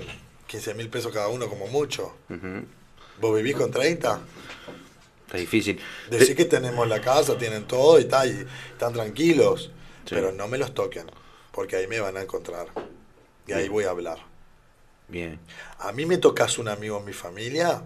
15 0.48 0.74
mil 0.74 0.90
pesos 0.90 1.14
cada 1.14 1.28
uno 1.28 1.48
como 1.48 1.68
mucho. 1.68 2.14
ujú. 2.30 2.66
¿Vos 3.22 3.36
vivís 3.36 3.56
con 3.56 3.70
30? 3.72 4.20
Está 5.26 5.38
difícil. 5.38 5.80
Decís 6.10 6.36
que 6.36 6.46
tenemos 6.46 6.88
la 6.88 7.02
casa, 7.02 7.38
tienen 7.38 7.66
todo 7.66 8.00
y, 8.00 8.06
tal, 8.06 8.30
y 8.30 8.46
están 8.72 8.94
tranquilos. 8.94 9.72
Pero 10.10 10.32
no 10.32 10.48
me 10.48 10.58
los 10.58 10.74
toquen, 10.74 11.06
porque 11.52 11.76
ahí 11.76 11.88
me 11.88 12.00
van 12.00 12.16
a 12.18 12.22
encontrar. 12.22 12.68
Y 13.48 13.54
ahí 13.54 13.70
voy 13.70 13.86
a 13.86 13.92
hablar. 13.92 14.20
Bien. 15.08 15.40
A 15.80 15.92
mí 15.94 16.06
me 16.06 16.18
tocas 16.18 16.58
un 16.58 16.68
amigo 16.68 17.00
en 17.00 17.06
mi 17.06 17.14
familia 17.14 17.82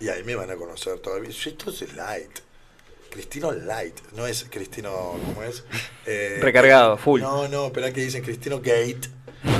y 0.00 0.08
ahí 0.08 0.22
me 0.22 0.36
van 0.36 0.50
a 0.50 0.56
conocer 0.56 0.98
todavía. 1.00 1.30
Esto 1.30 1.70
es 1.70 1.94
light. 1.94 2.38
Cristino 3.10 3.50
light, 3.52 3.98
no 4.12 4.26
es 4.26 4.46
Cristino, 4.50 4.92
¿cómo 5.24 5.42
es? 5.42 5.64
Eh, 6.06 6.38
Recargado, 6.40 6.96
full. 6.96 7.20
No, 7.20 7.48
no, 7.48 7.66
espera 7.66 7.92
que 7.92 8.00
dicen 8.02 8.22
Cristino 8.22 8.58
Gate, 8.58 9.00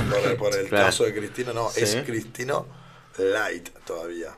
por, 0.09 0.37
por 0.37 0.55
el 0.55 0.67
Claro. 0.69 0.85
caso 0.85 1.03
de 1.03 1.13
Cristino, 1.13 1.51
no, 1.53 1.69
es. 1.75 1.95
Cristino 2.05 2.65
light 3.17 3.69
todavía. 3.85 4.35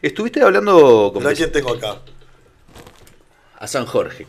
Estuviste 0.00 0.40
hablando 0.42 1.10
con 1.12 1.22
vec- 1.24 1.36
quién 1.36 1.52
tengo 1.52 1.74
acá. 1.74 2.00
a 3.58 3.66
San 3.66 3.84
Jorge. 3.86 4.26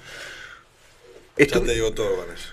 Ya 1.37 1.45
Estu- 1.45 1.65
te 1.65 1.73
digo 1.73 1.93
todo 1.93 2.15
con 2.17 2.33
eso. 2.33 2.49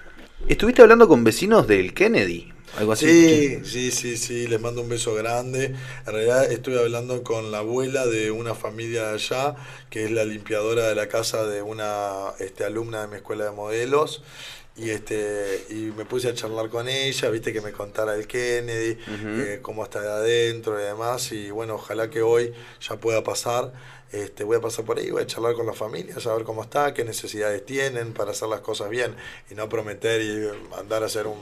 Estuviste 0.46 0.82
hablando 0.82 1.08
con 1.08 1.24
vecinos 1.24 1.66
del 1.66 1.94
Kennedy, 1.94 2.52
algo 2.78 2.92
así. 2.92 3.06
Sí, 3.06 3.64
sí, 3.64 3.90
sí, 3.90 4.16
sí, 4.16 4.46
les 4.46 4.60
mando 4.60 4.82
un 4.82 4.88
beso 4.88 5.12
grande. 5.14 5.74
En 6.06 6.12
realidad 6.12 6.50
estuve 6.50 6.78
hablando 6.78 7.24
con 7.24 7.50
la 7.50 7.58
abuela 7.58 8.06
de 8.06 8.30
una 8.30 8.54
familia 8.54 9.08
de 9.08 9.14
allá, 9.14 9.56
que 9.90 10.04
es 10.04 10.10
la 10.12 10.24
limpiadora 10.24 10.86
de 10.88 10.94
la 10.94 11.08
casa 11.08 11.44
de 11.44 11.60
una 11.60 12.32
este, 12.38 12.64
alumna 12.64 13.00
de 13.00 13.08
mi 13.08 13.16
escuela 13.16 13.44
de 13.46 13.50
modelos. 13.50 14.22
y 14.76 14.90
este 14.90 15.66
y 15.70 15.92
me 15.96 16.04
puse 16.04 16.28
a 16.28 16.34
charlar 16.34 16.68
con 16.68 16.88
ella, 16.88 17.30
viste 17.30 17.52
que 17.52 17.60
me 17.60 17.72
contara 17.72 18.14
el 18.14 18.28
Kennedy, 18.28 18.96
eh, 19.08 19.58
cómo 19.60 19.82
está 19.82 20.00
de 20.00 20.08
adentro 20.08 20.78
y 20.78 20.84
demás, 20.84 21.32
y 21.32 21.50
bueno, 21.50 21.74
ojalá 21.74 22.08
que 22.10 22.22
hoy 22.22 22.52
ya 22.80 22.96
pueda 22.96 23.24
pasar. 23.24 23.72
Este, 24.12 24.44
voy 24.44 24.56
a 24.56 24.60
pasar 24.60 24.86
por 24.86 24.98
ahí, 24.98 25.10
voy 25.10 25.22
a 25.22 25.26
charlar 25.26 25.54
con 25.54 25.66
la 25.66 25.74
familia, 25.74 26.14
a 26.14 26.34
ver 26.34 26.44
cómo 26.44 26.62
está, 26.62 26.94
qué 26.94 27.04
necesidades 27.04 27.66
tienen 27.66 28.14
para 28.14 28.30
hacer 28.30 28.48
las 28.48 28.60
cosas 28.60 28.88
bien 28.88 29.14
y 29.50 29.54
no 29.54 29.68
prometer 29.68 30.22
y 30.22 30.68
mandar 30.70 31.02
a 31.02 31.06
hacer 31.06 31.26
un, 31.26 31.38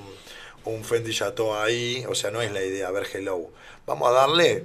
un 0.67 0.85
Fendi 0.85 1.13
Chateau 1.13 1.55
ahí, 1.55 2.05
o 2.09 2.15
sea, 2.15 2.31
no 2.31 2.43
es 2.43 2.53
la 2.53 2.63
idea, 2.63 2.89
a 2.89 2.91
ver, 2.91 3.07
hello. 3.13 3.51
Vamos 3.87 4.09
a 4.09 4.13
darle, 4.13 4.65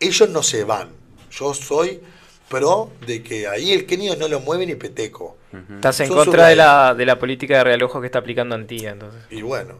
ellos 0.00 0.28
no 0.30 0.42
se 0.42 0.64
van, 0.64 0.90
yo 1.30 1.54
soy 1.54 2.00
pro 2.48 2.90
de 3.06 3.22
que 3.22 3.46
ahí 3.46 3.72
el 3.72 3.86
Kenio 3.86 4.16
no 4.16 4.28
lo 4.28 4.40
mueve 4.40 4.66
ni 4.66 4.74
peteco. 4.74 5.36
Estás 5.74 6.00
en 6.00 6.08
Sos 6.08 6.24
contra 6.24 6.48
de 6.48 6.56
la, 6.56 6.94
de 6.94 7.06
la 7.06 7.18
política 7.18 7.58
de 7.58 7.64
realojo 7.64 8.00
que 8.00 8.06
está 8.06 8.18
aplicando 8.18 8.54
Antía, 8.54 8.90
entonces. 8.90 9.22
Y 9.30 9.42
bueno, 9.42 9.74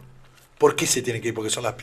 ¿por 0.58 0.76
qué 0.76 0.86
se 0.86 1.02
tienen 1.02 1.20
que 1.20 1.28
ir? 1.28 1.34
Porque 1.34 1.50
son 1.50 1.64
las, 1.64 1.74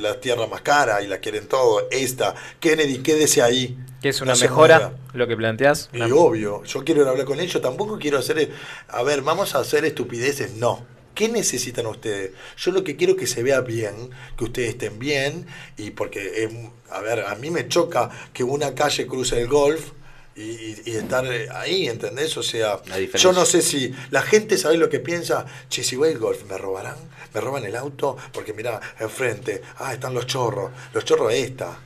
las 0.00 0.20
tierras 0.20 0.48
más 0.48 0.62
caras 0.62 1.02
y 1.02 1.06
las 1.06 1.18
quieren 1.18 1.46
todo. 1.46 1.88
Esta, 1.90 2.34
Kennedy, 2.60 2.98
quédese 2.98 3.42
ahí. 3.42 3.76
¿Qué 4.00 4.10
es 4.10 4.20
una 4.20 4.34
No 4.34 4.40
mejora 4.40 4.92
lo 5.12 5.26
que 5.26 5.36
planteas? 5.36 5.90
Y 5.92 6.10
obvio, 6.10 6.62
yo 6.64 6.84
quiero 6.84 7.02
ir 7.02 7.06
a 7.06 7.10
hablar 7.10 7.26
con 7.26 7.40
ellos, 7.40 7.60
tampoco 7.62 7.98
quiero 7.98 8.18
hacer, 8.18 8.50
a 8.88 9.02
ver, 9.02 9.22
vamos 9.22 9.54
a 9.54 9.60
hacer 9.60 9.84
estupideces, 9.84 10.54
no. 10.54 10.86
¿Qué 11.14 11.28
necesitan 11.28 11.86
ustedes? 11.86 12.32
Yo 12.56 12.70
lo 12.72 12.82
que 12.84 12.96
quiero 12.96 13.12
es 13.14 13.18
que 13.20 13.26
se 13.26 13.42
vea 13.42 13.60
bien, 13.60 14.10
que 14.36 14.44
ustedes 14.44 14.70
estén 14.70 14.98
bien, 14.98 15.46
y 15.76 15.90
porque, 15.90 16.44
es, 16.44 16.50
a 16.90 17.00
ver, 17.00 17.20
a 17.20 17.34
mí 17.36 17.50
me 17.50 17.68
choca 17.68 18.10
que 18.32 18.42
una 18.44 18.74
calle 18.74 19.06
cruce 19.06 19.40
el 19.40 19.48
golf 19.48 19.92
y, 20.36 20.42
y- 20.42 20.82
y 20.86 20.90
estar 20.96 21.24
eh, 21.26 21.48
ahí, 21.52 21.86
¿entendés? 21.88 22.36
O 22.36 22.42
sea, 22.42 22.80
yo 23.18 23.32
no 23.32 23.44
sé 23.46 23.62
si 23.62 23.94
la 24.10 24.22
gente 24.22 24.58
sabe 24.58 24.76
lo 24.76 24.88
que 24.88 24.98
piensa, 25.00 25.46
che, 25.68 25.84
si 25.84 25.94
voy 25.96 26.08
al 26.10 26.18
golf, 26.18 26.44
¿me 26.50 26.58
robarán? 26.58 26.96
¿Me 27.32 27.40
roban 27.40 27.64
el 27.64 27.76
auto? 27.76 28.16
Porque 28.32 28.52
mira, 28.52 28.80
enfrente, 29.00 29.62
ah, 29.78 29.92
están 29.94 30.12
los 30.14 30.26
chorros, 30.26 30.70
los 30.92 31.04
chorros 31.04 31.32
esta, 31.32 31.78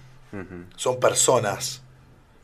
son 0.76 1.00
personas 1.00 1.82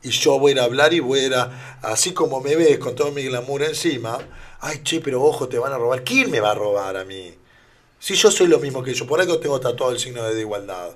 y 0.03 0.11
yo 0.11 0.39
voy 0.39 0.51
a 0.51 0.55
ir 0.55 0.61
a 0.61 0.65
hablar 0.65 0.93
y 0.95 1.01
voy 1.01 1.21
a 1.21 1.27
ir 1.27 1.35
a, 1.35 1.79
así 1.83 2.13
como 2.13 2.41
me 2.41 2.57
ves 2.57 2.79
con 2.79 2.95
todo 2.95 3.11
mi 3.13 3.23
glamour 3.25 3.63
encima, 3.63 4.19
ay 4.61 4.83
che, 4.83 5.01
pero 5.01 5.23
ojo, 5.23 5.49
te 5.49 5.59
van 5.59 5.73
a 5.73 5.79
robar. 5.79 6.05
¿Quién 6.05 6.31
me 6.31 6.41
va 6.41 6.53
a 6.53 6.55
robar 6.55 6.97
a 6.97 7.05
mí? 7.05 7.35
Si 7.99 8.15
yo 8.15 8.31
soy 8.31 8.49
lo 8.49 8.59
mismo 8.59 8.83
que 8.83 8.91
ellos, 8.91 9.09
por 9.09 9.21
algo 9.21 9.39
tengo 9.39 9.59
tatuado 9.61 9.93
el 9.93 9.99
signo 9.99 10.23
de 10.23 10.41
igualdad. 10.41 10.91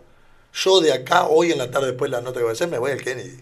Yo 0.52 0.80
de 0.80 0.92
acá, 0.92 1.26
hoy 1.26 1.52
en 1.52 1.58
la 1.58 1.70
tarde, 1.70 1.88
después 1.88 2.10
de 2.10 2.16
la 2.16 2.22
nota 2.22 2.38
que 2.38 2.44
voy 2.44 2.50
a 2.50 2.52
hacer, 2.52 2.68
me 2.68 2.78
voy 2.78 2.90
al 2.90 3.02
Kennedy. 3.02 3.40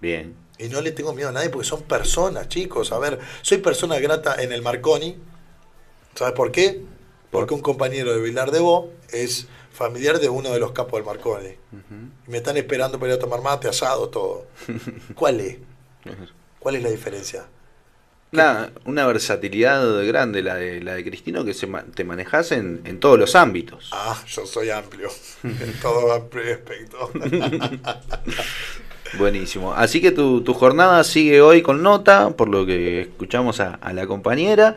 Bien. 0.00 0.36
Y 0.58 0.68
no 0.68 0.80
le 0.80 0.92
tengo 0.92 1.12
miedo 1.12 1.28
a 1.28 1.32
nadie 1.32 1.50
porque 1.50 1.66
son 1.66 1.82
personas, 1.82 2.48
chicos. 2.48 2.92
A 2.92 2.98
ver, 2.98 3.18
soy 3.42 3.58
persona 3.58 3.98
grata 3.98 4.40
en 4.42 4.52
el 4.52 4.62
Marconi. 4.62 5.16
¿Sabes 6.14 6.34
por 6.34 6.52
qué? 6.52 6.82
Porque 7.30 7.54
un 7.54 7.60
compañero 7.60 8.12
de 8.12 8.20
Vilar 8.20 8.50
de 8.50 8.60
Bo 8.60 8.90
es 9.10 9.48
familiar 9.72 10.18
de 10.18 10.28
uno 10.28 10.50
de 10.50 10.58
los 10.58 10.72
capos 10.72 10.98
del 10.98 11.04
Marconi. 11.04 11.56
Y 12.26 12.30
me 12.30 12.38
están 12.38 12.56
esperando 12.56 12.98
para 12.98 13.12
ir 13.12 13.18
a 13.18 13.20
tomar 13.20 13.40
mate, 13.42 13.68
asado, 13.68 14.08
todo. 14.08 14.46
¿Cuál 15.14 15.40
es? 15.40 15.58
¿Cuál 16.58 16.76
es 16.76 16.82
la 16.82 16.90
diferencia? 16.90 17.46
Una, 18.30 18.70
una 18.84 19.06
versatilidad 19.06 20.04
grande 20.06 20.42
la 20.42 20.56
de 20.56 20.82
la 20.82 20.94
de 20.94 21.04
Cristino 21.04 21.44
que 21.46 21.54
se 21.54 21.66
te 21.94 22.04
manejas 22.04 22.52
en, 22.52 22.82
en 22.84 23.00
todos 23.00 23.18
los 23.18 23.34
ámbitos. 23.34 23.88
Ah, 23.92 24.22
yo 24.26 24.44
soy 24.46 24.70
amplio. 24.70 25.08
en 25.42 25.72
todo 25.80 26.12
amplio 26.12 26.52
aspecto. 26.52 27.10
Buenísimo. 29.12 29.72
Así 29.74 30.00
que 30.02 30.10
tu, 30.10 30.42
tu 30.42 30.52
jornada 30.54 31.02
sigue 31.04 31.40
hoy 31.40 31.62
con 31.62 31.82
nota, 31.82 32.30
por 32.36 32.48
lo 32.48 32.66
que 32.66 33.02
escuchamos 33.02 33.60
a, 33.60 33.74
a 33.74 33.92
la 33.92 34.06
compañera. 34.06 34.76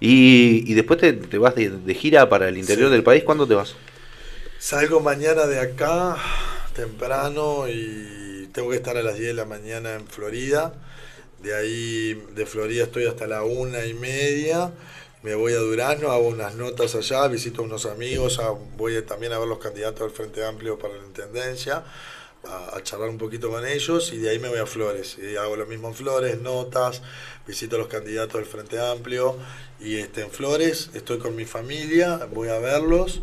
Y, 0.00 0.64
y 0.70 0.74
después 0.74 1.00
te, 1.00 1.12
te 1.14 1.38
vas 1.38 1.54
de, 1.54 1.70
de 1.70 1.94
gira 1.94 2.28
para 2.28 2.48
el 2.48 2.58
interior 2.58 2.90
Sí. 2.90 2.92
del 2.92 3.02
país. 3.02 3.22
¿Cuándo 3.24 3.46
te 3.46 3.54
vas? 3.54 3.76
Salgo 4.58 5.00
mañana 5.00 5.46
de 5.46 5.58
acá, 5.60 6.16
temprano, 6.74 7.66
y 7.68 8.48
tengo 8.52 8.70
que 8.70 8.76
estar 8.76 8.96
a 8.96 9.02
las 9.02 9.14
10 9.16 9.28
de 9.28 9.34
la 9.34 9.44
mañana 9.46 9.94
en 9.94 10.06
Florida. 10.06 10.74
De 11.42 11.54
ahí, 11.54 12.14
de 12.34 12.46
Florida 12.46 12.84
estoy 12.84 13.06
hasta 13.06 13.26
la 13.26 13.42
una 13.44 13.86
y 13.86 13.94
media. 13.94 14.72
Me 15.22 15.34
voy 15.34 15.52
a 15.52 15.58
Durazno, 15.58 16.10
hago 16.12 16.28
unas 16.28 16.54
notas 16.54 16.94
allá, 16.94 17.26
visito 17.28 17.62
a 17.62 17.64
unos 17.64 17.84
amigos, 17.86 18.40
voy 18.76 18.96
a- 18.96 19.04
también 19.04 19.32
a 19.34 19.38
ver 19.38 19.48
los 19.48 19.58
candidatos 19.58 20.00
del 20.00 20.10
Frente 20.10 20.44
Amplio 20.44 20.78
para 20.78 20.94
la 20.96 21.04
Intendencia, 21.04 21.84
a, 22.44 22.76
a 22.76 22.82
charlar 22.82 23.10
un 23.10 23.18
poquito 23.18 23.50
con 23.50 23.66
ellos, 23.66 24.12
y 24.14 24.18
de 24.18 24.30
ahí 24.30 24.38
me 24.38 24.48
voy 24.48 24.58
a 24.60 24.66
Flores. 24.66 25.18
Y 25.18 25.36
hago 25.36 25.56
lo 25.56 25.66
mismo 25.66 25.88
en 25.88 25.94
Flores, 25.94 26.40
notas, 26.40 27.02
visito 27.46 27.76
a 27.76 27.80
los 27.80 27.88
candidatos 27.88 28.34
del 28.40 28.46
Frente 28.46 28.80
Amplio, 28.80 29.36
y 29.78 29.96
este, 29.98 30.22
en 30.22 30.30
Flores 30.30 30.88
estoy 30.94 31.18
con 31.18 31.36
mi 31.36 31.44
familia, 31.44 32.26
voy 32.32 32.48
a 32.48 32.58
verlos, 32.58 33.20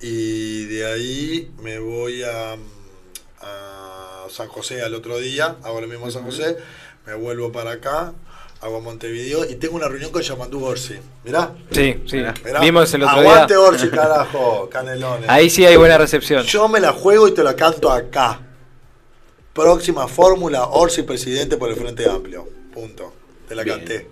y 0.00 0.64
de 0.64 0.84
ahí 0.86 1.50
me 1.62 1.78
voy 1.78 2.24
a, 2.24 2.56
a 3.40 4.26
San 4.30 4.48
José 4.48 4.82
al 4.82 4.94
otro 4.94 5.18
día, 5.18 5.56
hago 5.62 5.80
lo 5.80 5.86
mismo 5.86 6.06
en 6.06 6.12
San 6.12 6.24
José, 6.24 6.56
me 7.06 7.14
vuelvo 7.14 7.52
para 7.52 7.72
acá, 7.72 8.12
hago 8.60 8.80
Montevideo 8.80 9.48
y 9.48 9.54
tengo 9.54 9.76
una 9.76 9.88
reunión 9.88 10.10
con 10.10 10.22
Yamandú 10.22 10.64
Orsi. 10.64 10.94
Mirá. 11.24 11.52
Sí, 11.70 12.02
sí. 12.06 12.16
Mirá. 12.44 12.60
Vimos 12.60 12.92
el 12.94 13.04
otro 13.04 13.16
Aguante 13.20 13.54
día. 13.54 13.62
Orsi, 13.62 13.88
carajo, 13.90 14.68
canelones. 14.70 15.28
Ahí 15.28 15.48
sí 15.48 15.64
hay 15.64 15.76
buena 15.76 15.98
recepción. 15.98 16.42
Yo 16.44 16.68
me 16.68 16.80
la 16.80 16.92
juego 16.92 17.28
y 17.28 17.34
te 17.34 17.44
la 17.44 17.54
canto 17.54 17.90
acá. 17.90 18.40
Próxima 19.52 20.08
fórmula, 20.08 20.66
Orsi 20.66 21.02
presidente 21.02 21.56
por 21.56 21.70
el 21.70 21.76
Frente 21.76 22.08
Amplio. 22.08 22.48
Punto. 22.74 23.12
Te 23.48 23.54
la 23.54 23.62
Bien. 23.62 23.78
canté. 23.78 24.08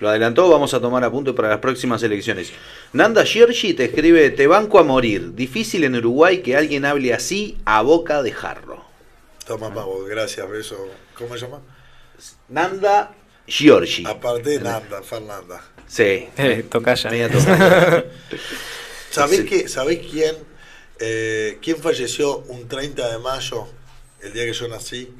Lo 0.00 0.10
adelantó, 0.10 0.50
vamos 0.50 0.74
a 0.74 0.80
tomar 0.80 1.02
apunte 1.04 1.32
para 1.32 1.48
las 1.48 1.58
próximas 1.60 2.02
elecciones. 2.02 2.52
Nanda 2.92 3.24
Giorgi 3.24 3.72
te 3.72 3.84
escribe, 3.86 4.28
te 4.30 4.46
banco 4.46 4.78
a 4.78 4.82
morir. 4.82 5.34
Difícil 5.34 5.84
en 5.84 5.94
Uruguay 5.94 6.42
que 6.42 6.54
alguien 6.56 6.84
hable 6.84 7.14
así 7.14 7.56
a 7.64 7.80
boca 7.80 8.22
de 8.22 8.32
jarro. 8.32 8.84
Toma, 9.46 9.72
pavo, 9.72 10.04
gracias, 10.04 10.46
beso. 10.50 10.76
¿Cómo 11.16 11.34
se 11.34 11.46
llama? 11.46 11.60
Nanda 12.48 13.12
Giorgi. 13.46 14.04
Aparte 14.06 14.50
de 14.50 14.60
Nanda, 14.60 15.02
Fernanda. 15.02 15.62
Sí. 15.86 16.28
Eh, 16.36 16.64
tocaya. 16.68 17.10
¿Sabés, 19.10 19.38
Sí. 19.40 19.44
qué- 19.46 19.68
¿sabés 19.68 20.00
quién, 20.10 20.36
eh, 20.98 21.58
quién 21.62 21.76
falleció 21.78 22.38
un 22.48 22.68
30 22.68 23.10
de 23.10 23.18
mayo, 23.18 23.66
el 24.20 24.32
día 24.32 24.44
que 24.44 24.52
yo 24.52 24.68
nací? 24.68 25.14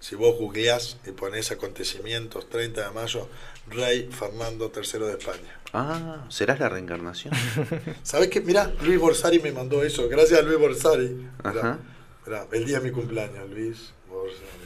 Si 0.00 0.16
vos 0.16 0.36
googleás 0.36 0.96
y 1.06 1.12
ponés 1.12 1.50
acontecimientos, 1.52 2.48
30 2.48 2.88
de 2.88 2.90
mayo, 2.90 3.28
Rey 3.68 4.08
Fernando 4.10 4.72
III 4.74 4.98
de 5.00 5.12
España. 5.12 5.60
Ah, 5.72 6.26
¿serás 6.28 6.58
la 6.58 6.68
reencarnación? 6.68 7.32
¿Sabés 8.02 8.28
qué? 8.28 8.40
Mirá, 8.40 8.72
Luis 8.82 8.98
Borsari 8.98 9.38
me 9.38 9.52
mandó 9.52 9.82
eso. 9.84 10.08
Gracias 10.08 10.40
a 10.40 10.42
Luis 10.42 10.58
Borsari. 10.58 11.08
Mirá, 11.08 11.30
Ajá. 11.60 11.78
mirá, 12.26 12.46
el 12.52 12.64
día 12.66 12.80
de 12.80 12.84
mi 12.88 12.90
cumpleaños, 12.90 13.48
Luis 13.48 13.92
Borsari. 14.08 14.61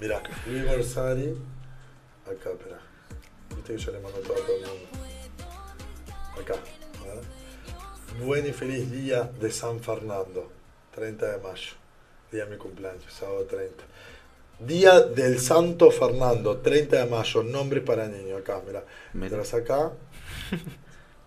Mirá, 0.00 0.22
Borsari. 0.66 1.36
Acá, 2.24 2.50
espera. 2.52 2.80
Viste 3.54 3.74
que 3.74 3.78
yo 3.78 3.92
le 3.92 4.00
mando 4.00 4.18
todo 4.20 4.32
a 4.32 4.46
todo 4.46 4.56
el 4.56 4.62
mundo. 4.62 4.88
Acá. 6.40 6.54
¿verdad? 7.04 7.22
Buen 8.24 8.46
y 8.46 8.52
feliz 8.52 8.90
día 8.90 9.24
de 9.38 9.50
San 9.50 9.78
Fernando. 9.80 10.50
30 10.94 11.32
de 11.32 11.42
mayo. 11.42 11.72
Día 12.32 12.46
de 12.46 12.50
mi 12.50 12.56
cumpleaños, 12.56 13.12
sábado 13.12 13.44
30. 13.44 13.84
Día 14.60 15.00
del 15.00 15.38
Santo 15.38 15.90
Fernando, 15.90 16.58
30 16.58 17.04
de 17.04 17.10
mayo, 17.10 17.42
nombre 17.42 17.82
para 17.82 18.08
niños. 18.08 18.40
Acá, 18.40 18.62
mirá. 18.66 18.82
Mientras 19.12 19.52
acá. 19.52 19.92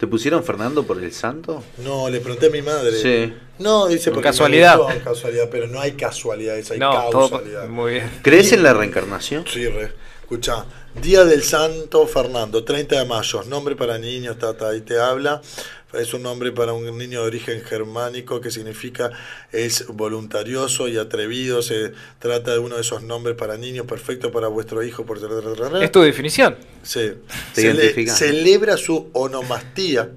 ¿Te 0.04 0.08
pusieron 0.08 0.44
Fernando 0.44 0.84
por 0.86 1.02
el 1.02 1.14
santo? 1.14 1.64
No, 1.78 2.10
le 2.10 2.20
pregunté 2.20 2.48
a 2.48 2.50
mi 2.50 2.62
madre. 2.62 2.92
Sí. 3.02 3.34
No, 3.60 3.88
dice 3.88 4.12
porque 4.12 4.28
Casualidad. 4.28 4.78
gustó, 4.78 5.02
casualidad, 5.02 5.48
pero 5.50 5.66
no 5.68 5.80
hay 5.80 5.94
casualidades, 5.94 6.70
hay 6.72 6.78
No, 6.80 6.92
todo 7.10 7.30
causalidad. 7.30 7.70
muy 7.70 7.94
bien. 7.94 8.12
¿Crees 8.22 8.52
en 8.52 8.64
la 8.64 8.74
reencarnación? 8.74 9.46
Sí, 9.48 9.66
re. 9.66 9.94
Escucha, 10.34 10.66
Día 11.00 11.26
del 11.26 11.44
Santo 11.44 12.08
Fernando, 12.08 12.64
30 12.64 12.98
de 12.98 13.06
mayo, 13.06 13.44
nombre 13.44 13.76
para 13.76 14.00
niños, 14.00 14.40
tata, 14.40 14.70
ahí 14.70 14.82
te 14.82 15.00
habla. 15.00 15.44
Es 15.94 16.12
un 16.16 16.24
nombre 16.24 16.52
para 16.52 16.74
un 16.74 16.98
niño 16.98 17.22
de 17.22 17.28
origen 17.28 17.62
germánico 17.62 18.42
que 18.42 18.50
significa 18.50 19.12
es 19.52 19.86
voluntarioso 19.90 20.88
y 20.88 20.98
atrevido. 20.98 21.62
Se 21.62 21.92
trata 22.18 22.54
de 22.54 22.58
uno 22.58 22.78
de 22.78 22.82
esos 22.82 23.04
nombres 23.04 23.36
para 23.36 23.58
niños 23.58 23.86
perfecto 23.86 24.32
para 24.32 24.48
vuestro 24.48 24.82
hijo. 24.82 25.06
Por... 25.06 25.20
Es 25.84 25.92
tu 25.92 26.02
definición. 26.02 26.58
Sí. 26.82 27.12
Se 27.54 28.08
celebra 28.08 28.76
su 28.78 29.12
onomastía 29.14 30.10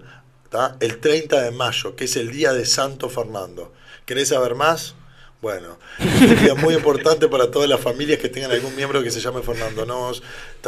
¿tá? 0.49 0.79
el 0.81 0.97
30 0.97 1.43
de 1.43 1.51
mayo, 1.51 1.95
que 1.95 2.07
es 2.07 2.17
el 2.17 2.33
día 2.33 2.55
de 2.55 2.65
Santo 2.65 3.11
Fernando. 3.11 3.75
¿Querés 4.07 4.29
saber 4.29 4.55
más? 4.55 4.95
Bueno, 5.43 5.79
este 5.99 6.35
día 6.35 6.55
es 6.55 6.63
muy 6.63 6.75
importante 6.75 7.29
para 7.29 7.51
todas 7.51 7.69
las 7.69 7.79
familias 7.79 8.19
que 8.19 8.29
tengan 8.29 8.51
algún 8.53 8.75
miembro 8.75 9.03
que 9.03 9.11
se 9.11 9.21
llame 9.21 9.43
Fernando. 9.43 9.85
No, 9.85 10.11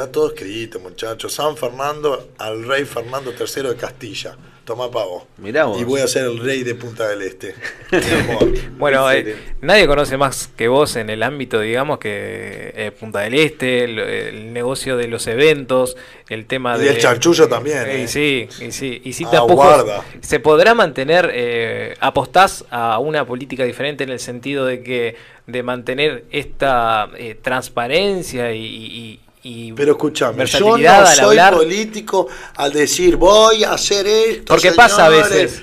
está 0.01 0.13
todo 0.13 0.29
escrito, 0.29 0.79
muchachos. 0.81 1.33
San 1.33 1.57
Fernando 1.57 2.29
al 2.39 2.65
rey 2.67 2.85
Fernando 2.85 3.33
III 3.33 3.69
de 3.71 3.77
Castilla. 3.77 4.37
Toma 4.65 4.91
pavo. 4.91 5.27
Mirá 5.39 5.65
vos. 5.65 5.81
Y 5.81 5.85
voy 5.85 6.03
a 6.03 6.07
ser 6.07 6.25
el 6.27 6.39
rey 6.41 6.63
de 6.63 6.75
Punta 6.75 7.09
del 7.09 7.23
Este. 7.23 7.55
Bueno, 8.79 9.11
eh, 9.11 9.35
nadie 9.63 9.87
conoce 9.87 10.17
más 10.19 10.49
que 10.57 10.69
vos 10.69 10.95
en 10.97 11.09
el 11.11 11.23
ámbito, 11.23 11.59
digamos, 11.61 11.99
que 11.99 12.73
eh, 12.77 12.93
Punta 12.93 13.21
del 13.21 13.33
Este, 13.35 13.85
el, 13.85 13.99
el 13.99 14.53
negocio 14.53 14.97
de 14.99 15.09
los 15.09 15.27
eventos, 15.27 15.97
el 16.29 16.45
tema 16.47 16.77
Y 16.77 16.81
de... 16.83 16.91
el 16.91 16.99
chanchullo 16.99 17.49
también, 17.49 17.79
Eh, 17.89 18.03
eh. 18.05 18.09
sí, 18.09 18.47
y 18.61 18.71
sí. 18.73 19.01
Y 19.05 19.15
si 19.15 19.25
Ah, 19.25 19.31
tampoco 19.33 19.55
guarda. 19.65 20.05
se 20.21 20.39
podrá 20.39 20.75
mantener, 20.75 21.31
eh, 21.33 21.95
apostás 22.01 22.65
a 22.71 22.99
una 22.99 23.25
política 23.27 23.65
diferente 23.65 24.05
en 24.05 24.11
el 24.11 24.21
sentido 24.21 24.67
de 24.67 24.83
que 24.83 25.17
de 25.47 25.63
mantener 25.63 26.25
esta 26.31 27.09
eh, 27.17 27.39
transparencia 27.41 28.53
y, 28.53 28.65
y- 28.67 29.21
y 29.51 29.73
Pero 29.73 29.93
escúchame, 29.93 30.45
yo 30.47 30.77
no 30.77 31.07
soy 31.07 31.39
hablar. 31.39 31.55
político 31.55 32.29
al 32.57 32.73
decir 32.73 33.17
voy 33.17 33.65
a 33.65 33.73
hacer 33.73 34.07
esto. 34.07 34.45
Porque 34.55 34.73
pasa 34.73 35.07
a 35.07 35.11
señores". 35.11 35.31
veces, 35.31 35.63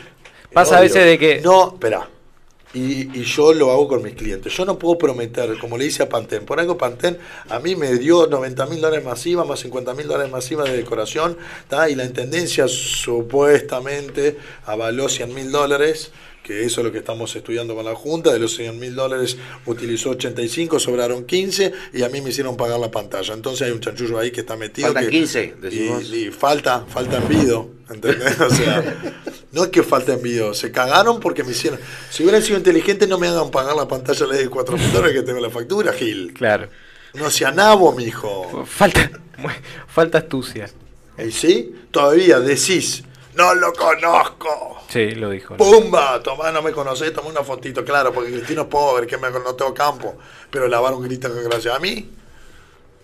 pasa 0.53 0.78
a 0.78 0.82
veces 0.82 1.06
de 1.06 1.20
que- 1.20 1.41
No, 1.41 1.74
espera. 1.74 2.10
Y, 2.74 3.20
y 3.20 3.24
yo 3.24 3.53
lo 3.53 3.72
hago 3.72 3.88
con 3.88 4.03
mis 4.03 4.16
clientes. 4.16 4.52
Yo 4.53 4.66
no 4.66 4.78
puedo 4.78 4.98
prometer, 4.98 5.57
como 5.60 5.78
le 5.78 5.86
hice 5.86 6.03
a 6.03 6.10
Pantén. 6.10 6.44
Por 6.45 6.60
algo 6.60 6.78
Pantén 6.78 7.18
a 7.49 7.60
mí 7.60 7.74
me 7.78 7.94
dio 7.98 8.28
90 8.28 8.66
mil 8.66 8.82
dólares 8.82 9.06
masiva, 9.06 9.45
más 9.45 9.62
50 9.62 9.94
mil 9.94 10.07
dólares 10.07 10.30
masiva 10.30 10.66
de 10.66 10.76
decoración. 10.76 11.38
¿tá? 11.70 11.90
Y 11.90 11.95
la 11.95 12.03
Intendencia 12.03 12.68
supuestamente 12.68 14.38
avaló 14.66 15.07
100 15.07 15.34
mil 15.34 15.52
dólares, 15.52 16.12
que 16.45 16.63
eso 16.63 16.81
es 16.81 16.85
lo 16.85 16.91
que 16.91 16.99
estamos 16.99 17.35
estudiando 17.35 17.73
con 17.73 17.84
la 17.85 17.95
Junta. 17.95 18.31
De 18.31 18.38
los 18.38 18.55
100 18.55 18.80
mil 18.80 18.93
dólares 18.93 19.35
utilizó 19.65 20.11
85, 20.11 20.80
sobraron 20.80 21.26
15 21.26 21.73
y 21.93 22.03
a 22.03 22.09
mí 22.09 22.22
me 22.22 22.30
hicieron 22.30 22.55
pagar 22.55 22.80
la 22.80 22.91
pantalla. 22.91 23.34
Entonces 23.34 23.63
hay 23.63 23.72
un 23.72 23.80
chanchullo 23.80 24.19
ahí 24.19 24.30
que 24.30 24.41
está 24.41 24.55
metido. 24.55 24.88
Faltan 24.89 25.05
que- 25.05 25.09
15, 25.09 25.55
decimos. 25.59 26.03
y, 26.11 26.27
y 26.27 26.31
falta, 26.31 26.85
falta 26.88 27.17
envido, 27.17 27.72
¿entendés? 27.89 28.39
O 28.39 28.49
sea, 28.51 28.84
no 29.53 29.63
es 29.63 29.69
que 29.72 29.81
falta 29.81 30.13
envido, 30.13 30.53
se 30.53 30.72
cagaron 30.72 31.19
porque 31.19 31.43
me 31.43 31.51
hicieron. 31.51 31.80
Si 32.11 32.22
hubieran 32.22 32.43
sido 32.43 32.57
inteligentes, 32.59 33.09
no 33.09 33.17
me 33.17 33.27
hagan 33.27 33.49
pagar 33.49 33.76
la 33.76 33.88
pantalla 33.88 34.27
de 34.27 34.47
4 34.47 34.77
mil 34.77 34.91
dólares 34.93 35.15
que 35.15 35.23
tengo 35.23 35.39
la 35.39 35.49
factura, 35.49 35.93
Gil. 35.93 36.31
Claro. 36.34 36.69
No 37.15 37.31
sea 37.31 37.51
nabo, 37.51 37.91
mijo. 37.93 38.65
Falta, 38.67 39.09
falta 39.88 40.19
astucia. 40.19 40.69
¿Y 41.17 41.31
sí? 41.31 41.73
Todavía 41.89 42.39
decís, 42.39 43.03
no 43.36 43.53
lo 43.56 43.74
conozco. 43.74 44.80
Sí, 44.90 45.12
lo 45.12 45.30
dijo. 45.30 45.56
¡Pumba! 45.57 46.22
Tomá, 46.24 46.52
no 46.52 46.62
me 46.62 46.72
conocés, 46.72 47.14
tomé 47.14 47.30
una 47.30 47.44
fotito, 47.44 47.84
claro, 47.84 48.14
porque 48.14 48.32
Cristino 48.32 48.64
es 48.64 48.68
pobre, 48.68 49.07
que 49.07 49.18
me, 49.18 49.30
no 49.30 49.56
tengo 49.56 49.74
campo. 49.74 50.18
Pero 50.49 50.68
lavaron 50.68 51.02
grita 51.02 51.28
gracias 51.30 51.76
a 51.76 51.80
mí. 51.80 52.12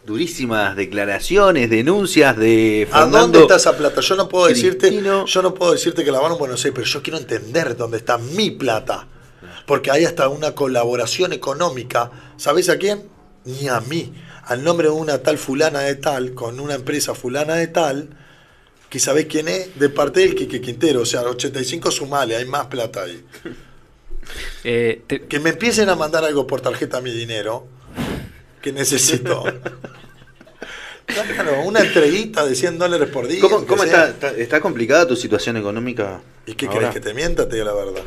Durísimas 0.05 0.75
declaraciones, 0.75 1.69
denuncias 1.69 2.35
de 2.35 2.87
¿A 2.91 3.01
Fernando. 3.01 3.17
dónde 3.19 3.39
está 3.41 3.55
esa 3.57 3.77
plata? 3.77 4.01
Yo 4.01 4.15
no 4.15 4.27
puedo 4.27 4.47
decirte, 4.47 4.87
Cristino. 4.87 5.25
yo 5.25 5.41
no 5.43 5.53
puedo 5.53 5.73
decirte 5.73 6.03
que 6.03 6.11
lavaron 6.11 6.39
Buenos 6.39 6.59
Aires, 6.65 6.73
pero 6.73 6.87
yo 6.87 7.03
quiero 7.03 7.19
entender 7.19 7.77
dónde 7.77 7.97
está 7.97 8.17
mi 8.17 8.49
plata. 8.49 9.07
Porque 9.67 9.91
hay 9.91 10.05
hasta 10.05 10.27
una 10.27 10.55
colaboración 10.55 11.33
económica. 11.33 12.09
¿Sabés 12.37 12.69
a 12.69 12.77
quién? 12.77 13.03
Ni 13.45 13.67
a 13.67 13.79
mí. 13.79 14.11
Al 14.45 14.63
nombre 14.63 14.87
de 14.87 14.93
una 14.93 15.19
tal 15.19 15.37
fulana 15.37 15.81
de 15.81 15.95
tal, 15.95 16.33
con 16.33 16.59
una 16.59 16.73
empresa 16.73 17.13
fulana 17.13 17.53
de 17.55 17.67
tal, 17.67 18.09
que 18.91 18.99
sabés 18.99 19.25
quién 19.27 19.47
es, 19.47 19.79
de 19.79 19.87
parte 19.87 20.19
del 20.19 20.35
Quique 20.35 20.59
Quintero. 20.59 21.01
O 21.01 21.05
sea, 21.05 21.21
85 21.21 21.89
sumale, 21.91 22.35
hay 22.35 22.43
más 22.43 22.65
plata 22.67 23.03
ahí. 23.03 23.23
Eh, 24.65 25.01
Que 25.29 25.39
me 25.39 25.51
empiecen 25.51 25.87
a 25.87 25.95
mandar 25.95 26.25
algo 26.25 26.45
por 26.45 26.59
tarjeta 26.59 26.99
mi 26.99 27.11
dinero, 27.11 27.65
que 28.61 28.71
necesito. 28.71 29.43
Claro, 31.35 31.63
una 31.63 31.81
entreguita 31.81 32.45
de 32.45 32.55
100 32.55 32.77
dólares 32.77 33.09
por 33.09 33.27
día. 33.27 33.41
¿Cómo, 33.41 33.83
está, 33.83 34.07
está, 34.07 34.31
está 34.31 34.61
complicada 34.61 35.05
tu 35.05 35.17
situación 35.17 35.57
económica? 35.57 36.21
¿Y 36.45 36.53
qué 36.53 36.67
ahora? 36.67 36.79
querés 36.79 36.93
que 36.93 37.01
te 37.01 37.13
mienta? 37.13 37.49
Te 37.49 37.55
digo 37.55 37.65
la 37.65 37.73
verdad. 37.73 38.03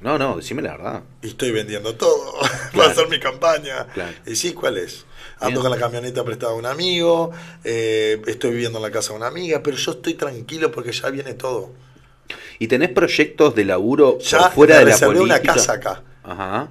No, 0.00 0.16
no, 0.18 0.36
decime 0.36 0.62
la 0.62 0.72
verdad. 0.76 1.02
Y 1.22 1.28
estoy 1.28 1.50
vendiendo 1.50 1.94
todo. 1.96 2.34
Va 2.78 2.86
a 2.86 2.94
ser 2.94 3.08
mi 3.08 3.18
campaña. 3.18 3.86
Claro. 3.94 4.12
Y 4.26 4.36
sí, 4.36 4.52
¿cuál 4.52 4.78
es? 4.78 5.04
Ando 5.40 5.60
Bien. 5.60 5.62
con 5.62 5.70
la 5.70 5.78
camioneta 5.78 6.24
prestada 6.24 6.52
a 6.52 6.54
un 6.56 6.66
amigo, 6.66 7.30
eh, 7.64 8.20
estoy 8.26 8.50
viviendo 8.52 8.78
en 8.78 8.82
la 8.84 8.90
casa 8.90 9.10
de 9.12 9.16
una 9.18 9.26
amiga, 9.28 9.62
pero 9.62 9.76
yo 9.76 9.92
estoy 9.92 10.14
tranquilo 10.14 10.70
porque 10.72 10.92
ya 10.92 11.10
viene 11.10 11.34
todo. 11.34 11.70
¿Y 12.58 12.66
tenés 12.68 12.90
proyectos 12.90 13.54
de 13.54 13.64
laburo 13.64 14.18
Ya 14.18 14.38
por 14.38 14.50
fuera 14.52 14.78
me 14.80 14.84
de 14.86 14.90
la 14.92 14.98
política? 14.98 15.22
una 15.24 15.40
casa 15.40 15.72
acá. 15.74 16.02
Ajá, 16.24 16.68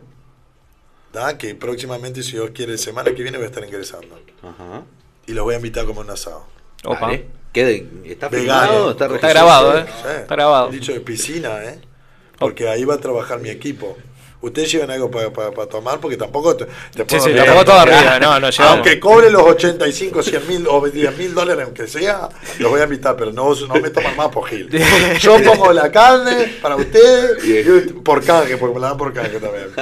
¿tá? 1.11 1.37
Que 1.37 1.55
próximamente, 1.55 2.23
si 2.23 2.33
Dios 2.33 2.51
quiere, 2.53 2.77
semana 2.77 3.13
que 3.13 3.23
viene 3.23 3.37
voy 3.37 3.45
a 3.45 3.49
estar 3.49 3.63
ingresando. 3.63 4.19
ajá. 4.43 4.83
Y 5.25 5.33
los 5.33 5.43
voy 5.43 5.55
a 5.55 5.57
invitar 5.57 5.85
como 5.85 5.99
un 6.01 6.09
asado. 6.09 6.45
Opa. 6.85 6.99
Vale. 7.01 7.25
¿Qué 7.51 7.65
de- 7.65 7.89
¿Está 8.05 8.29
Vegano. 8.29 8.61
filmado? 8.67 8.91
¿Está, 8.91 9.05
Está 9.15 9.29
grabado, 9.29 9.77
¿eh? 9.79 9.85
Sí. 9.87 10.07
Está 10.21 10.35
grabado. 10.35 10.69
Dicho 10.69 10.93
de 10.93 10.99
piscina, 11.01 11.63
¿eh? 11.65 11.81
Porque 12.39 12.67
ahí 12.69 12.83
va 12.85 12.95
a 12.95 12.99
trabajar 12.99 13.39
mi 13.39 13.49
equipo. 13.49 13.97
Ustedes 14.39 14.71
llevan 14.71 14.91
algo 14.91 15.09
para 15.09 15.31
tomar 15.67 15.99
porque 15.99 16.15
tampoco 16.15 16.55
te, 16.55 16.65
te 16.93 17.05
puedo 17.05 17.23
sí, 17.23 17.31
enviar- 17.31 17.45
tampoco 17.45 17.65
todo 17.65 17.79
arriba, 17.79 18.19
no, 18.19 18.39
no 18.39 18.49
llevamos. 18.51 18.75
Aunque 18.75 18.99
cobre 18.99 19.31
los 19.31 19.41
85, 19.41 20.21
100 20.21 20.47
mil 20.47 20.67
o 20.69 20.87
10 20.87 21.17
mil 21.17 21.33
dólares, 21.33 21.65
aunque 21.65 21.87
sea, 21.87 22.29
los 22.59 22.69
voy 22.69 22.79
a 22.79 22.83
invitar, 22.83 23.15
pero 23.17 23.31
no, 23.31 23.55
no 23.55 23.75
me 23.81 23.89
toman 23.89 24.15
más 24.15 24.29
por 24.29 24.47
Gil. 24.47 24.69
Yo 25.19 25.41
pongo 25.41 25.73
la 25.73 25.91
carne 25.91 26.53
para 26.61 26.75
ustedes, 26.75 27.91
por 28.03 28.23
canje, 28.23 28.57
porque 28.57 28.75
me 28.75 28.81
la 28.81 28.89
dan 28.89 28.97
por 28.97 29.11
canje 29.11 29.39
también. 29.39 29.73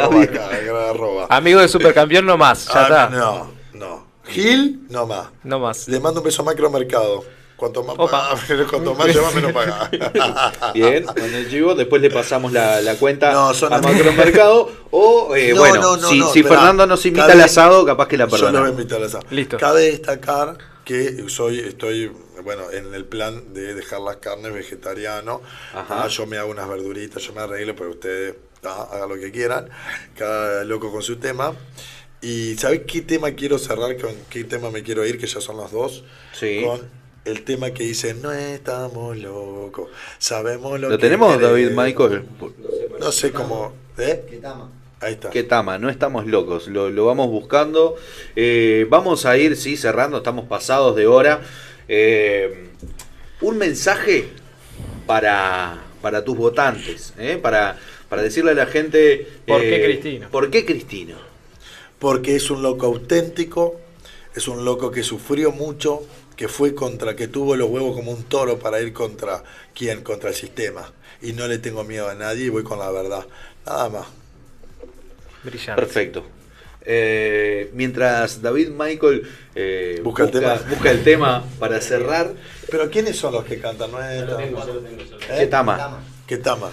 Roba. 0.97 1.27
Amigo 1.29 1.59
de 1.59 1.67
supercampeón 1.67 2.25
no 2.25 2.37
más, 2.37 2.65
ya 2.67 2.79
Ah, 2.79 2.83
está. 2.83 3.09
No, 3.09 3.51
no. 3.73 4.07
Gil, 4.25 4.85
no 4.89 5.05
más. 5.05 5.27
No 5.43 5.59
más. 5.59 5.87
Le 5.89 5.99
mando 5.99 6.21
un 6.21 6.25
beso 6.25 6.41
a 6.43 6.45
Macromercado. 6.45 7.25
Cuanto 7.55 7.83
más, 7.83 7.95
paga, 7.95 8.37
cuanto 8.69 8.95
más 8.95 9.07
lleva, 9.07 9.31
menos 9.31 9.53
paga. 9.53 9.89
Bien, 10.73 11.05
con 11.05 11.33
el 11.33 11.49
chivo, 11.49 11.73
después 11.73 12.01
le 12.01 12.09
pasamos 12.11 12.51
la, 12.51 12.81
la 12.81 12.95
cuenta 12.95 13.31
No, 13.31 13.53
son 13.53 13.71
a. 13.71 13.79
Macromercado. 13.79 14.69
O, 14.91 15.33
eh, 15.35 15.53
No, 15.53 15.59
bueno, 15.61 15.81
no, 15.81 15.97
no, 15.97 16.07
si, 16.09 16.19
no. 16.19 16.27
Fernando 16.27 16.85
nos 16.85 17.05
invita 17.05 17.31
al 17.31 17.41
asado, 17.41 17.85
capaz 17.85 18.07
que 18.09 18.17
la 18.17 18.27
Yo 18.27 18.31
lo 18.31 18.37
voy 18.37 18.47
a 18.47 18.51
perdonamos. 18.51 18.79
invitar 18.79 18.97
al 18.97 19.05
asado. 19.05 19.23
Listo. 19.29 19.57
Cabe 19.57 19.91
destacar 19.91 20.57
que 20.83 21.25
soy, 21.29 21.59
estoy, 21.59 22.11
bueno, 22.43 22.69
en 22.71 22.93
el 22.93 23.05
plan 23.05 23.53
de 23.53 23.73
dejar 23.73 24.01
las 24.01 24.17
carnes 24.17 24.53
vegetariano. 24.53 25.41
Ajá. 25.73 26.03
Ah, 26.03 26.07
yo 26.09 26.25
me 26.27 26.37
hago 26.37 26.51
unas 26.51 26.67
verduritas, 26.67 27.23
yo 27.23 27.33
me 27.33 27.41
arreglo, 27.41 27.73
pero 27.75 27.91
ustedes 27.91 28.35
ah, 28.65 28.89
hagan 28.91 29.09
lo 29.09 29.15
que 29.15 29.31
quieran. 29.31 29.69
Cada 30.17 30.65
loco 30.65 30.91
con 30.91 31.01
su 31.01 31.15
tema. 31.15 31.53
Y 32.21 32.55
¿sabes 32.57 32.81
qué 32.87 33.01
tema 33.01 33.31
quiero 33.31 33.57
cerrar? 33.59 33.97
¿Con 33.97 34.13
qué 34.29 34.43
tema 34.43 34.71
me 34.71 34.83
quiero 34.83 35.05
ir? 35.05 35.17
Que 35.19 35.27
ya 35.27 35.39
son 35.39 35.57
las 35.57 35.71
dos. 35.71 36.03
Sí. 36.33 36.63
Con 36.65 37.04
el 37.25 37.43
tema 37.43 37.71
que 37.71 37.83
dice, 37.83 38.13
no 38.13 38.31
estamos 38.31 39.17
locos, 39.17 39.89
sabemos 40.19 40.79
lo, 40.79 40.89
¿Lo 40.89 40.97
que 40.97 41.01
tenemos, 41.01 41.39
David 41.39 41.69
queremos". 41.69 41.85
Michael? 41.85 42.23
No 42.99 43.11
sé 43.11 43.31
cómo... 43.31 43.73
¿Eh? 43.97 44.41
Ahí 45.01 45.13
está. 45.13 45.29
¿Qué 45.29 45.43
tama? 45.43 45.77
No 45.77 45.89
estamos 45.89 46.25
locos, 46.25 46.67
lo, 46.67 46.89
lo 46.89 47.05
vamos 47.05 47.29
buscando. 47.29 47.95
Eh, 48.35 48.87
vamos 48.89 49.25
a 49.25 49.37
ir, 49.37 49.57
sí, 49.57 49.77
cerrando, 49.77 50.17
estamos 50.17 50.45
pasados 50.45 50.95
de 50.95 51.07
hora. 51.07 51.41
Eh, 51.87 52.69
un 53.41 53.57
mensaje 53.57 54.29
para, 55.05 55.83
para 56.01 56.23
tus 56.23 56.37
votantes, 56.37 57.13
¿eh? 57.19 57.37
para, 57.41 57.77
para 58.09 58.21
decirle 58.21 58.51
a 58.51 58.55
la 58.55 58.65
gente... 58.65 59.27
¿Por 59.45 59.61
qué 59.61 59.83
Cristino? 59.83 60.29
¿Por 60.29 60.49
qué 60.49 60.65
Cristino? 60.65 61.35
porque 61.99 62.35
es 62.35 62.51
un 62.51 62.61
loco 62.61 62.85
auténtico, 62.85 63.79
es 64.35 64.47
un 64.47 64.65
loco 64.65 64.91
que 64.91 65.03
sufrió 65.03 65.51
mucho, 65.51 66.03
que 66.35 66.47
fue 66.47 66.75
contra, 66.75 67.15
que 67.15 67.27
tuvo 67.27 67.55
los 67.55 67.69
huevos 67.69 67.95
como 67.95 68.11
un 68.11 68.23
toro 68.23 68.59
para 68.59 68.79
ir 68.81 68.93
contra 68.93 69.43
quién, 69.73 70.03
contra 70.03 70.29
el 70.29 70.35
sistema. 70.35 70.91
Y 71.21 71.33
no 71.33 71.47
le 71.47 71.57
tengo 71.57 71.83
miedo 71.83 72.09
a 72.09 72.15
nadie 72.15 72.45
y 72.45 72.49
voy 72.49 72.63
con 72.63 72.79
la 72.79 72.91
verdad. 72.91 73.25
Nada 73.65 73.89
más. 73.89 74.07
Brillante. 75.43 75.81
Perfecto. 75.81 76.25
Eh, 76.87 77.71
mientras 77.73 78.43
David 78.43 78.69
Michael 78.69 79.27
eh, 79.55 80.01
Busca 80.03 80.23
el 80.23 80.31
tema. 80.31 80.53
busca 80.69 80.91
el 80.91 81.03
tema 81.03 81.43
para 81.57 81.81
cerrar, 81.81 82.31
Pero 82.69 82.91
¿quiénes 82.91 83.15
son 83.17 83.33
los 83.33 83.43
que 83.43 83.59
cantan? 83.59 83.91
No 83.91 83.99
es 84.03 84.21
¿Eh? 84.21 84.55
¿Qué 85.39 85.47
tama? 85.47 85.99
¿Qué 86.27 86.37
tama? 86.37 86.69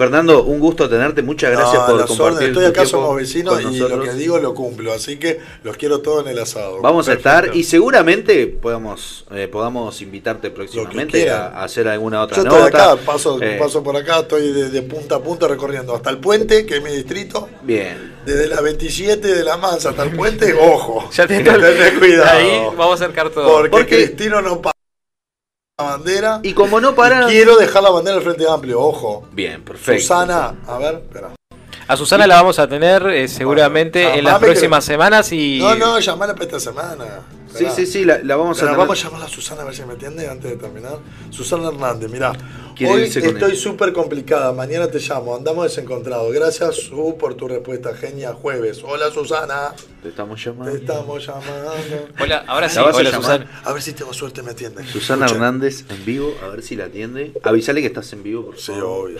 Fernando, 0.00 0.44
un 0.44 0.60
gusto 0.60 0.88
tenerte, 0.88 1.20
muchas 1.20 1.50
gracias 1.50 1.74
No, 1.74 1.86
por 1.94 2.06
compartir. 2.06 2.48
Estoy 2.48 2.64
acá, 2.64 2.86
somos 2.86 3.14
vecinos 3.14 3.60
y 3.70 3.76
lo 3.80 4.00
que 4.02 4.14
digo 4.14 4.38
lo 4.38 4.54
cumplo. 4.54 4.94
Así 4.94 5.18
que 5.18 5.40
los 5.62 5.76
quiero 5.76 6.00
todos 6.00 6.24
en 6.24 6.30
el 6.32 6.38
asado. 6.38 6.80
Vamos 6.80 7.06
a 7.10 7.12
estar 7.12 7.50
y 7.54 7.64
seguramente 7.64 8.46
podamos, 8.46 9.26
eh, 9.30 9.46
podamos 9.46 10.00
invitarte 10.00 10.50
próximamente 10.50 11.28
a, 11.30 11.48
a 11.48 11.64
hacer 11.64 11.86
alguna 11.86 12.22
otra 12.22 12.38
Yo 12.38 12.44
nota. 12.44 12.64
estoy 12.68 12.80
acá, 12.80 12.96
paso, 13.04 13.38
Eh, 13.42 13.56
paso 13.58 13.82
por 13.82 13.94
acá, 13.94 14.20
estoy 14.20 14.52
de, 14.54 14.70
de 14.70 14.80
punta 14.80 15.16
a 15.16 15.20
punta 15.20 15.46
recorriendo 15.46 15.94
hasta 15.94 16.08
el 16.08 16.16
puente, 16.16 16.64
que 16.64 16.78
es 16.78 16.82
mi 16.82 16.92
distrito. 16.92 17.50
Bien. 17.62 18.14
Desde 18.24 18.48
la 18.48 18.62
27 18.62 19.28
de 19.28 19.44
la 19.44 19.58
Mansa 19.58 19.90
hasta 19.90 20.04
el 20.04 20.16
puente, 20.16 20.54
ojo. 20.54 21.10
Ya 21.12 21.26
te 21.26 21.40
Tenés 21.40 21.98
cuidado. 21.98 22.30
Ahí 22.38 22.62
vamos 22.74 22.98
a 22.98 23.04
acercar 23.04 23.28
todo. 23.28 23.50
Porque, 23.52 23.68
Porque- 23.68 23.96
Cristino 24.06 24.40
no 24.40 24.62
para 24.62 24.72
la 24.72 24.79
bandera. 25.82 26.40
Y 26.42 26.52
como 26.54 26.80
no 26.80 26.94
para... 26.94 27.26
Quiero 27.26 27.56
dejar 27.56 27.82
la 27.82 27.90
bandera 27.90 28.16
al 28.16 28.22
Frente 28.22 28.46
Amplio, 28.48 28.80
ojo. 28.80 29.26
Bien, 29.32 29.62
perfecto. 29.62 30.00
Susana, 30.00 30.54
a 30.66 30.78
ver, 30.78 30.94
espera. 30.96 31.30
A 31.88 31.96
Susana 31.96 32.26
la 32.26 32.36
vamos 32.36 32.58
a 32.60 32.68
tener 32.68 33.04
eh, 33.08 33.26
seguramente 33.26 34.16
en 34.18 34.24
las 34.24 34.38
próximas 34.38 34.84
que- 34.84 34.92
semanas 34.92 35.32
y... 35.32 35.58
No, 35.58 35.74
no, 35.74 35.98
llamala 35.98 36.34
para 36.34 36.44
esta 36.44 36.60
semana. 36.60 37.04
Sí, 37.54 37.66
sí, 37.74 37.86
sí, 37.86 38.04
la, 38.04 38.18
la 38.22 38.36
vamos 38.36 38.58
a 38.58 38.60
Pero 38.60 38.72
tener. 38.72 38.78
vamos 38.78 39.04
a 39.04 39.08
llamar 39.08 39.22
a 39.26 39.28
Susana 39.28 39.62
a 39.62 39.64
ver 39.64 39.74
si 39.74 39.84
me 39.84 39.94
atiende 39.94 40.28
antes 40.28 40.50
de 40.50 40.56
terminar. 40.56 40.98
Susana 41.30 41.68
Hernández, 41.68 42.10
mirá. 42.10 42.32
Hoy 42.88 43.02
estoy 43.02 43.56
súper 43.56 43.92
complicada. 43.92 44.52
Mañana 44.52 44.88
te 44.88 44.98
llamo. 45.00 45.34
Andamos 45.36 45.64
desencontrados. 45.64 46.32
Gracias, 46.32 46.76
Su, 46.76 47.16
por 47.18 47.34
tu 47.34 47.48
respuesta. 47.48 47.94
Genia, 47.94 48.32
jueves. 48.32 48.82
Hola, 48.84 49.10
Susana. 49.10 49.74
Te 50.02 50.08
estamos 50.08 50.42
llamando. 50.42 50.72
Te 50.72 50.78
estamos 50.78 51.26
llamando. 51.26 51.72
Hola, 52.20 52.44
ahora 52.46 52.68
sí, 52.68 52.76
La 52.76 52.82
vas 52.82 52.94
a 52.94 52.98
hola 52.98 53.10
llamar. 53.10 53.22
Susana. 53.42 53.62
A 53.64 53.72
ver 53.72 53.82
si 53.82 53.92
tengo 53.92 54.12
suerte 54.14 54.40
y 54.40 54.44
me 54.44 54.52
atiende. 54.52 54.86
Susana 54.86 55.26
Escucha. 55.26 55.44
Hernández 55.44 55.84
en 55.90 56.04
vivo, 56.06 56.34
a 56.42 56.48
ver 56.48 56.62
si 56.62 56.76
la 56.76 56.84
atiende. 56.86 57.32
Avisale 57.42 57.80
que 57.82 57.88
estás 57.88 58.12
en 58.14 58.22
vivo, 58.22 58.46
por 58.46 58.58
Sí, 58.58 58.72
favor. 58.72 59.06
obvio. 59.06 59.18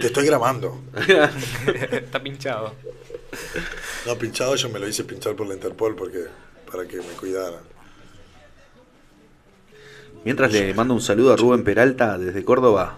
Te 0.00 0.06
estoy 0.06 0.26
grabando. 0.26 0.80
Está 1.92 2.20
pinchado. 2.22 2.72
No, 4.06 4.16
pinchado 4.16 4.54
yo 4.56 4.68
me 4.70 4.78
lo 4.78 4.88
hice 4.88 5.04
pinchar 5.04 5.34
por 5.36 5.46
la 5.46 5.54
Interpol 5.54 5.94
porque 5.94 6.24
para 6.70 6.86
que 6.86 6.96
me 6.98 7.04
cuidara. 7.18 7.60
Mientras 10.24 10.52
le 10.52 10.74
mando 10.74 10.94
un 10.94 11.00
saludo 11.00 11.32
a 11.32 11.36
Rubén 11.36 11.64
Peralta 11.64 12.18
desde 12.18 12.44
Córdoba, 12.44 12.96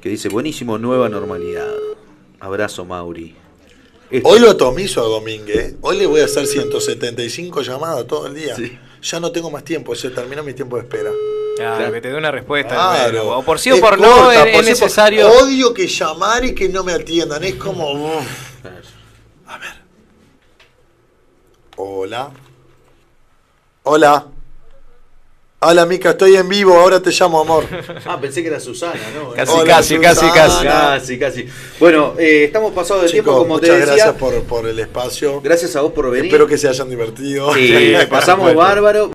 que 0.00 0.08
dice, 0.08 0.28
buenísimo, 0.28 0.78
nueva 0.78 1.08
normalidad. 1.08 1.68
Abrazo, 2.40 2.84
Mauri. 2.84 3.34
Esto- 4.10 4.28
Hoy 4.28 4.38
lo 4.38 4.50
atomizo 4.50 5.00
a 5.00 5.08
Domínguez. 5.08 5.72
¿eh? 5.72 5.76
Hoy 5.80 5.98
le 5.98 6.06
voy 6.06 6.20
a 6.20 6.26
hacer 6.26 6.46
175 6.46 7.62
llamadas 7.62 8.06
todo 8.06 8.26
el 8.26 8.34
día. 8.34 8.54
Ya 9.02 9.20
no 9.20 9.32
tengo 9.32 9.50
más 9.50 9.64
tiempo, 9.64 9.94
se 9.94 10.10
terminó 10.10 10.42
mi 10.42 10.54
tiempo 10.54 10.76
de 10.76 10.82
espera. 10.82 11.10
Claro, 11.56 11.92
que 11.92 12.00
te 12.00 12.08
dé 12.10 12.16
una 12.16 12.30
respuesta. 12.30 12.74
Claro. 12.74 13.38
O 13.38 13.42
por 13.44 13.58
sí 13.58 13.70
o 13.70 13.74
Es 13.74 13.80
por 13.80 13.98
no, 14.00 14.06
corta, 14.08 14.48
es, 14.48 14.56
por 14.56 14.64
necesario. 14.64 15.28
Odio 15.30 15.72
que 15.74 15.86
llamar 15.86 16.44
y 16.44 16.54
que 16.54 16.68
no 16.68 16.82
me 16.84 16.92
atiendan. 16.92 17.42
Es 17.44 17.54
como. 17.56 17.92
uf. 18.18 18.26
A 19.46 19.58
ver. 19.58 19.74
Hola. 21.76 22.30
Hola. 23.86 24.26
Hola, 25.60 25.86
Mica, 25.86 26.10
estoy 26.10 26.36
en 26.36 26.48
vivo. 26.48 26.74
Ahora 26.74 27.00
te 27.00 27.10
llamo, 27.10 27.40
amor. 27.40 27.64
Ah, 28.06 28.18
pensé 28.20 28.42
que 28.42 28.48
era 28.48 28.60
Susana, 28.60 29.00
¿no? 29.14 29.30
Casi, 29.32 29.52
Hola, 29.52 29.76
casi, 29.76 29.98
casi, 29.98 30.20
Susana. 30.26 30.34
casi. 30.34 31.18
Casi, 31.18 31.18
casi. 31.18 31.48
Bueno, 31.80 32.14
eh, 32.18 32.44
estamos 32.44 32.72
pasados 32.72 33.02
de 33.04 33.08
Chicos, 33.10 33.24
tiempo, 33.24 33.38
como 33.42 33.60
te 33.60 33.66
muchas 33.68 33.80
decía. 33.80 33.94
gracias 33.94 34.16
por, 34.16 34.42
por 34.44 34.66
el 34.66 34.78
espacio. 34.78 35.40
Gracias 35.42 35.74
a 35.76 35.80
vos 35.82 35.92
por 35.92 36.10
venir. 36.10 36.26
Espero 36.26 36.46
que 36.46 36.58
se 36.58 36.68
hayan 36.68 36.88
divertido. 36.90 37.52
Sí, 37.54 37.94
pasamos 38.10 38.54
bárbaro. 38.54 39.02